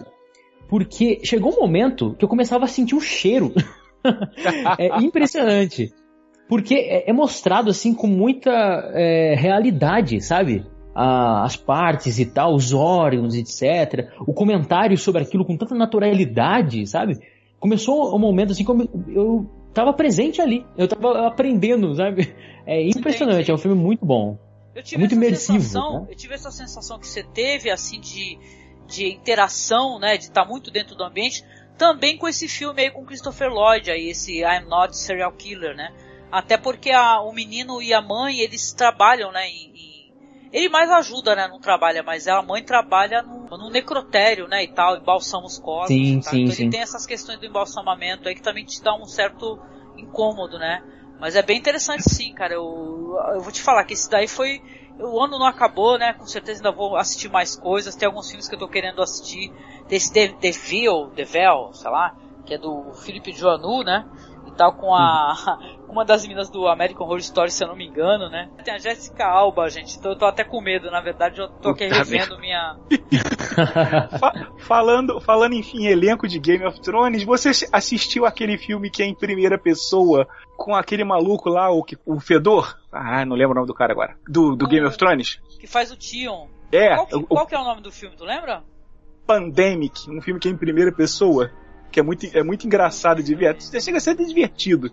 Porque 0.69 1.21
chegou 1.23 1.51
um 1.51 1.59
momento 1.59 2.15
que 2.19 2.23
eu 2.23 2.29
começava 2.29 2.65
a 2.65 2.67
sentir 2.67 2.93
o 2.93 3.01
cheiro. 3.01 3.51
é 4.77 4.99
impressionante. 4.99 5.91
Porque 6.47 6.75
é, 6.75 7.09
é, 7.09 7.13
mostrado, 7.13 7.69
assim, 7.69 7.93
com 7.93 8.07
muita 8.07 8.51
é, 8.93 9.35
realidade, 9.35 10.21
sabe? 10.21 10.65
As 10.95 11.55
partes 11.55 12.19
e 12.19 12.25
tal, 12.25 12.53
os 12.53 12.71
órgãos, 12.71 13.33
etc. 13.33 14.11
O 14.27 14.33
comentário 14.33 14.95
sobre 14.97 15.23
aquilo 15.23 15.43
com 15.43 15.57
tanta 15.57 15.73
naturalidade, 15.73 16.85
sabe? 16.85 17.17
Começou 17.59 18.15
um 18.15 18.19
momento, 18.19 18.51
assim, 18.51 18.63
que 18.63 18.71
eu, 19.15 19.49
tava 19.73 19.91
presente 19.93 20.39
ali. 20.39 20.65
Eu 20.77 20.87
tava 20.87 21.27
aprendendo, 21.27 21.95
sabe? 21.95 22.33
É 22.65 22.81
impressionante, 22.81 23.39
Entendi. 23.39 23.51
é 23.51 23.53
um 23.55 23.57
filme 23.57 23.75
muito 23.77 24.05
bom. 24.05 24.37
Eu 24.73 24.81
tive 24.81 24.95
é 24.95 24.99
muito 24.99 25.15
imersivo. 25.15 25.59
Sensação, 25.59 26.03
né? 26.03 26.07
Eu 26.11 26.15
tive 26.15 26.33
essa 26.33 26.49
sensação 26.49 26.97
que 26.97 27.05
você 27.05 27.21
teve, 27.21 27.69
assim, 27.69 27.99
de, 27.99 28.39
de 28.87 29.11
interação, 29.11 29.99
né? 29.99 30.15
De 30.15 30.23
estar 30.23 30.43
tá 30.43 30.47
muito 30.47 30.71
dentro 30.71 30.95
do 30.95 31.03
ambiente. 31.03 31.43
Também 31.77 32.17
com 32.17 32.25
esse 32.25 32.47
filme 32.47 32.81
aí 32.81 32.89
com 32.89 33.03
Christopher 33.03 33.49
Lloyd, 33.49 33.91
aí, 33.91 34.07
esse 34.07 34.39
I'm 34.39 34.65
Not 34.69 34.95
Serial 34.95 35.33
Killer, 35.33 35.75
né? 35.75 35.91
Até 36.33 36.57
porque 36.57 36.89
a, 36.89 37.21
o 37.21 37.31
menino 37.31 37.79
e 37.79 37.93
a 37.93 38.01
mãe, 38.01 38.39
eles 38.39 38.73
trabalham, 38.73 39.31
né? 39.31 39.47
Em, 39.47 39.71
em, 39.75 40.13
ele 40.51 40.67
mais 40.67 40.89
ajuda, 40.89 41.35
né? 41.35 41.47
Não 41.47 41.59
trabalha, 41.59 42.01
mas 42.01 42.27
a 42.27 42.41
mãe 42.41 42.63
trabalha 42.63 43.21
no, 43.21 43.45
no 43.55 43.69
necrotério, 43.69 44.47
né? 44.47 44.63
E 44.63 44.67
tal, 44.67 44.97
embalsama 44.97 45.45
os 45.45 45.59
corpos. 45.59 45.89
Sim, 45.89 46.19
sim, 46.23 46.41
então 46.41 46.51
sim. 46.55 46.63
ele 46.63 46.71
tem 46.71 46.81
essas 46.81 47.05
questões 47.05 47.39
do 47.39 47.45
embalsamamento 47.45 48.27
aí 48.27 48.33
que 48.33 48.41
também 48.41 48.65
te 48.65 48.81
dá 48.81 48.95
um 48.95 49.05
certo 49.05 49.61
incômodo, 49.95 50.57
né? 50.57 50.81
Mas 51.19 51.35
é 51.35 51.43
bem 51.43 51.59
interessante 51.59 52.01
sim, 52.09 52.33
cara. 52.33 52.55
Eu, 52.55 53.15
eu 53.35 53.41
vou 53.41 53.51
te 53.51 53.61
falar 53.61 53.83
que 53.83 53.93
esse 53.93 54.09
daí 54.09 54.27
foi. 54.27 54.59
O 54.99 55.21
ano 55.21 55.37
não 55.37 55.45
acabou, 55.45 55.99
né? 55.99 56.13
Com 56.13 56.25
certeza 56.25 56.61
ainda 56.61 56.71
vou 56.71 56.95
assistir 56.95 57.29
mais 57.29 57.55
coisas. 57.55 57.95
Tem 57.95 58.07
alguns 58.07 58.27
filmes 58.27 58.49
que 58.49 58.55
eu 58.55 58.59
tô 58.59 58.67
querendo 58.67 59.03
assistir. 59.03 59.53
Tem 59.87 59.97
esse 59.97 60.11
The, 60.11 60.29
The 60.29 60.51
Veil, 60.51 61.11
The 61.15 61.25
Veil, 61.25 61.73
sei 61.73 61.91
lá, 61.91 62.15
que 62.43 62.55
é 62.55 62.57
do 62.57 62.91
Philippe 63.03 63.31
Joannou, 63.33 63.83
né? 63.83 64.03
E 64.47 64.51
tal, 64.53 64.73
com 64.73 64.95
a. 64.95 65.59
uma 65.93 66.03
das 66.03 66.23
meninas 66.23 66.49
do 66.49 66.67
American 66.67 67.05
Horror 67.05 67.19
Story, 67.19 67.49
se 67.51 67.63
eu 67.63 67.67
não 67.69 67.75
me 67.75 67.85
engano, 67.87 68.29
né? 68.29 68.49
Tem 68.65 68.73
a 68.73 68.77
Jessica 68.77 69.25
Alba, 69.25 69.69
gente. 69.69 69.95
Então 69.97 70.11
eu 70.11 70.17
tô 70.17 70.25
até 70.25 70.43
com 70.43 70.59
medo, 70.61 70.91
na 70.91 70.99
verdade, 71.01 71.39
eu 71.39 71.47
tô 71.47 71.69
aqui 71.69 71.85
Puta 71.87 71.97
revendo 71.97 72.37
minha. 72.39 72.75
Fa- 74.19 74.33
falando, 74.59 75.21
falando, 75.21 75.53
enfim, 75.53 75.85
elenco 75.85 76.27
de 76.27 76.39
Game 76.39 76.65
of 76.65 76.81
Thrones, 76.81 77.23
você 77.23 77.51
assistiu 77.71 78.25
aquele 78.25 78.57
filme 78.57 78.89
que 78.89 79.01
é 79.01 79.05
em 79.05 79.15
primeira 79.15 79.57
pessoa 79.57 80.27
com 80.57 80.75
aquele 80.75 81.03
maluco 81.03 81.49
lá, 81.49 81.69
o, 81.69 81.83
que- 81.83 81.97
o 82.05 82.19
Fedor? 82.19 82.77
Ah, 82.91 83.25
não 83.25 83.35
lembro 83.35 83.51
o 83.53 83.55
nome 83.55 83.67
do 83.67 83.73
cara 83.73 83.91
agora. 83.93 84.15
Do, 84.27 84.55
do 84.55 84.67
Game 84.67 84.85
of 84.85 84.97
Thrones? 84.97 85.39
que 85.59 85.67
faz 85.67 85.91
o 85.91 85.95
Tion. 85.95 86.47
É, 86.71 86.95
Qual 86.95 87.07
que, 87.07 87.15
o, 87.15 87.23
qual 87.23 87.47
que 87.47 87.55
é 87.55 87.59
o 87.59 87.63
nome 87.63 87.81
do 87.81 87.91
filme, 87.91 88.15
tu 88.17 88.25
lembra? 88.25 88.63
Pandemic, 89.25 90.09
um 90.09 90.21
filme 90.21 90.39
que 90.39 90.47
é 90.49 90.51
em 90.51 90.57
primeira 90.57 90.91
pessoa, 90.91 91.49
que 91.91 91.99
é 91.99 92.03
muito, 92.03 92.25
é 92.37 92.43
muito 92.43 92.65
engraçado 92.67 93.23
de 93.23 93.33
ver. 93.35 93.55
Chega 93.61 93.97
a 93.97 94.01
ser 94.01 94.15
divertido. 94.15 94.91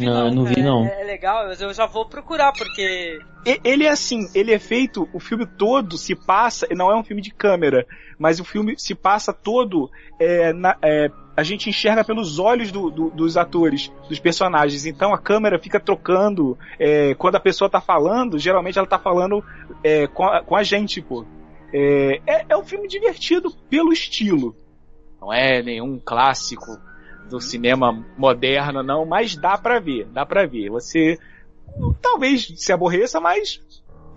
Vi 0.00 0.06
Não, 0.06 0.14
não. 0.14 0.26
eu 0.28 0.34
não 0.34 0.44
vi, 0.44 0.60
é, 0.60 0.62
não. 0.62 0.86
É 0.86 1.04
legal, 1.04 1.46
mas 1.46 1.60
eu 1.60 1.72
já 1.74 1.84
vou 1.86 2.06
procurar, 2.06 2.52
porque. 2.52 3.18
Ele 3.62 3.84
é 3.84 3.90
assim, 3.90 4.28
ele 4.34 4.52
é 4.52 4.58
feito, 4.58 5.08
o 5.12 5.20
filme 5.20 5.46
todo 5.46 5.98
se 5.98 6.14
passa, 6.14 6.66
não 6.74 6.90
é 6.90 6.96
um 6.96 7.04
filme 7.04 7.20
de 7.22 7.30
câmera, 7.30 7.86
mas 8.18 8.40
o 8.40 8.44
filme 8.44 8.74
se 8.78 8.94
passa 8.94 9.32
todo, 9.32 9.90
é, 10.18 10.52
na- 10.52 10.76
é, 10.82 11.10
a 11.36 11.42
gente 11.42 11.68
enxerga 11.70 12.02
pelos 12.04 12.38
olhos 12.38 12.70
do- 12.70 12.90
do- 12.90 13.10
dos 13.10 13.36
atores, 13.36 13.90
dos 14.08 14.18
personagens, 14.18 14.84
então 14.86 15.12
a 15.14 15.18
câmera 15.18 15.58
fica 15.58 15.78
trocando, 15.80 16.58
é, 16.78 17.14
quando 17.14 17.36
a 17.36 17.40
pessoa 17.40 17.68
tá 17.70 17.80
falando, 17.80 18.38
geralmente 18.38 18.78
ela 18.78 18.88
tá 18.88 18.98
falando 18.98 19.42
é, 19.84 20.06
com, 20.06 20.24
a, 20.24 20.42
com 20.42 20.56
a 20.56 20.62
gente, 20.62 21.00
pô. 21.00 21.24
É, 21.72 22.20
é, 22.26 22.46
é 22.50 22.56
um 22.56 22.64
filme 22.64 22.88
divertido 22.88 23.50
pelo 23.70 23.92
estilo. 23.92 24.54
Não 25.20 25.32
é 25.32 25.62
nenhum 25.62 25.98
clássico 25.98 26.78
do 27.30 27.40
cinema 27.40 27.92
moderno, 28.18 28.82
não, 28.82 29.06
mas 29.06 29.36
dá 29.36 29.56
pra 29.56 29.78
ver, 29.78 30.06
dá 30.06 30.26
pra 30.26 30.44
ver. 30.46 30.68
Você 30.70 31.18
talvez 32.02 32.52
se 32.56 32.72
aborreça, 32.72 33.20
mas 33.20 33.60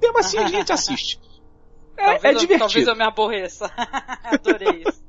mesmo 0.02 0.18
assim 0.20 0.38
a 0.40 0.48
gente 0.48 0.72
assiste. 0.72 1.20
É, 1.96 2.06
talvez, 2.06 2.24
é 2.24 2.30
eu, 2.30 2.40
divertido. 2.40 2.60
talvez 2.60 2.88
eu 2.88 2.96
me 2.96 3.04
aborreça. 3.04 3.72
Adorei 4.26 4.82
isso. 4.88 5.04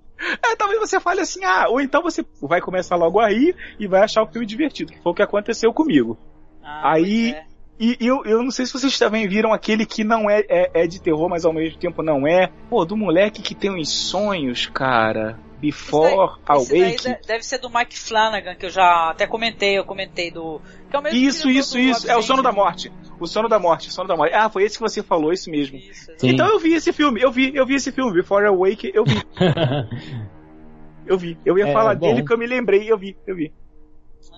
É, 0.45 0.55
talvez 0.55 0.79
você 0.79 1.01
fale 1.01 1.23
assim, 1.23 1.43
ah, 1.43 1.67
ou 1.71 1.81
então 1.81 2.03
você 2.03 2.23
vai 2.43 2.61
começar 2.61 2.95
logo 2.95 3.19
a 3.19 3.29
rir 3.31 3.57
e 3.81 3.87
vai 3.87 4.03
achar 4.03 4.23
o 4.23 4.27
filme 4.27 4.47
divertido, 4.47 4.93
que 4.93 5.01
foi 5.03 5.13
o 5.13 5.15
que 5.15 5.23
aconteceu 5.23 5.73
comigo. 5.73 6.19
Ah, 6.63 6.93
Aí- 6.93 7.31
é. 7.33 7.45
E 7.81 7.97
eu, 8.01 8.23
eu 8.27 8.43
não 8.43 8.51
sei 8.51 8.67
se 8.67 8.73
vocês 8.75 8.97
também 8.99 9.27
viram 9.27 9.51
aquele 9.53 9.85
que 9.87 10.05
não 10.05 10.29
é, 10.31 10.45
é, 10.49 10.83
é 10.83 10.87
de 10.87 11.01
terror, 11.01 11.29
mas 11.29 11.45
ao 11.47 11.53
mesmo 11.55 11.79
tempo 11.79 12.03
não 12.03 12.25
é. 12.27 12.49
Pô, 12.69 12.85
do 12.85 12.97
moleque 12.99 13.41
que 13.43 13.55
tem 13.55 13.71
uns 13.71 13.91
sonhos, 13.91 14.67
cara. 14.67 15.41
Before 15.59 16.33
Esse 16.59 16.73
daí 16.73 16.83
Awake. 16.83 17.03
de- 17.03 17.27
deve 17.27 17.43
ser 17.45 17.59
do 17.59 17.71
Mike 17.71 17.99
Flanagan, 17.99 18.55
que 18.55 18.67
eu 18.67 18.71
já 18.71 19.11
até 19.11 19.27
comentei, 19.27 19.79
eu 19.79 19.85
comentei 19.85 20.31
do. 20.31 20.61
Que 20.91 20.97
é 20.97 20.99
o 20.99 21.03
mesmo 21.03 21.19
Isso, 21.19 21.49
isso, 21.49 21.73
do 21.75 21.79
isso. 21.81 22.11
É 22.11 22.17
o 22.17 22.23
sono 22.23 22.43
da 22.43 22.53
morte. 22.53 22.93
O 23.19 23.27
sono 23.27 23.49
da 23.49 23.59
morte, 23.59 23.89
o 23.89 23.93
sono 23.93 24.09
da 24.09 24.17
morte. 24.17 24.35
Ah, 24.35 24.51
foi 24.51 24.65
esse 24.65 24.77
que 24.77 24.83
você 24.83 25.03
falou, 25.03 25.33
isso 25.33 25.51
mesmo. 25.51 25.77
Isso. 25.79 26.11
Então 26.23 26.49
eu 26.49 26.59
vi 26.59 26.75
esse 26.75 26.93
filme, 26.93 27.21
eu 27.23 27.31
vi, 27.31 27.55
eu 27.55 27.65
vi 27.65 27.77
esse 27.77 27.93
filme, 27.93 28.13
Before 28.13 28.45
Awake, 28.47 28.91
eu 28.95 29.05
vi, 29.05 29.23
eu 31.07 31.19
vi. 31.19 31.39
Eu 31.45 31.59
ia 31.59 31.69
É, 31.69 31.73
falar 31.73 31.95
bom. 31.95 32.09
dele 32.09 32.25
que 32.27 32.33
eu 32.33 32.39
me 32.39 32.47
lembrei, 32.47 32.91
eu 32.91 32.99
vi, 32.99 33.17
eu 33.27 33.37
vi. 33.37 33.53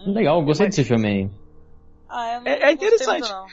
Legal, 0.06 0.42
gostei 0.44 0.66
desse 0.68 0.84
filme 0.84 1.08
aí. 1.08 1.30
Ah, 2.08 2.34
eu 2.34 2.40
não, 2.40 2.46
É- 2.52 2.62
é 2.62 2.72
interessante. 2.72 3.20
muito, 3.20 3.28
não. 3.28 3.46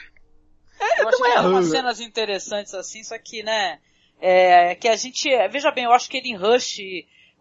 eu 0.99 1.07
acho 1.07 1.19
não 1.19 1.25
que 1.25 1.31
é 1.31 1.41
tem 1.41 1.47
umas 1.51 1.65
cenas 1.67 1.99
interessantes 1.99 2.73
assim, 2.73 3.03
só 3.03 3.17
que, 3.17 3.41
né, 3.43 3.79
é, 4.19 4.75
que 4.75 4.87
a 4.87 4.95
gente, 4.95 5.29
veja 5.49 5.71
bem, 5.71 5.85
eu 5.85 5.93
acho 5.93 6.09
que 6.09 6.17
ele 6.17 6.29
em 6.29 6.35
Rush, 6.35 6.77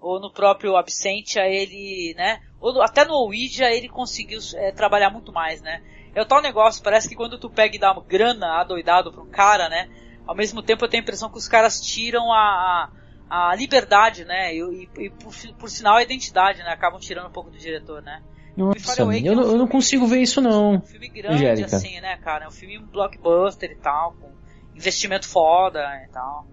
ou 0.02 0.20
no 0.20 0.30
próprio 0.32 0.76
Absentia, 0.76 1.46
ele, 1.46 2.14
né, 2.16 2.40
ou 2.60 2.72
no- 2.74 2.82
até 2.82 3.04
no 3.04 3.14
Ouija 3.14 3.70
ele 3.70 3.88
conseguiu 3.88 4.40
é, 4.56 4.72
trabalhar 4.72 5.10
muito 5.10 5.32
mais, 5.32 5.62
né. 5.62 5.80
É 6.14 6.20
o 6.20 6.26
tal 6.26 6.42
negócio, 6.42 6.82
parece 6.82 7.08
que 7.08 7.14
quando 7.14 7.38
tu 7.38 7.48
pega 7.48 7.76
e 7.76 7.78
dá 7.78 7.94
grana 8.06 8.60
adoidado 8.60 9.10
pra 9.12 9.22
um 9.22 9.30
cara, 9.30 9.68
né, 9.68 9.88
ao 10.26 10.34
mesmo 10.34 10.62
tempo 10.62 10.84
eu 10.84 10.88
tenho 10.88 11.00
a 11.02 11.04
impressão 11.04 11.30
que 11.30 11.38
os 11.38 11.48
caras 11.48 11.80
tiram 11.80 12.32
a, 12.32 12.90
a, 13.30 13.50
a 13.50 13.54
liberdade, 13.54 14.24
né, 14.24 14.54
e, 14.54 14.58
e- 14.60 15.04
e 15.06 15.10
por, 15.10 15.32
por 15.58 15.70
sinal 15.70 15.94
a 15.96 16.02
identidade, 16.02 16.58
né, 16.58 16.70
acabam 16.70 17.00
tirando 17.00 17.28
um 17.28 17.32
pouco 17.32 17.50
do 17.50 17.56
diretor, 17.58 18.02
né. 18.02 18.20
Nossa, 18.56 19.02
Awake 19.04 19.24
eu, 19.24 19.32
é 19.32 19.36
um 19.36 19.40
não- 19.40 19.50
eu 19.52 19.56
não 19.58 19.66
consigo 19.66 20.06
ver 20.06 20.20
isso 20.20 20.40
não. 20.42 20.74
Um 20.74 20.80
filme 20.82 21.08
grande, 21.08 21.34
Angélica. 21.36 21.76
assim, 21.76 21.98
né, 22.00 22.16
cara? 22.18 22.44
É 22.44 22.48
um 22.48 22.52
filme 22.52 22.78
blockbuster 22.78 23.70
e 23.70 23.76
tal, 23.76 24.12
com 24.20 24.30
investimento 24.74 25.26
foda 25.26 25.80
e 26.06 26.12
tal. 26.12 26.46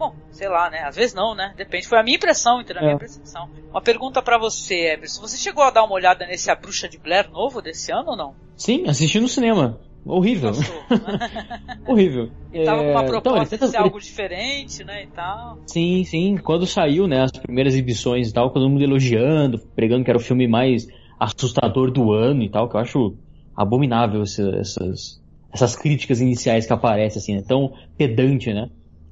Bom, 0.00 0.14
sei 0.30 0.48
lá, 0.48 0.70
né? 0.70 0.78
Às 0.84 0.96
vezes 0.96 1.14
não, 1.14 1.34
né? 1.34 1.52
Depende. 1.58 1.86
Foi 1.86 1.98
a 1.98 2.02
minha 2.02 2.16
impressão, 2.16 2.58
entendeu? 2.62 2.80
A 2.80 2.84
minha 2.86 2.96
É. 2.96 2.98
percepção. 2.98 3.46
Uma 3.70 3.82
pergunta 3.82 4.22
pra 4.22 4.38
você, 4.38 4.94
Emerson. 4.94 5.20
Você 5.20 5.36
chegou 5.36 5.62
a 5.62 5.68
dar 5.70 5.84
uma 5.84 5.92
olhada 5.92 6.26
nesse 6.26 6.50
A 6.50 6.54
Bruxa 6.54 6.88
de 6.88 6.98
Blair 6.98 7.30
novo 7.30 7.60
desse 7.60 7.92
ano 7.92 8.12
ou 8.12 8.16
não? 8.16 8.32
Sim, 8.56 8.88
assisti 8.88 9.20
no 9.20 9.28
cinema. 9.28 9.78
Horrível. 10.02 10.52
Gostou? 10.52 10.82
Horrível. 11.86 12.30
Ele 12.50 12.64
tava 12.64 12.82
com 12.82 12.90
uma 12.90 13.00
É, 13.02 13.04
então, 13.04 13.20
proposta 13.20 13.44
de 13.44 13.50
tenta- 13.50 13.66
ser 13.68 13.76
algo 13.76 14.00
diferente, 14.00 14.82
né, 14.84 15.02
e 15.04 15.06
tal. 15.08 15.58
Sim, 15.66 16.02
sim. 16.04 16.36
Quando 16.38 16.66
saiu, 16.66 17.06
né, 17.06 17.20
as 17.22 17.30
primeiras 17.32 17.74
exibições 17.74 18.30
e 18.30 18.32
tal, 18.32 18.50
todo 18.50 18.68
mundo 18.70 18.82
elogiando, 18.82 19.58
pregando 19.76 20.02
que 20.02 20.10
era 20.10 20.18
o 20.18 20.22
filme 20.22 20.48
mais 20.48 20.86
assustador 21.18 21.90
do 21.90 22.10
ano 22.12 22.42
e 22.42 22.50
tal, 22.50 22.70
que 22.70 22.76
eu 22.76 22.80
acho 22.80 23.18
abominável 23.54 24.22
essas, 24.22 25.20
essas 25.52 25.76
críticas 25.76 26.20
iniciais 26.22 26.66
que 26.66 26.72
aparecem, 26.72 27.20
assim, 27.20 27.36
é 27.36 27.42
tão 27.46 27.74
pedante, 27.98 28.52
né, 28.54 28.70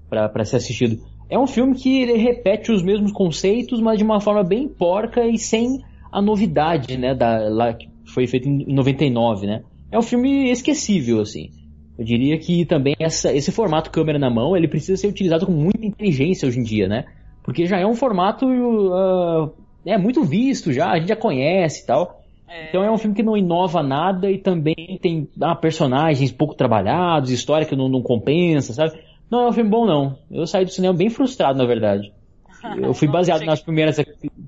pra 0.08 0.44
ser 0.44 0.56
assistido. 0.56 0.98
É 1.30 1.38
um 1.38 1.46
filme 1.46 1.74
que 1.74 2.00
ele 2.02 2.16
repete 2.16 2.72
os 2.72 2.82
mesmos 2.82 3.12
conceitos, 3.12 3.80
mas 3.80 3.98
de 3.98 4.04
uma 4.04 4.20
forma 4.20 4.42
bem 4.42 4.66
porca 4.68 5.26
e 5.26 5.36
sem 5.38 5.80
a 6.10 6.22
novidade, 6.22 6.96
né, 6.96 7.14
da, 7.14 7.48
lá, 7.50 7.74
que 7.74 7.86
foi 8.06 8.26
feito 8.26 8.48
em 8.48 8.72
99, 8.72 9.46
né. 9.46 9.62
É 9.92 9.98
um 9.98 10.02
filme 10.02 10.50
esquecível, 10.50 11.20
assim. 11.20 11.50
Eu 11.98 12.04
diria 12.04 12.38
que 12.38 12.64
também 12.64 12.94
essa- 12.98 13.32
esse 13.34 13.50
formato 13.50 13.90
câmera 13.90 14.18
na 14.18 14.30
mão, 14.30 14.56
ele 14.56 14.68
precisa 14.68 14.96
ser 14.96 15.08
utilizado 15.08 15.44
com 15.44 15.52
muita 15.52 15.84
inteligência 15.84 16.48
hoje 16.48 16.58
em 16.60 16.62
dia, 16.62 16.88
né? 16.88 17.04
Porque 17.42 17.66
já 17.66 17.78
é 17.78 17.86
um 17.86 17.94
formato 17.94 18.46
ah, 18.92 19.50
é 19.84 19.98
muito 19.98 20.22
visto 20.24 20.72
já, 20.72 20.90
a 20.90 20.98
gente 20.98 21.08
já 21.08 21.16
conhece 21.16 21.82
e 21.82 21.86
tal. 21.86 22.20
É, 22.48 22.68
Então 22.68 22.82
é 22.82 22.90
um 22.90 22.96
filme 22.96 23.14
que 23.16 23.22
não 23.22 23.36
inova 23.36 23.82
nada 23.82 24.30
e 24.30 24.38
também 24.38 24.98
tem 25.02 25.28
ah, 25.40 25.54
personagens 25.54 26.30
pouco 26.32 26.54
trabalhados, 26.54 27.30
história 27.30 27.66
que 27.66 27.76
não, 27.76 27.88
não 27.88 28.02
compensa, 28.02 28.72
sabe? 28.72 28.92
Não, 29.30 29.42
é 29.42 29.48
um 29.48 29.52
filme 29.52 29.70
bom 29.70 29.86
não. 29.86 30.18
Eu 30.30 30.46
saí 30.46 30.64
do 30.64 30.70
cinema 30.70 30.94
bem 30.94 31.10
frustrado, 31.10 31.58
na 31.58 31.66
verdade. 31.66 32.12
Eu 32.82 32.92
fui 32.92 33.06
baseado 33.06 33.44
nas 33.44 33.60
primeiras, 33.60 33.96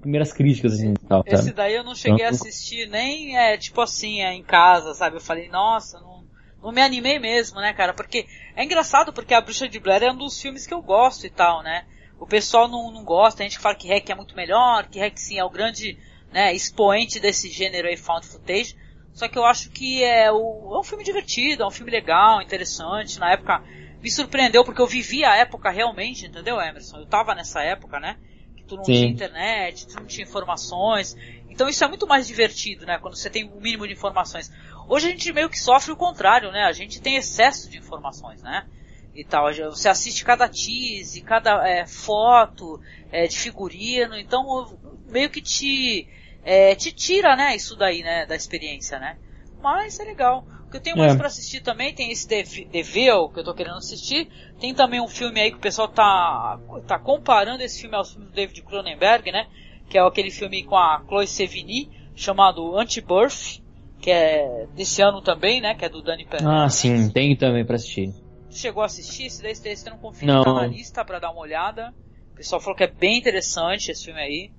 primeiras 0.00 0.32
críticas, 0.32 0.74
assim, 0.74 0.94
tal, 1.08 1.22
Esse 1.26 1.44
sabe? 1.44 1.52
daí 1.52 1.76
eu 1.76 1.84
não 1.84 1.94
cheguei 1.94 2.16
então, 2.16 2.26
a 2.26 2.30
assistir 2.30 2.88
nem, 2.88 3.36
é, 3.36 3.56
tipo 3.56 3.80
assim, 3.80 4.20
é, 4.20 4.34
em 4.34 4.42
casa, 4.42 4.94
sabe? 4.94 5.16
Eu 5.16 5.20
falei, 5.20 5.48
nossa, 5.48 6.00
não, 6.00 6.24
não 6.60 6.72
me 6.72 6.82
animei 6.82 7.20
mesmo, 7.20 7.60
né, 7.60 7.72
cara? 7.72 7.94
Porque 7.94 8.26
é 8.56 8.64
engraçado 8.64 9.12
porque 9.12 9.32
A 9.32 9.40
Bruxa 9.40 9.68
de 9.68 9.78
Blair 9.78 10.02
é 10.02 10.10
um 10.10 10.16
dos 10.16 10.40
filmes 10.40 10.66
que 10.66 10.74
eu 10.74 10.82
gosto 10.82 11.24
e 11.24 11.30
tal, 11.30 11.62
né? 11.62 11.84
O 12.18 12.26
pessoal 12.26 12.66
não, 12.66 12.90
não 12.90 13.04
gosta, 13.04 13.38
tem 13.38 13.48
gente 13.48 13.58
que 13.58 13.62
fala 13.62 13.76
que 13.76 13.88
Hack 13.88 14.10
é 14.10 14.14
muito 14.14 14.34
melhor, 14.34 14.88
que 14.88 14.98
Hack 14.98 15.16
sim 15.16 15.38
é 15.38 15.44
o 15.44 15.50
grande 15.50 15.96
né, 16.32 16.52
expoente 16.52 17.20
desse 17.20 17.48
gênero 17.48 17.88
aí, 17.88 17.96
found 17.96 18.26
footage. 18.26 18.76
Só 19.12 19.28
que 19.28 19.38
eu 19.38 19.44
acho 19.44 19.70
que 19.70 20.02
é, 20.02 20.30
o, 20.30 20.74
é 20.74 20.78
um 20.78 20.82
filme 20.82 21.04
divertido, 21.04 21.62
é 21.62 21.66
um 21.66 21.70
filme 21.70 21.90
legal, 21.90 22.42
interessante. 22.42 23.18
Na 23.18 23.32
época 23.32 23.62
me 24.02 24.10
surpreendeu 24.10 24.64
porque 24.64 24.80
eu 24.80 24.86
vivi 24.86 25.24
a 25.24 25.36
época 25.36 25.70
realmente, 25.70 26.26
entendeu, 26.26 26.60
Emerson? 26.60 26.98
Eu 26.98 27.06
tava 27.06 27.34
nessa 27.34 27.62
época, 27.62 28.00
né? 28.00 28.16
Que 28.56 28.64
tu 28.64 28.76
não 28.76 28.84
Sim. 28.84 28.92
tinha 28.92 29.10
internet, 29.10 29.86
tu 29.86 29.96
não 29.96 30.06
tinha 30.06 30.26
informações. 30.26 31.16
Então 31.48 31.68
isso 31.68 31.84
é 31.84 31.88
muito 31.88 32.06
mais 32.06 32.26
divertido, 32.26 32.86
né? 32.86 32.98
Quando 32.98 33.16
você 33.16 33.28
tem 33.28 33.44
o 33.44 33.56
um 33.56 33.60
mínimo 33.60 33.86
de 33.86 33.92
informações. 33.92 34.50
Hoje 34.88 35.08
a 35.08 35.10
gente 35.10 35.32
meio 35.32 35.50
que 35.50 35.58
sofre 35.58 35.92
o 35.92 35.96
contrário, 35.96 36.50
né? 36.50 36.64
A 36.64 36.72
gente 36.72 37.00
tem 37.00 37.16
excesso 37.16 37.68
de 37.68 37.78
informações, 37.78 38.42
né? 38.42 38.66
E 39.14 39.24
tal. 39.24 39.52
Você 39.52 39.88
assiste 39.88 40.24
cada 40.24 40.48
tease, 40.48 41.20
cada 41.20 41.68
é, 41.68 41.84
foto 41.86 42.80
é, 43.12 43.26
de 43.26 43.38
figurino, 43.38 44.16
então 44.16 44.78
meio 45.06 45.28
que 45.28 45.42
te 45.42 46.08
é, 46.42 46.74
te 46.74 46.90
tira, 46.92 47.36
né, 47.36 47.54
isso 47.54 47.76
daí, 47.76 48.02
né, 48.02 48.24
da 48.26 48.34
experiência, 48.34 48.98
né? 48.98 49.18
Mas 49.62 50.00
é 50.00 50.04
legal. 50.04 50.46
O 50.70 50.72
que 50.72 50.76
eu 50.76 50.80
tenho 50.80 50.96
mais 50.96 51.14
é. 51.14 51.16
para 51.16 51.26
assistir 51.26 51.60
também, 51.62 51.92
tem 51.92 52.12
esse 52.12 52.28
Devil 52.28 53.28
que 53.30 53.40
eu 53.40 53.44
tô 53.44 53.52
querendo 53.52 53.78
assistir. 53.78 54.28
Tem 54.60 54.72
também 54.72 55.00
um 55.00 55.08
filme 55.08 55.40
aí 55.40 55.50
que 55.50 55.56
o 55.56 55.60
pessoal 55.60 55.88
tá, 55.88 56.60
tá 56.86 56.96
comparando 56.96 57.60
esse 57.64 57.80
filme 57.80 57.96
aos 57.96 58.12
filmes 58.12 58.30
do 58.30 58.34
David 58.36 58.62
Cronenberg, 58.62 59.32
né? 59.32 59.48
Que 59.88 59.98
é 59.98 60.00
aquele 60.00 60.30
filme 60.30 60.62
com 60.62 60.76
a 60.76 61.02
Chloe 61.08 61.26
Sevigny, 61.26 61.90
chamado 62.14 62.78
Anti-Birth, 62.78 63.60
que 64.00 64.12
é 64.12 64.68
desse 64.76 65.02
ano 65.02 65.20
também, 65.20 65.60
né? 65.60 65.74
Que 65.74 65.86
é 65.86 65.88
do 65.88 66.00
Danny 66.02 66.24
Pérez. 66.24 66.46
Ah, 66.46 66.68
sim, 66.68 67.10
tem 67.10 67.34
também 67.34 67.66
para 67.66 67.74
assistir. 67.74 68.14
Chegou 68.48 68.84
a 68.84 68.86
assistir? 68.86 69.24
Esse 69.24 69.42
daí 69.42 69.56
você 69.74 69.90
não 69.90 69.98
confia, 69.98 70.28
não. 70.28 70.44
tá 70.44 70.54
na 70.54 70.66
lista 70.68 71.04
pra 71.04 71.18
dar 71.18 71.32
uma 71.32 71.40
olhada. 71.40 71.92
O 72.32 72.36
pessoal 72.36 72.60
falou 72.60 72.76
que 72.76 72.84
é 72.84 72.92
bem 72.92 73.18
interessante 73.18 73.90
esse 73.90 74.04
filme 74.04 74.20
aí. 74.20 74.52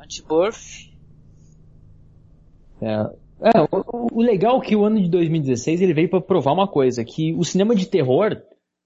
Anti-Birth. 0.00 0.88
É, 2.80 3.27
é 3.40 3.60
o, 3.60 4.08
o, 4.12 4.22
legal 4.22 4.58
é 4.58 4.64
que 4.64 4.76
o 4.76 4.84
ano 4.84 5.00
de 5.00 5.08
2016 5.08 5.80
ele 5.80 5.94
veio 5.94 6.08
para 6.08 6.20
provar 6.20 6.52
uma 6.52 6.66
coisa, 6.66 7.04
que 7.04 7.34
o 7.34 7.44
cinema 7.44 7.74
de 7.74 7.86
terror, 7.86 8.36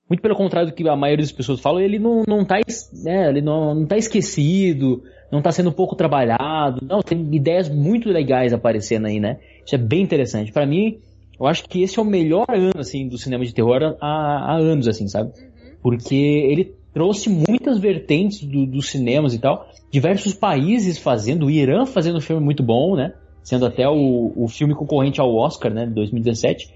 muito 0.08 0.20
pelo 0.20 0.36
contrário 0.36 0.70
do 0.70 0.74
que 0.74 0.86
a 0.86 0.96
maioria 0.96 1.24
das 1.24 1.32
pessoas 1.32 1.60
falam, 1.60 1.80
ele 1.80 1.98
não, 1.98 2.22
não 2.26 2.44
tá, 2.44 2.56
né, 3.02 3.28
ele 3.28 3.40
não, 3.40 3.74
não 3.74 3.86
tá 3.86 3.96
esquecido, 3.96 5.02
não 5.30 5.40
tá 5.40 5.50
sendo 5.50 5.72
pouco 5.72 5.96
trabalhado, 5.96 6.86
não, 6.86 7.00
tem 7.00 7.34
ideias 7.34 7.68
muito 7.68 8.08
legais 8.08 8.52
aparecendo 8.52 9.06
aí, 9.06 9.18
né? 9.18 9.38
Isso 9.64 9.74
é 9.74 9.78
bem 9.78 10.02
interessante. 10.02 10.52
Para 10.52 10.66
mim, 10.66 10.98
eu 11.40 11.46
acho 11.46 11.64
que 11.64 11.82
esse 11.82 11.98
é 11.98 12.02
o 12.02 12.04
melhor 12.04 12.46
ano, 12.50 12.78
assim, 12.78 13.08
do 13.08 13.16
cinema 13.16 13.44
de 13.44 13.54
terror 13.54 13.96
há, 14.00 14.52
há 14.52 14.56
anos, 14.58 14.86
assim, 14.86 15.08
sabe? 15.08 15.30
Uhum. 15.30 15.76
Porque 15.82 16.14
ele 16.14 16.74
trouxe 16.92 17.30
muitas 17.30 17.78
vertentes 17.78 18.44
do, 18.44 18.66
dos 18.66 18.90
cinemas 18.90 19.32
e 19.32 19.38
tal, 19.38 19.66
diversos 19.90 20.34
países 20.34 20.98
fazendo, 20.98 21.46
o 21.46 21.50
Irã 21.50 21.86
fazendo 21.86 22.18
um 22.18 22.20
filme 22.20 22.44
muito 22.44 22.62
bom, 22.62 22.94
né? 22.94 23.14
Sendo 23.43 23.66
até 23.66 23.89
o, 23.89 24.32
o 24.36 24.48
filme 24.48 24.74
concorrente 24.74 25.20
ao 25.20 25.35
Oscar, 25.35 25.73
né, 25.73 25.86
de 25.86 25.93
2017. 25.93 26.73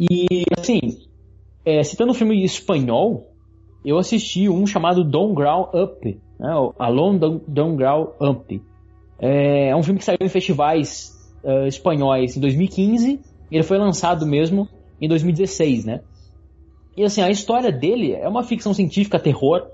E, 0.00 0.44
assim, 0.58 0.80
é, 1.64 1.82
citando 1.82 2.12
um 2.12 2.14
filme 2.14 2.44
espanhol, 2.44 3.32
eu 3.84 3.98
assisti 3.98 4.48
um 4.48 4.66
chamado 4.66 5.04
Don't 5.04 5.34
Growl 5.34 5.70
Up, 5.74 6.20
né, 6.38 6.50
Alone 6.78 7.18
Don't, 7.18 7.44
Don't 7.46 7.82
Up. 8.20 8.62
É, 9.18 9.68
é, 9.68 9.76
um 9.76 9.82
filme 9.82 9.98
que 9.98 10.04
saiu 10.04 10.18
em 10.20 10.28
festivais 10.28 11.12
uh, 11.42 11.66
espanhóis 11.66 12.36
em 12.36 12.40
2015, 12.40 13.20
e 13.50 13.54
ele 13.56 13.64
foi 13.64 13.78
lançado 13.78 14.26
mesmo 14.26 14.68
em 15.00 15.08
2016, 15.08 15.84
né? 15.84 16.00
E 16.96 17.04
assim, 17.04 17.22
a 17.22 17.30
história 17.30 17.70
dele 17.70 18.12
é 18.12 18.28
uma 18.28 18.42
ficção 18.42 18.74
científica, 18.74 19.18
terror, 19.18 19.68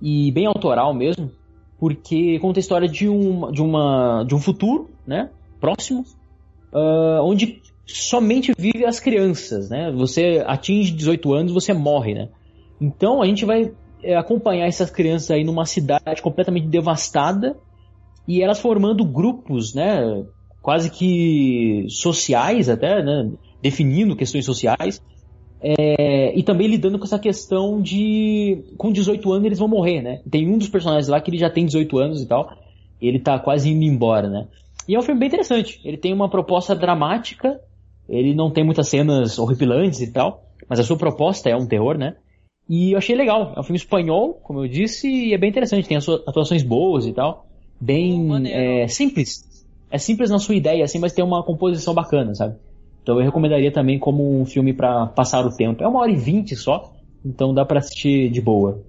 e 0.00 0.30
bem 0.32 0.46
autoral 0.46 0.94
mesmo, 0.94 1.30
porque 1.78 2.38
conta 2.38 2.58
a 2.58 2.62
história 2.62 2.88
de, 2.88 3.08
um, 3.08 3.50
de, 3.50 3.62
uma, 3.62 4.24
de 4.24 4.34
um 4.34 4.38
futuro, 4.38 4.90
né, 5.06 5.30
próximo, 5.64 6.04
uh, 6.74 7.22
onde 7.22 7.62
somente 7.86 8.52
vive 8.58 8.84
as 8.84 9.00
crianças, 9.00 9.70
né? 9.70 9.90
Você 9.92 10.44
atinge 10.46 10.92
18 10.92 11.32
anos, 11.32 11.52
você 11.52 11.72
morre, 11.72 12.12
né? 12.12 12.28
Então 12.78 13.22
a 13.22 13.26
gente 13.26 13.46
vai 13.46 13.72
é, 14.02 14.14
acompanhar 14.14 14.66
essas 14.66 14.90
crianças 14.90 15.30
aí 15.30 15.42
numa 15.42 15.64
cidade 15.64 16.20
completamente 16.20 16.66
devastada 16.66 17.56
e 18.28 18.42
elas 18.42 18.58
formando 18.58 19.06
grupos, 19.06 19.74
né? 19.74 20.26
Quase 20.60 20.90
que 20.90 21.86
sociais 21.88 22.68
até, 22.68 23.02
né? 23.02 23.30
Definindo 23.62 24.14
questões 24.14 24.44
sociais 24.44 25.00
é, 25.62 26.38
e 26.38 26.42
também 26.42 26.66
lidando 26.66 26.98
com 26.98 27.06
essa 27.06 27.18
questão 27.18 27.80
de. 27.80 28.62
Com 28.76 28.92
18 28.92 29.32
anos 29.32 29.46
eles 29.46 29.58
vão 29.58 29.68
morrer, 29.68 30.02
né? 30.02 30.20
Tem 30.30 30.46
um 30.46 30.58
dos 30.58 30.68
personagens 30.68 31.08
lá 31.08 31.22
que 31.22 31.30
ele 31.30 31.38
já 31.38 31.48
tem 31.48 31.64
18 31.64 31.98
anos 31.98 32.20
e 32.20 32.26
tal. 32.26 32.50
Ele 33.00 33.18
tá 33.18 33.38
quase 33.38 33.70
indo 33.70 33.82
embora, 33.82 34.28
né? 34.28 34.46
E 34.88 34.94
é 34.94 34.98
um 34.98 35.02
filme 35.02 35.18
bem 35.18 35.28
interessante. 35.28 35.80
Ele 35.84 35.96
tem 35.96 36.12
uma 36.12 36.28
proposta 36.28 36.74
dramática. 36.74 37.60
Ele 38.08 38.34
não 38.34 38.50
tem 38.50 38.64
muitas 38.64 38.88
cenas 38.88 39.38
horripilantes 39.38 40.00
e 40.00 40.12
tal. 40.12 40.44
Mas 40.68 40.80
a 40.80 40.82
sua 40.82 40.96
proposta 40.96 41.48
é 41.48 41.56
um 41.56 41.66
terror, 41.66 41.96
né? 41.96 42.16
E 42.68 42.92
eu 42.92 42.98
achei 42.98 43.14
legal. 43.14 43.52
É 43.56 43.60
um 43.60 43.62
filme 43.62 43.78
espanhol, 43.78 44.34
como 44.34 44.64
eu 44.64 44.68
disse, 44.68 45.08
e 45.08 45.34
é 45.34 45.38
bem 45.38 45.50
interessante. 45.50 45.88
Tem 45.88 45.98
atuações 46.26 46.62
boas 46.62 47.06
e 47.06 47.12
tal. 47.12 47.46
Bem 47.80 48.30
é, 48.46 48.88
simples. 48.88 49.44
É 49.90 49.98
simples 49.98 50.30
na 50.30 50.38
sua 50.38 50.54
ideia, 50.54 50.84
assim, 50.84 50.98
mas 50.98 51.12
tem 51.12 51.24
uma 51.24 51.42
composição 51.42 51.94
bacana, 51.94 52.34
sabe? 52.34 52.56
Então 53.02 53.18
eu 53.18 53.24
recomendaria 53.24 53.70
também 53.70 53.98
como 53.98 54.40
um 54.40 54.46
filme 54.46 54.72
para 54.72 55.06
passar 55.06 55.44
o 55.44 55.54
tempo. 55.54 55.84
É 55.84 55.86
uma 55.86 56.00
hora 56.00 56.10
e 56.10 56.16
vinte 56.16 56.56
só, 56.56 56.94
então 57.24 57.52
dá 57.52 57.64
para 57.64 57.78
assistir 57.78 58.30
de 58.30 58.40
boa. 58.40 58.82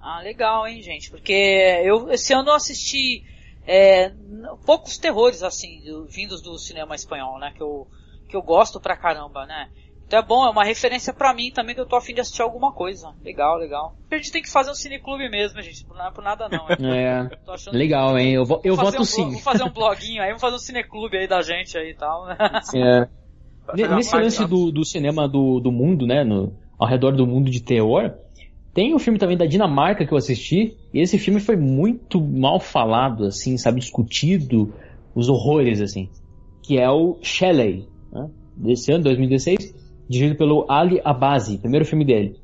Ah, 0.00 0.20
legal, 0.20 0.68
hein, 0.68 0.82
gente? 0.82 1.10
Porque 1.10 1.32
eu 1.32 2.10
esse 2.10 2.34
ano 2.34 2.50
eu 2.50 2.54
assisti 2.54 3.24
é, 3.66 4.12
poucos 4.64 4.98
terrores 4.98 5.42
assim 5.42 5.82
vindos 6.08 6.42
do 6.42 6.58
cinema 6.58 6.94
espanhol, 6.94 7.38
né? 7.38 7.52
Que 7.54 7.62
eu 7.62 7.86
que 8.28 8.36
eu 8.36 8.42
gosto 8.42 8.80
pra 8.80 8.96
caramba, 8.96 9.46
né? 9.46 9.68
Então 10.06 10.18
é 10.18 10.22
bom, 10.22 10.46
é 10.46 10.50
uma 10.50 10.64
referência 10.64 11.12
para 11.12 11.32
mim 11.32 11.50
também 11.50 11.74
que 11.74 11.80
eu 11.80 11.86
tô 11.86 11.96
afim 11.96 12.14
de 12.14 12.20
assistir 12.20 12.42
alguma 12.42 12.72
coisa. 12.72 13.14
Legal, 13.24 13.56
legal. 13.56 13.96
A 14.10 14.16
gente 14.16 14.30
tem 14.30 14.42
que 14.42 14.50
fazer 14.50 14.70
um 14.70 14.74
cineclube 14.74 15.28
mesmo, 15.30 15.60
gente. 15.62 15.86
Não 15.88 16.06
é 16.06 16.10
por 16.10 16.22
nada 16.22 16.48
não. 16.48 16.66
É. 16.94 17.28
Legal, 17.72 18.18
hein? 18.18 18.34
Eu, 18.34 18.44
eu 18.62 18.76
voto 18.76 19.00
um, 19.00 19.04
sim. 19.04 19.30
Vou 19.30 19.40
fazer 19.40 19.64
um 19.64 19.72
bloguinho 19.72 20.22
aí, 20.22 20.28
vamos 20.28 20.42
fazer 20.42 20.56
um 20.56 20.60
cineclube 20.60 21.16
aí 21.16 21.26
da 21.26 21.40
gente 21.42 21.76
aí 21.78 21.90
e 21.90 21.94
tal, 21.94 22.26
né? 22.26 22.36
É. 22.76 23.86
Nesse 23.94 24.14
lance 24.14 24.46
do, 24.46 24.70
do 24.70 24.84
cinema 24.84 25.26
do, 25.26 25.58
do 25.58 25.72
mundo, 25.72 26.06
né? 26.06 26.22
No, 26.22 26.54
ao 26.78 26.86
redor 26.86 27.12
do 27.12 27.26
mundo 27.26 27.50
de 27.50 27.62
terror, 27.62 28.12
tem 28.74 28.92
um 28.92 28.98
filme 28.98 29.18
também 29.18 29.36
da 29.36 29.46
Dinamarca 29.46 30.04
que 30.04 30.12
eu 30.12 30.18
assisti, 30.18 30.74
e 30.92 31.00
esse 31.00 31.16
filme 31.16 31.38
foi 31.38 31.56
muito 31.56 32.20
mal 32.20 32.58
falado, 32.58 33.24
assim, 33.24 33.56
sabe, 33.56 33.78
discutido, 33.78 34.74
os 35.14 35.28
horrores, 35.28 35.80
assim, 35.80 36.08
que 36.60 36.78
é 36.78 36.90
o 36.90 37.16
Shelley, 37.22 37.86
né, 38.12 38.28
desse 38.56 38.90
ano, 38.90 39.04
2016, 39.04 39.72
dirigido 40.08 40.36
pelo 40.36 40.66
Ali 40.68 41.00
Abazi, 41.04 41.58
primeiro 41.58 41.84
filme 41.84 42.04
dele. 42.04 42.36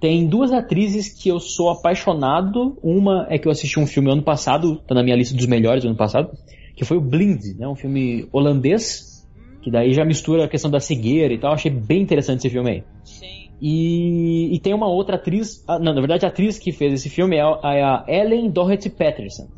Tem 0.00 0.26
duas 0.26 0.52
atrizes 0.52 1.08
que 1.08 1.28
eu 1.28 1.38
sou 1.38 1.70
apaixonado, 1.70 2.76
uma 2.82 3.26
é 3.30 3.38
que 3.38 3.46
eu 3.46 3.52
assisti 3.52 3.78
um 3.78 3.86
filme 3.86 4.10
ano 4.10 4.22
passado, 4.22 4.76
tá 4.86 4.94
na 4.94 5.04
minha 5.04 5.16
lista 5.16 5.36
dos 5.36 5.46
melhores 5.46 5.84
do 5.84 5.88
ano 5.88 5.96
passado, 5.96 6.36
que 6.74 6.84
foi 6.84 6.96
o 6.96 7.00
Blind, 7.00 7.56
né, 7.56 7.66
um 7.68 7.76
filme 7.76 8.28
holandês, 8.32 9.24
que 9.62 9.70
daí 9.70 9.92
já 9.92 10.04
mistura 10.04 10.44
a 10.44 10.48
questão 10.48 10.70
da 10.70 10.80
cegueira 10.80 11.32
e 11.32 11.38
tal. 11.38 11.52
Achei 11.52 11.70
bem 11.70 12.02
interessante 12.02 12.40
esse 12.40 12.50
filme 12.50 12.70
aí. 12.70 12.84
Sim. 13.04 13.45
E, 13.60 14.54
e 14.54 14.60
tem 14.60 14.74
uma 14.74 14.88
outra 14.88 15.16
atriz, 15.16 15.64
ah, 15.66 15.78
não, 15.78 15.94
na 15.94 16.00
verdade 16.00 16.26
a 16.26 16.28
atriz 16.28 16.58
que 16.58 16.72
fez 16.72 16.92
esse 16.92 17.08
filme 17.08 17.36
é 17.36 17.42
a, 17.42 18.04
é 18.06 18.20
Ellen 18.20 18.50
Doherty 18.50 18.90
Patterson. 18.90 19.48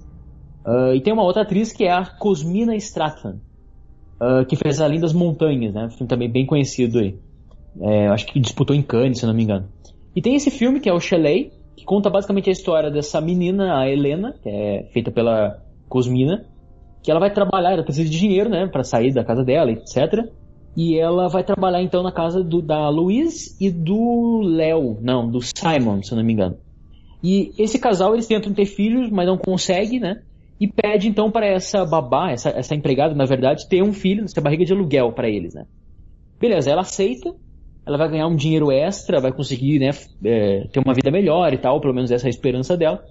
Uh, 0.64 0.94
e 0.94 1.00
tem 1.00 1.12
uma 1.12 1.22
outra 1.22 1.42
atriz 1.42 1.72
que 1.72 1.84
é 1.84 1.90
a 1.90 2.04
Cosmina 2.04 2.76
Stratton, 2.76 3.38
uh, 4.20 4.44
que 4.46 4.54
fez 4.54 4.80
A 4.80 4.86
Lindas 4.86 5.12
Montanhas, 5.12 5.72
né? 5.72 5.86
Um 5.86 5.90
filme 5.90 6.08
também 6.08 6.30
bem 6.30 6.46
conhecido 6.46 6.98
aí. 6.98 7.18
É, 7.80 8.08
acho 8.08 8.26
que 8.26 8.40
disputou 8.40 8.74
em 8.74 8.82
Cannes, 8.82 9.18
se 9.18 9.26
não 9.26 9.34
me 9.34 9.44
engano. 9.44 9.68
E 10.14 10.20
tem 10.20 10.34
esse 10.34 10.50
filme 10.50 10.80
que 10.80 10.88
é 10.88 10.92
o 10.92 11.00
Shelley, 11.00 11.52
que 11.76 11.84
conta 11.84 12.10
basicamente 12.10 12.48
a 12.48 12.52
história 12.52 12.90
dessa 12.90 13.20
menina, 13.20 13.78
a 13.78 13.88
Helena, 13.88 14.34
que 14.42 14.48
é 14.48 14.88
feita 14.92 15.10
pela 15.10 15.62
Cosmina, 15.88 16.44
que 17.02 17.10
ela 17.10 17.20
vai 17.20 17.32
trabalhar, 17.32 17.72
ela 17.72 17.84
precisa 17.84 18.08
de 18.08 18.18
dinheiro, 18.18 18.50
né, 18.50 18.66
para 18.66 18.82
sair 18.82 19.12
da 19.12 19.24
casa 19.24 19.44
dela, 19.44 19.70
etc. 19.70 20.28
E 20.80 20.96
ela 20.96 21.26
vai 21.26 21.42
trabalhar 21.42 21.82
então 21.82 22.04
na 22.04 22.12
casa 22.12 22.40
do, 22.40 22.62
da 22.62 22.88
Louise 22.88 23.56
e 23.60 23.68
do 23.68 24.42
Léo, 24.44 24.96
não, 25.02 25.28
do 25.28 25.40
Simon, 25.40 26.04
se 26.04 26.12
eu 26.12 26.16
não 26.16 26.24
me 26.24 26.32
engano. 26.32 26.56
E 27.20 27.50
esse 27.58 27.80
casal 27.80 28.14
eles 28.14 28.28
tentam 28.28 28.54
ter 28.54 28.64
filhos, 28.64 29.10
mas 29.10 29.26
não 29.26 29.36
conseguem, 29.36 29.98
né? 29.98 30.22
E 30.60 30.68
pede 30.68 31.08
então 31.08 31.32
para 31.32 31.48
essa 31.48 31.84
babá, 31.84 32.30
essa, 32.30 32.50
essa 32.50 32.76
empregada, 32.76 33.12
na 33.12 33.24
verdade, 33.24 33.68
ter 33.68 33.82
um 33.82 33.92
filho, 33.92 34.22
essa 34.22 34.40
barriga 34.40 34.64
de 34.64 34.72
aluguel 34.72 35.10
para 35.10 35.28
eles, 35.28 35.52
né? 35.52 35.66
Beleza, 36.38 36.70
ela 36.70 36.82
aceita. 36.82 37.34
ela 37.84 37.98
vai 37.98 38.08
ganhar 38.08 38.28
um 38.28 38.36
dinheiro 38.36 38.70
extra, 38.70 39.20
vai 39.20 39.32
conseguir 39.32 39.80
né, 39.80 39.90
é, 40.24 40.68
ter 40.72 40.78
uma 40.78 40.94
vida 40.94 41.10
melhor 41.10 41.52
e 41.52 41.58
tal, 41.58 41.80
pelo 41.80 41.92
menos 41.92 42.12
essa 42.12 42.26
é 42.26 42.28
a 42.28 42.30
esperança 42.30 42.76
dela. 42.76 43.02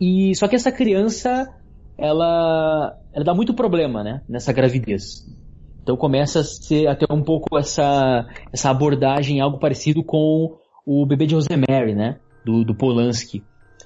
E 0.00 0.34
só 0.34 0.48
que 0.48 0.56
essa 0.56 0.72
criança, 0.72 1.48
ela, 1.96 2.98
ela 3.12 3.24
dá 3.24 3.32
muito 3.32 3.54
problema, 3.54 4.02
né, 4.02 4.20
nessa 4.28 4.52
gravidez. 4.52 5.24
Então 5.82 5.96
começa 5.96 6.40
a, 6.40 6.44
ser, 6.44 6.86
a 6.86 6.94
ter 6.94 7.06
um 7.10 7.22
pouco 7.22 7.58
essa, 7.58 8.26
essa 8.52 8.70
abordagem, 8.70 9.40
algo 9.40 9.58
parecido 9.58 10.02
com 10.02 10.56
o 10.86 11.06
bebê 11.06 11.26
de 11.26 11.34
Rosemary, 11.34 11.94
né, 11.94 12.18
do, 12.44 12.64
do 12.64 12.74
Polanski. 12.74 13.42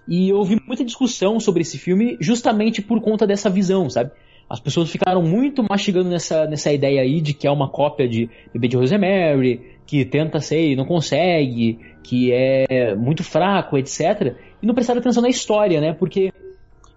E 0.06 0.28
eu 0.28 0.36
ouvi 0.36 0.60
muita 0.66 0.84
discussão 0.84 1.40
sobre 1.40 1.62
esse 1.62 1.78
filme 1.78 2.16
justamente 2.20 2.80
por 2.80 3.00
conta 3.00 3.26
dessa 3.26 3.50
visão, 3.50 3.90
sabe? 3.90 4.10
As 4.48 4.60
pessoas 4.60 4.88
ficaram 4.88 5.22
muito 5.22 5.64
mastigando 5.68 6.08
nessa, 6.08 6.46
nessa 6.46 6.72
ideia 6.72 7.00
aí 7.02 7.20
de 7.20 7.34
que 7.34 7.48
é 7.48 7.50
uma 7.50 7.68
cópia 7.68 8.08
de 8.08 8.30
Bebê 8.52 8.68
de 8.68 8.76
Rosemary, 8.76 9.60
que 9.84 10.04
tenta 10.04 10.40
ser 10.40 10.70
e 10.70 10.76
não 10.76 10.84
consegue, 10.84 11.80
que 12.04 12.30
é 12.32 12.94
muito 12.94 13.24
fraco, 13.24 13.76
etc. 13.76 14.36
E 14.62 14.66
não 14.66 14.74
prestaram 14.74 15.00
atenção 15.00 15.22
na 15.22 15.28
história, 15.28 15.80
né? 15.80 15.92
Porque 15.92 16.32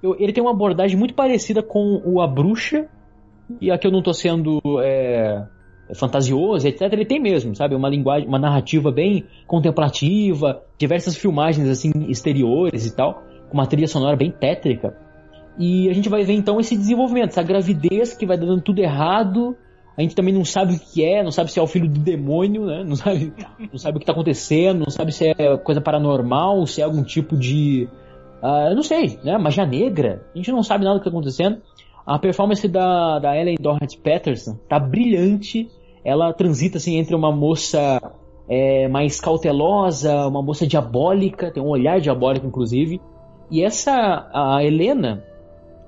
eu, 0.04 0.16
ele 0.20 0.32
tem 0.32 0.44
uma 0.44 0.52
abordagem 0.52 0.96
muito 0.96 1.16
parecida 1.16 1.64
com 1.64 2.00
o 2.06 2.22
A 2.22 2.28
Bruxa, 2.28 2.88
e 3.60 3.72
aqui 3.72 3.88
eu 3.88 3.92
não 3.92 4.02
tô 4.02 4.14
sendo 4.14 4.60
é, 4.82 5.44
fantasioso, 5.94 6.68
etc. 6.68 6.82
Ele 6.94 7.06
tem 7.06 7.20
mesmo, 7.20 7.56
sabe? 7.56 7.76
Uma 7.76 7.90
linguagem, 7.90 8.28
uma 8.28 8.40
narrativa 8.40 8.92
bem 8.92 9.26
contemplativa, 9.48 10.62
diversas 10.78 11.16
filmagens 11.16 11.68
assim 11.68 11.92
exteriores 12.08 12.86
e 12.86 12.96
tal, 12.96 13.24
com 13.50 13.58
uma 13.58 13.66
trilha 13.66 13.88
sonora 13.88 14.16
bem 14.16 14.32
tétrica. 14.32 14.96
E 15.58 15.90
a 15.90 15.94
gente 15.94 16.08
vai 16.08 16.24
ver 16.24 16.34
então 16.34 16.60
esse 16.60 16.76
desenvolvimento, 16.76 17.30
essa 17.30 17.44
gravidez 17.44 18.16
que 18.16 18.26
vai 18.26 18.38
dando 18.38 18.62
tudo 18.62 18.80
errado. 18.80 19.58
A 19.98 20.02
gente 20.02 20.16
também 20.16 20.34
não 20.34 20.46
sabe 20.46 20.76
o 20.76 20.80
que 20.80 21.04
é, 21.04 21.22
não 21.22 21.32
sabe 21.32 21.52
se 21.52 21.60
é 21.60 21.62
o 21.62 21.68
filho 21.68 21.90
do 21.90 22.00
demônio, 22.00 22.66
né? 22.66 22.86
Não 22.86 22.96
sabe, 22.96 23.34
não 23.70 23.78
sabe 23.78 23.98
o 23.98 24.00
que 24.00 24.04
está 24.04 24.14
acontecendo, 24.14 24.80
não 24.80 24.90
sabe 24.90 25.12
se 25.12 25.28
é 25.28 25.58
coisa 25.58 25.82
paranormal, 25.82 26.66
se 26.66 26.80
é 26.80 26.86
algum 26.86 27.04
tipo 27.04 27.36
de. 27.36 27.90
Uh, 28.42 28.74
não 28.74 28.84
sei, 28.84 29.20
né? 29.22 29.38
Magia 29.38 29.66
negra. 29.66 30.22
A 30.34 30.38
gente 30.38 30.50
não 30.52 30.64
sabe 30.64 30.86
nada 30.86 30.98
do 30.98 31.02
que 31.02 31.10
está 31.10 31.18
acontecendo. 31.18 31.62
A 32.10 32.18
performance 32.18 32.68
da, 32.68 33.20
da 33.20 33.40
Ellen 33.40 33.56
Dorrit 33.60 33.96
Patterson 34.00 34.58
tá 34.68 34.80
brilhante. 34.80 35.70
Ela 36.04 36.34
transita 36.34 36.80
assim 36.80 36.96
entre 36.96 37.14
uma 37.14 37.32
moça 37.32 38.02
é, 38.50 38.88
mais 38.88 39.22
cautelosa, 39.22 40.26
uma 40.26 40.42
moça 40.42 40.66
diabólica, 40.66 41.52
tem 41.52 41.62
um 41.62 41.68
olhar 41.68 42.02
diabólico 42.02 42.48
inclusive. 42.48 43.00
E 43.52 43.64
essa 43.64 44.28
a 44.34 44.64
Helena, 44.64 45.24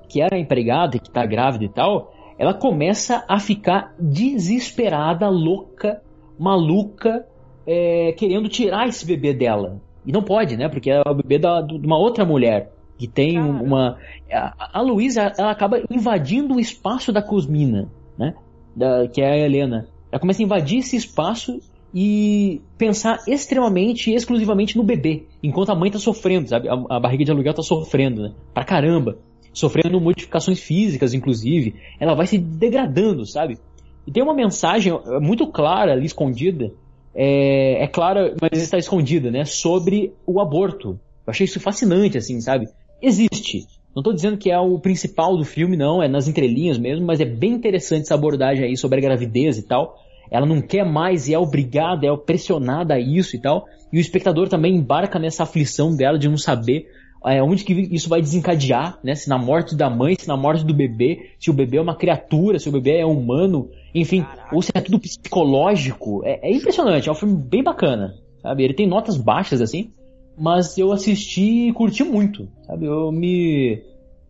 que 0.08 0.22
era 0.22 0.38
empregada 0.38 0.96
e 0.96 1.00
que 1.00 1.10
tá 1.10 1.26
grávida 1.26 1.64
e 1.64 1.68
tal, 1.68 2.12
ela 2.38 2.54
começa 2.54 3.24
a 3.28 3.40
ficar 3.40 3.92
desesperada, 3.98 5.28
louca, 5.28 6.02
maluca, 6.38 7.26
é, 7.66 8.12
querendo 8.12 8.48
tirar 8.48 8.86
esse 8.86 9.04
bebê 9.04 9.34
dela. 9.34 9.80
E 10.06 10.12
não 10.12 10.22
pode, 10.22 10.56
né? 10.56 10.68
Porque 10.68 10.88
é 10.88 11.02
o 11.04 11.14
bebê 11.14 11.36
da, 11.36 11.60
de 11.62 11.84
uma 11.84 11.98
outra 11.98 12.24
mulher 12.24 12.70
que 13.02 13.08
tem 13.08 13.34
Cara. 13.34 13.46
uma. 13.46 13.98
A, 14.30 14.78
a 14.78 14.80
Luísa, 14.80 15.32
ela 15.36 15.50
acaba 15.50 15.82
invadindo 15.90 16.54
o 16.54 16.60
espaço 16.60 17.12
da 17.12 17.20
Cosmina, 17.20 17.90
né? 18.16 18.34
Da, 18.76 19.08
que 19.08 19.20
é 19.20 19.32
a 19.32 19.38
Helena. 19.38 19.88
Ela 20.10 20.20
começa 20.20 20.40
a 20.40 20.44
invadir 20.44 20.78
esse 20.78 20.94
espaço 20.94 21.58
e 21.92 22.62
pensar 22.78 23.18
extremamente 23.26 24.10
e 24.10 24.14
exclusivamente 24.14 24.76
no 24.76 24.84
bebê, 24.84 25.26
enquanto 25.42 25.70
a 25.70 25.74
mãe 25.74 25.90
tá 25.90 25.98
sofrendo, 25.98 26.48
sabe? 26.48 26.68
A, 26.68 26.74
a 26.90 27.00
barriga 27.00 27.24
de 27.24 27.32
aluguel 27.32 27.54
tá 27.54 27.62
sofrendo, 27.62 28.22
né? 28.22 28.32
Pra 28.54 28.64
caramba 28.64 29.18
sofrendo 29.52 30.00
modificações 30.00 30.60
físicas, 30.60 31.12
inclusive. 31.12 31.74
Ela 31.98 32.14
vai 32.14 32.26
se 32.26 32.38
degradando, 32.38 33.26
sabe? 33.26 33.58
E 34.06 34.12
tem 34.12 34.22
uma 34.22 34.32
mensagem 34.32 34.92
muito 35.20 35.46
clara 35.48 35.92
ali 35.92 36.06
escondida, 36.06 36.72
é, 37.14 37.82
é 37.82 37.86
clara, 37.88 38.34
mas 38.40 38.62
está 38.62 38.78
escondida, 38.78 39.30
né? 39.30 39.44
Sobre 39.44 40.14
o 40.24 40.40
aborto. 40.40 41.00
Eu 41.26 41.30
achei 41.30 41.44
isso 41.44 41.60
fascinante, 41.60 42.16
assim, 42.16 42.40
sabe? 42.40 42.66
Existe. 43.02 43.66
Não 43.94 44.00
estou 44.00 44.14
dizendo 44.14 44.38
que 44.38 44.50
é 44.50 44.58
o 44.58 44.78
principal 44.78 45.36
do 45.36 45.44
filme, 45.44 45.76
não, 45.76 46.02
é 46.02 46.08
nas 46.08 46.28
entrelinhas 46.28 46.78
mesmo, 46.78 47.04
mas 47.04 47.20
é 47.20 47.24
bem 47.24 47.52
interessante 47.52 48.04
essa 48.04 48.14
abordagem 48.14 48.64
aí 48.64 48.76
sobre 48.76 48.98
a 48.98 49.02
gravidez 49.02 49.58
e 49.58 49.62
tal. 49.62 49.98
Ela 50.30 50.46
não 50.46 50.62
quer 50.62 50.84
mais 50.84 51.28
e 51.28 51.34
é 51.34 51.38
obrigada, 51.38 52.06
é 52.06 52.16
pressionada 52.16 52.94
a 52.94 53.00
isso 53.00 53.36
e 53.36 53.38
tal. 53.38 53.66
E 53.92 53.98
o 53.98 54.00
espectador 54.00 54.48
também 54.48 54.76
embarca 54.76 55.18
nessa 55.18 55.42
aflição 55.42 55.94
dela 55.94 56.18
de 56.18 56.26
não 56.26 56.38
saber 56.38 56.86
é, 57.26 57.42
onde 57.42 57.64
que 57.64 57.72
isso 57.72 58.08
vai 58.08 58.20
desencadear, 58.20 58.98
né? 59.02 59.14
Se 59.14 59.28
na 59.28 59.38
morte 59.38 59.76
da 59.76 59.88
mãe, 59.88 60.16
se 60.18 60.26
na 60.26 60.36
morte 60.36 60.64
do 60.64 60.74
bebê, 60.74 61.32
se 61.38 61.50
o 61.50 61.52
bebê 61.52 61.76
é 61.76 61.80
uma 61.80 61.94
criatura, 61.94 62.58
se 62.58 62.68
o 62.68 62.72
bebê 62.72 62.98
é 62.98 63.06
humano, 63.06 63.70
enfim, 63.94 64.22
Caraca. 64.22 64.54
ou 64.54 64.62
se 64.62 64.72
é 64.74 64.80
tudo 64.80 64.98
psicológico. 64.98 66.22
É, 66.24 66.50
é, 66.50 66.52
impressionante, 66.52 67.08
é 67.08 67.12
um 67.12 67.14
filme 67.14 67.36
bem 67.36 67.62
bacana, 67.62 68.14
sabe? 68.42 68.64
Ele 68.64 68.74
tem 68.74 68.86
notas 68.86 69.16
baixas 69.16 69.60
assim, 69.60 69.92
mas 70.36 70.76
eu 70.78 70.92
assisti 70.92 71.68
e 71.68 71.72
curti 71.72 72.02
muito, 72.04 72.48
sabe? 72.66 72.86
Eu 72.86 73.12
me 73.12 73.82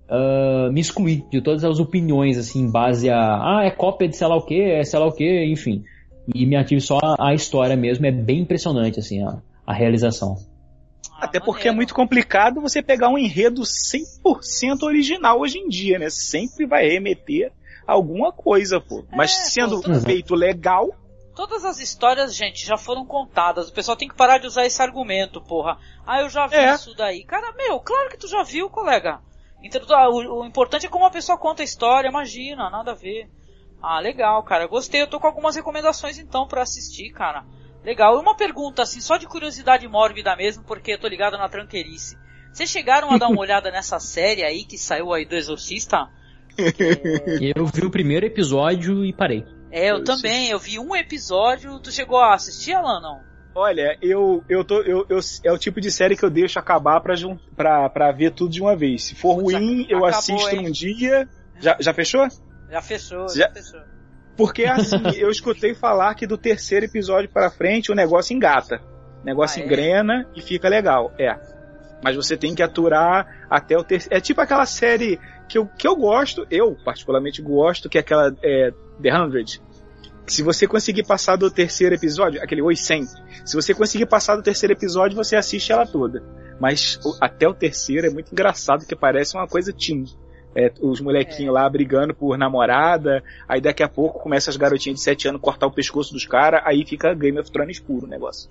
uh, 0.09 0.73
me 0.73 0.81
excluí 0.81 1.25
de 1.31 1.41
todas 1.41 1.65
as 1.65 1.79
opiniões 1.79 2.37
assim, 2.39 2.63
em 2.63 2.71
base 2.71 3.09
a 3.09 3.19
ah, 3.19 3.63
é 3.65 3.71
cópia 3.71 4.09
de 4.09 4.17
sei 4.17 4.27
lá 4.27 4.37
o 4.37 4.43
que, 4.43 4.61
é 4.61 4.85
sei 4.85 4.99
lá 4.99 5.07
o 5.07 5.13
que, 5.13 5.45
enfim. 5.47 5.85
E 6.35 6.47
me 6.47 6.57
ative 6.57 6.81
só 6.81 6.99
a, 7.03 7.31
a 7.31 7.35
história 7.35 7.77
mesmo, 7.77 8.07
é 8.07 8.11
bem 8.11 8.41
impressionante 8.41 8.99
assim 8.99 9.23
a, 9.23 9.39
a 9.67 9.73
realização. 9.73 10.37
Até 11.21 11.39
porque 11.39 11.69
é 11.69 11.73
muito 11.73 11.95
complicado 11.95 12.61
você 12.61 12.83
pegar 12.83 13.09
um 13.09 13.17
enredo 13.17 13.63
100% 13.63 14.83
original 14.83 15.39
hoje 15.39 15.59
em 15.59 15.69
dia, 15.69 15.97
né? 15.97 16.11
Sempre 16.11 16.67
vai 16.67 16.89
remeter 16.89 17.53
alguma 17.87 18.33
coisa, 18.33 18.81
pô. 18.81 19.05
Mas 19.13 19.31
é, 19.31 19.45
sendo 19.45 19.83
feito 20.01 20.35
legal. 20.35 20.91
Todas 21.35 21.65
as 21.65 21.79
histórias, 21.79 22.35
gente, 22.35 22.65
já 22.65 22.77
foram 22.77 23.07
contadas. 23.07 23.69
O 23.69 23.73
pessoal 23.73 23.97
tem 23.97 24.09
que 24.09 24.15
parar 24.15 24.39
de 24.39 24.47
usar 24.47 24.67
esse 24.67 24.83
argumento, 24.83 25.41
porra. 25.41 25.79
Ah, 26.07 26.21
eu 26.21 26.29
já 26.29 26.47
vi 26.47 26.57
é. 26.57 26.75
isso 26.75 26.95
daí. 26.95 27.25
Cara, 27.25 27.53
meu, 27.53 27.81
claro 27.81 28.11
que 28.11 28.19
tu 28.19 28.29
já 28.29 28.43
viu, 28.43 28.69
colega. 28.69 29.21
Então, 29.63 29.81
o, 30.11 30.41
o 30.41 30.45
importante 30.45 30.87
é 30.87 30.91
como 30.91 31.07
a 31.07 31.11
pessoa 31.11 31.39
conta 31.39 31.63
a 31.63 31.65
história, 31.65 32.09
imagina, 32.09 32.69
nada 32.69 32.91
a 32.91 32.95
ver. 32.95 33.31
Ah, 33.83 33.99
legal, 33.99 34.43
cara. 34.43 34.67
Gostei. 34.67 35.01
Eu 35.01 35.07
tô 35.07 35.19
com 35.19 35.27
algumas 35.27 35.57
recomendações 35.57 36.19
então 36.19 36.47
para 36.47 36.63
assistir, 36.63 37.11
cara. 37.11 37.45
Legal. 37.83 38.17
E 38.17 38.21
uma 38.21 38.37
pergunta, 38.37 38.83
assim, 38.83 39.01
só 39.01 39.17
de 39.17 39.27
curiosidade 39.27 39.89
mórbida 39.89 40.37
mesmo, 40.37 40.63
porque 40.65 40.93
eu 40.93 41.01
tô 41.01 41.09
ligado 41.09 41.39
na 41.39 41.49
tranqueirice. 41.49 42.17
Vocês 42.53 42.69
chegaram 42.69 43.11
a 43.11 43.17
dar 43.17 43.29
uma 43.29 43.41
olhada 43.43 43.71
nessa 43.71 43.99
série 43.99 44.45
aí 44.45 44.65
que 44.65 44.77
saiu 44.77 45.13
aí 45.13 45.25
do 45.25 45.35
Exorcista? 45.35 46.09
É... 46.59 47.53
Eu 47.57 47.65
vi 47.65 47.87
o 47.87 47.91
primeiro 47.91 48.27
episódio 48.27 49.07
e 49.07 49.13
parei. 49.15 49.43
É, 49.73 49.91
eu, 49.91 49.97
eu 49.97 50.05
também. 50.05 50.51
Eu 50.51 50.59
vi 50.59 50.79
um 50.79 50.95
episódio. 50.95 51.81
Tu 51.81 51.91
chegou 51.91 52.19
a 52.19 52.35
assistir, 52.35 52.75
Alan, 52.75 53.01
não? 53.01 53.33
Olha, 53.55 53.99
eu, 54.01 54.45
eu 54.49 54.63
tô. 54.65 54.83
Eu, 54.83 55.07
eu, 55.09 55.19
é 55.45 55.51
o 55.51 55.59
tipo 55.59 55.81
de 55.81 55.91
série 55.91 56.17
que 56.17 56.25
eu 56.25 56.31
deixo 56.31 56.59
acabar 56.59 57.01
pra, 57.01 57.15
pra, 57.57 57.89
pra 57.89 58.13
ver 58.13 58.33
tudo 58.33 58.51
de 58.51 58.61
uma 58.61 58.77
vez. 58.77 59.05
Se 59.05 59.15
for 59.15 59.37
Putz, 59.37 59.55
ruim, 59.55 59.87
eu 59.89 60.05
assisto 60.05 60.51
hein? 60.51 60.63
num 60.63 60.71
dia. 60.71 61.29
Já, 61.59 61.77
já 61.81 61.95
fechou? 61.95 62.27
Já 62.71 62.83
fechou, 62.83 63.29
já, 63.29 63.49
já 63.49 63.51
fechou. 63.51 63.81
Porque 64.37 64.65
assim, 64.65 65.03
eu 65.19 65.31
escutei 65.31 65.75
falar 65.75 66.15
que 66.15 66.27
do 66.27 66.39
terceiro 66.39 66.87
episódio 66.87 67.31
para 67.31 67.51
frente 67.51 67.93
o 67.93 67.95
negócio 67.95 68.35
engata. 68.35 68.81
O 69.23 69.25
negócio 69.25 69.61
ah, 69.61 69.63
é? 69.63 69.67
engrena 69.67 70.27
e 70.35 70.41
fica 70.41 70.69
legal. 70.69 71.13
É. 71.19 71.35
Mas 72.03 72.17
você 72.17 72.37
tem 72.37 72.55
que 72.55 72.63
aturar 72.63 73.47
até 73.49 73.77
o 73.77 73.85
terceiro. 73.85 74.17
É 74.17 74.21
tipo 74.21 74.41
aquela 74.41 74.67
série 74.67 75.21
que 75.53 75.59
eu, 75.59 75.67
que 75.67 75.87
eu 75.87 75.95
gosto, 75.95 76.47
eu 76.51 76.75
particularmente 76.83 77.43
gosto, 77.43 77.87
que 77.87 77.99
é 77.99 78.01
aquela 78.01 78.35
é, 78.43 78.73
The 79.03 79.15
Hundred. 79.15 79.61
Se 80.27 80.43
você 80.43 80.67
conseguir 80.67 81.07
passar 81.07 81.37
do 81.37 81.51
terceiro 81.51 81.95
episódio, 81.95 82.43
aquele 82.43 82.63
Oi 82.63 82.75
100, 82.75 83.05
se 83.45 83.55
você 83.55 83.75
conseguir 83.75 84.07
passar 84.07 84.35
do 84.35 84.43
terceiro 84.43 84.73
episódio, 84.73 85.15
você 85.15 85.37
assiste 85.37 85.71
ela 85.71 85.87
toda. 85.87 86.23
Mas 86.59 86.99
até 87.21 87.47
o 87.47 87.53
terceiro 87.53 88.07
é 88.07 88.11
muito 88.11 88.33
engraçado, 88.33 88.87
que 88.87 88.97
parece 88.97 89.37
uma 89.37 89.47
coisa 89.47 89.75
teen 89.75 90.07
é, 90.55 90.73
os 90.81 91.01
molequinhos 91.01 91.55
é. 91.55 91.61
lá 91.61 91.69
brigando 91.69 92.15
por 92.15 92.39
namorada, 92.39 93.23
aí 93.47 93.61
daqui 93.61 93.83
a 93.83 93.89
pouco 93.89 94.21
começa 94.21 94.51
as 94.51 94.57
garotinhas 94.57 94.99
de 94.99 95.05
7 95.05 95.29
anos 95.29 95.41
cortar 95.41 95.67
o 95.67 95.73
pescoço 95.73 96.13
dos 96.13 96.27
caras, 96.27 96.63
aí 96.65 96.85
fica 96.87 97.15
Game 97.15 97.39
of 97.39 97.51
Thrones 97.51 97.81
puro 97.81 98.07
o 98.07 98.09
negócio. 98.09 98.49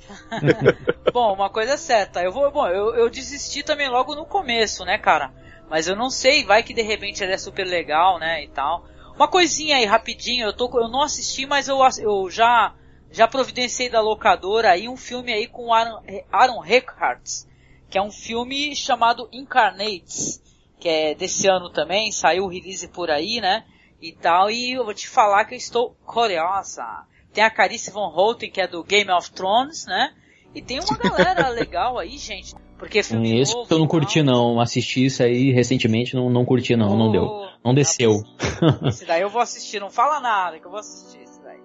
bom, 1.14 1.34
uma 1.34 1.50
coisa 1.50 1.74
é 1.74 1.78
certa, 1.78 2.22
eu 2.22 2.32
vou, 2.32 2.52
bom, 2.52 2.68
eu, 2.68 2.96
eu 2.96 3.10
desisti 3.10 3.64
também 3.64 3.90
logo 3.90 4.16
no 4.16 4.26
começo, 4.26 4.84
né, 4.84 4.98
cara? 4.98 5.32
Mas 5.72 5.88
eu 5.88 5.96
não 5.96 6.12
sei, 6.12 6.46
vai 6.46 6.62
que 6.62 6.74
de 6.74 6.84
repente 6.84 7.24
ele 7.24 7.34
é 7.34 7.38
super 7.38 7.66
legal, 7.66 8.20
né, 8.20 8.44
e 8.44 8.48
tal. 8.50 8.86
Uma 9.16 9.28
coisinha 9.28 9.78
aí, 9.78 9.86
rapidinho, 9.86 10.46
eu, 10.46 10.54
tô, 10.54 10.70
eu 10.80 10.88
não 10.88 11.02
assisti, 11.02 11.48
mas 11.48 11.68
eu, 11.68 11.80
eu 12.00 12.30
já, 12.30 12.76
já 13.10 13.28
providenciei 13.28 13.90
da 13.90 14.02
locadora 14.02 14.70
aí 14.70 14.88
um 14.88 14.98
filme 14.98 15.34
aí 15.34 15.48
com 15.48 15.74
Aaron, 15.74 16.04
Aaron 16.32 16.66
Eckhart, 16.66 17.46
que 17.90 17.98
é 17.98 18.02
um 18.02 18.12
filme 18.12 18.76
chamado 18.76 19.28
Incarnates 19.32 20.42
que 20.82 20.90
é 20.90 21.14
desse 21.14 21.48
ano 21.48 21.70
também, 21.70 22.12
saiu 22.12 22.46
o 22.46 22.48
release 22.48 22.88
por 22.88 23.12
aí, 23.12 23.40
né? 23.40 23.64
E 24.02 24.12
tal, 24.12 24.50
e 24.50 24.72
eu 24.72 24.84
vou 24.84 24.96
te 24.96 25.08
falar 25.08 25.46
que 25.46 25.54
eu 25.54 25.58
estou 25.58 25.96
curiosa. 26.04 26.84
Tem 27.32 27.44
a 27.44 27.52
Carice 27.52 27.92
Von 27.92 28.12
Houten, 28.12 28.50
que 28.50 28.60
é 28.60 28.68
do 28.68 28.84
Game 28.84 29.12
of 29.12 29.32
Thrones, 29.32 29.86
né? 29.86 30.12
E 30.56 30.62
tem 30.62 30.80
uma 30.80 30.98
galera 30.98 31.50
legal 31.50 32.00
aí, 32.00 32.18
gente. 32.18 32.56
Porque 32.82 33.04
filme 33.04 33.40
Esse 33.40 33.54
novo, 33.54 33.72
eu 33.72 33.78
não 33.78 33.88
curti 33.88 34.24
não, 34.24 34.60
assisti 34.60 35.06
isso 35.06 35.22
aí 35.22 35.52
recentemente, 35.52 36.16
não, 36.16 36.32
não 36.32 36.44
curti 36.44 36.76
não, 36.76 36.94
oh, 36.94 36.98
não 36.98 37.12
deu. 37.12 37.28
Não 37.64 37.76
desceu. 37.76 38.24
Esse 38.88 39.06
daí 39.06 39.22
eu 39.22 39.30
vou 39.30 39.40
assistir, 39.40 39.80
não 39.80 39.92
fala 39.92 40.20
nada 40.20 40.60
que 40.60 40.66
eu 40.66 40.72
vou 40.72 40.80
assistir 40.80 41.22
esse 41.22 41.40
daí. 41.44 41.60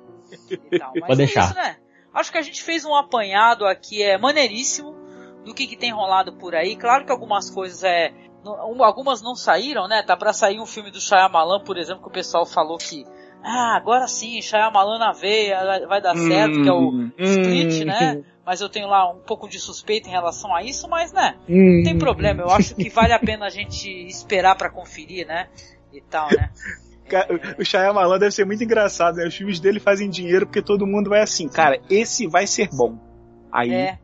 Então, 0.71 0.93
Pode 0.93 1.17
deixar. 1.17 1.41
É 1.41 1.45
isso, 1.47 1.55
né? 1.55 1.77
Acho 2.13 2.31
que 2.31 2.37
a 2.37 2.43
gente 2.43 2.63
fez 2.63 2.85
um 2.85 2.95
apanhado 2.95 3.65
aqui, 3.65 4.03
é 4.03 4.19
maneiríssimo, 4.19 4.95
do 5.43 5.55
que, 5.55 5.67
que 5.67 5.75
tem 5.75 5.91
rolado 5.91 6.37
por 6.37 6.55
aí. 6.55 6.77
Claro 6.77 7.07
que 7.07 7.13
algumas 7.13 7.49
coisas 7.49 7.83
é. 7.83 8.13
Algumas 8.45 9.23
não 9.23 9.35
saíram, 9.35 9.89
né? 9.89 10.03
Tá 10.03 10.19
pra 10.19 10.35
sair 10.35 10.61
um 10.61 10.67
filme 10.67 10.91
do 10.91 11.01
Shyamalan, 11.01 11.65
por 11.65 11.79
exemplo, 11.79 12.03
que 12.03 12.11
o 12.11 12.13
pessoal 12.13 12.45
falou 12.45 12.77
que. 12.77 13.07
Ah, 13.49 13.77
agora 13.77 14.09
sim, 14.09 14.43
Shyamalan 14.43 14.99
na 14.99 15.13
veia, 15.13 15.87
vai 15.87 16.01
dar 16.01 16.17
certo, 16.17 16.61
que 16.61 16.69
é 16.69 16.73
o 16.73 16.89
Hum, 16.91 17.13
Split, 17.17 17.83
hum, 17.83 17.85
né? 17.85 18.25
Mas 18.45 18.61
eu 18.61 18.69
tenho 18.69 18.89
lá 18.89 19.09
um 19.09 19.21
pouco 19.21 19.49
de 19.49 19.61
suspeita 19.61 20.09
em 20.09 20.11
relação 20.11 20.53
a 20.53 20.65
isso, 20.65 20.89
mas 20.89 21.13
né, 21.13 21.37
não 21.49 21.83
tem 21.85 21.97
problema. 21.97 22.43
Eu 22.43 22.51
acho 22.51 22.75
que 22.75 22.89
vale 22.91 23.13
a 23.13 23.19
pena 23.21 23.47
a 23.47 23.51
gente 23.51 23.89
esperar 24.09 24.57
pra 24.57 24.69
conferir, 24.69 25.27
né? 25.29 25.49
E 25.93 26.01
tal, 26.01 26.29
né? 26.31 26.51
O 27.57 27.65
Shyamalan 27.65 28.19
deve 28.19 28.33
ser 28.33 28.45
muito 28.45 28.65
engraçado, 28.65 29.15
né? 29.19 29.29
Os 29.29 29.35
filmes 29.37 29.61
dele 29.61 29.79
fazem 29.79 30.11
dinheiro 30.11 30.45
porque 30.45 30.61
todo 30.61 30.85
mundo 30.85 31.09
vai 31.09 31.21
assim, 31.21 31.49
cara, 31.49 31.79
esse 31.89 32.27
vai 32.27 32.49
ser 32.49 32.69
bom. 32.73 32.99
Aí, 33.53 33.73
É. 33.73 33.99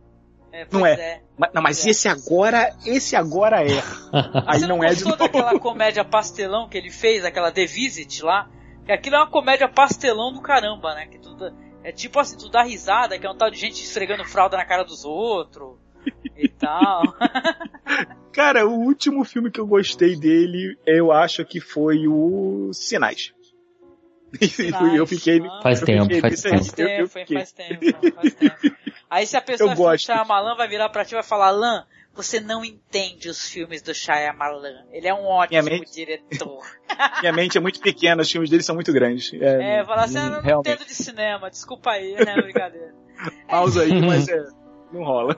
É, 0.52 0.66
Não 0.70 0.81
pois 0.81 0.98
é. 0.98 1.20
mas, 1.36 1.51
não, 1.52 1.62
mas 1.62 1.85
É. 1.85 1.90
esse 1.90 2.06
agora, 2.09 2.73
esse 2.86 3.16
agora 3.16 3.60
é. 3.64 3.82
Aí 4.47 4.60
Você 4.60 4.66
não, 4.69 4.77
não 4.77 4.85
é 4.85 4.94
de 4.94 5.02
novo. 5.02 5.16
daquela 5.16 5.59
comédia 5.59 6.05
pastelão 6.05 6.69
que 6.69 6.78
ele 6.78 6.90
fez, 6.90 7.24
aquela 7.24 7.51
The 7.51 7.66
Visit 7.66 8.23
lá? 8.23 8.48
Que 8.86 8.92
aquilo 8.92 9.16
é 9.16 9.18
uma 9.20 9.30
comédia 9.30 9.68
pastelão 9.68 10.32
do 10.32 10.40
caramba, 10.40 10.94
né? 10.94 11.06
Que 11.06 11.18
tudo, 11.18 11.52
é 11.84 11.92
tipo 11.92 12.18
assim, 12.18 12.36
tu 12.36 12.48
dá 12.48 12.62
risada, 12.62 13.18
que 13.18 13.26
é 13.26 13.30
um 13.30 13.36
tal 13.36 13.50
de 13.50 13.59
gente 13.59 13.82
esfregando 13.82 14.24
fralda 14.24 14.56
na 14.56 14.64
cara 14.64 14.82
dos 14.84 15.04
outros 15.04 15.76
e 16.36 16.48
tal. 16.48 17.02
Cara, 18.32 18.66
o 18.66 18.72
último 18.72 19.24
filme 19.24 19.50
que 19.50 19.60
eu 19.60 19.66
gostei 19.66 20.16
dele, 20.16 20.76
eu 20.86 21.12
acho 21.12 21.44
que 21.44 21.60
foi 21.60 22.09
o 22.09 22.70
Sinais. 22.72 23.32
Sinais, 24.40 24.94
eu 24.96 25.06
fiquei. 25.06 25.38
Faz 25.62 25.80
eu 25.80 25.86
tempo, 25.86 26.04
fiquei- 26.06 26.20
faz 26.20 26.40
tempo. 26.42 26.56
Faz 26.64 26.78
eu- 26.78 26.88
eu 26.88 27.09
tempo, 27.09 27.32
faz 27.34 27.52
tempo, 27.52 28.14
faz 28.14 28.34
tempo. 28.34 28.76
Aí 29.10 29.26
se 29.26 29.36
a 29.36 29.40
pessoa 29.42 29.70
Eu 29.72 29.76
gosto. 29.76 30.06
Shyamalan 30.06 30.56
vai 30.56 30.66
virar 30.66 30.88
pra 30.88 31.04
ti 31.04 31.12
e 31.12 31.14
vai 31.16 31.22
falar, 31.22 31.50
Lan, 31.50 31.84
você 32.14 32.40
não 32.40 32.64
entende 32.64 33.28
os 33.28 33.48
filmes 33.48 33.80
do 33.82 33.94
Shyamalan. 33.94 34.84
Ele 34.90 35.09
é 35.09 35.14
um 35.14 35.24
ótimo 35.24 35.62
Minha 35.62 35.78
mente- 35.78 35.93
diretor. 35.93 36.62
Minha 37.20 37.32
mente 37.32 37.56
é 37.56 37.60
muito 37.60 37.80
pequena, 37.80 38.22
os 38.22 38.30
filmes 38.30 38.51
dele 38.51 38.62
são 38.62 38.74
muito 38.74 38.93
grandes. 38.93 39.32
É, 39.34 39.78
É, 39.78 39.84
falar 39.84 40.05
assim, 40.05 40.18
ah, 40.18 40.24
eu 40.24 40.30
não 40.30 40.40
realmente. 40.43 40.72
entendo 40.74 40.86
de 40.86 40.94
cinema, 40.94 41.51
desculpa 41.51 41.90
aí, 41.93 42.14
né, 42.14 42.34
brincadeira. 42.40 42.94
pausa 43.48 43.82
aí, 43.82 43.93
mas 44.02 44.28
é, 44.28 44.43
não 44.93 45.05
rola. 45.05 45.36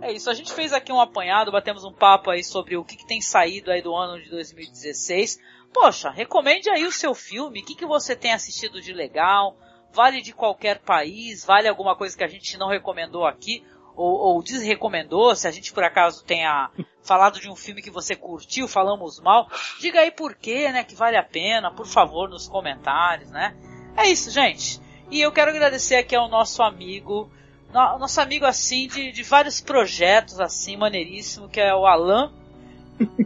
É 0.00 0.12
isso, 0.12 0.30
a 0.30 0.34
gente 0.34 0.52
fez 0.52 0.72
aqui 0.72 0.92
um 0.92 1.00
apanhado, 1.00 1.50
batemos 1.50 1.82
um 1.84 1.92
papo 1.92 2.30
aí 2.30 2.44
sobre 2.44 2.76
o 2.76 2.84
que, 2.84 2.96
que 2.96 3.06
tem 3.06 3.20
saído 3.20 3.70
aí 3.70 3.82
do 3.82 3.94
ano 3.94 4.22
de 4.22 4.30
2016. 4.30 5.38
Poxa, 5.72 6.10
recomende 6.10 6.70
aí 6.70 6.84
o 6.86 6.92
seu 6.92 7.14
filme, 7.14 7.60
o 7.60 7.64
que, 7.64 7.74
que 7.74 7.84
você 7.86 8.14
tem 8.14 8.32
assistido 8.32 8.80
de 8.80 8.92
legal, 8.92 9.56
vale 9.92 10.22
de 10.22 10.32
qualquer 10.32 10.78
país, 10.80 11.44
vale 11.44 11.66
alguma 11.68 11.96
coisa 11.96 12.16
que 12.16 12.24
a 12.24 12.28
gente 12.28 12.56
não 12.56 12.68
recomendou 12.68 13.26
aqui, 13.26 13.64
ou, 13.96 14.14
ou 14.34 14.42
desrecomendou, 14.42 15.34
se 15.34 15.48
a 15.48 15.50
gente 15.50 15.72
por 15.72 15.82
acaso 15.82 16.22
tenha 16.24 16.70
falado 17.02 17.40
de 17.40 17.48
um 17.48 17.56
filme 17.56 17.80
que 17.82 17.90
você 17.90 18.14
curtiu, 18.14 18.68
falamos 18.68 19.18
mal, 19.20 19.48
diga 19.80 20.00
aí 20.00 20.10
por 20.10 20.34
quê, 20.34 20.70
né, 20.70 20.84
que 20.84 20.94
vale 20.94 21.16
a 21.16 21.22
pena, 21.22 21.70
por 21.70 21.86
favor, 21.86 22.28
nos 22.28 22.46
comentários, 22.48 23.30
né. 23.30 23.56
É 23.96 24.06
isso, 24.08 24.30
gente. 24.30 24.80
E 25.10 25.20
eu 25.20 25.32
quero 25.32 25.50
agradecer 25.50 25.96
aqui 25.96 26.14
ao 26.16 26.28
nosso 26.28 26.62
amigo, 26.62 27.30
no- 27.72 27.98
nosso 27.98 28.20
amigo 28.20 28.44
assim 28.44 28.86
de, 28.88 29.12
de 29.12 29.22
vários 29.22 29.60
projetos 29.60 30.38
assim 30.40 30.76
maneiríssimo 30.76 31.48
que 31.48 31.60
é 31.60 31.74
o 31.74 31.86
Alan 31.86 32.32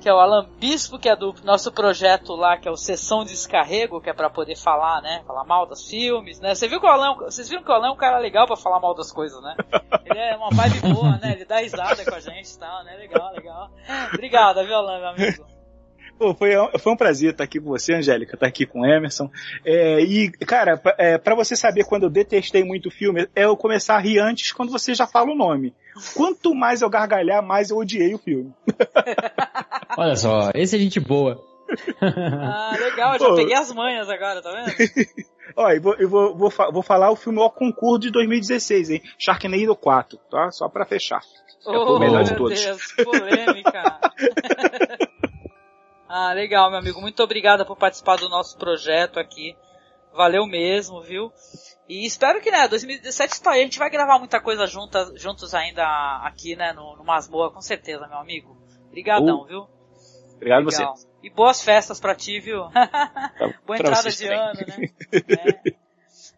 que 0.00 0.08
é 0.08 0.12
o 0.12 0.18
Alan 0.18 0.46
Bispo 0.58 0.98
que 0.98 1.08
é 1.08 1.16
do 1.16 1.34
nosso 1.44 1.70
projeto 1.72 2.34
lá 2.34 2.56
que 2.56 2.68
é 2.68 2.70
o 2.70 2.76
Sessão 2.76 3.24
Descarrego 3.24 4.00
que 4.00 4.10
é 4.10 4.12
pra 4.12 4.30
poder 4.30 4.56
falar 4.56 5.00
né 5.00 5.22
falar 5.26 5.44
mal 5.44 5.66
dos 5.66 5.88
filmes 5.88 6.40
né 6.40 6.54
você 6.54 6.66
viu 6.66 6.80
que 6.80 6.86
o 6.86 6.88
Alan 6.88 7.14
vocês 7.16 7.48
viram 7.48 7.62
que 7.62 7.70
o 7.70 7.74
Alan 7.74 7.88
é 7.88 7.92
um 7.92 7.96
cara 7.96 8.18
legal 8.18 8.46
pra 8.46 8.56
falar 8.56 8.80
mal 8.80 8.94
das 8.94 9.12
coisas 9.12 9.40
né 9.42 9.56
ele 10.04 10.18
é 10.18 10.36
uma 10.36 10.50
vibe 10.50 10.92
boa 10.92 11.18
né 11.18 11.32
ele 11.32 11.44
dá 11.44 11.58
risada 11.58 12.04
com 12.04 12.14
a 12.14 12.20
gente 12.20 12.50
e 12.50 12.58
tal 12.58 12.84
né 12.84 12.96
legal 12.96 13.32
legal 13.32 13.70
obrigado 14.12 14.64
viu 14.64 14.74
Alan 14.74 14.98
meu 14.98 15.08
amigo 15.08 15.60
Pô, 16.20 16.34
foi, 16.34 16.50
foi 16.78 16.92
um 16.92 16.96
prazer 16.98 17.30
estar 17.30 17.44
aqui 17.44 17.58
com 17.58 17.70
você, 17.70 17.94
Angélica, 17.94 18.34
estar 18.34 18.46
aqui 18.46 18.66
com 18.66 18.80
o 18.82 18.86
Emerson. 18.86 19.30
É, 19.64 20.02
e, 20.02 20.30
cara, 20.30 20.78
é, 20.98 21.16
pra 21.16 21.34
você 21.34 21.56
saber 21.56 21.84
quando 21.84 22.02
eu 22.02 22.10
detestei 22.10 22.62
muito 22.62 22.90
o 22.90 22.92
filme, 22.92 23.26
é 23.34 23.46
eu 23.46 23.56
começar 23.56 23.96
a 23.96 24.00
rir 24.00 24.18
antes 24.18 24.52
quando 24.52 24.70
você 24.70 24.92
já 24.92 25.06
fala 25.06 25.32
o 25.32 25.34
nome. 25.34 25.74
Quanto 26.14 26.54
mais 26.54 26.82
eu 26.82 26.90
gargalhar, 26.90 27.42
mais 27.42 27.70
eu 27.70 27.76
odiei 27.76 28.14
o 28.14 28.18
filme. 28.18 28.52
Olha 29.96 30.16
só, 30.16 30.50
esse 30.54 30.76
é 30.76 30.78
gente 30.78 31.00
boa. 31.00 31.40
ah 32.00 32.74
legal 32.78 33.18
já 33.18 33.26
Pô. 33.26 33.36
peguei 33.36 33.54
as 33.54 33.72
manhas 33.72 34.08
agora 34.08 34.42
tá 34.42 34.50
vendo 34.50 34.72
Ó, 35.56 35.70
eu 35.70 35.80
vou, 35.80 35.94
eu 35.94 36.08
vou, 36.08 36.36
vou, 36.36 36.52
vou 36.72 36.82
falar 36.82 37.10
o 37.10 37.16
filme 37.16 37.40
ao 37.40 37.50
concurso 37.50 37.98
de 38.00 38.10
2016, 38.10 38.90
hein? 38.90 39.02
Sharknado 39.18 39.74
4, 39.74 40.18
tá? 40.30 40.50
Só 40.52 40.68
pra 40.68 40.84
fechar. 40.86 41.20
É 41.66 41.70
o 41.70 41.96
Oh, 41.96 41.98
melhor 41.98 42.22
de 42.22 42.30
meu 42.30 42.38
todos. 42.38 42.64
Deus, 42.64 42.92
polêmica. 43.04 44.00
ah, 46.08 46.32
legal, 46.32 46.70
meu 46.70 46.78
amigo. 46.78 47.00
Muito 47.00 47.20
obrigada 47.22 47.64
por 47.64 47.76
participar 47.76 48.16
do 48.16 48.28
nosso 48.28 48.56
projeto 48.58 49.18
aqui. 49.18 49.56
Valeu 50.14 50.46
mesmo, 50.46 51.02
viu? 51.02 51.32
E 51.90 52.06
espero 52.06 52.40
que, 52.40 52.52
né, 52.52 52.68
2017 52.68 53.42
tá 53.42 53.50
aí. 53.50 53.62
A 53.62 53.64
gente 53.64 53.80
vai 53.80 53.90
gravar 53.90 54.20
muita 54.20 54.40
coisa 54.40 54.64
juntas, 54.64 55.10
juntos 55.20 55.52
ainda 55.54 55.84
aqui, 56.22 56.54
né, 56.54 56.72
no, 56.72 56.94
no 56.94 57.02
Masboa, 57.02 57.50
com 57.50 57.60
certeza, 57.60 58.06
meu 58.06 58.18
amigo. 58.18 58.56
Obrigadão, 58.86 59.40
Uh, 59.40 59.44
viu? 59.44 59.68
Obrigado 60.36 60.66
Legal. 60.66 60.94
você. 60.94 61.08
E 61.20 61.28
boas 61.28 61.60
festas 61.60 61.98
pra 61.98 62.14
ti, 62.14 62.38
viu? 62.38 62.60
Boa 63.66 63.76
pra 63.76 63.76
entrada 63.78 64.08
de 64.08 64.26
ano, 64.28 64.60
né? 64.68 64.88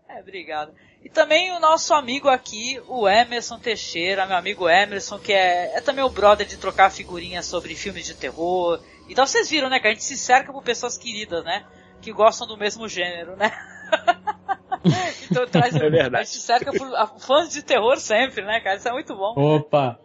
É. 0.09 0.17
É, 0.17 0.21
obrigado. 0.21 0.73
E 1.05 1.11
também 1.11 1.53
o 1.53 1.61
nosso 1.61 1.93
amigo 1.93 2.31
aqui, 2.31 2.81
o 2.89 3.07
Emerson 3.07 3.59
Teixeira, 3.59 4.25
meu 4.25 4.39
amigo 4.39 4.67
Emerson, 4.71 5.19
que 5.19 5.35
é, 5.35 5.77
é 5.77 5.81
também 5.83 6.03
o 6.03 6.09
brother 6.09 6.47
de 6.47 6.57
trocar 6.57 6.91
figurinhas 6.91 7.45
sobre 7.45 7.75
filmes 7.75 8.07
de 8.07 8.15
terror. 8.15 8.83
Então 9.07 9.27
vocês 9.27 9.51
viram, 9.51 9.69
né, 9.69 9.79
que 9.79 9.87
a 9.87 9.91
gente 9.91 10.05
se 10.05 10.17
cerca 10.17 10.51
por 10.51 10.63
pessoas 10.63 10.97
queridas, 10.97 11.45
né? 11.45 11.67
Que 12.01 12.11
gostam 12.11 12.47
do 12.47 12.57
mesmo 12.57 12.89
gênero, 12.89 13.37
né? 13.37 13.53
então 15.31 15.47
traz, 15.47 15.75
É 15.75 15.79
verdade. 15.91 16.17
a 16.17 16.23
gente 16.23 16.39
cerca 16.41 16.73
por 16.73 16.95
a- 16.95 17.07
fãs 17.19 17.51
de 17.53 17.63
terror 17.63 17.97
sempre, 17.99 18.45
né, 18.45 18.61
cara? 18.61 18.77
Isso 18.77 18.89
é 18.89 18.93
muito 18.93 19.15
bom. 19.15 19.35
Opa! 19.37 19.99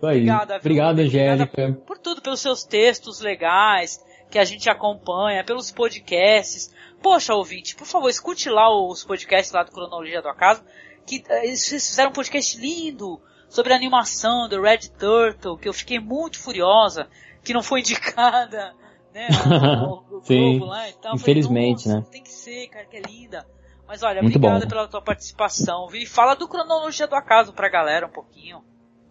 Obrigado, 0.00 0.52
Obrigada 0.54 1.02
Angélica. 1.02 1.72
por 1.86 1.96
tudo, 1.96 2.20
pelos 2.20 2.40
seus 2.40 2.64
textos 2.64 3.20
legais 3.20 4.04
que 4.30 4.38
a 4.38 4.44
gente 4.44 4.68
acompanha, 4.68 5.44
pelos 5.44 5.70
podcasts. 5.70 6.74
Poxa, 7.00 7.34
ouvinte, 7.34 7.76
por 7.76 7.86
favor, 7.86 8.08
escute 8.08 8.48
lá 8.50 8.68
os 8.68 9.04
podcasts 9.04 9.52
lá 9.52 9.62
do 9.62 9.70
Cronologia 9.70 10.20
do 10.20 10.28
Acaso, 10.28 10.62
que 11.06 11.22
eh, 11.28 11.46
eles 11.46 11.68
fizeram 11.68 12.10
um 12.10 12.12
podcast 12.12 12.58
lindo 12.58 13.20
sobre 13.48 13.72
a 13.72 13.76
animação 13.76 14.48
do 14.48 14.60
Red 14.60 14.88
Turtle, 14.98 15.56
que 15.58 15.68
eu 15.68 15.72
fiquei 15.72 16.00
muito 16.00 16.38
furiosa, 16.40 17.08
que 17.44 17.52
não 17.52 17.62
foi 17.62 17.80
indicada, 17.80 18.74
né, 19.14 19.28
ao, 19.44 20.04
ao 20.14 20.22
Sim, 20.24 20.58
Globo 20.58 20.66
lá 20.72 20.88
e 20.88 20.92
tal. 20.94 21.00
Falei, 21.02 21.14
infelizmente, 21.16 21.88
"Nossa, 21.88 22.00
né?" 22.00 22.06
Tem 22.10 22.22
que 22.22 22.32
ser, 22.32 22.66
cara, 22.68 22.86
que 22.86 22.96
é 22.96 23.00
linda. 23.02 23.46
Mas 23.86 24.02
olha, 24.02 24.22
Muito 24.22 24.36
obrigada 24.36 24.64
bom. 24.64 24.68
pela 24.68 24.88
tua 24.88 25.02
participação? 25.02 25.88
E 25.92 26.06
fala 26.06 26.34
do 26.34 26.48
Cronologia 26.48 27.06
do 27.06 27.14
Acaso 27.14 27.52
pra 27.52 27.68
galera 27.68 28.06
um 28.06 28.10
pouquinho. 28.10 28.62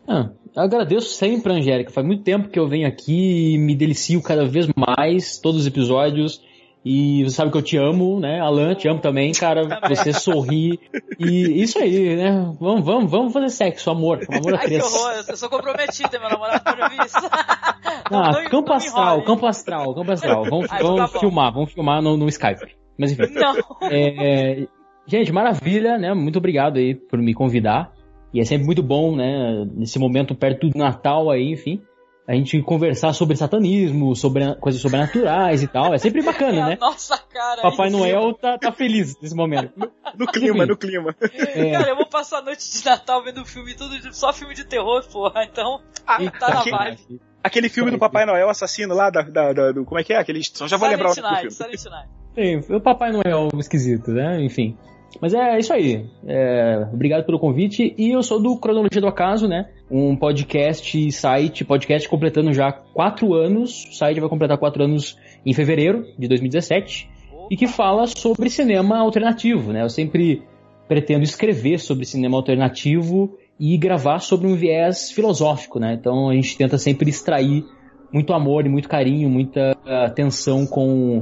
Ah, 0.07 0.29
eu 0.55 0.63
agradeço 0.63 1.09
sempre, 1.13 1.53
Angélica. 1.53 1.91
Faz 1.91 2.05
muito 2.05 2.23
tempo 2.23 2.49
que 2.49 2.59
eu 2.59 2.67
venho 2.67 2.87
aqui 2.87 3.53
e 3.53 3.57
me 3.57 3.75
delicio 3.75 4.21
cada 4.21 4.45
vez 4.45 4.67
mais, 4.75 5.37
todos 5.39 5.61
os 5.61 5.67
episódios. 5.67 6.41
E 6.83 7.23
você 7.23 7.35
sabe 7.35 7.51
que 7.51 7.57
eu 7.57 7.61
te 7.61 7.77
amo, 7.77 8.19
né? 8.19 8.39
Alan, 8.39 8.73
te 8.73 8.87
amo 8.87 8.99
também, 8.99 9.31
cara. 9.33 9.79
Você 9.87 10.11
sorri. 10.13 10.79
E 11.19 11.61
isso 11.61 11.77
aí, 11.77 12.15
né? 12.15 12.55
Vamos, 12.59 12.83
vamos, 12.83 13.11
vamos 13.11 13.33
fazer 13.33 13.49
sexo, 13.49 13.91
amor. 13.91 14.19
Amor 14.31 14.55
Ai, 14.55 14.67
que 14.67 14.77
horror, 14.81 15.23
eu 15.27 15.37
sou 15.37 15.49
comprometida, 15.49 16.19
meu 16.19 16.29
namorado 16.29 16.63
pode 16.63 16.81
ouvir 16.81 17.05
isso. 17.05 17.17
Ah, 18.13 18.31
não 18.31 18.49
campo 18.49 18.69
não 18.69 18.75
astral, 18.75 19.05
enrole. 19.05 19.25
campo 19.25 19.45
astral, 19.45 19.95
campo 19.95 20.11
astral. 20.11 20.43
Vamos, 20.43 20.65
então 20.65 20.95
vamos 20.95 21.11
tá 21.11 21.19
filmar, 21.19 21.53
vamos 21.53 21.71
filmar 21.71 22.01
no, 22.01 22.17
no 22.17 22.27
Skype. 22.27 22.75
Mas 22.97 23.13
enfim. 23.13 23.33
Não. 23.33 23.55
É, 23.89 24.67
gente, 25.07 25.31
maravilha, 25.31 25.97
né? 25.97 26.13
Muito 26.13 26.37
obrigado 26.37 26.77
aí 26.77 26.93
por 26.93 27.17
me 27.19 27.33
convidar. 27.33 27.93
E 28.33 28.41
é 28.41 28.43
sempre 28.43 28.65
muito 28.65 28.83
bom, 28.83 29.15
né? 29.15 29.65
Nesse 29.73 29.97
momento 29.97 30.35
perto 30.35 30.69
do 30.69 30.77
Natal 30.77 31.29
aí, 31.29 31.51
enfim. 31.51 31.81
A 32.27 32.33
gente 32.33 32.61
conversar 32.61 33.13
sobre 33.13 33.35
satanismo, 33.35 34.15
sobre 34.15 34.55
coisas 34.55 34.79
sobrenaturais 34.81 35.63
e 35.63 35.67
tal. 35.67 35.93
É 35.93 35.97
sempre 35.97 36.21
É 36.21 36.23
bacana, 36.23 36.65
a 36.65 36.69
né? 36.69 36.77
nossa 36.79 37.17
cara. 37.17 37.61
Papai 37.63 37.87
aí, 37.87 37.91
Noel 37.91 38.33
tá, 38.35 38.57
tá 38.59 38.71
feliz 38.71 39.19
nesse 39.21 39.35
momento. 39.35 39.71
No 40.17 40.27
clima, 40.27 40.65
no 40.65 40.77
clima. 40.77 41.15
É. 41.21 41.71
Cara, 41.71 41.89
eu 41.89 41.95
vou 41.95 42.07
passar 42.07 42.37
a 42.37 42.41
noite 42.41 42.71
de 42.71 42.85
Natal 42.85 43.23
vendo 43.23 43.43
filme, 43.45 43.73
tudo 43.73 43.95
só 44.13 44.31
filme 44.31 44.53
de 44.53 44.63
terror, 44.65 45.03
porra. 45.11 45.43
Então, 45.43 45.81
Ah, 46.05 46.19
tá 46.39 46.53
na 46.53 46.63
vibe. 46.63 47.19
aquele 47.43 47.69
filme 47.69 47.89
do 47.91 47.97
Papai 47.97 48.25
Noel 48.25 48.49
assassino 48.49 48.93
lá, 48.93 49.09
da, 49.09 49.23
da- 49.23 49.51
da- 49.53 49.71
do, 49.71 49.83
como 49.83 49.99
é 49.99 50.03
que 50.03 50.13
é? 50.13 50.17
Aquele, 50.17 50.41
só 50.43 50.67
já 50.67 50.77
vou 50.77 50.87
lembrar 50.87 51.09
o 51.09 51.13
Silent 51.13 51.31
nome 51.31 51.41
do 51.41 51.43
Night, 51.49 51.55
filme. 51.57 51.77
Silent 51.77 52.07
Night. 52.35 52.63
Sim, 52.67 52.75
o 52.75 52.79
Papai 52.79 53.11
Noel 53.11 53.49
esquisito, 53.57 54.11
né? 54.11 54.41
Enfim. 54.41 54.77
Mas 55.19 55.33
é 55.33 55.59
isso 55.59 55.73
aí. 55.73 56.05
É, 56.25 56.87
obrigado 56.93 57.25
pelo 57.25 57.39
convite. 57.39 57.93
E 57.97 58.11
eu 58.11 58.23
sou 58.23 58.41
do 58.41 58.57
Cronologia 58.57 59.01
do 59.01 59.07
Acaso, 59.07 59.47
né? 59.47 59.69
Um 59.89 60.15
podcast, 60.15 61.11
site, 61.11 61.65
podcast 61.65 62.07
completando 62.07 62.53
já 62.53 62.71
quatro 62.71 63.33
anos. 63.33 63.85
O 63.85 63.93
site 63.93 64.19
vai 64.19 64.29
completar 64.29 64.57
quatro 64.57 64.83
anos 64.83 65.17
em 65.45 65.53
fevereiro 65.53 66.05
de 66.17 66.27
2017. 66.27 67.09
E 67.49 67.57
que 67.57 67.67
fala 67.67 68.07
sobre 68.07 68.49
cinema 68.49 68.99
alternativo, 68.99 69.73
né? 69.73 69.83
Eu 69.83 69.89
sempre 69.89 70.43
pretendo 70.87 71.23
escrever 71.23 71.79
sobre 71.79 72.05
cinema 72.05 72.37
alternativo 72.37 73.37
e 73.59 73.77
gravar 73.77 74.19
sobre 74.19 74.47
um 74.47 74.55
viés 74.55 75.11
filosófico, 75.11 75.79
né? 75.79 75.93
Então 75.93 76.29
a 76.29 76.33
gente 76.33 76.57
tenta 76.57 76.77
sempre 76.77 77.09
extrair 77.09 77.63
muito 78.11 78.33
amor 78.33 78.65
e 78.65 78.69
muito 78.69 78.89
carinho, 78.89 79.29
muita 79.29 79.77
atenção 79.85 80.65
com, 80.65 81.19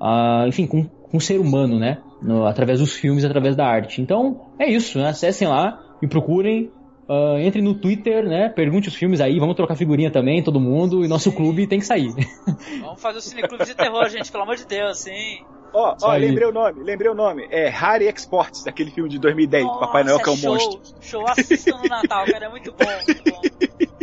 uh, 0.00 0.46
enfim, 0.46 0.66
com, 0.66 0.84
com 0.84 1.16
o 1.16 1.20
ser 1.20 1.38
humano, 1.40 1.78
né? 1.78 1.98
No, 2.22 2.46
através 2.46 2.80
dos 2.80 2.92
filmes, 2.94 3.24
através 3.24 3.56
da 3.56 3.66
arte. 3.66 4.00
Então 4.02 4.48
é 4.58 4.70
isso, 4.70 4.98
né? 4.98 5.08
Acessem 5.08 5.48
lá, 5.48 5.80
me 6.02 6.08
procurem, 6.08 6.70
Uh, 7.10 7.38
entre 7.38 7.60
no 7.60 7.74
Twitter, 7.74 8.24
né? 8.24 8.48
Pergunte 8.50 8.86
os 8.86 8.94
filmes 8.94 9.20
aí, 9.20 9.40
vamos 9.40 9.56
trocar 9.56 9.74
figurinha 9.74 10.12
também, 10.12 10.44
todo 10.44 10.60
mundo, 10.60 11.04
e 11.04 11.08
nosso 11.08 11.32
clube 11.32 11.66
tem 11.66 11.80
que 11.80 11.84
sair. 11.84 12.14
Vamos 12.80 13.02
fazer 13.02 13.18
o 13.18 13.20
cineclube 13.20 13.64
de 13.64 13.74
terror, 13.74 14.08
gente, 14.08 14.30
pelo 14.30 14.44
amor 14.44 14.54
de 14.54 14.64
Deus, 14.64 14.98
sim. 14.98 15.44
Ó, 15.72 15.96
ó, 16.00 16.12
lembrei 16.14 16.46
o 16.46 16.52
nome, 16.52 16.84
lembrei 16.84 17.10
o 17.10 17.14
nome. 17.14 17.48
É 17.50 17.68
Harry 17.68 18.06
Exports, 18.06 18.62
daquele 18.62 18.92
filme 18.92 19.10
de 19.10 19.18
2010, 19.18 19.64
Nossa, 19.64 19.80
Papai 19.80 20.04
Noel 20.04 20.20
que 20.20 20.28
é 20.28 20.32
o 20.32 20.36
show, 20.36 20.52
monstro. 20.52 20.80
Show, 21.00 21.24
assistam 21.28 21.78
no 21.78 21.88
Natal, 21.88 22.26
cara, 22.26 22.46
é 22.46 22.48
muito 22.48 22.70
bom, 22.70 22.86
muito 22.86 23.24
bom. 23.24 23.40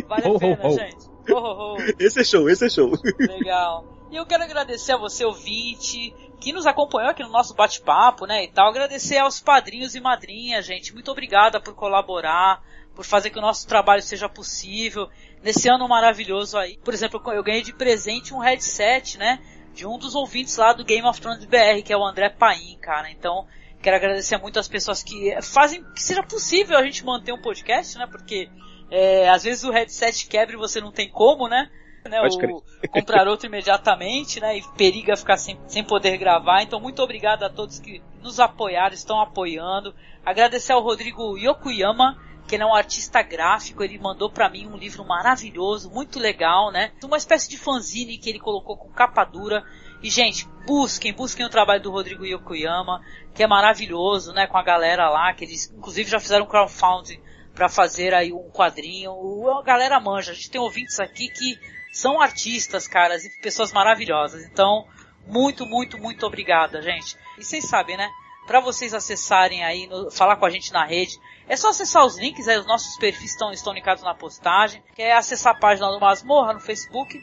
Vale 0.09 0.27
a 0.27 0.39
pena, 0.39 0.69
gente. 0.71 1.07
Ho, 1.29 1.33
ho, 1.33 1.75
ho. 1.75 1.77
Esse 1.97 2.19
é 2.19 2.23
show, 2.25 2.49
esse 2.49 2.65
é 2.65 2.69
show. 2.69 2.91
Legal. 3.19 3.85
E 4.11 4.17
eu 4.17 4.25
quero 4.25 4.43
agradecer 4.43 4.93
a 4.93 4.97
você, 4.97 5.25
ouvinte, 5.25 6.13
que 6.39 6.53
nos 6.53 6.65
acompanhou 6.65 7.09
aqui 7.09 7.23
no 7.23 7.29
nosso 7.29 7.53
bate-papo, 7.53 8.25
né, 8.25 8.43
e 8.43 8.47
tal. 8.47 8.69
Agradecer 8.69 9.17
aos 9.17 9.39
padrinhos 9.39 9.95
e 9.95 9.99
madrinhas, 9.99 10.65
gente. 10.65 10.93
Muito 10.93 11.11
obrigada 11.11 11.59
por 11.59 11.73
colaborar, 11.73 12.63
por 12.95 13.03
fazer 13.03 13.29
que 13.29 13.39
o 13.39 13.41
nosso 13.41 13.67
trabalho 13.67 14.01
seja 14.01 14.29
possível. 14.29 15.09
Nesse 15.41 15.69
ano 15.69 15.87
maravilhoso 15.87 16.57
aí. 16.57 16.77
Por 16.83 16.93
exemplo, 16.93 17.21
eu 17.33 17.43
ganhei 17.43 17.63
de 17.63 17.73
presente 17.73 18.33
um 18.33 18.39
headset, 18.39 19.17
né, 19.17 19.39
de 19.73 19.85
um 19.85 19.97
dos 19.97 20.15
ouvintes 20.15 20.57
lá 20.57 20.73
do 20.73 20.85
Game 20.85 21.07
of 21.07 21.19
Thrones 21.19 21.45
BR, 21.45 21.81
que 21.83 21.93
é 21.93 21.97
o 21.97 22.05
André 22.05 22.29
Paim, 22.29 22.77
cara. 22.81 23.09
Então, 23.11 23.47
quero 23.81 23.95
agradecer 23.95 24.37
muito 24.37 24.59
as 24.59 24.67
pessoas 24.67 25.03
que 25.03 25.39
fazem 25.41 25.83
que 25.93 26.01
seja 26.01 26.23
possível 26.23 26.77
a 26.77 26.83
gente 26.83 27.05
manter 27.05 27.31
um 27.31 27.41
podcast, 27.41 27.97
né, 27.97 28.07
porque 28.07 28.49
é, 28.89 29.29
às 29.29 29.43
vezes 29.43 29.63
o 29.63 29.71
headset 29.71 30.27
quebra 30.27 30.55
e 30.55 30.59
você 30.59 30.79
não 30.79 30.91
tem 30.91 31.09
como, 31.09 31.47
né? 31.47 31.69
Né 32.07 32.21
o, 32.21 32.63
comprar 32.89 33.27
outro 33.27 33.47
imediatamente, 33.47 34.39
né? 34.39 34.57
E 34.57 34.63
periga 34.77 35.15
ficar 35.15 35.37
sem, 35.37 35.59
sem 35.67 35.83
poder 35.83 36.17
gravar. 36.17 36.61
Então, 36.61 36.79
muito 36.79 37.01
obrigado 37.01 37.43
a 37.43 37.49
todos 37.49 37.79
que 37.79 38.01
nos 38.21 38.39
apoiaram, 38.39 38.93
estão 38.93 39.19
apoiando. 39.21 39.93
Agradecer 40.25 40.73
ao 40.73 40.81
Rodrigo 40.81 41.37
Yokuyama, 41.37 42.17
que 42.47 42.55
ele 42.55 42.63
é 42.63 42.65
um 42.65 42.75
artista 42.75 43.21
gráfico, 43.21 43.83
ele 43.83 43.99
mandou 43.99 44.29
para 44.29 44.49
mim 44.49 44.67
um 44.67 44.77
livro 44.77 45.05
maravilhoso, 45.05 45.89
muito 45.91 46.19
legal, 46.19 46.71
né? 46.71 46.91
Uma 47.03 47.17
espécie 47.17 47.49
de 47.49 47.57
fanzine 47.57 48.17
que 48.17 48.29
ele 48.29 48.39
colocou 48.39 48.77
com 48.77 48.89
capa 48.89 49.23
dura. 49.25 49.63
E, 50.01 50.09
gente, 50.09 50.47
busquem, 50.65 51.11
busquem 51.11 51.45
o 51.45 51.49
trabalho 51.49 51.81
do 51.81 51.91
Rodrigo 51.91 52.25
Yokuyama, 52.25 53.01
que 53.33 53.43
é 53.43 53.47
maravilhoso, 53.47 54.31
né? 54.31 54.47
Com 54.47 54.57
a 54.57 54.63
galera 54.63 55.09
lá, 55.09 55.33
que 55.33 55.43
eles, 55.43 55.73
inclusive, 55.75 56.09
já 56.09 56.19
fizeram 56.19 56.45
crowdfunding 56.45 57.19
para 57.57 57.67
fazer 57.67 58.13
aí 58.13 58.31
um 58.31 58.49
quadrinho. 58.51 59.11
A 59.49 59.63
galera 59.63 59.99
manja. 59.99 60.31
A 60.31 60.35
gente 60.35 60.51
tem 60.51 60.61
ouvintes 60.61 60.99
aqui 60.99 61.27
que 61.29 61.59
são 61.97 62.21
artistas, 62.21 62.87
caras, 62.87 63.25
e 63.25 63.41
pessoas 63.41 63.73
maravilhosas. 63.73 64.45
Então, 64.45 64.85
muito, 65.25 65.65
muito, 65.65 65.97
muito 65.97 66.25
obrigada, 66.25 66.81
gente. 66.81 67.17
E 67.37 67.43
vocês 67.43 67.67
sabem, 67.67 67.97
né? 67.97 68.07
Para 68.45 68.59
vocês 68.59 68.93
acessarem 68.93 69.63
aí, 69.63 69.87
no, 69.87 70.11
falar 70.11 70.35
com 70.35 70.45
a 70.45 70.49
gente 70.49 70.71
na 70.71 70.85
rede, 70.85 71.19
é 71.49 71.55
só 71.57 71.69
acessar 71.69 72.05
os 72.05 72.17
links, 72.17 72.47
aí 72.47 72.57
os 72.57 72.67
nossos 72.67 72.97
perfis 72.97 73.31
estão, 73.31 73.51
estão 73.51 73.73
linkados 73.73 74.03
na 74.03 74.13
postagem. 74.13 74.83
Quer 74.95 75.13
acessar 75.13 75.55
a 75.55 75.59
página 75.59 75.91
do 75.91 75.99
Masmorra 75.99 76.53
no 76.53 76.59
Facebook? 76.59 77.19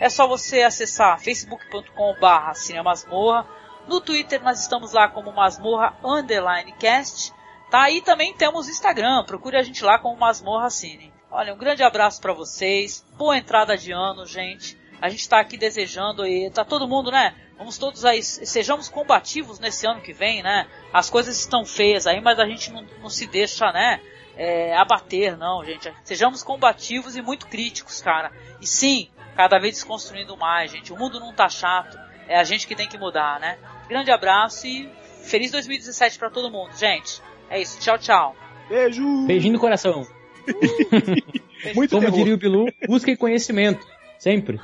É 0.00 0.08
só 0.08 0.26
você 0.26 0.62
acessar 0.62 1.18
facebook.com/barra 1.20 2.52
cinemasmorra. 2.54 3.46
No 3.86 4.00
Twitter 4.00 4.42
nós 4.42 4.60
estamos 4.60 4.92
lá 4.92 5.08
como 5.08 5.32
Masmorra 5.32 5.96
Underline 6.04 6.72
Cast. 6.72 7.32
Tá? 7.70 7.90
E 7.90 8.02
também 8.02 8.34
temos 8.34 8.68
Instagram, 8.68 9.24
procure 9.24 9.56
a 9.56 9.62
gente 9.62 9.82
lá 9.84 9.98
como 9.98 10.18
Masmorra 10.18 10.68
Cine. 10.68 11.15
Olha, 11.30 11.52
um 11.52 11.58
grande 11.58 11.82
abraço 11.82 12.20
para 12.20 12.32
vocês, 12.32 13.04
boa 13.16 13.36
entrada 13.36 13.76
de 13.76 13.92
ano, 13.92 14.24
gente. 14.24 14.78
A 15.00 15.08
gente 15.08 15.28
tá 15.28 15.40
aqui 15.40 15.56
desejando 15.56 16.26
e 16.26 16.50
tá 16.50 16.64
todo 16.64 16.88
mundo, 16.88 17.10
né? 17.10 17.34
Vamos 17.58 17.76
todos 17.78 18.04
aí, 18.04 18.22
sejamos 18.22 18.88
combativos 18.88 19.58
nesse 19.58 19.86
ano 19.86 20.00
que 20.00 20.12
vem, 20.12 20.42
né? 20.42 20.66
As 20.92 21.10
coisas 21.10 21.38
estão 21.38 21.64
feias 21.64 22.06
aí, 22.06 22.20
mas 22.20 22.38
a 22.38 22.46
gente 22.46 22.70
não, 22.70 22.82
não 23.00 23.10
se 23.10 23.26
deixa, 23.26 23.72
né? 23.72 24.00
É, 24.36 24.76
abater, 24.76 25.36
não, 25.36 25.64
gente. 25.64 25.92
Sejamos 26.04 26.42
combativos 26.42 27.16
e 27.16 27.22
muito 27.22 27.46
críticos, 27.48 28.00
cara. 28.00 28.30
E 28.60 28.66
sim, 28.66 29.08
cada 29.34 29.58
vez 29.58 29.74
desconstruindo 29.74 30.36
mais, 30.36 30.70
gente. 30.70 30.92
O 30.92 30.98
mundo 30.98 31.18
não 31.18 31.32
tá 31.32 31.48
chato. 31.48 31.98
É 32.28 32.38
a 32.38 32.44
gente 32.44 32.66
que 32.66 32.76
tem 32.76 32.88
que 32.88 32.98
mudar, 32.98 33.40
né? 33.40 33.58
Grande 33.88 34.10
abraço 34.10 34.66
e 34.66 34.90
feliz 35.22 35.50
2017 35.50 36.18
para 36.18 36.30
todo 36.30 36.50
mundo, 36.50 36.74
gente. 36.76 37.20
É 37.48 37.60
isso, 37.60 37.80
tchau, 37.80 37.98
tchau. 37.98 38.36
Beijo! 38.68 39.26
Beijinho 39.26 39.54
no 39.54 39.60
coração. 39.60 40.15
Muito 41.74 41.90
Como 41.90 42.02
terror. 42.02 42.18
diria 42.18 42.34
o 42.34 42.38
Bilu, 42.38 42.66
busquem 42.86 43.16
conhecimento. 43.16 43.86
Sempre. 44.18 44.60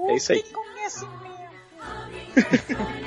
É 0.00 0.16
isso 0.16 0.32
aí. 0.32 0.42
conhecimento. 0.42 1.08